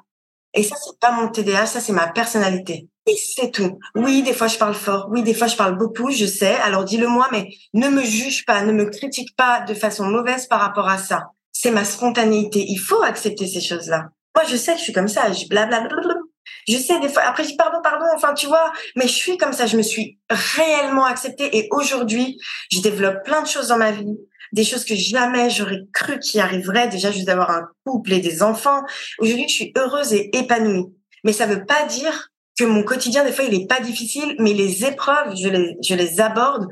Et 0.53 0.63
ça, 0.63 0.75
c'est 0.83 0.99
pas 0.99 1.11
mon 1.11 1.29
TDAH, 1.29 1.67
ça, 1.67 1.79
c'est 1.79 1.93
ma 1.93 2.07
personnalité. 2.07 2.87
Et 3.07 3.15
c'est 3.15 3.51
tout. 3.51 3.79
Oui, 3.95 4.21
des 4.21 4.33
fois 4.33 4.47
je 4.47 4.57
parle 4.57 4.75
fort. 4.75 5.07
Oui, 5.09 5.23
des 5.23 5.33
fois 5.33 5.47
je 5.47 5.55
parle 5.55 5.75
beaucoup, 5.75 6.11
je 6.11 6.25
sais. 6.25 6.55
Alors 6.57 6.83
dis-le-moi, 6.83 7.29
mais 7.31 7.49
ne 7.73 7.89
me 7.89 8.03
juge 8.03 8.45
pas, 8.45 8.63
ne 8.63 8.71
me 8.71 8.85
critique 8.85 9.35
pas 9.35 9.61
de 9.61 9.73
façon 9.73 10.05
mauvaise 10.05 10.45
par 10.45 10.59
rapport 10.59 10.87
à 10.87 10.99
ça. 10.99 11.29
C'est 11.51 11.71
ma 11.71 11.83
spontanéité. 11.83 12.63
Il 12.67 12.77
faut 12.77 13.01
accepter 13.01 13.47
ces 13.47 13.61
choses-là. 13.61 14.09
Moi, 14.35 14.45
je 14.47 14.55
sais 14.55 14.73
que 14.73 14.77
je 14.77 14.83
suis 14.83 14.93
comme 14.93 15.07
ça. 15.07 15.31
Je 15.31 15.47
blablabla. 15.47 16.20
Je 16.67 16.77
sais 16.77 16.99
des 16.99 17.09
fois. 17.09 17.23
Après, 17.23 17.43
je 17.43 17.49
dis 17.49 17.55
pardon, 17.55 17.79
pardon. 17.83 18.05
Enfin, 18.15 18.33
tu 18.33 18.47
vois. 18.47 18.71
Mais 18.95 19.07
je 19.07 19.13
suis 19.13 19.37
comme 19.37 19.53
ça. 19.53 19.65
Je 19.65 19.77
me 19.77 19.81
suis 19.81 20.19
réellement 20.29 21.05
acceptée. 21.05 21.57
Et 21.57 21.67
aujourd'hui, 21.71 22.37
je 22.71 22.81
développe 22.81 23.23
plein 23.23 23.41
de 23.41 23.47
choses 23.47 23.69
dans 23.69 23.77
ma 23.77 23.91
vie. 23.91 24.17
Des 24.51 24.63
choses 24.63 24.83
que 24.83 24.95
jamais 24.95 25.49
j'aurais 25.49 25.81
cru 25.93 26.19
qu'il 26.19 26.39
arriverait. 26.39 26.87
Déjà, 26.87 27.11
juste 27.11 27.27
d'avoir 27.27 27.51
un 27.51 27.67
couple 27.85 28.13
et 28.13 28.19
des 28.19 28.43
enfants. 28.43 28.81
Aujourd'hui, 29.19 29.47
je 29.47 29.53
suis 29.53 29.73
heureuse 29.77 30.13
et 30.13 30.29
épanouie. 30.35 30.93
Mais 31.23 31.33
ça 31.33 31.45
veut 31.45 31.65
pas 31.65 31.85
dire 31.85 32.29
que 32.57 32.65
mon 32.65 32.83
quotidien, 32.83 33.23
des 33.23 33.31
fois, 33.31 33.45
il 33.45 33.53
est 33.53 33.67
pas 33.67 33.79
difficile, 33.79 34.35
mais 34.39 34.53
les 34.53 34.85
épreuves, 34.85 35.35
je 35.35 35.47
les, 35.47 35.77
je 35.83 35.95
les 35.95 36.19
aborde 36.19 36.67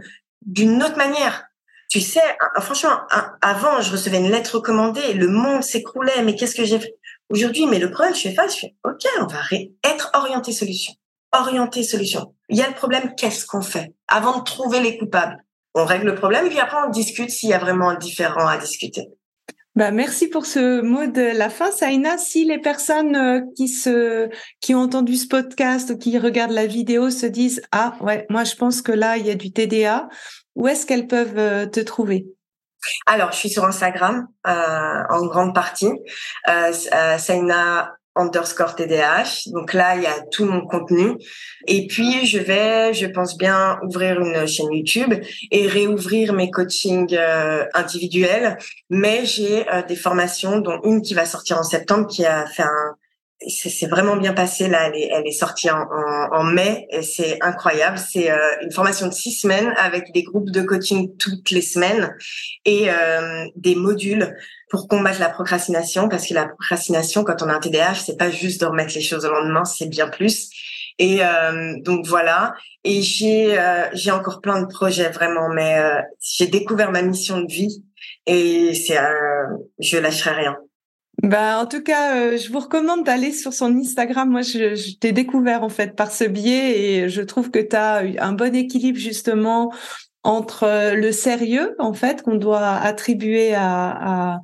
d'une 0.45 0.83
autre 0.83 0.97
manière. 0.97 1.45
Tu 1.89 2.01
sais, 2.01 2.21
franchement, 2.61 2.99
avant, 3.41 3.81
je 3.81 3.91
recevais 3.91 4.19
une 4.19 4.29
lettre 4.29 4.55
recommandée, 4.55 5.13
le 5.13 5.27
monde 5.27 5.63
s'écroulait, 5.63 6.21
mais 6.23 6.35
qu'est-ce 6.35 6.53
que 6.53 6.63
j'ai 6.63 6.79
fait? 6.79 6.98
Aujourd'hui, 7.29 7.67
mais 7.67 7.79
le 7.79 7.91
problème, 7.91 8.15
je 8.15 8.21
fais 8.21 8.33
face, 8.33 8.55
je 8.55 8.59
fais, 8.61 8.75
OK, 8.83 9.03
on 9.21 9.27
va 9.27 9.39
être 9.83 10.11
orienté 10.13 10.51
solution. 10.51 10.93
Orienté 11.31 11.83
solution. 11.83 12.33
Il 12.49 12.57
y 12.57 12.61
a 12.61 12.67
le 12.67 12.73
problème, 12.73 13.13
qu'est-ce 13.15 13.45
qu'on 13.45 13.61
fait? 13.61 13.93
Avant 14.07 14.39
de 14.39 14.43
trouver 14.43 14.79
les 14.79 14.97
coupables, 14.97 15.37
on 15.75 15.85
règle 15.85 16.07
le 16.07 16.15
problème, 16.15 16.49
puis 16.49 16.59
après, 16.59 16.77
on 16.85 16.89
discute 16.89 17.29
s'il 17.29 17.49
y 17.49 17.53
a 17.53 17.59
vraiment 17.59 17.89
un 17.89 17.97
différent 17.97 18.47
à 18.47 18.57
discuter. 18.57 19.07
Bah, 19.75 19.91
merci 19.91 20.27
pour 20.27 20.45
ce 20.45 20.81
mot 20.81 21.05
de 21.05 21.37
la 21.37 21.49
fin, 21.49 21.71
Saïna. 21.71 22.17
Si 22.17 22.43
les 22.43 22.59
personnes 22.59 23.15
euh, 23.15 23.41
qui 23.55 23.67
se, 23.67 24.27
qui 24.59 24.73
ont 24.73 24.79
entendu 24.79 25.15
ce 25.15 25.27
podcast 25.27 25.91
ou 25.91 25.97
qui 25.97 26.17
regardent 26.17 26.51
la 26.51 26.65
vidéo 26.65 27.11
se 27.11 27.27
disent, 27.27 27.61
ah, 27.71 27.95
ouais, 28.01 28.25
moi, 28.29 28.43
je 28.43 28.55
pense 28.55 28.81
que 28.81 28.91
là, 28.91 29.17
il 29.17 29.25
y 29.25 29.29
a 29.29 29.35
du 29.35 29.53
TDA, 29.53 30.09
où 30.55 30.67
est-ce 30.67 30.85
qu'elles 30.85 31.07
peuvent 31.07 31.37
euh, 31.37 31.67
te 31.67 31.79
trouver? 31.79 32.25
Alors, 33.05 33.31
je 33.31 33.37
suis 33.37 33.49
sur 33.49 33.65
Instagram 33.65 34.27
euh, 34.47 35.03
en 35.09 35.25
grande 35.25 35.53
partie. 35.53 35.91
Euh, 36.47 36.71
Saïna 37.17 37.93
underscore 38.19 38.75
TDH. 38.75 39.47
Donc 39.47 39.73
là, 39.73 39.95
il 39.95 40.03
y 40.03 40.07
a 40.07 40.21
tout 40.31 40.45
mon 40.45 40.61
contenu. 40.65 41.17
Et 41.67 41.87
puis, 41.87 42.25
je 42.25 42.39
vais, 42.39 42.93
je 42.93 43.05
pense 43.05 43.37
bien 43.37 43.79
ouvrir 43.83 44.19
une 44.19 44.45
chaîne 44.45 44.71
YouTube 44.71 45.13
et 45.51 45.67
réouvrir 45.67 46.33
mes 46.33 46.51
coachings 46.51 47.15
euh, 47.15 47.65
individuels. 47.73 48.57
Mais 48.89 49.25
j'ai 49.25 49.67
euh, 49.69 49.81
des 49.83 49.95
formations, 49.95 50.59
dont 50.59 50.79
une 50.83 51.01
qui 51.01 51.13
va 51.13 51.25
sortir 51.25 51.57
en 51.57 51.63
septembre, 51.63 52.07
qui 52.07 52.25
a 52.25 52.45
fait 52.45 52.63
un 52.63 52.95
c'est 53.47 53.87
vraiment 53.87 54.17
bien 54.17 54.33
passé 54.33 54.67
là. 54.67 54.87
Elle 54.87 55.01
est, 55.01 55.09
elle 55.13 55.27
est 55.27 55.31
sortie 55.31 55.69
en, 55.69 55.85
en, 56.31 56.43
mai 56.43 56.87
et 56.89 57.01
c'est 57.01 57.37
incroyable. 57.41 57.97
C'est 57.97 58.31
euh, 58.31 58.37
une 58.61 58.71
formation 58.71 59.07
de 59.07 59.13
six 59.13 59.31
semaines 59.31 59.73
avec 59.77 60.11
des 60.13 60.23
groupes 60.23 60.49
de 60.49 60.61
coaching 60.61 61.15
toutes 61.17 61.49
les 61.51 61.61
semaines 61.61 62.15
et 62.65 62.91
euh, 62.91 63.45
des 63.55 63.75
modules 63.75 64.35
pour 64.69 64.87
combattre 64.87 65.19
la 65.19 65.29
procrastination 65.29 66.09
parce 66.09 66.27
que 66.27 66.33
la 66.33 66.47
procrastination, 66.47 67.23
quand 67.23 67.41
on 67.41 67.47
a 67.47 67.53
un 67.53 67.59
TDAH, 67.59 67.95
c'est 67.95 68.17
pas 68.17 68.29
juste 68.29 68.61
de 68.61 68.65
remettre 68.65 68.93
les 68.93 69.01
choses 69.01 69.25
au 69.25 69.31
lendemain, 69.31 69.63
c'est 69.63 69.87
bien 69.87 70.09
plus. 70.09 70.49
Et 70.97 71.19
euh, 71.21 71.75
donc 71.79 72.05
voilà. 72.05 72.55
Et 72.83 73.01
j'ai 73.01 73.57
j'ai 73.93 74.11
encore 74.11 74.41
plein 74.41 74.61
de 74.61 74.67
projets 74.67 75.09
vraiment, 75.09 75.47
mais 75.49 75.79
j'ai 76.19 76.47
découvert 76.47 76.91
ma 76.91 77.01
mission 77.01 77.39
de 77.39 77.51
vie 77.51 77.83
et 78.25 78.73
c'est 78.73 78.97
je 79.79 79.97
lâcherai 79.97 80.31
rien. 80.31 80.57
Bah, 81.23 81.59
en 81.59 81.65
tout 81.65 81.81
cas, 81.81 82.15
euh, 82.15 82.37
je 82.37 82.51
vous 82.51 82.59
recommande 82.59 83.03
d'aller 83.03 83.31
sur 83.31 83.53
son 83.53 83.75
Instagram. 83.75 84.29
Moi, 84.29 84.41
je, 84.41 84.95
t'ai 84.97 85.11
découvert 85.11 85.63
en 85.63 85.69
fait 85.69 85.95
par 85.95 86.11
ce 86.11 86.23
biais 86.23 86.79
et 86.79 87.09
je 87.09 87.21
trouve 87.21 87.51
que 87.51 87.59
tu 87.59 87.75
as 87.75 88.03
un 88.19 88.31
bon 88.31 88.55
équilibre 88.55 88.97
justement 88.97 89.73
entre 90.23 90.63
euh, 90.63 90.93
le 90.95 91.11
sérieux 91.11 91.75
en 91.79 91.93
fait 91.93 92.21
qu'on 92.23 92.35
doit 92.35 92.67
attribuer 92.67 93.53
à, 93.53 94.33
à, 94.33 94.39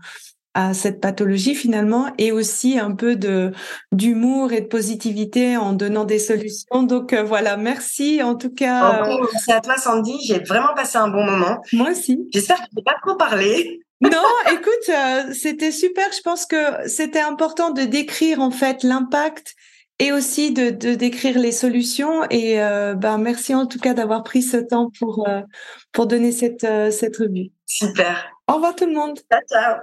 à, 0.53 0.73
cette 0.73 1.01
pathologie 1.01 1.53
finalement 1.53 2.07
et 2.17 2.31
aussi 2.31 2.79
un 2.79 2.91
peu 2.91 3.15
de 3.15 3.51
d'humour 3.91 4.53
et 4.53 4.61
de 4.61 4.67
positivité 4.67 5.57
en 5.57 5.73
donnant 5.73 6.05
des 6.05 6.19
solutions. 6.19 6.83
Donc 6.83 7.13
euh, 7.13 7.23
voilà, 7.23 7.57
merci 7.57 8.23
en 8.23 8.35
tout 8.35 8.53
cas. 8.53 9.05
merci 9.05 9.51
à 9.51 9.59
toi 9.59 9.77
Sandy, 9.77 10.17
j'ai 10.25 10.39
vraiment 10.39 10.73
passé 10.75 10.97
un 10.97 11.09
bon 11.09 11.23
moment. 11.23 11.61
Moi 11.73 11.91
aussi. 11.91 12.27
J'espère 12.33 12.57
que 12.57 12.63
je 12.71 12.77
n'ai 12.77 12.83
pas 12.83 12.95
trop 13.01 13.15
parlé. 13.15 13.84
Non, 14.11 14.51
écoute, 14.51 14.89
euh, 14.89 15.33
c'était 15.33 15.71
super. 15.71 16.05
Je 16.11 16.21
pense 16.21 16.45
que 16.45 16.87
c'était 16.87 17.19
important 17.19 17.71
de 17.71 17.83
décrire 17.83 18.39
en 18.39 18.51
fait 18.51 18.83
l'impact 18.83 19.55
et 19.99 20.11
aussi 20.11 20.51
de, 20.51 20.69
décrire 20.69 21.39
les 21.39 21.51
solutions. 21.51 22.23
Et 22.29 22.61
euh, 22.61 22.93
ben 22.93 23.17
merci 23.17 23.55
en 23.55 23.65
tout 23.65 23.79
cas 23.79 23.93
d'avoir 23.93 24.23
pris 24.23 24.41
ce 24.41 24.57
temps 24.57 24.91
pour 24.99 25.27
euh, 25.27 25.41
pour 25.91 26.07
donner 26.07 26.31
cette 26.31 26.67
cette 26.91 27.17
revue. 27.17 27.51
Super. 27.65 28.31
Au 28.47 28.55
revoir 28.55 28.75
tout 28.75 28.85
le 28.85 28.93
monde. 28.93 29.19
Ciao 29.31 29.41
ciao. 29.49 29.77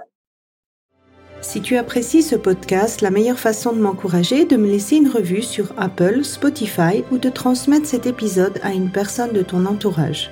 Si 1.41 1.61
tu 1.61 1.75
apprécies 1.75 2.23
ce 2.23 2.37
podcast, 2.37 3.01
la 3.01 3.11
meilleure 3.11 3.39
façon 3.39 3.73
de 3.73 3.81
m'encourager 3.81 4.41
est 4.41 4.45
de 4.49 4.55
me 4.55 4.71
laisser 4.71 4.95
une 4.95 5.09
revue 5.09 5.41
sur 5.41 5.73
Apple, 5.77 6.23
Spotify 6.23 7.03
ou 7.11 7.17
de 7.17 7.27
transmettre 7.27 7.85
cet 7.85 8.05
épisode 8.05 8.59
à 8.63 8.71
une 8.71 8.89
personne 8.89 9.33
de 9.33 9.41
ton 9.41 9.65
entourage. 9.65 10.31